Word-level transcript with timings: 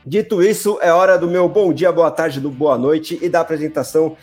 Dito 0.09 0.41
isso, 0.41 0.79
é 0.81 0.91
hora 0.91 1.19
do 1.19 1.27
meu 1.27 1.47
bom 1.47 1.71
dia, 1.71 1.91
boa 1.91 2.09
tarde, 2.09 2.39
do 2.39 2.49
boa 2.49 2.79
noite 2.79 3.19
e 3.21 3.29
da 3.29 3.41
apresentação 3.41 4.17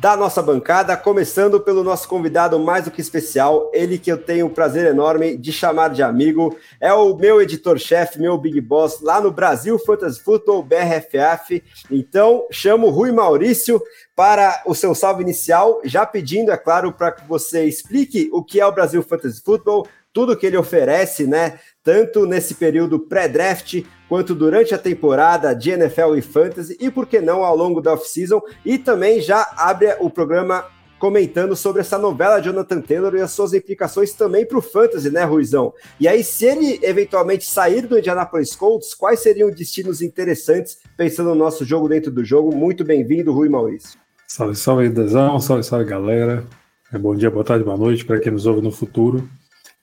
da 0.00 0.16
nossa 0.16 0.40
bancada, 0.40 0.96
começando 0.96 1.58
pelo 1.58 1.82
nosso 1.82 2.06
convidado 2.06 2.60
mais 2.60 2.84
do 2.84 2.92
que 2.92 3.00
especial, 3.00 3.68
ele 3.74 3.98
que 3.98 4.12
eu 4.12 4.16
tenho 4.16 4.46
o 4.46 4.50
prazer 4.50 4.86
enorme 4.86 5.36
de 5.36 5.52
chamar 5.52 5.88
de 5.88 6.00
amigo, 6.00 6.56
é 6.80 6.94
o 6.94 7.16
meu 7.16 7.42
editor-chefe, 7.42 8.20
meu 8.20 8.38
big 8.38 8.60
boss 8.60 9.00
lá 9.00 9.20
no 9.20 9.32
Brasil 9.32 9.76
Fantasy 9.80 10.20
Football 10.22 10.62
BRFF. 10.62 11.60
Então, 11.90 12.46
chamo 12.52 12.88
Rui 12.88 13.10
Maurício 13.10 13.82
para 14.14 14.62
o 14.64 14.76
seu 14.76 14.94
salve 14.94 15.24
inicial, 15.24 15.80
já 15.82 16.06
pedindo, 16.06 16.52
é 16.52 16.56
claro, 16.56 16.92
para 16.92 17.10
que 17.10 17.26
você 17.26 17.64
explique 17.64 18.30
o 18.32 18.44
que 18.44 18.60
é 18.60 18.66
o 18.66 18.70
Brasil 18.70 19.02
Fantasy 19.02 19.42
Football, 19.42 19.88
tudo 20.12 20.36
que 20.36 20.46
ele 20.46 20.58
oferece, 20.58 21.26
né? 21.26 21.58
Tanto 21.82 22.26
nesse 22.26 22.54
período 22.54 22.98
pré-draft 22.98 23.84
quanto 24.08 24.34
durante 24.34 24.74
a 24.74 24.78
temporada 24.78 25.52
de 25.54 25.70
NFL 25.70 26.16
e 26.16 26.22
Fantasy, 26.22 26.76
e 26.80 26.90
por 26.90 27.06
que 27.06 27.20
não 27.20 27.42
ao 27.42 27.56
longo 27.56 27.80
da 27.80 27.94
off-season, 27.94 28.40
e 28.64 28.78
também 28.78 29.20
já 29.20 29.50
abre 29.56 29.96
o 30.00 30.08
programa 30.08 30.64
comentando 31.02 31.56
sobre 31.56 31.80
essa 31.80 31.98
novela 31.98 32.38
Jonathan 32.38 32.80
Taylor 32.80 33.16
e 33.16 33.20
as 33.20 33.32
suas 33.32 33.52
implicações 33.52 34.12
também 34.12 34.46
para 34.46 34.56
o 34.56 34.62
Fantasy, 34.62 35.10
né, 35.10 35.24
Ruizão? 35.24 35.74
E 35.98 36.06
aí, 36.06 36.22
se 36.22 36.44
ele 36.44 36.78
eventualmente 36.80 37.44
sair 37.44 37.88
do 37.88 37.98
Indianapolis 37.98 38.54
Colts, 38.54 38.94
quais 38.94 39.18
seriam 39.18 39.50
destinos 39.50 40.00
interessantes 40.00 40.78
pensando 40.96 41.30
no 41.30 41.34
nosso 41.34 41.64
jogo 41.64 41.88
dentro 41.88 42.12
do 42.12 42.24
jogo? 42.24 42.54
Muito 42.54 42.84
bem-vindo, 42.84 43.32
Rui 43.32 43.48
Maurício. 43.48 43.98
Salve, 44.28 44.54
salve, 44.54 44.88
Dezão, 44.88 45.40
salve, 45.40 45.64
salve, 45.64 45.86
galera. 45.86 46.44
É, 46.92 46.96
bom 46.96 47.16
dia, 47.16 47.32
boa 47.32 47.44
tarde, 47.44 47.64
boa 47.64 47.76
noite 47.76 48.04
para 48.04 48.20
quem 48.20 48.30
nos 48.30 48.46
ouve 48.46 48.60
no 48.60 48.70
futuro. 48.70 49.28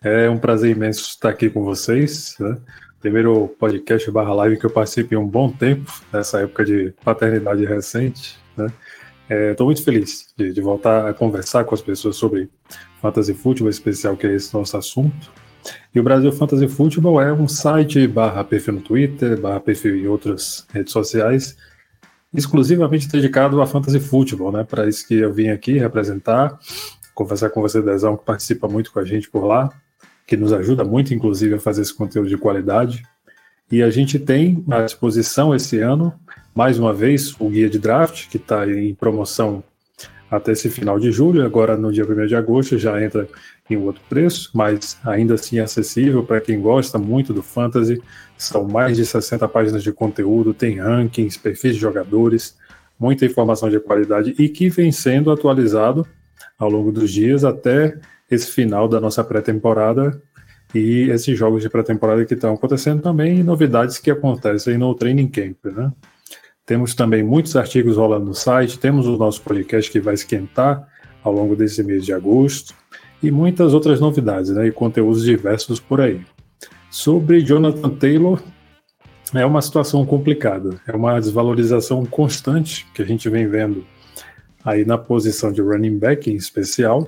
É 0.02 0.30
um 0.30 0.38
prazer 0.38 0.72
imenso 0.72 1.02
estar 1.02 1.28
aqui 1.28 1.50
com 1.50 1.62
vocês. 1.62 2.38
Né? 2.40 2.58
Primeiro 3.02 3.50
podcast 3.60 4.10
barra 4.10 4.34
live 4.34 4.58
que 4.58 4.66
eu 4.66 4.70
participei 4.70 5.18
um 5.18 5.28
bom 5.28 5.52
tempo, 5.52 5.92
nessa 6.12 6.40
época 6.40 6.64
de 6.64 6.94
paternidade 7.04 7.66
recente. 7.66 8.40
Né? 8.56 8.68
Estou 9.52 9.66
é, 9.66 9.68
muito 9.68 9.84
feliz 9.84 10.34
de, 10.38 10.54
de, 10.54 10.62
voltar 10.62 11.10
a 11.10 11.14
conversar 11.14 11.66
com 11.66 11.76
as 11.76 11.82
pessoas 11.82 12.16
sobre 12.16 12.50
Fantasy 13.02 13.34
Futebol, 13.34 13.70
especial 13.70 14.16
que 14.16 14.26
é 14.26 14.34
esse 14.34 14.54
nosso 14.54 14.78
assunto. 14.78 15.34
E 15.94 16.00
o 16.00 16.04
Brasil 16.04 16.32
Fantasy 16.32 16.70
Futebol 16.70 17.22
é 17.22 17.34
um 17.34 17.50
site 17.50 18.08
barra 18.08 18.42
perfil 18.46 18.76
no 18.76 18.82
Twitter, 18.82 19.38
barra 19.38 19.60
perfil 19.60 19.98
em 19.98 20.08
outras 20.08 20.66
redes 20.72 20.94
sociais, 20.94 21.58
exclusivamente 22.34 23.10
dedicado 23.10 23.62
a 23.62 23.68
Fantasy 23.68 24.00
Futebol, 24.00 24.50
né? 24.50 24.64
Para 24.64 24.88
isso 24.88 25.06
que 25.06 25.16
eu 25.16 25.34
vim 25.34 25.50
aqui 25.50 25.78
representar, 25.78 26.58
conversar 27.14 27.50
com 27.50 27.62
você, 27.62 27.82
Dezão, 27.82 28.16
que 28.16 28.24
participa 28.24 28.66
muito 28.66 28.94
com 28.94 29.00
a 29.00 29.04
gente 29.04 29.30
por 29.30 29.44
lá 29.44 29.70
que 30.30 30.38
nos 30.38 30.54
ajuda 30.54 30.84
muito, 30.84 31.12
inclusive, 31.12 31.56
a 31.56 31.60
fazer 31.60 31.82
esse 31.82 31.94
conteúdo 31.94 32.30
de 32.30 32.38
qualidade. 32.38 33.02
E 33.72 33.82
a 33.82 33.90
gente 33.90 34.20
tem 34.20 34.64
à 34.70 34.84
disposição 34.84 35.56
esse 35.56 35.80
ano, 35.80 36.14
mais 36.54 36.78
uma 36.78 36.94
vez, 36.94 37.36
o 37.40 37.50
guia 37.50 37.68
de 37.68 37.80
draft, 37.80 38.30
que 38.30 38.38
está 38.38 38.70
em 38.70 38.94
promoção 38.94 39.64
até 40.30 40.52
esse 40.52 40.70
final 40.70 41.00
de 41.00 41.12
julho. 41.12 41.44
Agora, 41.44 41.76
no 41.76 41.92
dia 41.92 42.06
1 42.06 42.28
de 42.28 42.36
agosto, 42.36 42.78
já 42.78 43.04
entra 43.04 43.28
em 43.68 43.76
outro 43.78 44.04
preço, 44.08 44.52
mas 44.54 45.00
ainda 45.04 45.34
assim 45.34 45.58
acessível 45.58 46.24
para 46.24 46.40
quem 46.40 46.62
gosta 46.62 47.00
muito 47.00 47.34
do 47.34 47.42
fantasy. 47.42 48.00
São 48.38 48.68
mais 48.68 48.98
de 48.98 49.08
60 49.08 49.48
páginas 49.48 49.82
de 49.82 49.92
conteúdo, 49.92 50.54
tem 50.54 50.80
rankings, 50.80 51.40
perfis 51.40 51.74
de 51.74 51.82
jogadores, 51.82 52.56
muita 53.00 53.26
informação 53.26 53.68
de 53.68 53.80
qualidade 53.80 54.36
e 54.38 54.48
que 54.48 54.70
vem 54.70 54.92
sendo 54.92 55.32
atualizado 55.32 56.08
ao 56.60 56.70
longo 56.70 56.92
dos 56.92 57.12
dias 57.12 57.44
até 57.44 57.98
esse 58.30 58.52
final 58.52 58.88
da 58.88 59.00
nossa 59.00 59.24
pré-temporada 59.24 60.22
e 60.74 61.10
esses 61.10 61.38
jogos 61.38 61.62
de 61.62 61.70
pré-temporada 61.70 62.26
que 62.26 62.34
estão 62.34 62.54
acontecendo 62.54 63.02
também 63.02 63.40
e 63.40 63.44
novidades 63.44 63.98
que 63.98 64.12
acontecem 64.12 64.78
no 64.78 64.94
Training 64.94 65.28
Camp, 65.28 65.58
né? 65.66 65.92
Temos 66.66 66.94
também 66.94 67.24
muitos 67.24 67.56
artigos 67.56 67.98
rolando 67.98 68.28
no 68.28 68.36
site, 68.36 68.78
temos 68.78 69.08
o 69.08 69.18
nosso 69.18 69.42
podcast 69.42 69.90
que 69.90 70.00
vai 70.00 70.14
esquentar 70.14 70.88
ao 71.24 71.34
longo 71.34 71.56
desse 71.56 71.84
mês 71.84 72.06
de 72.06 72.14
agosto 72.14 72.76
e 73.22 73.32
muitas 73.32 73.74
outras 73.74 74.00
novidades, 74.00 74.52
né? 74.52 74.68
E 74.68 74.72
conteúdos 74.72 75.24
diversos 75.24 75.80
por 75.80 76.00
aí. 76.00 76.22
Sobre 76.92 77.42
Jonathan 77.42 77.90
Taylor, 77.90 78.42
é 79.34 79.46
uma 79.46 79.62
situação 79.62 80.06
complicada, 80.06 80.80
é 80.88 80.96
uma 80.96 81.20
desvalorização 81.20 82.06
constante 82.06 82.88
que 82.94 83.02
a 83.02 83.06
gente 83.06 83.30
vem 83.30 83.48
vendo 83.48 83.86
aí 84.64 84.86
na 84.86 84.98
posição 84.98 85.52
de 85.52 85.62
running 85.62 85.98
back 85.98 86.30
em 86.30 86.36
especial, 86.36 87.08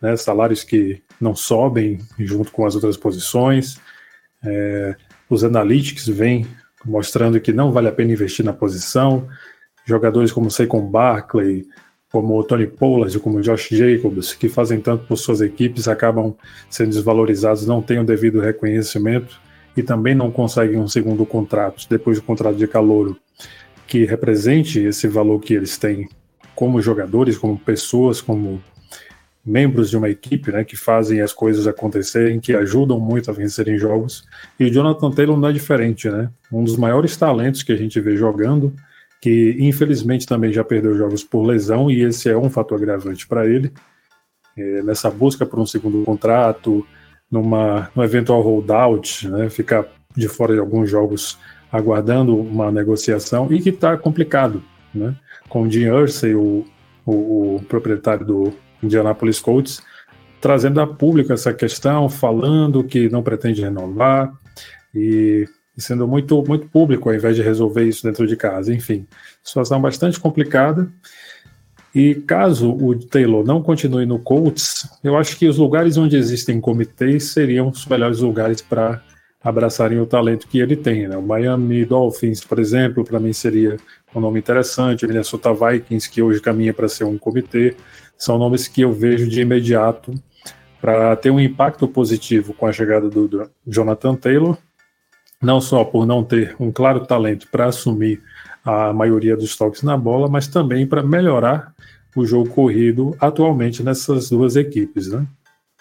né, 0.00 0.16
salários 0.16 0.62
que 0.62 1.02
não 1.20 1.34
sobem 1.34 1.98
junto 2.18 2.52
com 2.52 2.66
as 2.66 2.74
outras 2.74 2.96
posições. 2.96 3.80
É, 4.44 4.96
os 5.28 5.44
analytics 5.44 6.06
vêm 6.08 6.46
mostrando 6.84 7.40
que 7.40 7.52
não 7.52 7.72
vale 7.72 7.88
a 7.88 7.92
pena 7.92 8.12
investir 8.12 8.44
na 8.44 8.52
posição. 8.52 9.28
Jogadores 9.84 10.32
como 10.32 10.50
Saquon 10.50 10.86
Barkley, 10.88 11.66
como 12.10 12.38
o 12.38 12.44
Tony 12.44 12.66
Pollard, 12.66 13.18
como 13.18 13.38
o 13.38 13.40
Josh 13.40 13.68
Jacobs, 13.70 14.32
que 14.32 14.48
fazem 14.48 14.80
tanto 14.80 15.06
por 15.06 15.16
suas 15.16 15.40
equipes, 15.40 15.88
acabam 15.88 16.34
sendo 16.70 16.90
desvalorizados, 16.90 17.66
não 17.66 17.82
têm 17.82 17.98
o 17.98 18.04
devido 18.04 18.40
reconhecimento 18.40 19.38
e 19.76 19.82
também 19.82 20.14
não 20.14 20.30
conseguem 20.30 20.78
um 20.78 20.88
segundo 20.88 21.24
contrato, 21.26 21.86
depois 21.88 22.18
do 22.18 22.24
contrato 22.24 22.56
de 22.56 22.66
calouro, 22.66 23.16
que 23.86 24.04
represente 24.04 24.80
esse 24.80 25.06
valor 25.06 25.38
que 25.40 25.54
eles 25.54 25.76
têm 25.76 26.08
como 26.54 26.80
jogadores, 26.80 27.38
como 27.38 27.58
pessoas, 27.58 28.20
como 28.20 28.60
membros 29.48 29.88
de 29.88 29.96
uma 29.96 30.10
equipe, 30.10 30.52
né, 30.52 30.62
que 30.62 30.76
fazem 30.76 31.22
as 31.22 31.32
coisas 31.32 31.66
acontecerem, 31.66 32.38
que 32.38 32.54
ajudam 32.54 33.00
muito 33.00 33.30
a 33.30 33.34
vencerem 33.34 33.78
jogos. 33.78 34.24
E 34.60 34.64
o 34.64 34.70
Jonathan 34.70 35.10
Taylor 35.10 35.38
não 35.38 35.48
é 35.48 35.52
diferente, 35.52 36.08
né? 36.10 36.30
Um 36.52 36.62
dos 36.62 36.76
maiores 36.76 37.16
talentos 37.16 37.62
que 37.62 37.72
a 37.72 37.76
gente 37.76 37.98
vê 37.98 38.14
jogando, 38.16 38.74
que 39.22 39.56
infelizmente 39.58 40.26
também 40.26 40.52
já 40.52 40.62
perdeu 40.62 40.94
jogos 40.96 41.24
por 41.24 41.42
lesão, 41.44 41.90
e 41.90 42.02
esse 42.02 42.28
é 42.28 42.36
um 42.36 42.50
fator 42.50 42.76
agravante 42.76 43.26
para 43.26 43.46
ele. 43.46 43.72
É, 44.56 44.82
nessa 44.82 45.10
busca 45.10 45.46
por 45.46 45.58
um 45.58 45.66
segundo 45.66 46.04
contrato, 46.04 46.86
numa, 47.30 47.90
num 47.94 48.04
eventual 48.04 48.42
holdout, 48.42 49.26
né, 49.28 49.48
ficar 49.48 49.86
de 50.16 50.28
fora 50.28 50.52
de 50.52 50.60
alguns 50.60 50.90
jogos 50.90 51.38
aguardando 51.72 52.36
uma 52.36 52.70
negociação, 52.70 53.48
e 53.50 53.60
que 53.60 53.70
está 53.70 53.96
complicado, 53.96 54.62
né? 54.94 55.14
Com 55.48 55.62
o 55.62 55.70
Jim 55.70 55.88
Ursay, 55.88 56.34
o, 56.34 56.64
o, 57.06 57.56
o 57.56 57.62
proprietário 57.68 58.26
do 58.26 58.52
Indianapolis 58.82 59.40
Colts, 59.40 59.82
trazendo 60.40 60.80
a 60.80 60.86
público 60.86 61.32
essa 61.32 61.52
questão, 61.52 62.08
falando 62.08 62.84
que 62.84 63.08
não 63.08 63.22
pretende 63.22 63.62
renovar 63.62 64.32
e, 64.94 65.46
e, 65.76 65.82
sendo 65.82 66.06
muito, 66.06 66.42
muito 66.46 66.68
público 66.68 67.08
ao 67.08 67.14
invés 67.14 67.36
de 67.36 67.42
resolver 67.42 67.84
isso 67.84 68.04
dentro 68.04 68.26
de 68.26 68.36
casa. 68.36 68.72
Enfim, 68.72 69.06
situação 69.42 69.80
bastante 69.80 70.18
complicada. 70.18 70.88
E 71.94 72.14
caso 72.14 72.70
o 72.70 72.94
Taylor 72.98 73.44
não 73.44 73.62
continue 73.62 74.06
no 74.06 74.18
Colts, 74.18 74.88
eu 75.02 75.16
acho 75.16 75.36
que 75.38 75.48
os 75.48 75.56
lugares 75.56 75.96
onde 75.96 76.16
existem 76.16 76.60
comitês 76.60 77.32
seriam 77.32 77.68
os 77.68 77.86
melhores 77.86 78.20
lugares 78.20 78.60
para 78.60 79.02
abraçarem 79.42 79.98
o 79.98 80.06
talento 80.06 80.46
que 80.46 80.58
ele 80.58 80.76
tem. 80.76 81.08
Né? 81.08 81.16
O 81.16 81.22
Miami 81.22 81.84
Dolphins, 81.84 82.44
por 82.44 82.58
exemplo, 82.58 83.04
para 83.04 83.18
mim 83.18 83.32
seria 83.32 83.76
um 84.14 84.20
nome 84.20 84.38
interessante. 84.38 85.04
O 85.04 85.08
Minnesota 85.08 85.52
Vikings, 85.52 86.10
que 86.10 86.22
hoje 86.22 86.40
caminha 86.40 86.74
para 86.74 86.88
ser 86.88 87.04
um 87.04 87.16
comitê 87.16 87.74
são 88.18 88.36
nomes 88.36 88.66
que 88.66 88.80
eu 88.80 88.92
vejo 88.92 89.28
de 89.28 89.40
imediato 89.40 90.12
para 90.80 91.14
ter 91.16 91.30
um 91.30 91.40
impacto 91.40 91.86
positivo 91.86 92.52
com 92.52 92.66
a 92.66 92.72
chegada 92.72 93.08
do, 93.08 93.28
do 93.28 93.50
Jonathan 93.66 94.14
Taylor, 94.14 94.58
não 95.40 95.60
só 95.60 95.84
por 95.84 96.04
não 96.04 96.24
ter 96.24 96.56
um 96.58 96.72
claro 96.72 97.06
talento 97.06 97.48
para 97.50 97.66
assumir 97.66 98.20
a 98.64 98.92
maioria 98.92 99.36
dos 99.36 99.56
toques 99.56 99.82
na 99.82 99.96
bola, 99.96 100.28
mas 100.28 100.48
também 100.48 100.86
para 100.86 101.02
melhorar 101.02 101.72
o 102.14 102.26
jogo 102.26 102.50
corrido 102.50 103.16
atualmente 103.20 103.82
nessas 103.82 104.28
duas 104.28 104.56
equipes, 104.56 105.08
né? 105.08 105.26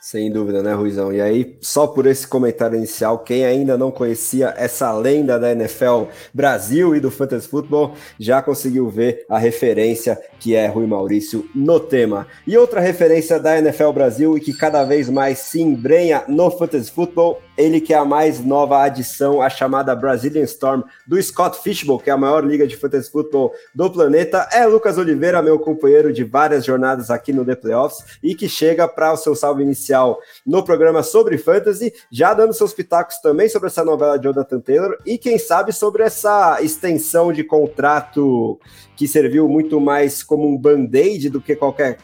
Sem 0.10 0.32
dúvida, 0.32 0.64
né, 0.64 0.74
Ruizão? 0.74 1.12
E 1.12 1.20
aí, 1.20 1.58
só 1.60 1.86
por 1.86 2.06
esse 2.06 2.26
comentário 2.26 2.78
inicial, 2.78 3.20
quem 3.20 3.44
ainda 3.44 3.78
não 3.78 3.92
conhecia 3.92 4.54
essa 4.56 4.90
lenda 4.94 5.38
da 5.38 5.52
NFL 5.52 6.04
Brasil 6.34 6.96
e 6.96 7.02
do 7.02 7.12
Fantasy 7.12 7.46
Football 7.46 7.94
já 8.18 8.42
conseguiu 8.42 8.90
ver 8.90 9.26
a 9.28 9.38
referência 9.38 10.18
que 10.40 10.56
é 10.56 10.66
Rui 10.66 10.88
Maurício 10.88 11.50
no 11.54 11.78
tema. 11.78 12.26
E 12.48 12.58
outra 12.58 12.80
referência 12.80 13.38
da 13.38 13.60
NFL 13.60 13.92
Brasil 13.92 14.38
e 14.38 14.40
que 14.40 14.54
cada 14.54 14.86
vez 14.86 15.10
mais 15.10 15.40
se 15.40 15.62
embrenha 15.62 16.24
no 16.26 16.50
Fantasy 16.52 16.90
Football 16.90 17.42
ele 17.58 17.82
que 17.82 17.94
é 17.94 17.98
a 17.98 18.06
mais 18.06 18.40
nova 18.44 18.84
adição, 18.84 19.42
a 19.42 19.50
chamada 19.50 19.96
Brazilian 19.96 20.44
Storm 20.44 20.84
do 21.06 21.22
Scott 21.22 21.62
Fishbowl, 21.62 22.00
que 22.00 22.10
é 22.10 22.14
a 22.14 22.18
maior 22.18 22.46
liga 22.46 22.68
de 22.68 22.78
fantasy 22.78 23.10
football 23.10 23.54
do 23.74 23.90
planeta, 23.90 24.48
é 24.52 24.66
Lucas 24.66 24.98
Oliveira, 24.98 25.42
meu 25.42 25.58
companheiro 25.58 26.14
de 26.14 26.24
várias 26.24 26.64
jornadas 26.64 27.10
aqui 27.10 27.34
no 27.34 27.44
The 27.44 27.56
Playoffs 27.56 28.20
e 28.22 28.36
que 28.36 28.48
chega 28.48 28.88
para 28.88 29.14
o 29.14 29.18
seu 29.18 29.36
salve 29.36 29.64
inicial 29.64 30.20
no 30.46 30.64
programa 30.64 31.02
sobre 31.02 31.38
fantasy, 31.38 31.94
já 32.12 32.34
dando 32.34 32.54
seus 32.54 32.74
pitacos 32.74 33.18
também 33.18 33.50
sobre 33.50 33.68
essa 33.68 33.84
novela 33.84 34.18
de 34.18 34.26
Jonathan 34.26 34.60
Taylor 34.60 34.98
e 35.06 35.18
quem 35.18 35.40
sabe 35.40 35.74
sobre 35.74 36.04
essa 36.04 36.62
extensão 36.62 37.34
de 37.34 37.44
contrato 37.44 38.60
que 38.96 39.08
serviu 39.08 39.48
muito 39.48 39.80
mais 39.80 40.22
como 40.24 40.48
um 40.48 40.58
band-aid 40.58 41.30
do 41.30 41.42
que 41.42 41.56
qualquer 41.56 41.98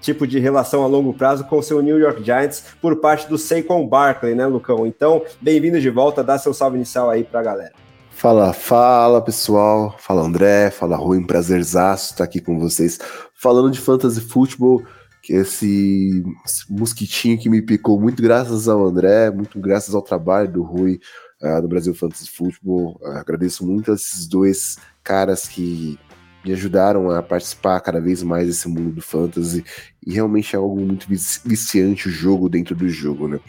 tipo 0.00 0.26
de 0.26 0.38
relação 0.38 0.82
a 0.82 0.86
longo 0.86 1.12
prazo 1.12 1.44
com 1.44 1.58
o 1.58 1.62
seu 1.62 1.80
New 1.82 1.98
York 1.98 2.22
Giants 2.22 2.64
por 2.80 2.96
parte 2.96 3.28
do 3.28 3.38
Saquon 3.38 3.86
Barkley, 3.86 4.34
né, 4.34 4.46
Lucão? 4.46 4.86
Então, 4.86 5.22
bem-vindo 5.40 5.80
de 5.80 5.90
volta, 5.90 6.22
dá 6.22 6.38
seu 6.38 6.54
salve 6.54 6.76
inicial 6.76 7.10
aí 7.10 7.24
pra 7.24 7.42
galera. 7.42 7.72
Fala, 8.10 8.52
fala 8.52 9.20
pessoal, 9.20 9.96
fala 9.98 10.22
André, 10.22 10.70
fala 10.70 10.96
Rui, 10.96 11.24
prazerzaço 11.26 12.12
estar 12.12 12.24
aqui 12.24 12.40
com 12.40 12.58
vocês, 12.58 13.00
falando 13.34 13.70
de 13.70 13.80
fantasy 13.80 14.20
futebol, 14.20 14.82
que 15.22 15.32
esse, 15.32 16.22
mosquitinho 16.68 17.38
que 17.38 17.48
me 17.48 17.62
picou 17.62 18.00
muito 18.00 18.22
graças 18.22 18.68
ao 18.68 18.84
André, 18.84 19.30
muito 19.30 19.58
graças 19.58 19.94
ao 19.94 20.02
trabalho 20.02 20.52
do 20.52 20.62
Rui 20.62 21.00
uh, 21.40 21.62
no 21.62 21.68
Brasil 21.68 21.94
Fantasy 21.94 22.30
Futebol. 22.30 22.98
Uh, 23.00 23.18
agradeço 23.18 23.66
muito 23.66 23.90
a 23.90 23.94
esses 23.94 24.26
dois 24.26 24.76
caras 25.02 25.48
que 25.48 25.98
me 26.44 26.52
ajudaram 26.52 27.10
a 27.10 27.22
participar 27.22 27.80
cada 27.80 28.00
vez 28.00 28.22
mais 28.22 28.46
desse 28.46 28.68
mundo 28.68 28.90
do 28.90 29.02
fantasy 29.02 29.64
e 30.04 30.12
realmente 30.12 30.54
é 30.54 30.58
algo 30.58 30.80
muito 30.80 31.06
viciante 31.08 32.08
o 32.08 32.10
jogo 32.10 32.48
dentro 32.48 32.74
do 32.74 32.88
jogo, 32.88 33.28
né? 33.28 33.40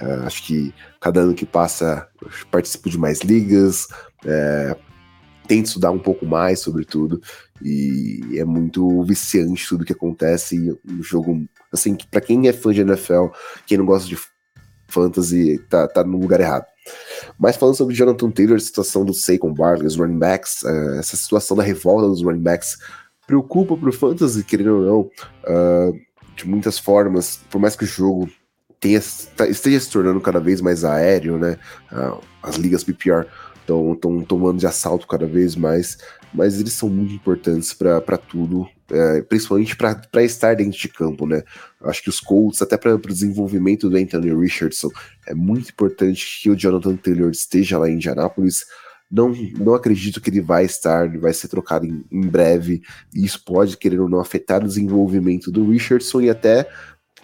Uh, 0.00 0.26
acho 0.26 0.42
que 0.44 0.74
cada 1.00 1.20
ano 1.20 1.34
que 1.34 1.46
passa 1.46 2.08
eu 2.20 2.28
participo 2.50 2.90
de 2.90 2.98
mais 2.98 3.20
ligas, 3.20 3.86
é, 4.24 4.76
tento 5.46 5.66
estudar 5.66 5.90
um 5.90 5.98
pouco 5.98 6.26
mais 6.26 6.60
sobre 6.60 6.84
tudo 6.84 7.20
e 7.60 8.20
é 8.36 8.44
muito 8.44 9.02
viciante 9.04 9.68
tudo 9.68 9.84
que 9.84 9.92
acontece 9.92 10.76
um 10.88 11.02
jogo 11.02 11.46
assim 11.72 11.96
para 12.10 12.20
quem 12.20 12.48
é 12.48 12.52
fã 12.52 12.72
de 12.72 12.80
NFL, 12.80 13.26
quem 13.66 13.78
não 13.78 13.86
gosta 13.86 14.08
de 14.08 14.18
fantasy 14.88 15.58
tá, 15.68 15.86
tá 15.88 16.04
no 16.04 16.18
lugar 16.18 16.40
errado. 16.40 16.66
Mas 17.38 17.56
falando 17.56 17.76
sobre 17.76 17.94
Jonathan 17.94 18.30
Taylor, 18.30 18.56
a 18.56 18.60
situação 18.60 19.04
do 19.04 19.14
Saquon 19.14 19.52
Barkley, 19.52 19.86
os 19.86 19.96
running 19.96 20.18
backs, 20.18 20.62
uh, 20.62 20.98
essa 20.98 21.16
situação 21.16 21.56
da 21.56 21.62
revolta 21.62 22.08
dos 22.08 22.22
running 22.22 22.42
backs 22.42 22.78
preocupa 23.26 23.76
pro 23.76 23.92
fantasy, 23.92 24.44
querendo 24.44 24.76
ou 24.76 24.82
não, 24.82 25.00
uh, 25.00 25.98
de 26.36 26.46
muitas 26.46 26.78
formas, 26.78 27.40
por 27.50 27.60
mais 27.60 27.76
que 27.76 27.84
o 27.84 27.86
jogo 27.86 28.28
tenha, 28.80 29.00
tá, 29.36 29.46
esteja 29.46 29.78
se 29.80 29.90
tornando 29.90 30.20
cada 30.20 30.40
vez 30.40 30.60
mais 30.60 30.84
aéreo, 30.84 31.38
né? 31.38 31.58
Uh, 31.92 32.20
as 32.42 32.56
ligas 32.56 32.82
PPR 32.82 33.26
estão 33.60 34.24
tomando 34.26 34.58
de 34.58 34.66
assalto 34.66 35.06
cada 35.06 35.26
vez 35.26 35.54
mais, 35.54 35.98
mas 36.32 36.58
eles 36.58 36.72
são 36.72 36.88
muito 36.88 37.12
importantes 37.12 37.72
para 37.72 38.16
tudo, 38.16 38.66
é, 38.90 39.22
principalmente 39.22 39.76
para 39.76 40.24
estar 40.24 40.54
dentro 40.54 40.78
de 40.78 40.88
campo, 40.88 41.26
né? 41.26 41.42
Acho 41.82 42.02
que 42.02 42.08
os 42.08 42.20
Colts, 42.20 42.62
até 42.62 42.76
para 42.76 42.94
o 42.94 42.98
desenvolvimento 42.98 43.88
do 43.88 43.96
Anthony 43.96 44.34
Richardson, 44.34 44.88
é 45.26 45.34
muito 45.34 45.70
importante 45.70 46.40
que 46.42 46.50
o 46.50 46.56
Jonathan 46.56 46.96
Taylor 46.96 47.30
esteja 47.30 47.78
lá 47.78 47.88
em 47.88 47.94
Indianápolis. 47.94 48.64
Não, 49.10 49.34
não 49.58 49.74
acredito 49.74 50.20
que 50.20 50.30
ele 50.30 50.40
vai 50.40 50.64
estar, 50.64 51.06
ele 51.06 51.18
vai 51.18 51.34
ser 51.34 51.48
trocado 51.48 51.84
em, 51.84 52.04
em 52.10 52.26
breve, 52.26 52.82
e 53.14 53.24
isso 53.24 53.44
pode, 53.44 53.76
querer 53.76 54.00
ou 54.00 54.08
não, 54.08 54.20
afetar 54.20 54.62
o 54.62 54.66
desenvolvimento 54.66 55.50
do 55.50 55.70
Richardson 55.70 56.22
e 56.22 56.30
até 56.30 56.66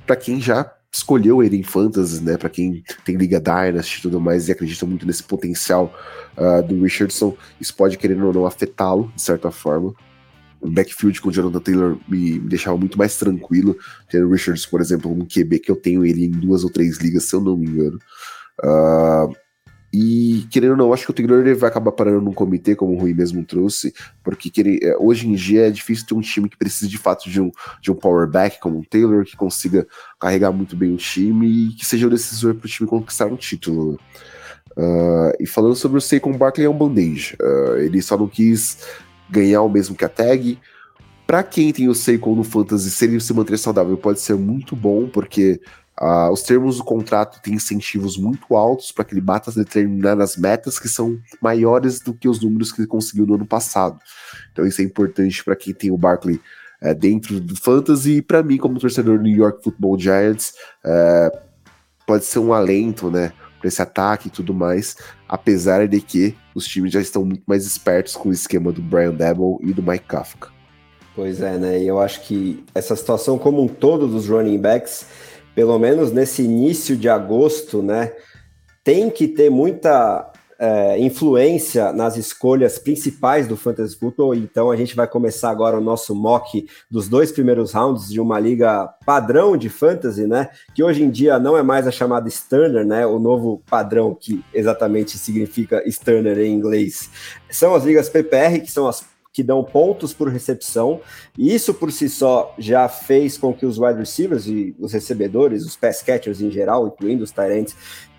para 0.06 0.16
quem 0.16 0.40
já 0.40 0.70
escolheu 0.92 1.42
ele 1.42 1.57
em 1.57 1.62
fantasy, 1.62 2.23
né? 2.23 2.37
Para 2.37 2.49
quem 2.49 2.83
tem 3.04 3.16
Liga 3.16 3.40
Dynasty 3.40 3.99
e 3.99 4.02
tudo 4.02 4.21
mais 4.21 4.49
e 4.49 4.52
acredita 4.52 4.87
muito 4.87 5.07
nesse 5.07 5.23
potencial 5.23 5.95
uh, 6.37 6.66
do 6.66 6.83
Richardson, 6.83 7.37
isso 7.61 7.75
pode, 7.75 7.99
querendo 7.99 8.26
ou 8.26 8.33
não, 8.33 8.47
afetá-lo 8.47 9.12
de 9.14 9.23
certa 9.23 9.50
forma. 9.50 9.95
O 10.61 10.68
backfield 10.68 11.21
com 11.21 11.28
o 11.28 11.33
Jonathan 11.33 11.61
Taylor 11.61 11.99
me, 12.09 12.38
deixava 12.40 12.76
muito 12.76 12.99
mais 12.99 13.16
tranquilo. 13.16 13.76
Tendo 14.11 14.26
o 14.26 14.33
Richardson, 14.33 14.68
por 14.71 14.80
exemplo, 14.80 15.12
um 15.12 15.25
QB 15.25 15.61
que 15.61 15.71
eu 15.71 15.76
tenho 15.76 16.04
ele 16.04 16.25
em 16.25 16.30
duas 16.30 16.64
ou 16.64 16.71
três 16.71 16.99
ligas, 16.99 17.25
se 17.25 17.37
eu 17.37 17.40
não 17.40 17.57
me 17.57 17.66
engano. 17.66 17.99
Uh, 18.61 19.33
e 19.92 20.47
querendo 20.50 20.73
ou 20.73 20.76
não, 20.76 20.92
acho 20.92 21.04
que 21.04 21.11
o 21.11 21.14
Taylor 21.14 21.40
ele 21.40 21.54
vai 21.54 21.71
acabar 21.71 21.92
parando 21.92 22.21
num 22.21 22.33
comitê, 22.33 22.76
como 22.76 22.92
o 22.92 22.99
Rui 22.99 23.14
mesmo 23.14 23.42
trouxe, 23.45 23.95
porque 24.23 24.50
ele, 24.59 24.78
é, 24.83 24.97
hoje 24.99 25.26
em 25.26 25.35
dia 25.35 25.68
é 25.68 25.71
difícil 25.71 26.07
ter 26.07 26.14
um 26.14 26.21
time 26.21 26.49
que 26.49 26.59
precise 26.59 26.88
de 26.88 26.99
fato 26.99 27.30
de 27.30 27.40
um, 27.40 27.50
de 27.80 27.90
um 27.90 27.95
power 27.95 28.28
back 28.28 28.61
como 28.61 28.80
o 28.80 28.85
Taylor, 28.85 29.25
que 29.25 29.37
consiga 29.37 29.87
carregar 30.21 30.52
muito 30.52 30.76
bem 30.76 30.92
o 30.92 30.99
time 30.99 31.47
e 31.47 31.73
que 31.75 31.87
seja 31.87 32.07
o 32.07 32.11
decisor 32.11 32.54
para 32.54 32.66
o 32.66 32.68
time 32.68 32.88
conquistar 32.88 33.26
um 33.26 33.37
título. 33.37 33.99
Uh, 34.76 35.33
e 35.40 35.47
falando 35.47 35.75
sobre 35.75 35.99
o 35.99 36.00
Saquon 36.00 36.37
Barkley, 36.37 36.66
é 36.66 36.71
um 36.71 36.76
band-aid. 36.76 37.37
Uh, 37.40 37.78
ele 37.78 38.02
só 38.02 38.16
não 38.16 38.28
quis 38.28 38.78
ganhar 39.28 39.62
o 39.62 39.68
mesmo 39.68 39.97
que 39.97 40.04
a 40.04 40.09
tag. 40.09 40.59
Para 41.26 41.42
quem 41.42 41.73
tem 41.73 41.88
o 41.88 41.95
Saquon 41.95 42.37
no 42.37 42.45
Fantasy, 42.45 42.90
se 42.90 43.04
ele 43.04 43.21
se 43.21 43.33
manter 43.33 43.59
saudável, 43.59 43.97
pode 43.97 44.21
ser 44.21 44.35
muito 44.35 44.76
bom, 44.76 45.09
porque 45.09 45.61
Uh, 46.00 46.31
os 46.31 46.43
termos 46.43 46.76
do 46.76 46.85
contrato 46.85 47.40
têm 47.43 47.55
incentivos 47.55 48.17
muito 48.17 48.55
altos 48.55 48.93
para 48.93 49.05
que 49.05 49.14
ele 49.14 49.21
bata 49.21 49.50
determinadas 49.50 50.37
metas 50.37 50.78
que 50.78 50.88
são 50.88 51.19
maiores 51.40 51.99
do 51.99 52.14
que 52.14 52.28
os 52.28 52.40
números 52.40 52.71
que 52.71 52.81
ele 52.81 52.88
conseguiu 52.88 53.26
no 53.26 53.35
ano 53.35 53.47
passado. 53.47 53.99
Então 54.52 54.64
isso 54.64 54.81
é 54.81 54.85
importante 54.85 55.43
para 55.43 55.57
quem 55.57 55.75
tem 55.75 55.90
o 55.90 55.97
Barkley 55.97 56.40
uh, 56.83 56.95
dentro 56.95 57.40
do 57.40 57.57
fantasy 57.57 58.19
e 58.19 58.23
para 58.23 58.45
mim 58.45 58.59
como 58.59 58.78
torcedor 58.78 59.19
do 59.19 59.25
New 59.25 59.37
York 59.37 59.62
Football 59.64 59.99
Giants 59.99 60.55
uh, 60.85 61.37
pode 62.07 62.25
ser 62.25 62.38
um 62.38 62.52
alento, 62.52 63.11
né, 63.11 63.33
para 63.59 63.69
esse 63.69 63.83
ataque 63.83 64.28
e 64.28 64.31
tudo 64.31 64.55
mais, 64.55 64.97
apesar 65.28 65.87
de 65.88 66.00
que 66.00 66.35
os 66.55 66.64
times 66.64 66.93
já 66.93 67.00
estão 67.00 67.25
muito 67.25 67.43
mais 67.47 67.67
espertos 67.67 68.14
com 68.14 68.28
o 68.28 68.33
esquema 68.33 68.71
do 68.71 68.81
Brian 68.81 69.12
Dabble 69.12 69.57
e 69.61 69.73
do 69.73 69.83
Mike 69.83 70.07
Kafka. 70.07 70.49
Pois 71.14 71.43
é, 71.43 71.59
né? 71.59 71.83
E 71.83 71.88
eu 71.88 71.99
acho 71.99 72.21
que 72.23 72.64
essa 72.73 72.95
situação 72.95 73.37
como 73.37 73.61
um 73.61 73.67
todo 73.67 74.07
dos 74.07 74.28
running 74.28 74.59
backs, 74.59 75.05
pelo 75.58 75.76
menos 75.76 76.12
nesse 76.12 76.40
início 76.40 76.96
de 76.96 77.08
agosto, 77.08 77.82
né, 77.82 78.12
tem 78.84 79.10
que 79.10 79.26
ter 79.26 79.50
muita 79.50 80.30
é, 80.56 80.96
influência 81.00 81.92
nas 81.92 82.16
escolhas 82.16 82.78
principais 82.78 83.48
do 83.48 83.56
Fantasy 83.56 83.96
Football, 83.96 84.36
então 84.36 84.70
a 84.70 84.76
gente 84.76 84.94
vai 84.94 85.08
começar 85.08 85.50
agora 85.50 85.76
o 85.76 85.80
nosso 85.80 86.14
mock 86.14 86.64
dos 86.88 87.08
dois 87.08 87.32
primeiros 87.32 87.72
rounds 87.72 88.08
de 88.08 88.20
uma 88.20 88.38
liga 88.38 88.86
padrão 89.04 89.56
de 89.56 89.68
Fantasy, 89.68 90.28
né? 90.28 90.48
Que 90.76 90.84
hoje 90.84 91.02
em 91.02 91.10
dia 91.10 91.40
não 91.40 91.58
é 91.58 91.62
mais 91.64 91.88
a 91.88 91.90
chamada 91.90 92.30
Sterner, 92.30 92.86
né? 92.86 93.04
O 93.04 93.18
novo 93.18 93.60
padrão 93.68 94.14
que 94.14 94.44
exatamente 94.54 95.18
significa 95.18 95.82
Sterner 95.90 96.38
em 96.38 96.52
inglês. 96.52 97.10
São 97.50 97.74
as 97.74 97.82
ligas 97.82 98.08
PPR, 98.08 98.60
que 98.60 98.70
são 98.70 98.86
as 98.86 99.04
que 99.32 99.42
dão 99.42 99.62
pontos 99.62 100.12
por 100.12 100.28
recepção, 100.28 101.00
e 101.37 101.54
isso 101.54 101.73
por 101.75 101.92
si 101.92 102.08
só 102.08 102.54
já 102.58 102.88
fez 102.88 103.38
com 103.38 103.52
que 103.54 103.66
os 103.66 103.78
wide 103.78 103.99
receivers 103.99 104.47
e 104.47 104.75
os 104.78 104.92
recebedores, 104.92 105.64
os 105.64 105.76
pass 105.76 106.02
catchers 106.02 106.40
em 106.40 106.50
geral, 106.50 106.88
incluindo 106.88 107.23
os 107.23 107.30
tight 107.30 107.75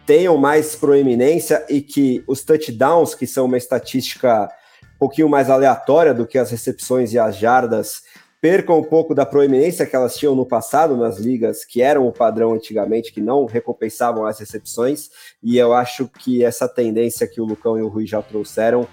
tenham 0.09 0.37
mais 0.37 0.75
proeminência 0.75 1.63
e 1.69 1.81
que 1.81 2.23
os 2.25 2.43
touchdowns, 2.43 3.13
que 3.13 3.27
são 3.27 3.45
uma 3.45 3.57
estatística 3.57 4.49
um 4.95 4.97
pouquinho 4.97 5.29
mais 5.29 5.51
aleatória 5.51 6.15
do 6.15 6.25
que 6.25 6.39
as 6.39 6.49
recepções 6.49 7.13
e 7.13 7.19
as 7.19 7.37
jardas, 7.37 8.01
percam 8.41 8.79
um 8.79 8.83
pouco 8.83 9.13
da 9.13 9.23
proeminência 9.23 9.85
que 9.85 9.95
elas 9.95 10.15
tinham 10.17 10.33
no 10.33 10.47
passado 10.47 10.97
nas 10.97 11.19
ligas, 11.19 11.63
que 11.63 11.81
eram 11.81 12.07
o 12.07 12.11
padrão 12.11 12.53
antigamente, 12.53 13.13
que 13.13 13.21
não 13.21 13.45
recompensavam 13.45 14.25
as 14.25 14.39
recepções, 14.39 15.09
e 15.43 15.59
eu 15.59 15.73
acho 15.73 16.07
que 16.07 16.43
essa 16.43 16.67
tendência 16.67 17.27
que 17.27 17.39
o 17.39 17.45
Lucão 17.45 17.77
e 17.77 17.81
o 17.83 17.87
Rui 17.87 18.07
já 18.07 18.19
trouxeram 18.19 18.87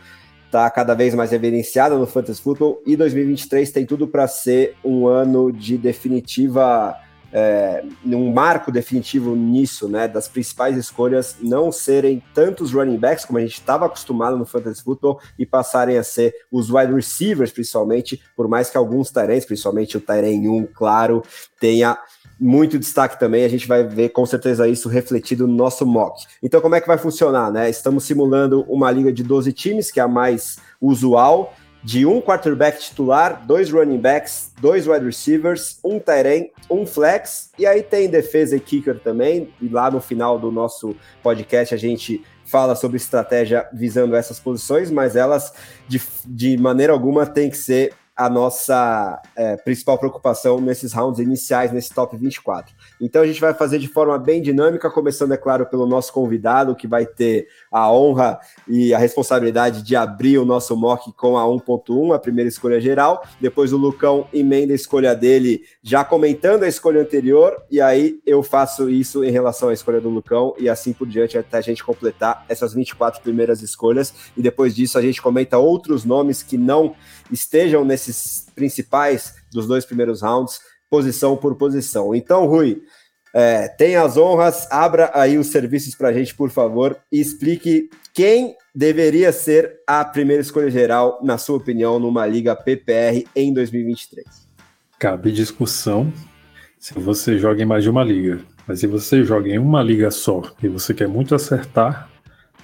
está 0.47 0.71
cada 0.71 0.95
vez 0.95 1.15
mais 1.15 1.33
evidenciada 1.33 1.97
no 1.97 2.07
Fantasy 2.07 2.41
Football, 2.41 2.83
e 2.87 2.97
2023 2.97 3.71
tem 3.71 3.85
tudo 3.85 4.09
para 4.09 4.27
ser 4.27 4.75
um 4.85 5.07
ano 5.07 5.53
de 5.53 5.77
definitiva 5.77 6.97
é, 7.33 7.85
um 8.05 8.33
marco 8.33 8.73
definitivo 8.73 9.35
nisso, 9.35 9.89
né, 9.89 10.09
das 10.09 10.29
principais 10.29 10.77
escolhas 10.77 11.37
não 11.41 11.71
serem 11.71 12.23
tantos 12.33 12.73
running 12.73 12.97
backs 12.97 13.25
como 13.25 13.39
a 13.39 13.43
gente 13.43 13.55
estava 13.55 13.85
acostumado 13.87 14.39
no 14.39 14.47
fantasy 14.47 14.83
football 14.83 15.21
e 15.39 15.45
passarem 15.45 15.99
a 15.99 16.05
ser 16.05 16.35
os 16.51 16.71
wide 16.71 16.93
receivers, 16.93 17.53
principalmente, 17.53 18.23
por 18.35 18.49
mais 18.49 18.71
que 18.71 18.79
alguns 18.79 19.11
Tyrants, 19.11 19.45
principalmente 19.45 19.97
o 19.97 20.01
Tyrant 20.01 20.47
1, 20.47 20.69
claro, 20.73 21.23
tenha 21.61 21.99
muito 22.39 22.79
destaque 22.79 23.19
também, 23.19 23.45
a 23.45 23.49
gente 23.49 23.67
vai 23.67 23.83
ver 23.85 24.11
com 24.11 24.27
certeza 24.27 24.69
isso 24.69 24.89
refletido 24.89 25.47
no 25.47 25.55
nosso 25.55 25.87
mock. 25.87 26.27
Então, 26.43 26.61
como 26.61 26.75
é 26.75 26.81
que 26.81 26.87
vai 26.87 26.99
funcionar, 26.99 27.51
né? 27.51 27.71
Estamos 27.71 28.05
simulando 28.05 28.63
uma 28.69 28.91
liga 28.91 29.13
de 29.13 29.23
12 29.23 29.53
times, 29.53 29.91
que 29.91 30.01
é 30.01 30.03
a 30.03 30.09
mais 30.09 30.59
usual, 30.81 31.55
de 31.83 32.05
um 32.05 32.21
quarterback 32.21 32.81
titular, 32.81 33.47
dois 33.47 33.71
running 33.71 33.99
backs, 33.99 34.53
dois 34.61 34.89
wide 34.89 35.05
receivers, 35.05 35.79
um 35.85 35.97
end, 35.97 36.51
um 36.69 36.85
flex, 36.85 37.51
e 37.57 37.65
aí 37.65 37.83
tem 37.83 38.09
defesa 38.09 38.57
e 38.57 38.61
kicker 38.61 38.99
também, 38.99 39.55
e 39.63 39.69
lá 39.69 39.89
no 39.89 40.01
final 40.01 40.37
do 40.37 40.51
nosso 40.51 40.97
podcast 41.23 41.73
a 41.73 41.79
gente 41.79 42.25
fala 42.45 42.75
sobre 42.75 42.97
estratégia 42.97 43.69
visando 43.73 44.17
essas 44.17 44.41
posições, 44.41 44.91
mas 44.91 45.15
elas 45.15 45.53
de, 45.87 46.03
de 46.25 46.57
maneira 46.57 46.93
alguma 46.93 47.25
tem 47.25 47.51
que 47.51 47.57
ser 47.57 47.93
a 48.17 48.31
nossa 48.31 49.21
é, 49.37 49.57
principal 49.57 49.99
preocupação 49.99 50.59
nesses 50.59 50.93
rounds 50.95 51.21
iniciais, 51.21 51.71
nesse 51.71 51.93
top 51.93 52.17
24. 52.17 52.75
Então 52.99 53.21
a 53.21 53.27
gente 53.27 53.41
vai 53.41 53.53
fazer 53.53 53.79
de 53.79 53.89
forma 53.89 54.19
bem 54.19 54.41
dinâmica, 54.41 54.91
começando, 54.91 55.33
é 55.33 55.37
claro, 55.37 55.67
pelo 55.67 55.87
nosso 55.87 56.13
convidado, 56.13 56.75
que 56.75 56.87
vai 56.87 57.05
ter 57.05 57.47
a 57.71 57.93
honra 57.93 58.41
e 58.67 58.95
a 58.95 58.99
responsabilidade 58.99 59.83
de 59.83 59.95
abrir 59.95 60.39
o 60.39 60.47
nosso 60.47 60.75
mock 60.75 61.13
com 61.13 61.37
a 61.37 61.45
1.1, 61.45 62.15
a 62.15 62.19
primeira 62.19 62.49
escolha 62.49 62.81
geral. 62.81 63.23
Depois 63.39 63.73
o 63.73 63.77
Lucão 63.77 64.27
emenda 64.33 64.73
a 64.73 64.77
escolha 64.77 65.15
dele, 65.15 65.63
já 65.83 66.03
comentando 66.03 66.63
a 66.63 66.69
escolha 66.69 67.03
anterior, 67.03 67.63
e 67.71 67.83
aí 67.83 68.19
eu 68.25 68.43
faço 68.43 68.89
isso 68.89 69.23
em 69.23 69.31
relação 69.31 69.69
à 69.69 69.75
escolha 69.75 70.01
do 70.01 70.09
Lucão, 70.09 70.55
e 70.59 70.71
assim 70.71 70.95
por 70.95 71.07
diante, 71.07 71.37
até 71.37 71.59
a 71.59 71.61
gente 71.61 71.85
completar 71.85 72.47
essas 72.49 72.73
24 72.73 73.21
primeiras 73.21 73.61
escolhas. 73.61 74.15
E 74.35 74.41
depois 74.41 74.75
disso 74.75 74.97
a 74.97 75.03
gente 75.03 75.21
comenta 75.21 75.59
outros 75.59 76.05
nomes 76.05 76.43
que 76.43 76.57
não 76.57 76.95
estejam 77.31 77.85
nesses 77.85 78.47
principais 78.55 79.35
dos 79.53 79.67
dois 79.67 79.85
primeiros 79.85 80.23
rounds, 80.23 80.61
posição 80.91 81.37
por 81.37 81.57
posição. 81.57 82.15
Então, 82.15 82.47
Rui, 82.47 82.83
é, 83.35 83.69
tem 83.69 83.97
as 83.97 84.17
honras, 84.17 84.67
abra 84.71 85.11
aí 85.13 85.37
os 85.37 85.49
serviços 85.49 85.95
para 85.95 86.09
a 86.09 86.13
gente, 86.13 86.35
por 86.35 86.51
favor, 86.51 86.97
e 87.13 87.21
explique 87.21 87.91
quem 88.15 88.57
deveria 88.75 89.31
ser 89.31 89.81
a 89.87 90.05
primeira 90.05 90.41
escolha 90.41 90.71
geral, 90.71 91.21
na 91.23 91.37
sua 91.37 91.57
opinião, 91.57 91.99
numa 91.99 92.27
liga 92.27 92.57
PPR 92.57 93.27
em 93.35 93.53
2023. 93.53 94.27
Cabe 94.99 95.31
discussão 95.33 96.11
se 96.79 96.95
você 96.95 97.39
joga 97.39 97.63
em 97.63 97.67
mais 97.67 97.83
de 97.83 97.91
uma 97.91 98.03
liga. 98.03 98.41
Mas 98.67 98.81
se 98.81 98.87
você 98.87 99.23
joga 99.23 99.49
em 99.49 99.59
uma 99.59 99.83
liga 99.83 100.11
só 100.11 100.43
e 100.63 100.69
você 100.69 100.95
quer 100.95 101.07
muito 101.07 101.35
acertar, 101.35 102.11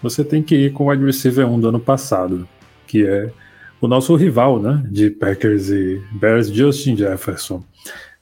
você 0.03 0.25
tem 0.25 0.43
que 0.43 0.55
ir 0.55 0.73
com 0.73 0.85
o 0.85 0.91
wide 0.91 1.05
receiver 1.05 1.47
1 1.47 1.61
do 1.61 1.69
ano 1.69 1.81
passado, 1.81 2.49
que 2.87 3.07
é 3.07 3.31
o 3.83 3.89
nosso 3.89 4.15
rival, 4.15 4.63
né, 4.63 4.81
de 4.89 5.11
Packers 5.11 5.69
e 5.69 6.01
Bears, 6.13 6.47
Justin 6.47 6.97
Jefferson. 6.97 7.65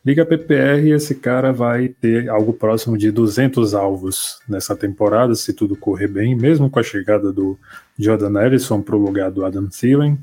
Liga 0.04 0.24
PPR, 0.24 0.88
esse 0.88 1.14
cara 1.14 1.52
vai 1.52 1.88
ter 1.88 2.30
algo 2.30 2.54
próximo 2.54 2.96
de 2.96 3.10
200 3.10 3.74
alvos 3.74 4.40
nessa 4.48 4.74
temporada, 4.74 5.34
se 5.34 5.52
tudo 5.52 5.76
correr 5.76 6.08
bem, 6.08 6.34
mesmo 6.34 6.70
com 6.70 6.78
a 6.78 6.82
chegada 6.82 7.30
do 7.30 7.58
Jordan 7.98 8.42
Ellison 8.42 8.80
para 8.80 8.96
o 8.96 8.98
lugar 8.98 9.30
do 9.30 9.44
Adam 9.44 9.68
Thielen, 9.68 10.18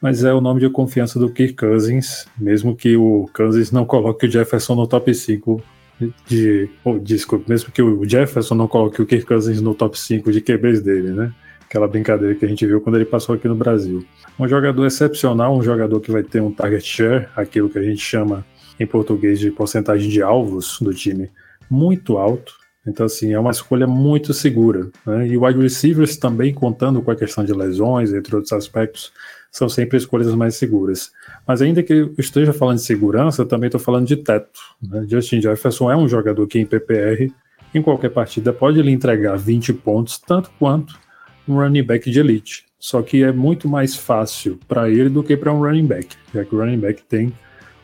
mas 0.00 0.24
é 0.24 0.32
o 0.32 0.40
nome 0.40 0.60
de 0.60 0.70
confiança 0.70 1.18
do 1.18 1.28
Kirk 1.28 1.52
Cousins, 1.52 2.24
mesmo 2.38 2.74
que 2.74 2.96
o 2.96 3.28
Cousins 3.34 3.70
não 3.70 3.84
coloque 3.84 4.24
o 4.24 4.30
Jefferson 4.30 4.74
no 4.74 4.86
top 4.86 5.14
5 5.14 5.62
de. 6.26 6.70
Oh, 6.82 6.98
desculpa, 6.98 7.44
mesmo 7.46 7.70
que 7.70 7.82
o 7.82 8.08
Jefferson 8.08 8.54
não 8.54 8.66
coloque 8.66 9.02
o 9.02 9.06
Kirk 9.06 9.26
Cousins 9.26 9.60
no 9.60 9.74
top 9.74 10.00
5 10.00 10.32
de 10.32 10.40
QBs 10.40 10.80
dele, 10.80 11.10
né? 11.10 11.30
aquela 11.70 11.86
brincadeira 11.86 12.34
que 12.34 12.44
a 12.44 12.48
gente 12.48 12.66
viu 12.66 12.80
quando 12.80 12.96
ele 12.96 13.04
passou 13.04 13.36
aqui 13.36 13.46
no 13.46 13.54
Brasil. 13.54 14.04
Um 14.40 14.48
jogador 14.48 14.86
excepcional, 14.86 15.54
um 15.54 15.62
jogador 15.62 16.00
que 16.00 16.10
vai 16.10 16.22
ter 16.22 16.40
um 16.40 16.50
target 16.50 16.82
share, 16.82 17.28
aquilo 17.36 17.68
que 17.68 17.78
a 17.78 17.82
gente 17.82 18.00
chama 18.00 18.42
em 18.80 18.86
português 18.86 19.38
de 19.38 19.50
porcentagem 19.50 20.08
de 20.08 20.22
alvos 20.22 20.78
do 20.80 20.94
time, 20.94 21.30
muito 21.68 22.16
alto. 22.16 22.54
Então, 22.86 23.04
assim, 23.04 23.34
é 23.34 23.38
uma 23.38 23.50
escolha 23.50 23.86
muito 23.86 24.32
segura. 24.32 24.88
Né? 25.04 25.28
E 25.28 25.36
wide 25.36 25.60
receivers 25.60 26.16
também, 26.16 26.54
contando 26.54 27.02
com 27.02 27.10
a 27.10 27.16
questão 27.16 27.44
de 27.44 27.52
lesões, 27.52 28.14
entre 28.14 28.34
outros 28.34 28.54
aspectos, 28.54 29.12
são 29.52 29.68
sempre 29.68 29.98
escolhas 29.98 30.34
mais 30.34 30.54
seguras. 30.54 31.12
Mas 31.46 31.60
ainda 31.60 31.82
que 31.82 31.92
eu 31.92 32.14
esteja 32.16 32.54
falando 32.54 32.78
de 32.78 32.84
segurança, 32.84 33.44
também 33.44 33.66
estou 33.66 33.78
falando 33.78 34.06
de 34.06 34.16
teto. 34.16 34.58
Né? 34.82 35.04
Justin 35.06 35.42
Jefferson 35.42 35.90
é 35.90 35.96
um 35.98 36.08
jogador 36.08 36.46
que 36.46 36.58
em 36.58 36.64
PPR, 36.64 37.30
em 37.74 37.82
qualquer 37.82 38.08
partida, 38.08 38.54
pode 38.54 38.80
lhe 38.80 38.90
entregar 38.90 39.36
20 39.36 39.74
pontos, 39.74 40.18
tanto 40.18 40.50
quanto 40.58 40.98
um 41.46 41.56
running 41.56 41.82
back 41.82 42.10
de 42.10 42.20
elite. 42.20 42.69
Só 42.80 43.02
que 43.02 43.22
é 43.22 43.30
muito 43.30 43.68
mais 43.68 43.94
fácil 43.94 44.58
para 44.66 44.88
ele 44.88 45.10
do 45.10 45.22
que 45.22 45.36
para 45.36 45.52
um 45.52 45.60
running 45.60 45.86
back, 45.86 46.16
já 46.34 46.42
que 46.42 46.54
o 46.54 46.58
running 46.58 46.78
back 46.78 47.02
tem 47.02 47.30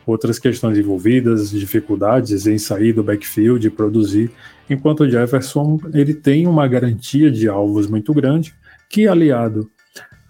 outras 0.07 0.39
questões 0.39 0.75
envolvidas, 0.75 1.51
dificuldades 1.51 2.47
em 2.47 2.57
sair 2.57 2.93
do 2.93 3.03
backfield 3.03 3.67
e 3.67 3.69
produzir, 3.69 4.31
enquanto 4.67 5.01
o 5.01 5.09
Jefferson 5.09 5.79
ele 5.93 6.15
tem 6.15 6.47
uma 6.47 6.67
garantia 6.67 7.29
de 7.29 7.47
alvos 7.47 7.87
muito 7.87 8.11
grande, 8.11 8.55
que 8.89 9.07
aliado 9.07 9.69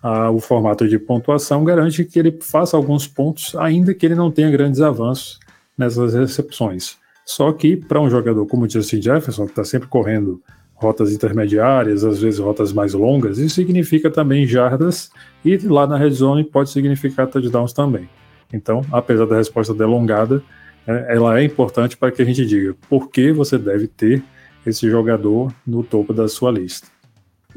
ao 0.01 0.39
formato 0.39 0.87
de 0.87 0.99
pontuação 0.99 1.63
garante 1.63 2.03
que 2.03 2.19
ele 2.19 2.37
faça 2.41 2.75
alguns 2.75 3.07
pontos, 3.07 3.55
ainda 3.55 3.93
que 3.93 4.05
ele 4.05 4.15
não 4.15 4.29
tenha 4.31 4.51
grandes 4.51 4.81
avanços 4.81 5.39
nessas 5.77 6.13
recepções. 6.13 6.97
Só 7.25 7.51
que 7.53 7.77
para 7.77 8.01
um 8.01 8.09
jogador 8.09 8.45
como 8.47 8.65
o 8.65 8.69
Justin 8.69 9.01
Jefferson, 9.01 9.45
que 9.45 9.51
está 9.51 9.63
sempre 9.63 9.87
correndo 9.87 10.41
rotas 10.77 11.11
intermediárias, 11.11 12.03
às 12.03 12.21
vezes 12.21 12.39
rotas 12.39 12.71
mais 12.71 12.93
longas, 12.93 13.39
isso 13.39 13.55
significa 13.55 14.09
também 14.09 14.45
jardas 14.45 15.09
e 15.43 15.57
lá 15.57 15.87
na 15.87 15.97
red 15.97 16.11
zone 16.11 16.43
pode 16.43 16.69
significar 16.69 17.27
touchdowns 17.27 17.73
também. 17.73 18.07
Então, 18.53 18.81
apesar 18.91 19.25
da 19.25 19.35
resposta 19.35 19.73
delongada, 19.73 20.41
é, 20.85 21.15
ela 21.15 21.39
é 21.39 21.43
importante 21.43 21.97
para 21.97 22.11
que 22.11 22.21
a 22.21 22.25
gente 22.25 22.45
diga 22.45 22.75
por 22.89 23.09
que 23.09 23.31
você 23.31 23.57
deve 23.57 23.87
ter 23.87 24.23
esse 24.65 24.89
jogador 24.89 25.51
no 25.65 25.83
topo 25.83 26.13
da 26.13 26.27
sua 26.27 26.51
lista. 26.51 26.87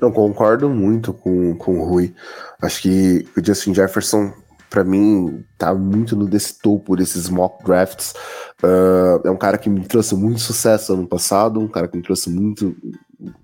Eu 0.01 0.11
concordo 0.11 0.69
muito 0.69 1.13
com, 1.13 1.55
com 1.57 1.79
o 1.79 1.85
Rui. 1.85 2.15
Acho 2.63 2.83
que 2.83 3.27
o 3.37 3.45
Justin 3.45 3.75
Jefferson, 3.75 4.33
para 4.71 4.83
mim, 4.83 5.45
tá 5.59 5.75
muito 5.75 6.17
no 6.17 6.27
desse 6.27 6.59
topo 6.61 6.97
desses 6.97 7.29
mock 7.29 7.63
drafts. 7.65 8.15
Uh, 8.63 9.27
é 9.27 9.31
um 9.31 9.37
cara 9.37 9.59
que 9.59 9.69
me 9.69 9.85
trouxe 9.85 10.15
muito 10.15 10.41
sucesso 10.41 10.95
ano 10.95 11.07
passado, 11.07 11.61
um 11.61 11.69
cara 11.69 11.87
que 11.87 11.97
me 11.97 12.03
trouxe 12.03 12.31
muito, 12.31 12.75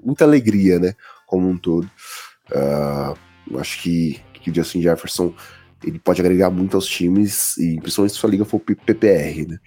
muita 0.02 0.24
alegria, 0.24 0.78
né? 0.78 0.94
Como 1.26 1.48
um 1.48 1.56
todo. 1.56 1.90
Uh, 2.50 3.58
acho 3.58 3.82
que, 3.82 4.20
que 4.34 4.50
o 4.50 4.54
Justin 4.54 4.82
Jefferson 4.82 5.34
ele 5.84 5.98
pode 5.98 6.20
agregar 6.20 6.50
muito 6.50 6.76
aos 6.76 6.86
times, 6.86 7.56
e 7.58 7.78
principalmente 7.80 8.14
se 8.14 8.18
sua 8.18 8.30
liga 8.30 8.44
for 8.44 8.60
PPR, 8.60 9.46
né? 9.48 9.58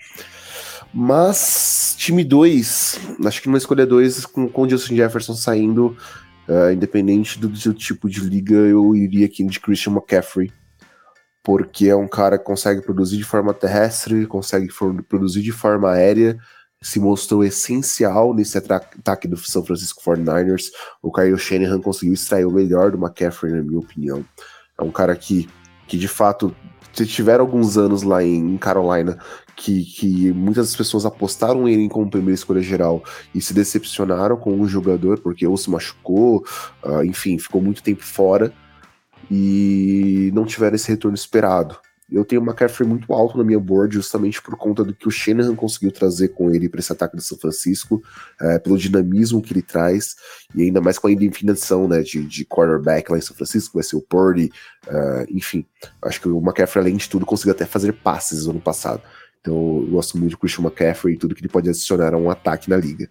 Mas, 0.94 1.96
time 1.98 2.24
2, 2.24 3.00
acho 3.26 3.42
que 3.42 3.48
numa 3.48 3.60
escolha 3.60 3.86
2, 3.86 4.26
com, 4.26 4.50
com 4.50 4.64
o 4.64 4.70
Justin 4.70 4.96
Jefferson 4.96 5.36
saindo, 5.36 5.96
uh, 6.48 6.72
independente 6.74 7.40
do, 7.40 7.48
do, 7.48 7.74
tipo 7.74 8.10
de 8.10 8.22
liga, 8.22 8.56
eu 8.56 8.96
iria 8.96 9.28
aqui 9.28 9.44
de 9.44 9.60
Christian 9.60 9.94
McCaffrey, 9.94 10.52
porque 11.44 11.88
é 11.88 11.96
um 11.96 12.08
cara 12.08 12.40
que 12.40 12.44
consegue 12.44 12.82
produzir 12.82 13.18
de 13.18 13.24
forma 13.24 13.54
terrestre, 13.54 14.26
consegue 14.26 14.68
produzir 15.08 15.44
de 15.44 15.52
forma 15.52 15.92
aérea, 15.92 16.40
se 16.82 17.00
mostrou 17.00 17.44
essencial 17.44 18.34
nesse 18.34 18.58
ataque 18.58 19.28
do 19.28 19.38
São 19.38 19.64
Francisco 19.64 20.02
49ers. 20.02 20.72
O 21.02 21.12
Kyle 21.12 21.38
Shanahan 21.38 21.82
conseguiu 21.82 22.14
extrair 22.14 22.46
o 22.46 22.52
melhor 22.52 22.92
do 22.92 22.98
McCaffrey, 22.98 23.54
na 23.54 23.62
minha 23.62 23.80
opinião. 23.80 24.26
É 24.78 24.84
um 24.84 24.92
cara 24.92 25.16
que, 25.16 25.50
que 25.88 25.98
de 25.98 26.08
fato, 26.08 26.56
tiveram 26.94 27.44
alguns 27.44 27.78
anos 27.78 28.04
lá 28.04 28.24
em 28.24 28.58
Carolina 28.58 29.18
que, 29.56 29.84
que 29.84 30.32
muitas 30.32 30.74
pessoas 30.76 31.06
apostaram 31.06 31.68
ele 31.68 31.90
como 31.90 32.10
primeira 32.10 32.36
escolha 32.36 32.62
geral 32.62 33.04
e 33.36 33.42
se 33.42 33.54
decepcionaram 33.54 34.38
com 34.38 34.60
o 34.60 34.68
jogador 34.68 35.20
porque 35.20 35.46
ou 35.46 35.58
se 35.58 35.70
machucou, 35.70 36.46
uh, 36.84 37.04
enfim, 37.04 37.38
ficou 37.38 37.62
muito 37.62 37.84
tempo 37.84 38.04
fora 38.04 38.54
e 39.30 40.32
não 40.34 40.46
tiveram 40.46 40.76
esse 40.76 40.88
retorno 40.88 41.16
esperado. 41.16 41.78
Eu 42.12 42.26
tenho 42.26 42.42
uma 42.42 42.52
McCaffrey 42.52 42.88
muito 42.88 43.14
alto 43.14 43.38
na 43.38 43.44
minha 43.44 43.60
board, 43.60 43.96
justamente 43.96 44.42
por 44.42 44.56
conta 44.56 44.84
do 44.84 44.94
que 44.94 45.08
o 45.08 45.12
Shanahan 45.12 45.56
conseguiu 45.56 45.92
trazer 45.92 46.30
com 46.30 46.52
ele 46.52 46.68
para 46.68 46.80
esse 46.80 46.92
ataque 46.92 47.16
do 47.16 47.22
São 47.22 47.38
Francisco, 47.38 48.02
é, 48.42 48.60
pelo 48.60 48.78
dinamismo 48.78 49.42
que 49.42 49.54
ele 49.54 49.62
traz, 49.62 50.16
e 50.56 50.64
ainda 50.64 50.82
mais 50.82 50.98
com 50.98 51.08
a 51.08 51.12
indefinição 51.12 51.88
né, 51.88 52.02
de, 52.02 52.24
de 52.26 52.46
cornerback 52.46 53.12
lá 53.12 53.18
em 53.18 53.22
São 53.22 53.36
Francisco, 53.36 53.76
vai 53.76 53.84
ser 53.84 53.96
o 53.96 54.02
Purdy, 54.02 54.52
uh, 54.88 55.26
enfim. 55.30 55.66
Acho 56.02 56.22
que 56.22 56.28
o 56.28 56.40
McCaffrey, 56.40 56.84
além 56.84 56.98
de 56.98 57.10
tudo, 57.10 57.26
conseguiu 57.26 57.54
até 57.54 57.66
fazer 57.66 57.94
passes 57.94 58.46
no 58.46 58.52
ano 58.52 58.62
passado. 58.62 59.02
Então 59.42 59.54
eu 59.54 59.92
gosto 59.92 60.18
muito 60.18 60.32
do 60.32 60.38
Christian 60.38 60.64
McCaffrey 60.64 61.14
e 61.14 61.18
tudo 61.18 61.34
que 61.34 61.42
ele 61.42 61.50
pode 61.50 61.70
adicionar 61.70 62.14
a 62.14 62.18
um 62.18 62.30
ataque 62.30 62.70
na 62.70 62.78
liga. 62.78 63.10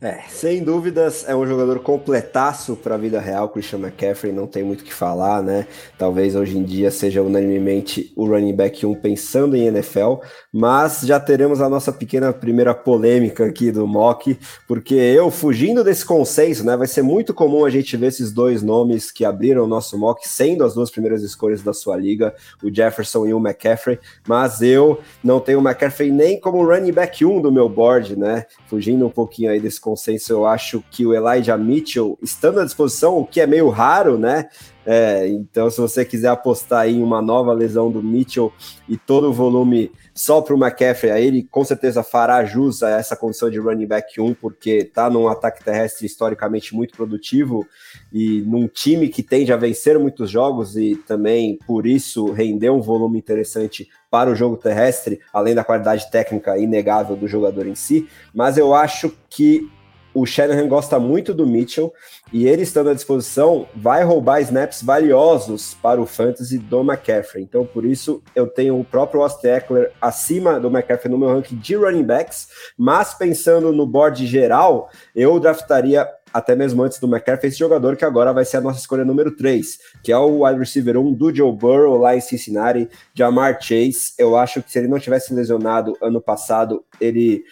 É, 0.00 0.20
sem 0.28 0.62
dúvidas 0.62 1.28
é 1.28 1.34
um 1.34 1.44
jogador 1.44 1.80
completaço 1.80 2.76
para 2.76 2.94
a 2.94 2.98
vida 2.98 3.18
real, 3.18 3.48
Christian 3.48 3.80
McCaffrey, 3.80 4.32
não 4.32 4.46
tem 4.46 4.62
muito 4.62 4.82
o 4.82 4.84
que 4.84 4.94
falar, 4.94 5.42
né? 5.42 5.66
Talvez 5.98 6.36
hoje 6.36 6.56
em 6.56 6.62
dia 6.62 6.88
seja 6.88 7.20
unanimemente 7.20 8.12
o 8.14 8.24
running 8.24 8.54
back 8.54 8.86
1 8.86 8.94
pensando 8.94 9.56
em 9.56 9.66
NFL, 9.66 10.18
mas 10.52 11.00
já 11.00 11.18
teremos 11.18 11.60
a 11.60 11.68
nossa 11.68 11.92
pequena 11.92 12.32
primeira 12.32 12.72
polêmica 12.76 13.44
aqui 13.44 13.72
do 13.72 13.88
mock, 13.88 14.38
porque 14.68 14.94
eu 14.94 15.32
fugindo 15.32 15.82
desse 15.82 16.04
consenso, 16.04 16.64
né? 16.64 16.76
Vai 16.76 16.86
ser 16.86 17.02
muito 17.02 17.34
comum 17.34 17.64
a 17.64 17.70
gente 17.70 17.96
ver 17.96 18.06
esses 18.06 18.30
dois 18.30 18.62
nomes 18.62 19.10
que 19.10 19.24
abriram 19.24 19.64
o 19.64 19.68
nosso 19.68 19.98
mock 19.98 20.28
sendo 20.28 20.62
as 20.62 20.74
duas 20.74 20.92
primeiras 20.92 21.24
escolhas 21.24 21.60
da 21.60 21.72
sua 21.72 21.96
liga, 21.96 22.32
o 22.62 22.72
Jefferson 22.72 23.26
e 23.26 23.34
o 23.34 23.38
McCaffrey, 23.38 23.98
mas 24.28 24.62
eu 24.62 25.00
não 25.24 25.40
tenho 25.40 25.58
o 25.58 25.62
McCaffrey 25.62 26.12
nem 26.12 26.38
como 26.38 26.64
running 26.64 26.92
back 26.92 27.24
1 27.24 27.42
do 27.42 27.50
meu 27.50 27.68
board, 27.68 28.16
né? 28.16 28.46
Fugindo 28.68 29.04
um 29.04 29.10
pouquinho 29.10 29.50
aí 29.50 29.58
desse 29.58 29.87
consenso, 29.88 30.32
eu 30.32 30.46
acho 30.46 30.84
que 30.90 31.06
o 31.06 31.14
Elijah 31.14 31.56
Mitchell, 31.56 32.18
estando 32.22 32.60
à 32.60 32.64
disposição, 32.64 33.18
o 33.18 33.26
que 33.26 33.40
é 33.40 33.46
meio 33.46 33.70
raro, 33.70 34.18
né? 34.18 34.48
É, 34.90 35.26
então, 35.28 35.70
se 35.70 35.78
você 35.78 36.02
quiser 36.02 36.28
apostar 36.28 36.88
em 36.88 37.02
uma 37.02 37.20
nova 37.20 37.52
lesão 37.52 37.90
do 37.90 38.02
Mitchell 38.02 38.50
e 38.88 38.96
todo 38.96 39.28
o 39.28 39.32
volume 39.32 39.92
só 40.14 40.40
para 40.40 40.54
o 40.54 40.58
McCaffrey, 40.58 41.12
aí 41.12 41.26
ele 41.26 41.42
com 41.50 41.62
certeza 41.62 42.02
fará 42.02 42.42
jus 42.44 42.82
a 42.82 42.90
essa 42.90 43.14
condição 43.14 43.50
de 43.50 43.58
running 43.58 43.86
back 43.86 44.18
1, 44.18 44.32
porque 44.32 44.70
está 44.70 45.10
num 45.10 45.28
ataque 45.28 45.62
terrestre 45.62 46.06
historicamente 46.06 46.74
muito 46.74 46.96
produtivo 46.96 47.66
e 48.10 48.40
num 48.46 48.66
time 48.66 49.08
que 49.08 49.22
tende 49.22 49.52
a 49.52 49.58
vencer 49.58 49.98
muitos 49.98 50.30
jogos 50.30 50.74
e 50.74 50.96
também 51.06 51.58
por 51.66 51.86
isso 51.86 52.32
render 52.32 52.70
um 52.70 52.80
volume 52.80 53.18
interessante 53.18 53.88
para 54.10 54.30
o 54.30 54.34
jogo 54.34 54.56
terrestre, 54.56 55.20
além 55.34 55.54
da 55.54 55.62
qualidade 55.62 56.10
técnica 56.10 56.56
inegável 56.56 57.14
do 57.14 57.28
jogador 57.28 57.66
em 57.66 57.74
si. 57.74 58.08
Mas 58.34 58.56
eu 58.56 58.72
acho 58.72 59.12
que 59.28 59.70
o 60.20 60.26
Shanahan 60.26 60.66
gosta 60.66 60.98
muito 60.98 61.32
do 61.32 61.46
Mitchell 61.46 61.92
e 62.32 62.46
ele 62.46 62.62
estando 62.62 62.90
à 62.90 62.94
disposição 62.94 63.66
vai 63.74 64.02
roubar 64.02 64.40
snaps 64.40 64.82
valiosos 64.82 65.74
para 65.80 66.00
o 66.00 66.06
fantasy 66.06 66.58
do 66.58 66.80
McCaffrey. 66.80 67.42
Então, 67.42 67.64
por 67.64 67.84
isso, 67.84 68.22
eu 68.34 68.46
tenho 68.46 68.78
o 68.78 68.84
próprio 68.84 69.22
Austin 69.22 69.48
Eckler 69.48 69.92
acima 70.00 70.58
do 70.58 70.68
McCaffrey 70.68 71.10
no 71.10 71.18
meu 71.18 71.28
ranking 71.28 71.56
de 71.56 71.76
running 71.76 72.04
backs, 72.04 72.48
mas 72.76 73.14
pensando 73.14 73.72
no 73.72 73.86
board 73.86 74.26
geral, 74.26 74.90
eu 75.14 75.38
draftaria 75.38 76.06
até 76.32 76.54
mesmo 76.54 76.82
antes 76.82 76.98
do 76.98 77.06
McCaffrey, 77.06 77.48
esse 77.48 77.58
jogador 77.58 77.96
que 77.96 78.04
agora 78.04 78.32
vai 78.32 78.44
ser 78.44 78.58
a 78.58 78.60
nossa 78.60 78.78
escolha 78.78 79.04
número 79.04 79.34
3, 79.34 79.78
que 80.02 80.12
é 80.12 80.18
o 80.18 80.44
wide 80.44 80.58
receiver 80.58 80.98
1 80.98 81.14
do 81.14 81.34
Joe 81.34 81.50
Burrow 81.52 81.96
lá 81.96 82.14
em 82.14 82.20
Cincinnati, 82.20 82.88
Jamar 83.14 83.58
Chase. 83.60 84.12
Eu 84.18 84.36
acho 84.36 84.62
que 84.62 84.70
se 84.70 84.78
ele 84.78 84.88
não 84.88 84.98
tivesse 84.98 85.32
lesionado 85.32 85.96
ano 86.02 86.20
passado, 86.20 86.84
ele 87.00 87.44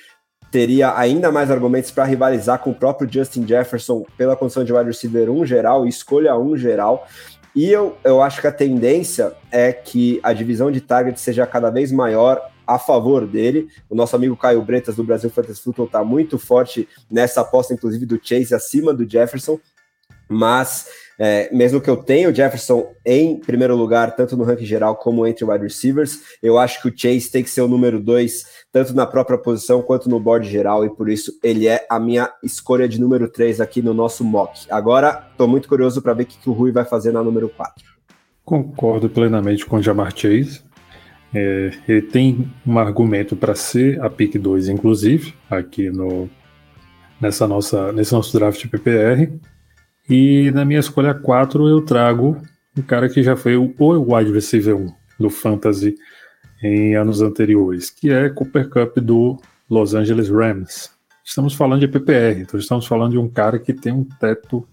teria 0.56 0.98
ainda 0.98 1.30
mais 1.30 1.50
argumentos 1.50 1.90
para 1.90 2.04
rivalizar 2.04 2.58
com 2.60 2.70
o 2.70 2.74
próprio 2.74 3.06
Justin 3.12 3.46
Jefferson 3.46 4.06
pela 4.16 4.34
condição 4.34 4.64
de 4.64 4.72
wide 4.72 4.86
receiver 4.86 5.28
1 5.28 5.44
geral 5.44 5.84
e 5.84 5.90
escolha 5.90 6.34
1 6.34 6.56
geral. 6.56 7.06
E 7.54 7.70
eu, 7.70 7.94
eu 8.02 8.22
acho 8.22 8.40
que 8.40 8.46
a 8.46 8.52
tendência 8.52 9.34
é 9.52 9.70
que 9.70 10.18
a 10.22 10.32
divisão 10.32 10.72
de 10.72 10.80
target 10.80 11.20
seja 11.20 11.46
cada 11.46 11.68
vez 11.68 11.92
maior 11.92 12.40
a 12.66 12.78
favor 12.78 13.26
dele. 13.26 13.68
O 13.90 13.94
nosso 13.94 14.16
amigo 14.16 14.34
Caio 14.34 14.62
Bretas 14.62 14.96
do 14.96 15.04
Brasil 15.04 15.28
Fantasy 15.28 15.60
Football 15.60 15.84
está 15.84 16.02
muito 16.02 16.38
forte 16.38 16.88
nessa 17.10 17.42
aposta, 17.42 17.74
inclusive 17.74 18.06
do 18.06 18.18
Chase 18.18 18.54
acima 18.54 18.94
do 18.94 19.06
Jefferson. 19.06 19.60
Mas 20.28 20.86
é, 21.18 21.48
mesmo 21.54 21.80
que 21.80 21.88
eu 21.88 21.96
tenha 21.96 22.28
o 22.28 22.34
Jefferson 22.34 22.92
em 23.04 23.38
primeiro 23.38 23.74
lugar, 23.74 24.14
tanto 24.14 24.36
no 24.36 24.44
ranking 24.44 24.66
geral 24.66 24.96
como 24.96 25.26
entre 25.26 25.44
wide 25.44 25.64
receivers, 25.64 26.20
eu 26.42 26.58
acho 26.58 26.82
que 26.82 26.88
o 26.88 26.92
Chase 26.94 27.30
tem 27.30 27.42
que 27.42 27.48
ser 27.48 27.62
o 27.62 27.68
número 27.68 27.98
dois, 27.98 28.44
tanto 28.70 28.94
na 28.94 29.06
própria 29.06 29.38
posição 29.38 29.80
quanto 29.80 30.10
no 30.10 30.20
board 30.20 30.48
geral, 30.48 30.84
e 30.84 30.90
por 30.90 31.08
isso 31.08 31.32
ele 31.42 31.66
é 31.66 31.86
a 31.88 31.98
minha 31.98 32.30
escolha 32.42 32.86
de 32.86 33.00
número 33.00 33.28
três 33.28 33.60
aqui 33.60 33.80
no 33.80 33.94
nosso 33.94 34.22
mock. 34.22 34.66
Agora, 34.70 35.26
estou 35.30 35.48
muito 35.48 35.68
curioso 35.68 36.02
para 36.02 36.12
ver 36.12 36.24
o 36.24 36.26
que, 36.26 36.38
que, 36.38 36.50
o 36.50 36.52
Rui 36.52 36.70
vai 36.70 36.84
fazer 36.84 37.12
na 37.12 37.22
número 37.22 37.48
quatro. 37.48 37.84
Concordo 38.44 39.08
plenamente 39.08 39.64
com 39.64 39.76
o 39.76 39.82
Jamar 39.82 40.12
Chase. 40.14 40.60
É, 41.34 41.70
ele 41.88 42.02
tem 42.02 42.52
um 42.66 42.78
argumento 42.78 43.34
para 43.34 43.54
ser 43.54 44.00
a 44.00 44.08
pick 44.08 44.38
2, 44.38 44.68
inclusive, 44.68 45.34
aqui 45.50 45.90
no, 45.90 46.28
nessa 47.20 47.48
nossa, 47.48 47.90
nesse 47.92 48.12
nosso 48.12 48.38
draft 48.38 48.68
PPR. 48.68 49.32
E 50.08 50.52
na 50.52 50.64
minha 50.64 50.78
escolha 50.78 51.12
4 51.12 51.68
eu 51.68 51.80
trago 51.80 52.40
um 52.78 52.82
cara 52.82 53.08
que 53.08 53.22
já 53.22 53.34
foi 53.34 53.56
o 53.56 53.74
wide 53.78 54.32
receiver 54.32 54.76
1 54.76 54.92
do 55.18 55.28
Fantasy 55.28 55.96
em 56.62 56.94
anos 56.94 57.20
anteriores, 57.20 57.90
que 57.90 58.10
é 58.10 58.28
Cooper 58.28 58.68
Cup 58.68 58.98
do 58.98 59.36
Los 59.68 59.94
Angeles 59.94 60.28
Rams. 60.28 60.90
Estamos 61.24 61.54
falando 61.54 61.80
de 61.80 61.88
PPR, 61.88 62.40
então 62.40 62.58
estamos 62.58 62.86
falando 62.86 63.12
de 63.12 63.18
um 63.18 63.28
cara 63.28 63.58
que 63.58 63.72
tem 63.72 63.92
um 63.92 64.04
teto 64.04 64.66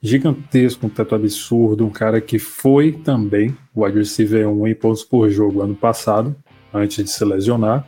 gigantesco, 0.00 0.86
um 0.86 0.90
teto 0.90 1.16
absurdo, 1.16 1.84
um 1.84 1.90
cara 1.90 2.20
que 2.20 2.38
foi 2.38 2.92
também 2.92 3.56
wide 3.76 3.98
receiver 3.98 4.48
1 4.48 4.68
em 4.68 4.74
pontos 4.76 5.02
por 5.02 5.28
jogo 5.28 5.60
ano 5.60 5.74
passado, 5.74 6.36
antes 6.72 7.04
de 7.04 7.10
se 7.10 7.24
lesionar, 7.24 7.84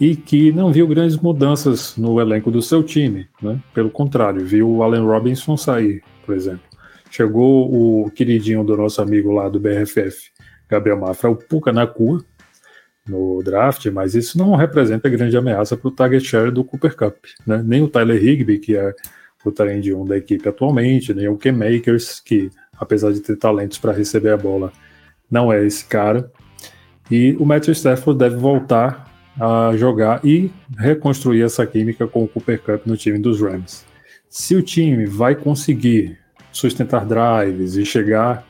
e 0.00 0.16
que 0.16 0.50
não 0.50 0.72
viu 0.72 0.88
grandes 0.88 1.16
mudanças 1.16 1.96
no 1.96 2.20
elenco 2.20 2.50
do 2.50 2.60
seu 2.60 2.82
time, 2.82 3.28
né? 3.40 3.60
Pelo 3.72 3.88
contrário, 3.88 4.44
viu 4.44 4.68
o 4.68 4.82
Allen 4.82 5.06
Robinson 5.06 5.56
sair, 5.56 6.02
por 6.24 6.34
exemplo. 6.34 6.62
Chegou 7.10 8.04
o 8.04 8.10
queridinho 8.10 8.64
do 8.64 8.76
nosso 8.76 9.00
amigo 9.00 9.30
lá 9.30 9.48
do 9.48 9.60
BRFF, 9.60 10.30
Gabriel 10.68 10.98
Mafra, 10.98 11.30
o 11.30 11.36
Puka 11.36 11.72
na 11.72 11.86
cua 11.86 12.24
no 13.06 13.42
draft, 13.42 13.86
mas 13.86 14.14
isso 14.14 14.38
não 14.38 14.56
representa 14.56 15.08
grande 15.08 15.36
ameaça 15.36 15.76
para 15.76 15.88
o 15.88 15.90
target 15.90 16.26
share 16.26 16.50
do 16.50 16.64
Cooper 16.64 16.96
Cup, 16.96 17.16
né? 17.46 17.62
Nem 17.64 17.82
o 17.82 17.88
Tyler 17.88 18.22
Higby, 18.22 18.58
que 18.58 18.76
é 18.76 18.94
o 19.44 19.52
trend 19.52 19.92
1 19.92 20.04
da 20.06 20.16
equipe 20.16 20.48
atualmente, 20.48 21.12
nem 21.12 21.28
o 21.28 21.36
K-Makers, 21.36 22.18
que 22.20 22.50
apesar 22.78 23.12
de 23.12 23.20
ter 23.20 23.36
talentos 23.36 23.78
para 23.78 23.92
receber 23.92 24.30
a 24.30 24.36
bola, 24.36 24.72
não 25.30 25.52
é 25.52 25.64
esse 25.64 25.84
cara. 25.84 26.30
E 27.10 27.36
o 27.38 27.44
Matthew 27.44 27.72
Stafford 27.72 28.18
deve 28.18 28.36
voltar 28.36 29.12
a 29.38 29.76
jogar 29.76 30.24
e 30.24 30.50
reconstruir 30.78 31.42
essa 31.42 31.66
química 31.66 32.06
com 32.06 32.24
o 32.24 32.28
Cooper 32.28 32.60
Cup 32.62 32.86
no 32.86 32.96
time 32.96 33.18
dos 33.18 33.40
Rams. 33.40 33.84
Se 34.36 34.56
o 34.56 34.62
time 34.62 35.06
vai 35.06 35.36
conseguir 35.36 36.18
sustentar 36.50 37.06
drives 37.06 37.76
e 37.76 37.86
chegar 37.86 38.44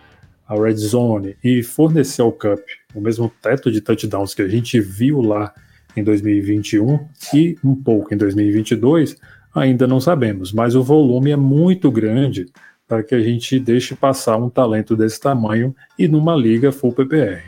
à 0.49 0.55
red 0.55 0.77
zone 0.77 1.37
e 1.45 1.63
fornecer 1.63 2.23
ao 2.23 2.33
Cup 2.33 2.59
o 2.95 3.03
mesmo 3.03 3.31
teto 3.43 3.71
de 3.71 3.83
touchdowns 3.83 4.35
que 4.35 4.41
a 4.41 4.49
gente 4.49 4.81
viu 4.81 5.21
lá 5.21 5.53
em 5.95 6.03
2021 6.03 7.07
e 7.35 7.59
um 7.63 7.75
pouco 7.75 8.15
em 8.15 8.17
2022, 8.17 9.19
ainda 9.55 9.87
não 9.87 10.01
sabemos, 10.01 10.55
mas 10.55 10.75
o 10.75 10.83
volume 10.83 11.33
é 11.33 11.37
muito 11.37 11.91
grande 11.91 12.47
para 12.89 13.03
que 13.03 13.15
a 13.15 13.21
gente 13.21 13.61
deixe 13.61 13.95
passar 13.95 14.39
um 14.39 14.49
talento 14.49 14.97
desse 14.97 15.21
tamanho 15.21 15.77
e 15.99 16.09
numa 16.09 16.35
liga 16.35 16.73
full 16.73 16.95
PPR. 16.95 17.43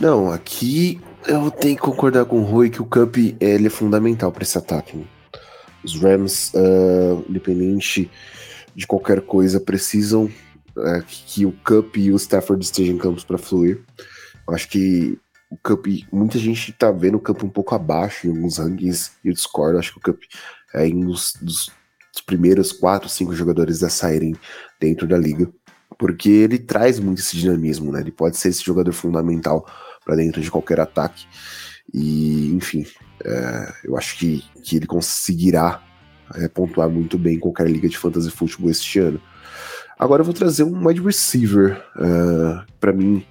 Não, 0.00 0.30
aqui 0.30 1.00
eu 1.26 1.50
tenho 1.50 1.74
que 1.74 1.82
concordar 1.82 2.24
com 2.24 2.38
o 2.38 2.44
Rui 2.44 2.70
que 2.70 2.80
o 2.80 2.86
Cup 2.86 3.16
ele 3.40 3.66
é 3.66 3.70
fundamental 3.70 4.30
para 4.30 4.44
esse 4.44 4.56
ataque. 4.56 5.04
Os 5.84 6.00
Rams, 6.00 6.52
uh, 6.54 7.24
independente 7.28 8.10
de 8.74 8.86
qualquer 8.86 9.20
coisa, 9.20 9.60
precisam 9.60 10.24
uh, 10.24 11.04
que 11.06 11.44
o 11.44 11.52
Cup 11.64 11.96
e 11.96 12.10
o 12.10 12.16
Stafford 12.16 12.64
estejam 12.64 12.94
em 12.94 12.98
campos 12.98 13.24
para 13.24 13.38
fluir. 13.38 13.82
Eu 14.46 14.54
acho 14.54 14.68
que 14.68 15.18
o 15.50 15.56
Cup, 15.56 15.86
muita 16.12 16.38
gente 16.38 16.72
tá 16.72 16.90
vendo 16.90 17.16
o 17.16 17.20
Cup 17.20 17.42
um 17.44 17.48
pouco 17.48 17.74
abaixo 17.74 18.26
em 18.26 18.30
alguns 18.30 18.58
rankings 18.58 19.12
e 19.24 19.28
eu 19.28 19.34
discordo, 19.34 19.78
acho 19.78 19.92
que 19.92 19.98
o 19.98 20.12
Cup 20.12 20.22
é 20.74 20.84
um 20.86 21.06
dos, 21.06 21.34
dos, 21.40 21.70
dos 22.12 22.22
primeiros 22.26 22.72
quatro, 22.72 23.08
cinco 23.08 23.34
jogadores 23.34 23.82
a 23.82 23.88
saírem 23.88 24.34
dentro 24.80 25.06
da 25.06 25.16
liga, 25.16 25.48
porque 25.96 26.28
ele 26.28 26.58
traz 26.58 26.98
muito 26.98 27.20
esse 27.20 27.36
dinamismo, 27.36 27.92
né? 27.92 28.00
Ele 28.00 28.10
pode 28.10 28.36
ser 28.36 28.48
esse 28.48 28.64
jogador 28.64 28.92
fundamental 28.92 29.64
para 30.04 30.16
dentro 30.16 30.40
de 30.40 30.50
qualquer 30.50 30.80
ataque. 30.80 31.26
E, 31.92 32.52
enfim, 32.54 32.84
é, 33.24 33.72
eu 33.84 33.96
acho 33.96 34.18
que, 34.18 34.44
que 34.62 34.76
ele 34.76 34.86
conseguirá 34.86 35.82
é, 36.34 36.48
pontuar 36.48 36.88
muito 36.88 37.18
bem 37.18 37.36
em 37.36 37.40
qualquer 37.40 37.68
liga 37.68 37.88
de 37.88 37.98
fantasy 37.98 38.30
futebol 38.30 38.70
este 38.70 38.98
ano. 38.98 39.20
Agora 39.98 40.20
eu 40.22 40.24
vou 40.24 40.34
trazer 40.34 40.64
um 40.64 40.86
wide 40.86 41.00
receiver. 41.00 41.82
Uh, 41.96 42.60
é, 42.60 42.64
para 42.80 42.92
mim, 42.92 43.24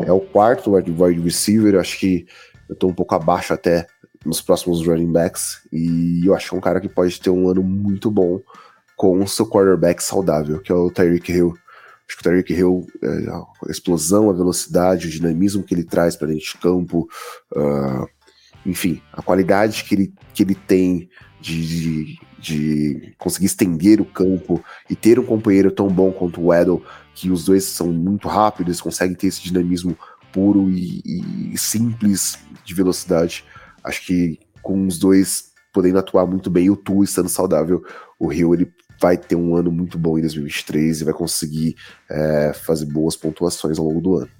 é 0.00 0.12
o 0.12 0.20
quarto 0.20 0.72
wide 0.72 1.20
receiver. 1.20 1.78
Acho 1.78 1.98
que 1.98 2.26
eu 2.68 2.76
tô 2.76 2.88
um 2.88 2.94
pouco 2.94 3.14
abaixo 3.14 3.52
até 3.52 3.86
nos 4.24 4.40
próximos 4.40 4.86
running 4.86 5.12
backs. 5.12 5.58
E 5.72 6.22
eu 6.24 6.34
acho 6.34 6.48
que 6.48 6.54
é 6.54 6.58
um 6.58 6.62
cara 6.62 6.80
que 6.80 6.88
pode 6.88 7.20
ter 7.20 7.30
um 7.30 7.48
ano 7.48 7.62
muito 7.62 8.10
bom 8.10 8.40
com 8.96 9.22
o 9.22 9.28
seu 9.28 9.46
quarterback 9.46 10.02
saudável, 10.02 10.60
que 10.60 10.70
é 10.70 10.74
o 10.74 10.90
Tyreek 10.90 11.32
Hill. 11.32 11.54
Acho 12.06 12.16
que 12.16 12.20
o 12.20 12.24
Tyreek 12.24 12.52
Hill, 12.52 12.86
é, 13.02 13.08
a 13.30 13.70
explosão, 13.70 14.30
a 14.30 14.32
velocidade, 14.32 15.08
o 15.08 15.10
dinamismo 15.10 15.62
que 15.62 15.74
ele 15.74 15.84
traz 15.84 16.16
para 16.16 16.28
dentro 16.28 16.44
de 16.44 16.58
campo, 16.58 17.08
uh, 17.56 18.06
enfim, 18.64 19.00
a 19.12 19.22
qualidade 19.22 19.84
que 19.84 19.94
ele, 19.94 20.14
que 20.32 20.42
ele 20.42 20.54
tem 20.54 21.08
de, 21.40 21.66
de, 21.66 22.18
de, 22.38 23.14
conseguir 23.18 23.46
estender 23.46 24.00
o 24.00 24.04
campo 24.04 24.62
e 24.88 24.96
ter 24.96 25.18
um 25.18 25.24
companheiro 25.24 25.70
tão 25.70 25.88
bom 25.88 26.10
quanto 26.10 26.40
o 26.40 26.46
Weddle, 26.46 26.82
que 27.14 27.30
os 27.30 27.44
dois 27.44 27.64
são 27.64 27.92
muito 27.92 28.28
rápidos, 28.28 28.80
conseguem 28.80 29.14
ter 29.14 29.26
esse 29.26 29.42
dinamismo 29.42 29.96
puro 30.32 30.70
e, 30.70 31.52
e 31.52 31.58
simples 31.58 32.38
de 32.64 32.74
velocidade. 32.74 33.44
Acho 33.82 34.04
que 34.06 34.38
com 34.62 34.86
os 34.86 34.98
dois 34.98 35.54
podendo 35.74 35.98
atuar 35.98 36.24
muito 36.24 36.48
bem, 36.48 36.70
o 36.70 36.76
Tu 36.76 37.02
estando 37.02 37.28
saudável, 37.28 37.84
o 38.16 38.28
Rio 38.28 38.54
ele 38.54 38.72
vai 39.00 39.18
ter 39.18 39.34
um 39.34 39.56
ano 39.56 39.72
muito 39.72 39.98
bom 39.98 40.16
em 40.16 40.20
2023 40.20 41.00
e 41.00 41.04
vai 41.04 41.12
conseguir 41.12 41.74
é, 42.08 42.52
fazer 42.54 42.86
boas 42.86 43.16
pontuações 43.16 43.76
ao 43.76 43.84
longo 43.84 44.00
do 44.00 44.16
ano. 44.16 44.30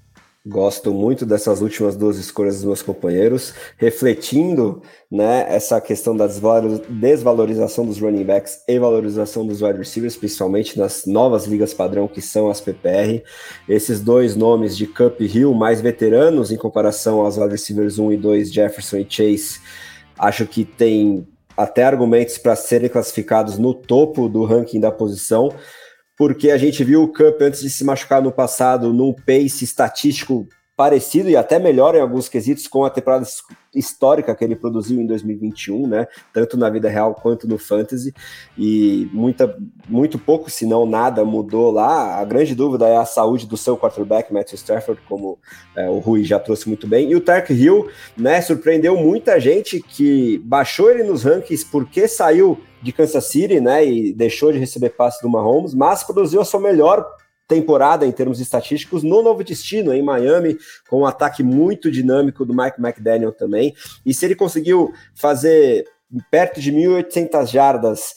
Gosto 0.47 0.93
muito 0.93 1.25
dessas 1.25 1.59
últimas 1.59 1.95
duas 1.95 2.19
escolhas 2.19 2.57
dos 2.57 2.65
meus 2.65 2.83
companheiros, 2.83 3.51
refletindo 3.77 4.79
né, 5.09 5.43
essa 5.49 5.81
questão 5.81 6.15
da 6.15 6.27
desvalorização 6.27 7.83
dos 7.83 7.99
running 7.99 8.23
backs 8.23 8.59
e 8.67 8.77
valorização 8.77 9.43
dos 9.47 9.63
wide 9.63 9.79
receivers, 9.79 10.15
principalmente 10.15 10.77
nas 10.77 11.07
novas 11.07 11.47
ligas 11.47 11.73
padrão 11.73 12.07
que 12.07 12.21
são 12.21 12.47
as 12.47 12.61
PPR. 12.61 13.23
Esses 13.67 13.99
dois 14.01 14.35
nomes 14.35 14.77
de 14.77 14.85
Cup 14.85 15.19
Hill, 15.19 15.51
mais 15.55 15.81
veteranos 15.81 16.51
em 16.51 16.57
comparação 16.57 17.21
aos 17.21 17.37
wide 17.37 17.49
receivers 17.49 17.97
1 17.97 18.11
e 18.11 18.17
2, 18.17 18.53
Jefferson 18.53 18.97
e 18.97 19.07
Chase, 19.09 19.59
acho 20.15 20.45
que 20.45 20.63
tem 20.63 21.27
até 21.57 21.83
argumentos 21.83 22.37
para 22.37 22.55
serem 22.55 22.87
classificados 22.89 23.57
no 23.57 23.73
topo 23.73 24.29
do 24.29 24.43
ranking 24.43 24.79
da 24.79 24.91
posição 24.91 25.51
porque 26.17 26.51
a 26.51 26.57
gente 26.57 26.83
viu 26.83 27.03
o 27.03 27.07
Cup 27.07 27.41
antes 27.41 27.61
de 27.61 27.69
se 27.69 27.83
machucar 27.83 28.21
no 28.21 28.31
passado 28.31 28.93
num 28.93 29.13
pace 29.13 29.63
estatístico 29.63 30.47
parecido 30.75 31.29
e 31.29 31.37
até 31.37 31.57
melhor 31.57 31.95
em 31.95 32.01
alguns 32.01 32.27
quesitos 32.27 32.67
com 32.67 32.83
a 32.83 32.89
temporada 32.89 33.25
histórica 33.73 34.35
que 34.35 34.43
ele 34.43 34.57
produziu 34.57 34.99
em 34.99 35.05
2021, 35.05 35.87
né? 35.87 36.07
Tanto 36.33 36.57
na 36.57 36.69
vida 36.69 36.89
real 36.89 37.15
quanto 37.15 37.47
no 37.47 37.57
fantasy. 37.57 38.13
E 38.57 39.09
muita, 39.13 39.57
muito 39.87 40.19
pouco, 40.19 40.49
se 40.49 40.65
não 40.65 40.85
nada, 40.85 41.23
mudou 41.23 41.71
lá. 41.71 42.19
A 42.19 42.25
grande 42.25 42.53
dúvida 42.53 42.87
é 42.87 42.97
a 42.97 43.05
saúde 43.05 43.47
do 43.47 43.55
seu 43.55 43.77
quarterback, 43.77 44.33
Matthew 44.33 44.55
Stafford, 44.55 45.01
como 45.07 45.39
é, 45.75 45.89
o 45.89 45.99
Rui 45.99 46.25
já 46.25 46.39
trouxe 46.39 46.67
muito 46.67 46.87
bem. 46.87 47.09
E 47.09 47.15
o 47.15 47.21
Tark 47.21 47.49
Hill, 47.51 47.89
né? 48.17 48.41
Surpreendeu 48.41 48.97
muita 48.97 49.39
gente 49.39 49.79
que 49.81 50.39
baixou 50.39 50.91
ele 50.91 51.03
nos 51.03 51.23
rankings 51.23 51.65
porque 51.65 52.05
saiu 52.05 52.59
de 52.85 52.93
Kansas 52.93 53.25
City, 53.25 53.59
né? 53.59 53.83
E 53.83 54.13
deixou 54.13 54.51
de 54.51 54.59
receber 54.59 54.91
passe 54.91 55.21
do 55.21 55.29
Mahomes, 55.29 55.73
mas 55.73 56.03
produziu 56.03 56.39
a 56.39 56.45
sua 56.45 56.59
melhor 56.59 57.03
temporada 57.47 58.05
em 58.05 58.11
termos 58.11 58.39
estatísticos 58.39 59.03
no 59.03 59.21
novo 59.21 59.43
destino 59.43 59.91
em 59.91 60.03
Miami, 60.03 60.57
com 60.87 61.01
um 61.01 61.05
ataque 61.05 61.41
muito 61.43 61.91
dinâmico 61.91 62.45
do 62.45 62.55
Mike 62.55 62.79
McDaniel 62.79 63.31
também. 63.31 63.73
E 64.05 64.13
se 64.13 64.25
ele 64.25 64.35
conseguiu 64.35 64.93
fazer 65.15 65.85
perto 66.29 66.61
de 66.61 66.71
1.800 66.71 67.47
jardas 67.47 68.15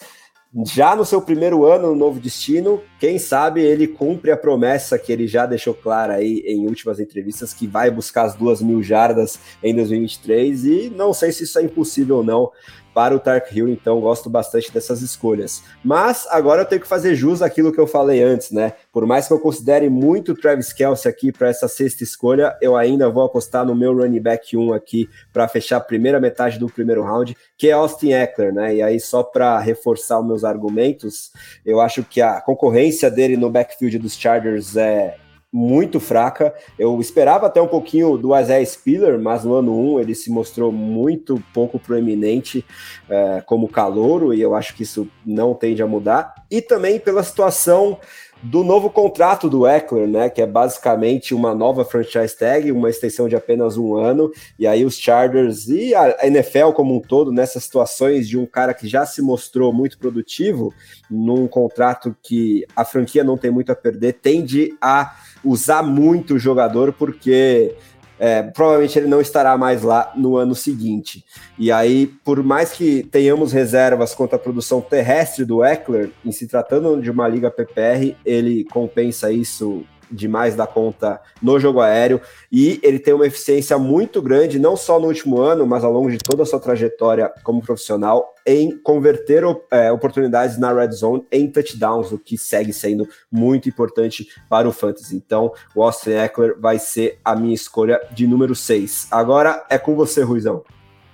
já 0.66 0.96
no 0.96 1.04
seu 1.04 1.20
primeiro 1.20 1.66
ano 1.66 1.88
no 1.88 1.94
novo 1.94 2.18
destino, 2.18 2.82
quem 2.98 3.18
sabe 3.18 3.60
ele 3.60 3.86
cumpre 3.86 4.30
a 4.30 4.36
promessa 4.36 4.98
que 4.98 5.12
ele 5.12 5.26
já 5.26 5.44
deixou 5.44 5.74
clara 5.74 6.14
aí 6.14 6.42
em 6.46 6.66
últimas 6.66 6.98
entrevistas, 6.98 7.52
que 7.52 7.66
vai 7.66 7.90
buscar 7.90 8.22
as 8.22 8.34
duas 8.34 8.62
mil 8.62 8.82
jardas 8.82 9.38
em 9.62 9.74
2023, 9.74 10.64
e 10.64 10.90
não 10.90 11.12
sei 11.12 11.32
se 11.32 11.44
isso 11.44 11.58
é 11.58 11.62
impossível 11.62 12.16
ou 12.16 12.24
não, 12.24 12.50
para 12.98 13.14
o 13.14 13.20
Tark 13.20 13.56
Hill, 13.56 13.68
então 13.68 14.00
gosto 14.00 14.28
bastante 14.28 14.72
dessas 14.72 15.02
escolhas. 15.02 15.62
Mas 15.84 16.26
agora 16.30 16.62
eu 16.62 16.66
tenho 16.66 16.80
que 16.80 16.88
fazer 16.88 17.14
jus 17.14 17.42
àquilo 17.42 17.72
que 17.72 17.78
eu 17.78 17.86
falei 17.86 18.20
antes, 18.20 18.50
né? 18.50 18.72
Por 18.92 19.06
mais 19.06 19.28
que 19.28 19.32
eu 19.32 19.38
considere 19.38 19.88
muito 19.88 20.34
Travis 20.34 20.72
Kelsey 20.72 21.08
aqui 21.08 21.30
para 21.30 21.48
essa 21.48 21.68
sexta 21.68 22.02
escolha, 22.02 22.58
eu 22.60 22.74
ainda 22.74 23.08
vou 23.08 23.22
apostar 23.22 23.64
no 23.64 23.72
meu 23.72 23.96
running 23.96 24.20
back 24.20 24.56
1 24.56 24.72
aqui 24.72 25.08
para 25.32 25.46
fechar 25.46 25.76
a 25.76 25.80
primeira 25.80 26.18
metade 26.18 26.58
do 26.58 26.66
primeiro 26.66 27.04
round, 27.04 27.36
que 27.56 27.68
é 27.68 27.72
Austin 27.72 28.14
Eckler, 28.14 28.52
né? 28.52 28.74
E 28.74 28.82
aí, 28.82 28.98
só 28.98 29.22
para 29.22 29.60
reforçar 29.60 30.18
os 30.18 30.26
meus 30.26 30.42
argumentos, 30.42 31.30
eu 31.64 31.80
acho 31.80 32.02
que 32.02 32.20
a 32.20 32.40
concorrência 32.40 33.08
dele 33.08 33.36
no 33.36 33.48
backfield 33.48 33.96
dos 34.00 34.16
Chargers 34.16 34.76
é 34.76 35.18
muito 35.52 35.98
fraca. 35.98 36.54
Eu 36.78 37.00
esperava 37.00 37.46
até 37.46 37.60
um 37.60 37.66
pouquinho 37.66 38.16
do 38.18 38.38
Isaiah 38.38 38.64
Spiller, 38.64 39.18
mas 39.18 39.44
no 39.44 39.54
ano 39.54 39.94
1 39.94 40.00
ele 40.00 40.14
se 40.14 40.30
mostrou 40.30 40.70
muito 40.70 41.42
pouco 41.54 41.78
proeminente 41.78 42.64
é, 43.08 43.42
como 43.46 43.68
calouro, 43.68 44.34
e 44.34 44.40
eu 44.40 44.54
acho 44.54 44.74
que 44.74 44.82
isso 44.82 45.08
não 45.24 45.54
tende 45.54 45.82
a 45.82 45.86
mudar. 45.86 46.34
E 46.50 46.60
também 46.60 46.98
pela 46.98 47.22
situação 47.22 47.98
do 48.42 48.62
novo 48.62 48.88
contrato 48.88 49.48
do 49.48 49.66
Eckler, 49.66 50.06
né, 50.06 50.30
que 50.30 50.40
é 50.40 50.46
basicamente 50.46 51.34
uma 51.34 51.54
nova 51.54 51.84
franchise 51.84 52.36
tag, 52.36 52.70
uma 52.70 52.88
extensão 52.88 53.28
de 53.28 53.34
apenas 53.34 53.76
um 53.76 53.96
ano, 53.96 54.30
e 54.58 54.66
aí 54.66 54.84
os 54.84 54.96
Chargers 54.96 55.68
e 55.68 55.94
a 55.94 56.26
NFL 56.26 56.70
como 56.72 56.96
um 56.96 57.00
todo, 57.00 57.32
nessas 57.32 57.64
situações 57.64 58.28
de 58.28 58.38
um 58.38 58.46
cara 58.46 58.72
que 58.72 58.86
já 58.86 59.04
se 59.04 59.20
mostrou 59.20 59.72
muito 59.72 59.98
produtivo, 59.98 60.72
num 61.10 61.48
contrato 61.48 62.16
que 62.22 62.64
a 62.76 62.84
franquia 62.84 63.24
não 63.24 63.36
tem 63.36 63.50
muito 63.50 63.72
a 63.72 63.76
perder, 63.76 64.14
tende 64.14 64.76
a 64.80 65.16
usar 65.44 65.82
muito 65.82 66.34
o 66.34 66.38
jogador, 66.38 66.92
porque 66.92 67.74
é, 68.18 68.42
provavelmente 68.42 68.98
ele 68.98 69.06
não 69.06 69.20
estará 69.20 69.56
mais 69.56 69.82
lá 69.82 70.12
no 70.16 70.36
ano 70.36 70.54
seguinte. 70.54 71.24
E 71.58 71.70
aí, 71.70 72.06
por 72.24 72.42
mais 72.42 72.72
que 72.72 73.04
tenhamos 73.04 73.52
reservas 73.52 74.14
quanto 74.14 74.34
à 74.34 74.38
produção 74.38 74.80
terrestre 74.80 75.44
do 75.44 75.64
Eckler, 75.64 76.10
em 76.24 76.32
se 76.32 76.48
tratando 76.48 77.00
de 77.00 77.10
uma 77.10 77.28
liga 77.28 77.50
PPR, 77.50 78.16
ele 78.24 78.64
compensa 78.64 79.30
isso 79.30 79.84
demais 80.10 80.54
da 80.54 80.66
conta 80.66 81.20
no 81.42 81.58
jogo 81.58 81.80
aéreo 81.80 82.20
e 82.50 82.80
ele 82.82 82.98
tem 82.98 83.14
uma 83.14 83.26
eficiência 83.26 83.78
muito 83.78 84.20
grande, 84.22 84.58
não 84.58 84.76
só 84.76 84.98
no 84.98 85.06
último 85.06 85.40
ano, 85.40 85.66
mas 85.66 85.84
ao 85.84 85.92
longo 85.92 86.10
de 86.10 86.18
toda 86.18 86.42
a 86.42 86.46
sua 86.46 86.60
trajetória 86.60 87.32
como 87.42 87.62
profissional, 87.62 88.34
em 88.46 88.76
converter 88.78 89.42
é, 89.70 89.92
oportunidades 89.92 90.58
na 90.58 90.72
red 90.72 90.92
zone 90.92 91.24
em 91.30 91.50
touchdowns, 91.50 92.12
o 92.12 92.18
que 92.18 92.38
segue 92.38 92.72
sendo 92.72 93.06
muito 93.30 93.68
importante 93.68 94.26
para 94.48 94.68
o 94.68 94.72
fantasy. 94.72 95.16
Então, 95.16 95.52
o 95.74 95.82
Austin 95.82 96.12
Eckler 96.12 96.58
vai 96.58 96.78
ser 96.78 97.18
a 97.24 97.36
minha 97.36 97.54
escolha 97.54 98.00
de 98.10 98.26
número 98.26 98.54
6. 98.54 99.08
Agora 99.10 99.66
é 99.68 99.78
com 99.78 99.94
você, 99.94 100.22
Ruizão. 100.22 100.62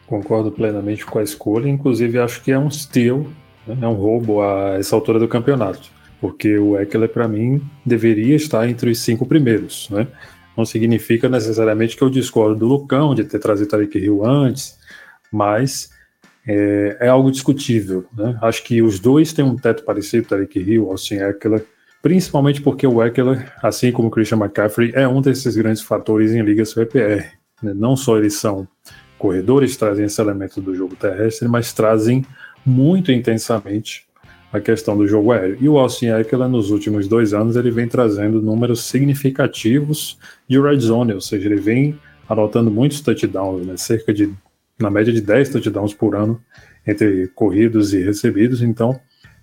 Concordo 0.06 0.52
plenamente 0.52 1.04
com 1.04 1.18
a 1.18 1.22
escolha, 1.22 1.68
inclusive 1.68 2.18
acho 2.18 2.42
que 2.42 2.52
é 2.52 2.58
um 2.58 2.70
steal, 2.70 3.26
né? 3.66 3.76
é 3.80 3.88
um 3.88 3.94
roubo 3.94 4.42
a 4.42 4.76
essa 4.78 4.94
altura 4.94 5.18
do 5.18 5.26
campeonato 5.26 5.90
porque 6.24 6.56
o 6.56 6.80
Eckler, 6.80 7.10
para 7.10 7.28
mim, 7.28 7.60
deveria 7.84 8.34
estar 8.34 8.66
entre 8.66 8.90
os 8.90 8.98
cinco 9.00 9.26
primeiros, 9.26 9.90
né? 9.90 10.08
Não 10.56 10.64
significa 10.64 11.28
necessariamente 11.28 11.98
que 11.98 12.02
eu 12.02 12.08
discordo 12.08 12.56
do 12.56 12.66
Lucão 12.66 13.14
de 13.14 13.24
ter 13.24 13.38
trazido 13.38 13.68
Tarek 13.68 13.98
Hill 13.98 14.24
antes, 14.24 14.78
mas 15.30 15.90
é, 16.48 16.96
é, 16.98 17.08
algo 17.08 17.30
discutível, 17.30 18.06
né? 18.16 18.38
Acho 18.40 18.64
que 18.64 18.80
os 18.80 18.98
dois 18.98 19.34
têm 19.34 19.44
um 19.44 19.54
teto 19.54 19.84
parecido, 19.84 20.26
Tarek 20.26 20.58
Hill, 20.58 20.90
Austin 20.90 21.16
Eckler, 21.16 21.66
principalmente 22.00 22.62
porque 22.62 22.86
o 22.86 23.04
Eckler, 23.04 23.52
assim 23.62 23.92
como 23.92 24.08
o 24.08 24.10
Christian 24.10 24.38
McCaffrey, 24.38 24.92
é 24.94 25.06
um 25.06 25.20
desses 25.20 25.54
grandes 25.54 25.82
fatores 25.82 26.32
em 26.32 26.40
ligas 26.40 26.72
VPR. 26.72 27.32
Né? 27.62 27.74
Não 27.74 27.96
só 27.96 28.16
eles 28.16 28.32
são 28.32 28.66
corredores, 29.18 29.76
trazem 29.76 30.06
esse 30.06 30.18
elemento 30.22 30.58
do 30.62 30.74
jogo 30.74 30.96
terrestre, 30.96 31.46
mas 31.48 31.74
trazem 31.74 32.24
muito 32.64 33.12
intensamente 33.12 34.06
a 34.54 34.60
questão 34.60 34.96
do 34.96 35.04
jogo 35.04 35.32
aéreo. 35.32 35.58
E 35.60 35.68
o 35.68 35.76
Austin 35.76 36.06
Eckler, 36.06 36.48
nos 36.48 36.70
últimos 36.70 37.08
dois 37.08 37.34
anos, 37.34 37.56
ele 37.56 37.72
vem 37.72 37.88
trazendo 37.88 38.40
números 38.40 38.84
significativos 38.84 40.16
de 40.48 40.60
red 40.60 40.78
zone, 40.78 41.12
ou 41.12 41.20
seja, 41.20 41.48
ele 41.48 41.60
vem 41.60 41.98
anotando 42.28 42.70
muitos 42.70 43.00
touchdowns, 43.00 43.66
né? 43.66 43.76
cerca 43.76 44.14
de, 44.14 44.32
na 44.78 44.88
média 44.90 45.12
de 45.12 45.20
10 45.20 45.48
touchdowns 45.48 45.92
por 45.92 46.14
ano, 46.14 46.40
entre 46.86 47.26
corridos 47.34 47.92
e 47.92 48.00
recebidos. 48.00 48.62
Então, 48.62 48.98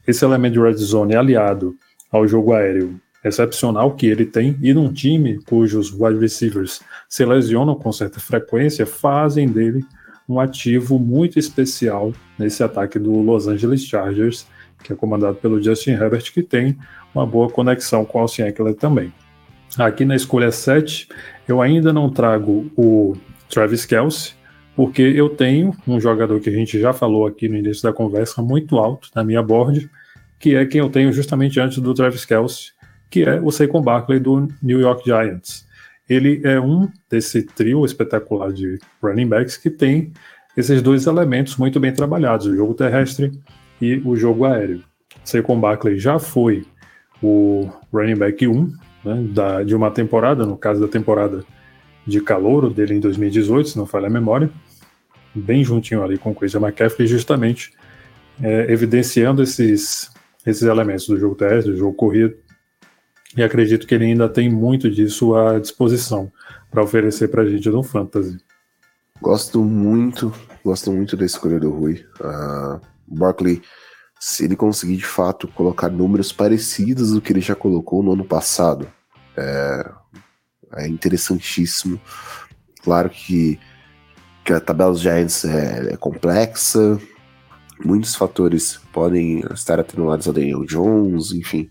esse 0.07 0.23
elemento 0.23 0.53
de 0.53 0.61
red 0.61 0.77
zone 0.77 1.13
aliado 1.13 1.75
ao 2.09 2.25
jogo 2.25 2.53
aéreo 2.53 2.97
excepcional 3.23 3.93
que 3.93 4.07
ele 4.07 4.25
tem 4.25 4.57
e 4.61 4.73
num 4.73 4.93
time 4.93 5.41
cujos 5.43 5.91
wide 5.91 6.19
receivers 6.19 6.81
se 7.09 7.25
lesionam 7.25 7.75
com 7.75 7.91
certa 7.91 8.19
frequência, 8.21 8.85
fazem 8.85 9.45
dele 9.45 9.83
um 10.27 10.39
ativo 10.39 10.97
muito 10.97 11.37
especial 11.37 12.13
nesse 12.39 12.63
ataque 12.63 12.97
do 12.97 13.11
Los 13.21 13.47
Angeles 13.47 13.83
Chargers, 13.83 14.47
que 14.81 14.93
é 14.93 14.95
comandado 14.95 15.35
pelo 15.35 15.61
Justin 15.61 15.91
Herbert, 15.91 16.31
que 16.33 16.43
tem 16.43 16.77
uma 17.13 17.25
boa 17.25 17.49
conexão 17.49 18.05
com 18.05 18.17
o 18.17 18.21
Austin 18.21 18.43
Eckler 18.43 18.75
também. 18.75 19.13
Aqui 19.77 20.03
na 20.03 20.15
escolha 20.15 20.51
7, 20.51 21.07
eu 21.47 21.61
ainda 21.61 21.93
não 21.93 22.09
trago 22.09 22.71
o 22.75 23.15
Travis 23.49 23.85
Kelsey, 23.85 24.33
porque 24.75 25.01
eu 25.01 25.29
tenho 25.29 25.75
um 25.87 25.99
jogador 25.99 26.39
que 26.39 26.49
a 26.49 26.53
gente 26.53 26.79
já 26.79 26.91
falou 26.93 27.25
aqui 27.25 27.47
no 27.47 27.57
início 27.57 27.83
da 27.83 27.93
conversa, 27.93 28.41
muito 28.41 28.77
alto 28.77 29.09
na 29.15 29.23
minha 29.23 29.41
board, 29.41 29.89
que 30.39 30.55
é 30.55 30.65
quem 30.65 30.79
eu 30.79 30.89
tenho 30.89 31.11
justamente 31.13 31.59
antes 31.59 31.77
do 31.77 31.93
Travis 31.93 32.25
Kelsey, 32.25 32.71
que 33.09 33.23
é 33.23 33.39
o 33.39 33.51
Saquon 33.51 33.81
Barkley 33.81 34.19
do 34.19 34.47
New 34.61 34.79
York 34.79 35.03
Giants. 35.05 35.67
Ele 36.09 36.41
é 36.43 36.59
um 36.59 36.89
desse 37.09 37.43
trio 37.43 37.85
espetacular 37.85 38.51
de 38.51 38.79
running 39.01 39.27
backs 39.27 39.55
que 39.55 39.69
tem 39.69 40.11
esses 40.57 40.81
dois 40.81 41.05
elementos 41.05 41.55
muito 41.57 41.79
bem 41.79 41.93
trabalhados, 41.93 42.47
o 42.47 42.55
jogo 42.55 42.73
terrestre 42.73 43.31
e 43.81 43.95
o 44.05 44.15
jogo 44.15 44.45
aéreo. 44.45 44.83
Saquon 45.23 45.59
Barkley 45.59 45.99
já 45.99 46.19
foi 46.19 46.65
o 47.21 47.69
running 47.91 48.15
back 48.15 48.47
1 48.47 48.53
né, 49.03 49.27
da, 49.33 49.63
de 49.63 49.75
uma 49.75 49.91
temporada, 49.91 50.45
no 50.45 50.57
caso 50.57 50.79
da 50.79 50.87
temporada 50.87 51.43
de 52.05 52.21
calouro 52.21 52.69
dele 52.69 52.95
em 52.95 52.99
2018, 52.99 53.69
se 53.69 53.77
não 53.77 53.85
falha 53.85 54.07
a 54.07 54.09
memória, 54.09 54.49
bem 55.33 55.63
juntinho 55.63 56.03
ali 56.03 56.17
com 56.17 56.31
o 56.31 56.35
Christian 56.35 56.61
McCaffrey, 56.61 57.07
justamente 57.07 57.73
é, 58.41 58.71
evidenciando 58.71 59.43
esses, 59.43 60.11
esses 60.45 60.63
elementos 60.63 61.07
do 61.07 61.19
jogo 61.19 61.35
terrestre, 61.35 61.71
do 61.71 61.77
jogo 61.77 61.93
corrido, 61.93 62.35
e 63.35 63.43
acredito 63.43 63.87
que 63.87 63.95
ele 63.95 64.05
ainda 64.05 64.27
tem 64.27 64.49
muito 64.49 64.89
disso 64.89 65.35
à 65.35 65.57
disposição 65.57 66.31
para 66.69 66.83
oferecer 66.83 67.29
para 67.29 67.43
a 67.43 67.49
gente 67.49 67.69
no 67.69 67.81
Fantasy. 67.81 68.37
Gosto 69.21 69.63
muito, 69.63 70.33
gosto 70.65 70.91
muito 70.91 71.15
da 71.15 71.25
escolha 71.25 71.59
do 71.59 71.69
Rui. 71.69 72.03
Uh, 72.19 72.81
Barkley, 73.15 73.61
se 74.19 74.45
ele 74.45 74.55
conseguir 74.55 74.97
de 74.97 75.05
fato 75.05 75.47
colocar 75.47 75.89
números 75.89 76.31
parecidos 76.31 77.11
do 77.11 77.21
que 77.21 77.33
ele 77.33 77.41
já 77.41 77.55
colocou 77.55 78.03
no 78.03 78.13
ano 78.13 78.23
passado, 78.23 78.87
é, 79.35 79.91
é 80.77 80.87
interessantíssimo. 80.87 81.99
Claro 82.83 83.09
que, 83.09 83.59
que 84.45 84.53
a 84.53 84.59
tabela 84.59 84.91
dos 84.91 85.01
Giants 85.01 85.45
é, 85.45 85.93
é 85.93 85.97
complexa, 85.97 86.99
muitos 87.83 88.15
fatores 88.15 88.79
podem 88.93 89.39
estar 89.53 89.79
atenuados 89.79 90.27
a 90.27 90.31
Daniel 90.31 90.65
Jones, 90.65 91.31
enfim. 91.31 91.69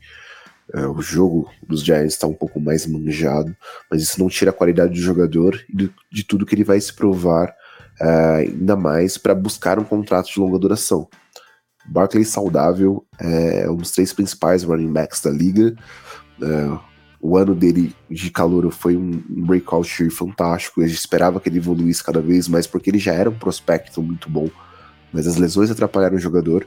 É, 0.73 0.87
o 0.87 1.01
jogo 1.01 1.51
dos 1.67 1.83
Giants 1.85 2.15
está 2.15 2.27
um 2.27 2.35
pouco 2.35 2.61
mais 2.61 2.87
manjado, 2.87 3.57
mas 3.91 4.03
isso 4.03 4.21
não 4.21 4.29
tira 4.29 4.51
a 4.51 4.55
qualidade 4.55 4.93
do 4.93 5.01
jogador 5.01 5.61
e 5.69 5.77
de, 5.77 5.95
de 6.13 6.25
tudo 6.25 6.47
que 6.47 6.55
ele 6.55 6.65
vai 6.65 6.81
se 6.81 6.93
provar, 6.93 7.55
é, 8.01 8.37
ainda 8.47 8.77
mais 8.77 9.19
para 9.19 9.35
buscar 9.35 9.79
um 9.79 9.85
contrato 9.85 10.33
de 10.33 10.39
longa 10.39 10.59
duração. 10.59 11.09
Barkley 11.87 12.25
saudável 12.25 13.05
é 13.19 13.69
um 13.71 13.77
dos 13.77 13.91
três 13.91 14.13
principais 14.13 14.63
running 14.63 14.93
backs 14.93 15.21
da 15.21 15.31
liga. 15.31 15.75
É, 16.43 16.79
o 17.21 17.37
ano 17.37 17.55
dele 17.55 17.95
de 18.09 18.31
calor 18.31 18.71
foi 18.71 18.97
um, 18.97 19.23
breakout 19.29 20.09
fantástico. 20.11 20.81
A 20.81 20.87
gente 20.87 20.99
esperava 20.99 21.41
que 21.41 21.49
ele 21.49 21.59
evoluísse 21.59 22.03
cada 22.03 22.21
vez 22.21 22.49
mais, 22.49 22.67
porque 22.67 22.91
ele 22.91 22.99
já 22.99 23.13
era 23.13 23.29
um 23.29 23.39
prospecto 23.39 24.03
muito 24.03 24.31
bom. 24.31 24.49
Mas 25.13 25.27
as 25.27 25.37
lesões 25.37 25.71
atrapalharam 25.71 26.17
o 26.17 26.21
jogador. 26.21 26.67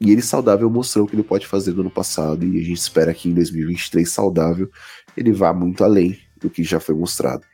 E 0.00 0.10
ele 0.10 0.22
saudável 0.22 0.68
mostrou 0.68 1.04
o 1.04 1.08
que 1.08 1.14
ele 1.14 1.22
pode 1.22 1.46
fazer 1.46 1.72
no 1.72 1.80
ano 1.80 1.90
passado. 1.90 2.44
E 2.44 2.60
a 2.60 2.64
gente 2.64 2.78
espera 2.78 3.14
que 3.14 3.28
em 3.28 3.34
2023, 3.34 4.08
saudável, 4.08 4.70
ele 5.16 5.32
vá 5.32 5.52
muito 5.52 5.82
além 5.82 6.18
do 6.36 6.50
que 6.50 6.62
já 6.62 6.78
foi 6.78 6.94
mostrado. 6.94 7.44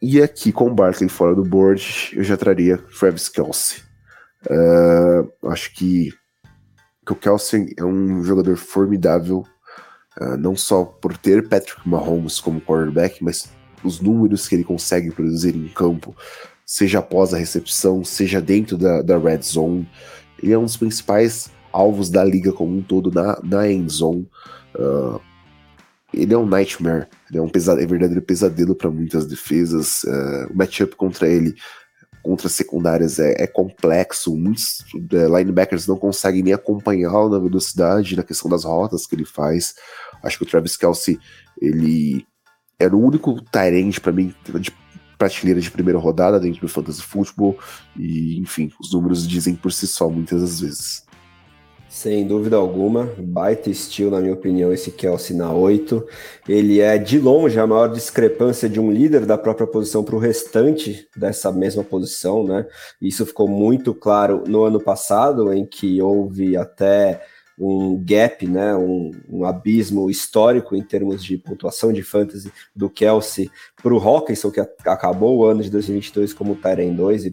E 0.00 0.22
aqui, 0.22 0.52
com 0.52 0.68
o 0.68 0.74
Barkley 0.74 1.08
fora 1.08 1.34
do 1.34 1.42
board, 1.42 2.10
eu 2.12 2.22
já 2.22 2.36
traria 2.36 2.78
Travis 2.98 3.28
Kelsey. 3.28 3.87
Uh, 4.50 5.48
acho 5.48 5.74
que, 5.74 6.12
que 7.06 7.12
o 7.12 7.16
Kelsey 7.16 7.74
é 7.76 7.84
um 7.84 8.22
jogador 8.24 8.56
formidável 8.56 9.44
Uh, 10.20 10.36
não 10.36 10.56
só 10.56 10.84
por 10.84 11.16
ter 11.16 11.48
Patrick 11.48 11.88
Mahomes 11.88 12.40
como 12.40 12.60
quarterback, 12.60 13.22
mas 13.22 13.52
os 13.84 14.00
números 14.00 14.48
que 14.48 14.56
ele 14.56 14.64
consegue 14.64 15.12
produzir 15.12 15.54
em 15.54 15.68
campo, 15.68 16.16
seja 16.66 16.98
após 16.98 17.32
a 17.32 17.38
recepção, 17.38 18.04
seja 18.04 18.40
dentro 18.40 18.76
da, 18.76 19.00
da 19.00 19.16
red 19.16 19.42
zone. 19.42 19.88
Ele 20.42 20.52
é 20.52 20.58
um 20.58 20.64
dos 20.64 20.76
principais 20.76 21.50
alvos 21.72 22.10
da 22.10 22.24
liga 22.24 22.52
como 22.52 22.76
um 22.76 22.82
todo 22.82 23.12
na, 23.12 23.38
na 23.44 23.70
end 23.70 23.92
zone. 23.92 24.28
Uh, 24.74 25.20
ele 26.12 26.34
é 26.34 26.38
um 26.38 26.46
nightmare, 26.46 27.06
ele 27.30 27.38
é 27.38 27.42
um 27.42 27.48
pesado, 27.48 27.80
é 27.80 27.86
verdadeiro 27.86 28.22
pesadelo 28.22 28.74
para 28.74 28.90
muitas 28.90 29.24
defesas. 29.24 30.02
Uh, 30.02 30.52
o 30.52 30.56
matchup 30.56 30.96
contra 30.96 31.28
ele 31.28 31.54
contra 32.28 32.46
secundárias 32.46 33.18
é, 33.18 33.42
é 33.42 33.46
complexo, 33.46 34.36
muitos 34.36 34.84
é, 34.94 35.26
linebackers 35.26 35.86
não 35.86 35.96
conseguem 35.96 36.42
nem 36.42 36.52
acompanhá-lo 36.52 37.30
na 37.30 37.38
velocidade, 37.38 38.16
na 38.16 38.22
questão 38.22 38.50
das 38.50 38.64
rotas 38.64 39.06
que 39.06 39.14
ele 39.14 39.24
faz. 39.24 39.74
Acho 40.22 40.36
que 40.36 40.44
o 40.44 40.46
Travis 40.46 40.76
Kelsey, 40.76 41.18
ele 41.58 42.26
era 42.78 42.94
o 42.94 43.02
único 43.02 43.40
Tyrande 43.50 43.98
para 43.98 44.12
mim 44.12 44.34
de 44.60 44.70
prateleira 45.16 45.58
de 45.58 45.70
primeira 45.70 45.98
rodada 45.98 46.38
dentro 46.38 46.60
do 46.60 46.68
Fantasy 46.68 47.00
Football, 47.00 47.58
e 47.96 48.38
enfim, 48.38 48.70
os 48.78 48.92
números 48.92 49.26
dizem 49.26 49.54
por 49.54 49.72
si 49.72 49.86
só 49.86 50.10
muitas 50.10 50.42
das 50.42 50.60
vezes. 50.60 51.07
Sem 51.88 52.26
dúvida 52.26 52.56
alguma, 52.56 53.14
baita 53.18 53.70
estilo, 53.70 54.10
na 54.10 54.20
minha 54.20 54.34
opinião, 54.34 54.70
esse 54.72 54.90
Kelsey 54.90 55.34
na 55.34 55.52
8. 55.52 56.06
Ele 56.46 56.80
é, 56.80 56.98
de 56.98 57.18
longe, 57.18 57.58
a 57.58 57.66
maior 57.66 57.88
discrepância 57.88 58.68
de 58.68 58.78
um 58.78 58.92
líder 58.92 59.24
da 59.24 59.38
própria 59.38 59.66
posição 59.66 60.04
para 60.04 60.14
o 60.14 60.18
restante 60.18 61.08
dessa 61.16 61.50
mesma 61.50 61.82
posição, 61.82 62.44
né? 62.44 62.66
Isso 63.00 63.24
ficou 63.24 63.48
muito 63.48 63.94
claro 63.94 64.44
no 64.46 64.64
ano 64.64 64.78
passado, 64.78 65.50
em 65.50 65.64
que 65.64 66.00
houve 66.02 66.58
até 66.58 67.22
um 67.58 68.00
gap, 68.04 68.46
né, 68.46 68.76
um, 68.76 69.10
um, 69.28 69.44
abismo 69.44 70.08
histórico 70.08 70.76
em 70.76 70.82
termos 70.82 71.24
de 71.24 71.36
pontuação 71.36 71.92
de 71.92 72.02
fantasy 72.02 72.52
do 72.74 72.88
Kelsey 72.88 73.50
para 73.82 73.92
o 73.92 73.98
Hawkinson, 73.98 74.50
que 74.52 74.60
acabou 74.60 75.38
o 75.38 75.44
ano 75.44 75.62
de 75.62 75.70
2022 75.70 76.32
como 76.32 76.54
Tyrene 76.54 76.94
2 76.94 77.24
e 77.24 77.30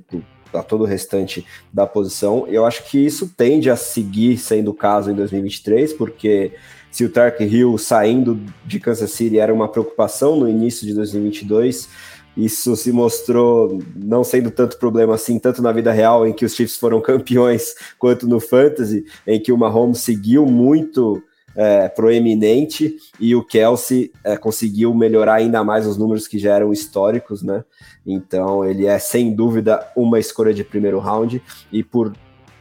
para 0.55 0.63
todo 0.63 0.81
o 0.81 0.87
restante 0.87 1.45
da 1.73 1.85
posição. 1.85 2.47
Eu 2.47 2.65
acho 2.65 2.89
que 2.89 2.97
isso 2.97 3.33
tende 3.35 3.69
a 3.69 3.75
seguir 3.75 4.37
sendo 4.37 4.71
o 4.71 4.73
caso 4.73 5.11
em 5.11 5.13
2023, 5.13 5.91
porque 5.91 6.53
se 6.89 7.03
o 7.03 7.09
Tark 7.09 7.41
Hill 7.41 7.77
saindo 7.77 8.39
de 8.65 8.79
Kansas 8.79 9.11
City 9.11 9.37
era 9.37 9.53
uma 9.53 9.67
preocupação 9.67 10.37
no 10.37 10.47
início 10.47 10.87
de 10.87 10.93
2022, 10.93 11.89
isso 12.37 12.73
se 12.77 12.89
mostrou 12.93 13.81
não 13.93 14.23
sendo 14.23 14.49
tanto 14.49 14.77
problema 14.77 15.15
assim, 15.15 15.37
tanto 15.37 15.61
na 15.61 15.73
vida 15.73 15.91
real, 15.91 16.25
em 16.25 16.31
que 16.31 16.45
os 16.45 16.55
Chiefs 16.55 16.77
foram 16.77 17.01
campeões, 17.03 17.75
quanto 17.99 18.25
no 18.25 18.39
Fantasy, 18.39 19.03
em 19.27 19.41
que 19.41 19.51
o 19.51 19.57
Mahomes 19.57 19.99
seguiu 19.99 20.45
muito 20.45 21.21
é, 21.55 21.87
proeminente 21.87 22.95
e 23.19 23.35
o 23.35 23.43
Kelsey 23.43 24.11
é, 24.23 24.35
conseguiu 24.35 24.93
melhorar 24.93 25.35
ainda 25.35 25.63
mais 25.63 25.87
os 25.87 25.97
números 25.97 26.27
que 26.27 26.37
já 26.37 26.55
eram 26.55 26.73
históricos, 26.73 27.41
né? 27.41 27.63
Então 28.05 28.65
ele 28.65 28.85
é 28.85 28.99
sem 28.99 29.33
dúvida 29.33 29.87
uma 29.95 30.19
escolha 30.19 30.53
de 30.53 30.63
primeiro 30.63 30.99
round 30.99 31.41
e 31.71 31.83
por 31.83 32.13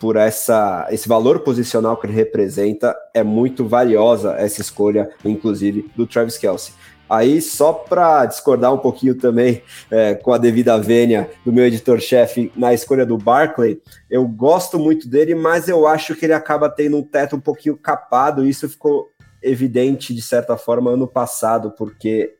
por 0.05 0.17
essa, 0.17 0.87
esse 0.91 1.09
valor 1.09 1.41
posicional 1.41 1.97
que 1.97 2.07
ele 2.07 2.13
representa, 2.13 2.95
é 3.15 3.23
muito 3.23 3.67
valiosa 3.67 4.35
essa 4.35 4.61
escolha, 4.61 5.09
inclusive, 5.25 5.91
do 5.97 6.07
Travis 6.07 6.37
Kelsey. 6.37 6.75
Aí, 7.17 7.41
só 7.41 7.73
para 7.73 8.27
discordar 8.27 8.73
um 8.73 8.79
pouquinho 8.79 9.15
também 9.15 9.63
é, 9.91 10.15
com 10.15 10.33
a 10.33 10.39
devida 10.39 10.77
vênia 10.79 11.31
do 11.45 11.53
meu 11.53 11.65
editor-chefe 11.65 12.51
na 12.57 12.75
escolha 12.75 13.07
do 13.07 13.17
Barclay, 13.17 13.81
eu 14.11 14.27
gosto 14.27 14.79
muito 14.79 15.09
dele, 15.09 15.35
mas 15.35 15.69
eu 15.69 15.87
acho 15.87 16.15
que 16.15 16.27
ele 16.27 16.33
acaba 16.33 16.69
tendo 16.69 16.97
um 16.97 17.03
teto 17.03 17.37
um 17.37 17.41
pouquinho 17.41 17.77
capado, 17.77 18.45
e 18.45 18.51
isso 18.51 18.69
ficou 18.69 19.11
evidente 19.43 20.15
de 20.15 20.23
certa 20.23 20.57
forma 20.57 20.91
ano 20.91 21.07
passado, 21.07 21.71
porque 21.77 22.35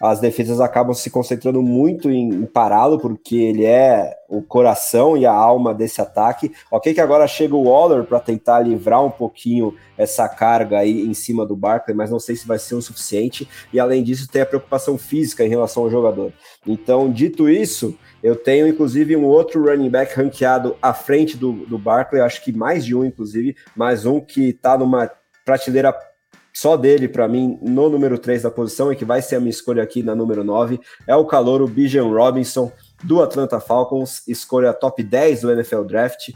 as 0.00 0.20
defesas 0.20 0.60
acabam 0.60 0.94
se 0.94 1.10
concentrando 1.10 1.62
muito 1.62 2.10
em, 2.10 2.28
em 2.28 2.46
pará-lo, 2.46 2.98
porque 2.98 3.36
ele 3.36 3.64
é 3.64 4.14
o 4.28 4.42
coração 4.42 5.16
e 5.16 5.24
a 5.24 5.32
alma 5.32 5.72
desse 5.72 6.00
ataque. 6.00 6.52
Ok, 6.70 6.92
que 6.92 7.00
agora 7.00 7.26
chega 7.26 7.54
o 7.54 7.64
Waller 7.64 8.04
para 8.04 8.20
tentar 8.20 8.60
livrar 8.60 9.04
um 9.04 9.10
pouquinho 9.10 9.74
essa 9.96 10.28
carga 10.28 10.78
aí 10.78 11.06
em 11.06 11.14
cima 11.14 11.46
do 11.46 11.56
Barkley, 11.56 11.96
mas 11.96 12.10
não 12.10 12.18
sei 12.18 12.36
se 12.36 12.46
vai 12.46 12.58
ser 12.58 12.74
o 12.74 12.82
suficiente. 12.82 13.48
E 13.72 13.80
além 13.80 14.02
disso, 14.02 14.28
tem 14.28 14.42
a 14.42 14.46
preocupação 14.46 14.98
física 14.98 15.44
em 15.44 15.48
relação 15.48 15.84
ao 15.84 15.90
jogador. 15.90 16.32
Então, 16.66 17.10
dito 17.10 17.48
isso, 17.48 17.96
eu 18.22 18.36
tenho 18.36 18.68
inclusive 18.68 19.16
um 19.16 19.24
outro 19.24 19.64
running 19.64 19.90
back 19.90 20.14
ranqueado 20.14 20.76
à 20.82 20.92
frente 20.92 21.36
do, 21.36 21.52
do 21.52 21.78
Barkley, 21.78 22.20
acho 22.20 22.44
que 22.44 22.52
mais 22.52 22.84
de 22.84 22.94
um, 22.94 23.04
inclusive, 23.04 23.56
mais 23.74 24.04
um 24.04 24.20
que 24.20 24.50
está 24.50 24.76
numa 24.76 25.10
prateleira 25.44 25.96
só 26.56 26.74
dele 26.74 27.06
para 27.06 27.28
mim 27.28 27.58
no 27.60 27.90
número 27.90 28.16
3 28.16 28.44
da 28.44 28.50
posição 28.50 28.90
e 28.90 28.96
que 28.96 29.04
vai 29.04 29.20
ser 29.20 29.36
a 29.36 29.40
minha 29.40 29.50
escolha 29.50 29.82
aqui 29.82 30.02
na 30.02 30.14
número 30.14 30.42
9 30.42 30.80
é 31.06 31.14
o 31.14 31.26
calouro 31.26 31.68
Bijan 31.68 32.08
Robinson 32.08 32.72
do 33.04 33.22
Atlanta 33.22 33.60
Falcons, 33.60 34.26
escolha 34.26 34.72
top 34.72 35.02
10 35.02 35.42
do 35.42 35.52
NFL 35.52 35.82
Draft, 35.82 36.30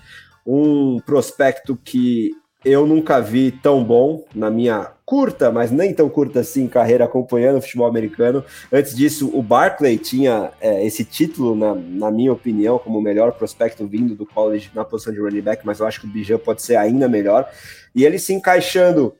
um 0.46 1.00
prospecto 1.06 1.74
que 1.74 2.32
eu 2.62 2.86
nunca 2.86 3.18
vi 3.18 3.50
tão 3.50 3.82
bom 3.82 4.22
na 4.34 4.50
minha 4.50 4.92
curta, 5.06 5.50
mas 5.50 5.70
nem 5.70 5.94
tão 5.94 6.10
curta 6.10 6.40
assim, 6.40 6.68
carreira 6.68 7.06
acompanhando 7.06 7.56
o 7.56 7.62
futebol 7.62 7.86
americano. 7.86 8.44
Antes 8.70 8.94
disso, 8.94 9.30
o 9.32 9.42
Barclay 9.42 9.96
tinha 9.96 10.52
é, 10.60 10.84
esse 10.84 11.02
título, 11.02 11.56
na, 11.56 11.74
na, 11.74 12.10
minha 12.10 12.30
opinião, 12.30 12.78
como 12.78 12.98
o 12.98 13.02
melhor 13.02 13.32
prospecto 13.32 13.86
vindo 13.86 14.14
do 14.14 14.26
college 14.26 14.70
na 14.74 14.84
posição 14.84 15.14
de 15.14 15.18
running 15.18 15.40
back, 15.40 15.64
mas 15.64 15.80
eu 15.80 15.86
acho 15.86 15.98
que 15.98 16.06
o 16.06 16.10
Bijan 16.10 16.36
pode 16.36 16.60
ser 16.60 16.76
ainda 16.76 17.08
melhor. 17.08 17.50
E 17.94 18.04
ele 18.04 18.18
se 18.18 18.34
encaixando 18.34 19.14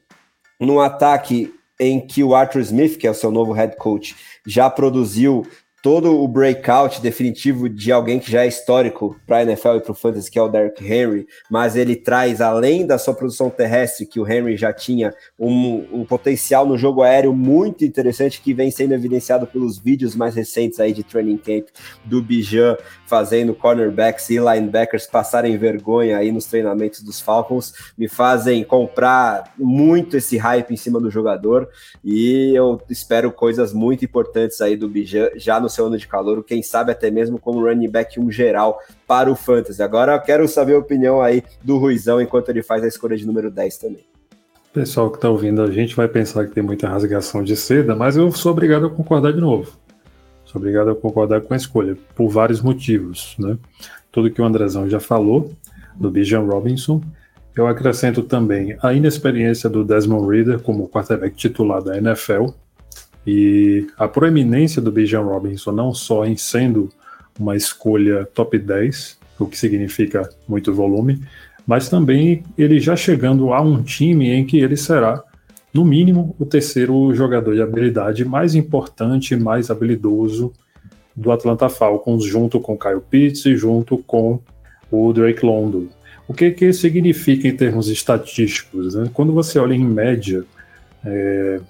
num 0.61 0.79
ataque 0.79 1.53
em 1.81 2.07
que 2.07 2.23
o 2.23 2.35
Arthur 2.35 2.61
Smith, 2.61 2.99
que 2.99 3.07
é 3.07 3.11
o 3.11 3.14
seu 3.14 3.33
novo 3.33 3.53
head 3.53 3.77
coach, 3.77 4.14
já 4.46 4.68
produziu 4.68 5.46
todo 5.83 6.21
o 6.21 6.29
breakout 6.29 7.01
definitivo 7.01 7.69
de 7.69 7.90
alguém 7.90 8.19
que 8.19 8.31
já 8.31 8.45
é 8.45 8.49
histórico 8.49 9.19
para 9.27 9.38
a 9.38 9.43
NFL 9.43 9.77
e 9.77 9.81
para 9.81 9.93
o 9.93 9.95
Fantasy, 9.95 10.31
que 10.31 10.38
é 10.38 10.43
o 10.43 10.49
Derrick 10.49 10.85
Henry, 10.85 11.27
mas 11.51 11.75
ele 11.75 11.97
traz, 11.97 12.40
além 12.40 12.87
da 12.87 12.99
sua 12.99 13.14
produção 13.14 13.49
terrestre, 13.49 14.05
que 14.05 14.21
o 14.21 14.31
Henry 14.31 14.57
já 14.57 14.73
tinha, 14.73 15.14
um, 15.38 16.01
um, 16.01 16.05
potencial 16.05 16.66
no 16.66 16.77
jogo 16.77 17.03
aéreo 17.03 17.33
muito 17.33 17.85
interessante 17.85 18.43
que 18.43 18.53
vem 18.53 18.71
sendo 18.71 18.93
evidenciado 18.93 19.47
pelos 19.47 19.79
vídeos 19.79 20.14
mais 20.14 20.35
recentes 20.35 20.79
aí 20.81 20.93
de 20.93 21.03
training 21.03 21.38
camp 21.38 21.69
do 22.05 22.23
Bijan 22.23 22.77
fazendo 23.07 23.55
cornerbacks 23.55 24.29
e 24.31 24.38
linebackers 24.38 25.07
passarem 25.07 25.57
vergonha 25.57 26.19
aí 26.19 26.31
nos 26.31 26.45
treinamentos 26.45 27.03
dos 27.03 27.21
Falcons, 27.21 27.73
me 27.97 28.07
fazem 28.07 28.62
comprar 28.64 29.55
muito 29.59 30.16
esse 30.16 30.37
hype 30.37 30.73
em 30.73 30.77
cima 30.77 31.01
do 31.01 31.11
jogador 31.11 31.69
e 32.05 32.53
eu 32.55 32.81
espero 32.90 33.33
coisas 33.33 33.73
muito 33.73 34.05
importantes 34.05 34.61
aí 34.61 34.77
do 34.77 34.88
Bijan 34.88 35.31
já 35.37 35.59
no 35.59 35.69
seu 35.70 35.87
ano 35.87 35.96
de 35.96 36.06
calor, 36.06 36.44
quem 36.44 36.62
sabe 36.62 36.92
até 36.92 37.11
mesmo 37.11 37.38
como 37.38 37.64
running 37.64 37.88
back 37.88 38.20
um 38.20 38.30
geral 38.30 38.78
para 39.06 39.30
o 39.30 39.37
Fantasy. 39.37 39.83
Agora 39.83 40.14
eu 40.14 40.20
quero 40.20 40.46
saber 40.46 40.74
a 40.74 40.78
opinião 40.78 41.22
aí 41.22 41.42
do 41.62 41.78
Ruizão 41.78 42.20
enquanto 42.20 42.48
ele 42.50 42.62
faz 42.62 42.85
a 42.85 42.88
escolha 42.88 43.16
de 43.16 43.26
número 43.26 43.50
10 43.50 43.78
também. 43.78 44.04
Pessoal 44.72 45.11
que 45.11 45.16
está 45.16 45.28
ouvindo 45.28 45.62
a 45.62 45.70
gente 45.70 45.96
vai 45.96 46.06
pensar 46.06 46.46
que 46.46 46.52
tem 46.52 46.62
muita 46.62 46.88
rasgação 46.88 47.42
de 47.42 47.56
seda, 47.56 47.96
mas 47.96 48.16
eu 48.16 48.30
sou 48.30 48.52
obrigado 48.52 48.87
a 48.87 48.90
concordar 48.90 49.33
de 49.33 49.40
novo. 49.40 49.72
Sou 50.44 50.61
obrigado 50.61 50.90
a 50.90 50.94
concordar 50.94 51.40
com 51.40 51.54
a 51.54 51.56
escolha, 51.56 51.96
por 52.14 52.28
vários 52.28 52.61
motivos. 52.61 53.37
Né? 53.38 53.56
Tudo 54.11 54.30
que 54.30 54.42
o 54.42 54.44
Andrezão 54.44 54.88
já 54.88 54.98
falou, 54.98 55.52
do 55.94 56.11
Bijan 56.11 56.40
Robinson. 56.40 57.02
Eu 57.54 57.66
acrescento 57.66 58.22
também 58.22 58.76
a 58.83 58.92
inexperiência 58.92 59.68
do 59.68 59.85
Desmond 59.85 60.28
Reader 60.28 60.61
como 60.61 60.88
quarterback 60.88 61.37
titular 61.37 61.83
da 61.83 61.98
NFL, 61.98 62.46
e 63.33 63.87
a 63.97 64.09
proeminência 64.09 64.83
do 64.83 64.90
Bijan 64.90 65.21
Robinson, 65.21 65.71
não 65.71 65.95
só 65.95 66.27
em 66.27 66.37
sendo 66.37 66.88
uma 67.38 67.55
escolha 67.55 68.29
top 68.35 68.59
10, 68.59 69.16
o 69.38 69.47
que 69.47 69.57
significa 69.57 70.29
muito 70.49 70.75
volume, 70.75 71.23
mas 71.64 71.88
também 71.88 72.43
ele 72.59 72.81
já 72.81 72.97
chegando 72.97 73.53
a 73.53 73.61
um 73.61 73.85
time 73.85 74.31
em 74.31 74.45
que 74.45 74.59
ele 74.59 74.77
será, 74.77 75.23
no 75.73 75.85
mínimo, 75.85 76.35
o 76.40 76.45
terceiro 76.45 77.14
jogador 77.14 77.55
de 77.55 77.62
habilidade 77.62 78.25
mais 78.25 78.57
importante, 78.57 79.37
mais 79.37 79.71
habilidoso 79.71 80.53
do 81.14 81.31
Atlanta 81.31 81.69
Falcons, 81.69 82.25
junto 82.25 82.59
com 82.59 82.77
Kyle 82.77 83.01
Pitts 83.01 83.47
e 83.47 83.55
junto 83.55 83.97
com 83.99 84.40
o 84.90 85.12
Drake 85.12 85.47
London. 85.47 85.87
O 86.27 86.35
que, 86.35 86.51
que 86.51 86.73
significa 86.73 87.47
em 87.47 87.55
termos 87.55 87.88
estatísticos? 87.88 88.97
Né? 88.97 89.09
Quando 89.14 89.33
você 89.33 89.57
olha 89.61 89.75
em 89.75 89.85
média, 89.85 90.45
é, 91.05 91.61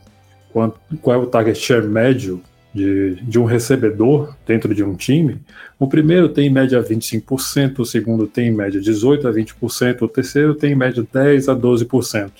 qual 0.52 1.16
é 1.16 1.18
o 1.18 1.26
target 1.26 1.58
share 1.58 1.86
médio 1.86 2.40
de, 2.74 3.16
de 3.16 3.38
um 3.38 3.44
recebedor 3.44 4.34
dentro 4.46 4.74
de 4.74 4.82
um 4.82 4.94
time, 4.94 5.40
o 5.78 5.86
primeiro 5.86 6.28
tem 6.28 6.46
em 6.46 6.50
média 6.50 6.82
25%, 6.82 7.80
o 7.80 7.84
segundo 7.84 8.26
tem 8.26 8.48
em 8.48 8.54
média 8.54 8.80
18% 8.80 9.24
a 9.24 9.32
20%, 9.32 10.02
o 10.02 10.08
terceiro 10.08 10.54
tem 10.54 10.72
em 10.72 10.76
média 10.76 11.02
10% 11.02 11.48
a 11.48 11.56
12%. 11.56 12.30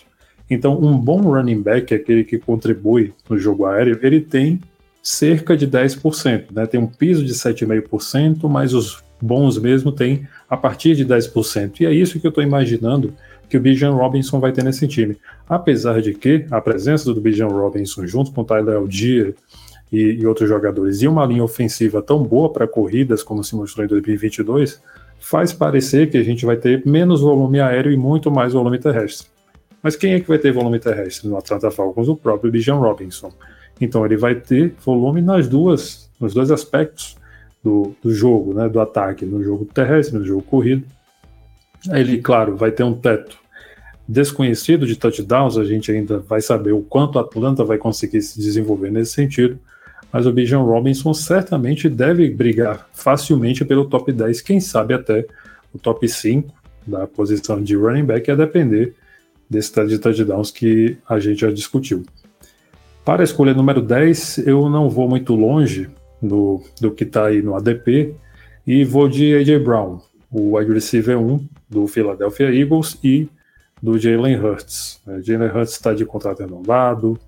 Então, 0.48 0.80
um 0.80 0.96
bom 0.96 1.20
running 1.20 1.62
back, 1.62 1.94
aquele 1.94 2.24
que 2.24 2.38
contribui 2.38 3.12
no 3.28 3.38
jogo 3.38 3.66
aéreo, 3.66 3.98
ele 4.02 4.20
tem 4.20 4.60
cerca 5.02 5.56
de 5.56 5.66
10%, 5.66 6.46
né? 6.52 6.66
tem 6.66 6.78
um 6.78 6.86
piso 6.86 7.24
de 7.24 7.32
7,5%, 7.32 8.48
mas 8.48 8.74
os 8.74 9.02
bons 9.20 9.58
mesmo 9.58 9.92
têm 9.92 10.26
a 10.48 10.56
partir 10.56 10.94
de 10.94 11.04
10%. 11.04 11.80
E 11.80 11.86
é 11.86 11.92
isso 11.92 12.18
que 12.20 12.26
eu 12.26 12.30
estou 12.30 12.42
imaginando 12.42 13.14
que 13.48 13.56
o 13.56 13.60
Bijan 13.60 13.92
Robinson 13.92 14.38
vai 14.38 14.52
ter 14.52 14.62
nesse 14.62 14.86
time. 14.86 15.16
Apesar 15.48 16.00
de 16.00 16.14
que 16.14 16.46
a 16.50 16.60
presença 16.60 17.12
do 17.12 17.20
Bijan 17.20 17.48
Robinson 17.48 18.06
junto 18.06 18.32
com 18.32 18.42
o 18.42 18.44
Tyler 18.44 18.76
Algier 18.76 19.34
e, 19.92 19.98
e 19.98 20.26
outros 20.26 20.48
jogadores 20.48 21.02
e 21.02 21.08
uma 21.08 21.26
linha 21.26 21.42
ofensiva 21.42 22.00
tão 22.00 22.22
boa 22.22 22.52
para 22.52 22.66
corridas 22.66 23.22
como 23.22 23.42
se 23.42 23.56
mostrou 23.56 23.84
em 23.84 23.88
2022 23.88 24.80
faz 25.18 25.52
parecer 25.52 26.08
que 26.10 26.16
a 26.16 26.22
gente 26.22 26.46
vai 26.46 26.56
ter 26.56 26.86
menos 26.86 27.20
volume 27.20 27.60
aéreo 27.60 27.92
e 27.92 27.96
muito 27.96 28.30
mais 28.30 28.52
volume 28.52 28.78
terrestre. 28.78 29.26
Mas 29.82 29.96
quem 29.96 30.14
é 30.14 30.20
que 30.20 30.28
vai 30.28 30.38
ter 30.38 30.52
volume 30.52 30.78
terrestre 30.78 31.28
no 31.28 31.36
Atlanta 31.36 31.70
Falcons? 31.70 32.08
O 32.08 32.16
próprio 32.16 32.52
Bijan 32.52 32.76
Robinson. 32.76 33.32
Então 33.80 34.04
ele 34.04 34.16
vai 34.16 34.34
ter 34.34 34.74
volume 34.84 35.20
nas 35.20 35.48
duas, 35.48 36.10
nos 36.20 36.34
dois 36.34 36.50
aspectos 36.50 37.16
do, 37.62 37.94
do 38.02 38.12
jogo, 38.12 38.54
né, 38.54 38.68
do 38.68 38.80
ataque, 38.80 39.24
no 39.24 39.42
jogo 39.42 39.64
terrestre, 39.64 40.18
no 40.18 40.24
jogo 40.24 40.42
corrido. 40.42 40.84
Ele, 41.90 42.18
claro, 42.18 42.56
vai 42.56 42.70
ter 42.70 42.82
um 42.82 42.94
teto 42.94 43.38
desconhecido 44.06 44.86
de 44.86 44.96
touchdowns, 44.96 45.56
a 45.56 45.64
gente 45.64 45.92
ainda 45.92 46.18
vai 46.18 46.40
saber 46.40 46.72
o 46.72 46.80
quanto 46.80 47.18
a 47.18 47.22
Atlanta 47.22 47.64
vai 47.64 47.78
conseguir 47.78 48.20
se 48.22 48.40
desenvolver 48.40 48.90
nesse 48.90 49.12
sentido, 49.12 49.58
mas 50.12 50.26
o 50.26 50.32
Bijan 50.32 50.62
Robinson 50.62 51.14
certamente 51.14 51.88
deve 51.88 52.28
brigar 52.28 52.88
facilmente 52.92 53.64
pelo 53.64 53.84
top 53.84 54.12
10, 54.12 54.40
quem 54.40 54.58
sabe 54.58 54.94
até 54.94 55.26
o 55.72 55.78
top 55.78 56.08
5 56.08 56.52
da 56.84 57.06
posição 57.06 57.62
de 57.62 57.76
running 57.76 58.04
back, 58.04 58.28
a 58.30 58.34
depender 58.34 58.94
desse 59.48 59.72
teto 59.72 59.88
de 59.88 59.98
touchdowns 59.98 60.50
que 60.50 60.96
a 61.08 61.20
gente 61.20 61.42
já 61.42 61.50
discutiu. 61.52 62.04
Para 63.04 63.22
a 63.22 63.24
escolha 63.24 63.54
número 63.54 63.80
10, 63.80 64.38
eu 64.38 64.68
não 64.68 64.90
vou 64.90 65.08
muito 65.08 65.34
longe 65.34 65.88
do, 66.22 66.62
do 66.80 66.90
que 66.90 67.04
está 67.04 67.26
aí 67.26 67.42
no 67.42 67.54
ADP 67.54 68.14
e 68.66 68.84
vou 68.84 69.08
de 69.08 69.34
AJ 69.34 69.62
Brown, 69.62 70.00
o 70.30 70.56
wide 70.56 70.72
receiver 70.72 71.18
1 71.18 71.46
do 71.68 71.86
Philadelphia 71.86 72.54
Eagles 72.54 72.98
e 73.02 73.28
do 73.82 73.98
Jalen 73.98 74.36
Hurts. 74.36 75.00
É, 75.06 75.22
Jalen 75.22 75.48
Hurts 75.48 75.72
está 75.72 75.94
de 75.94 76.04
contrato 76.04 76.40
renovado, 76.40 77.18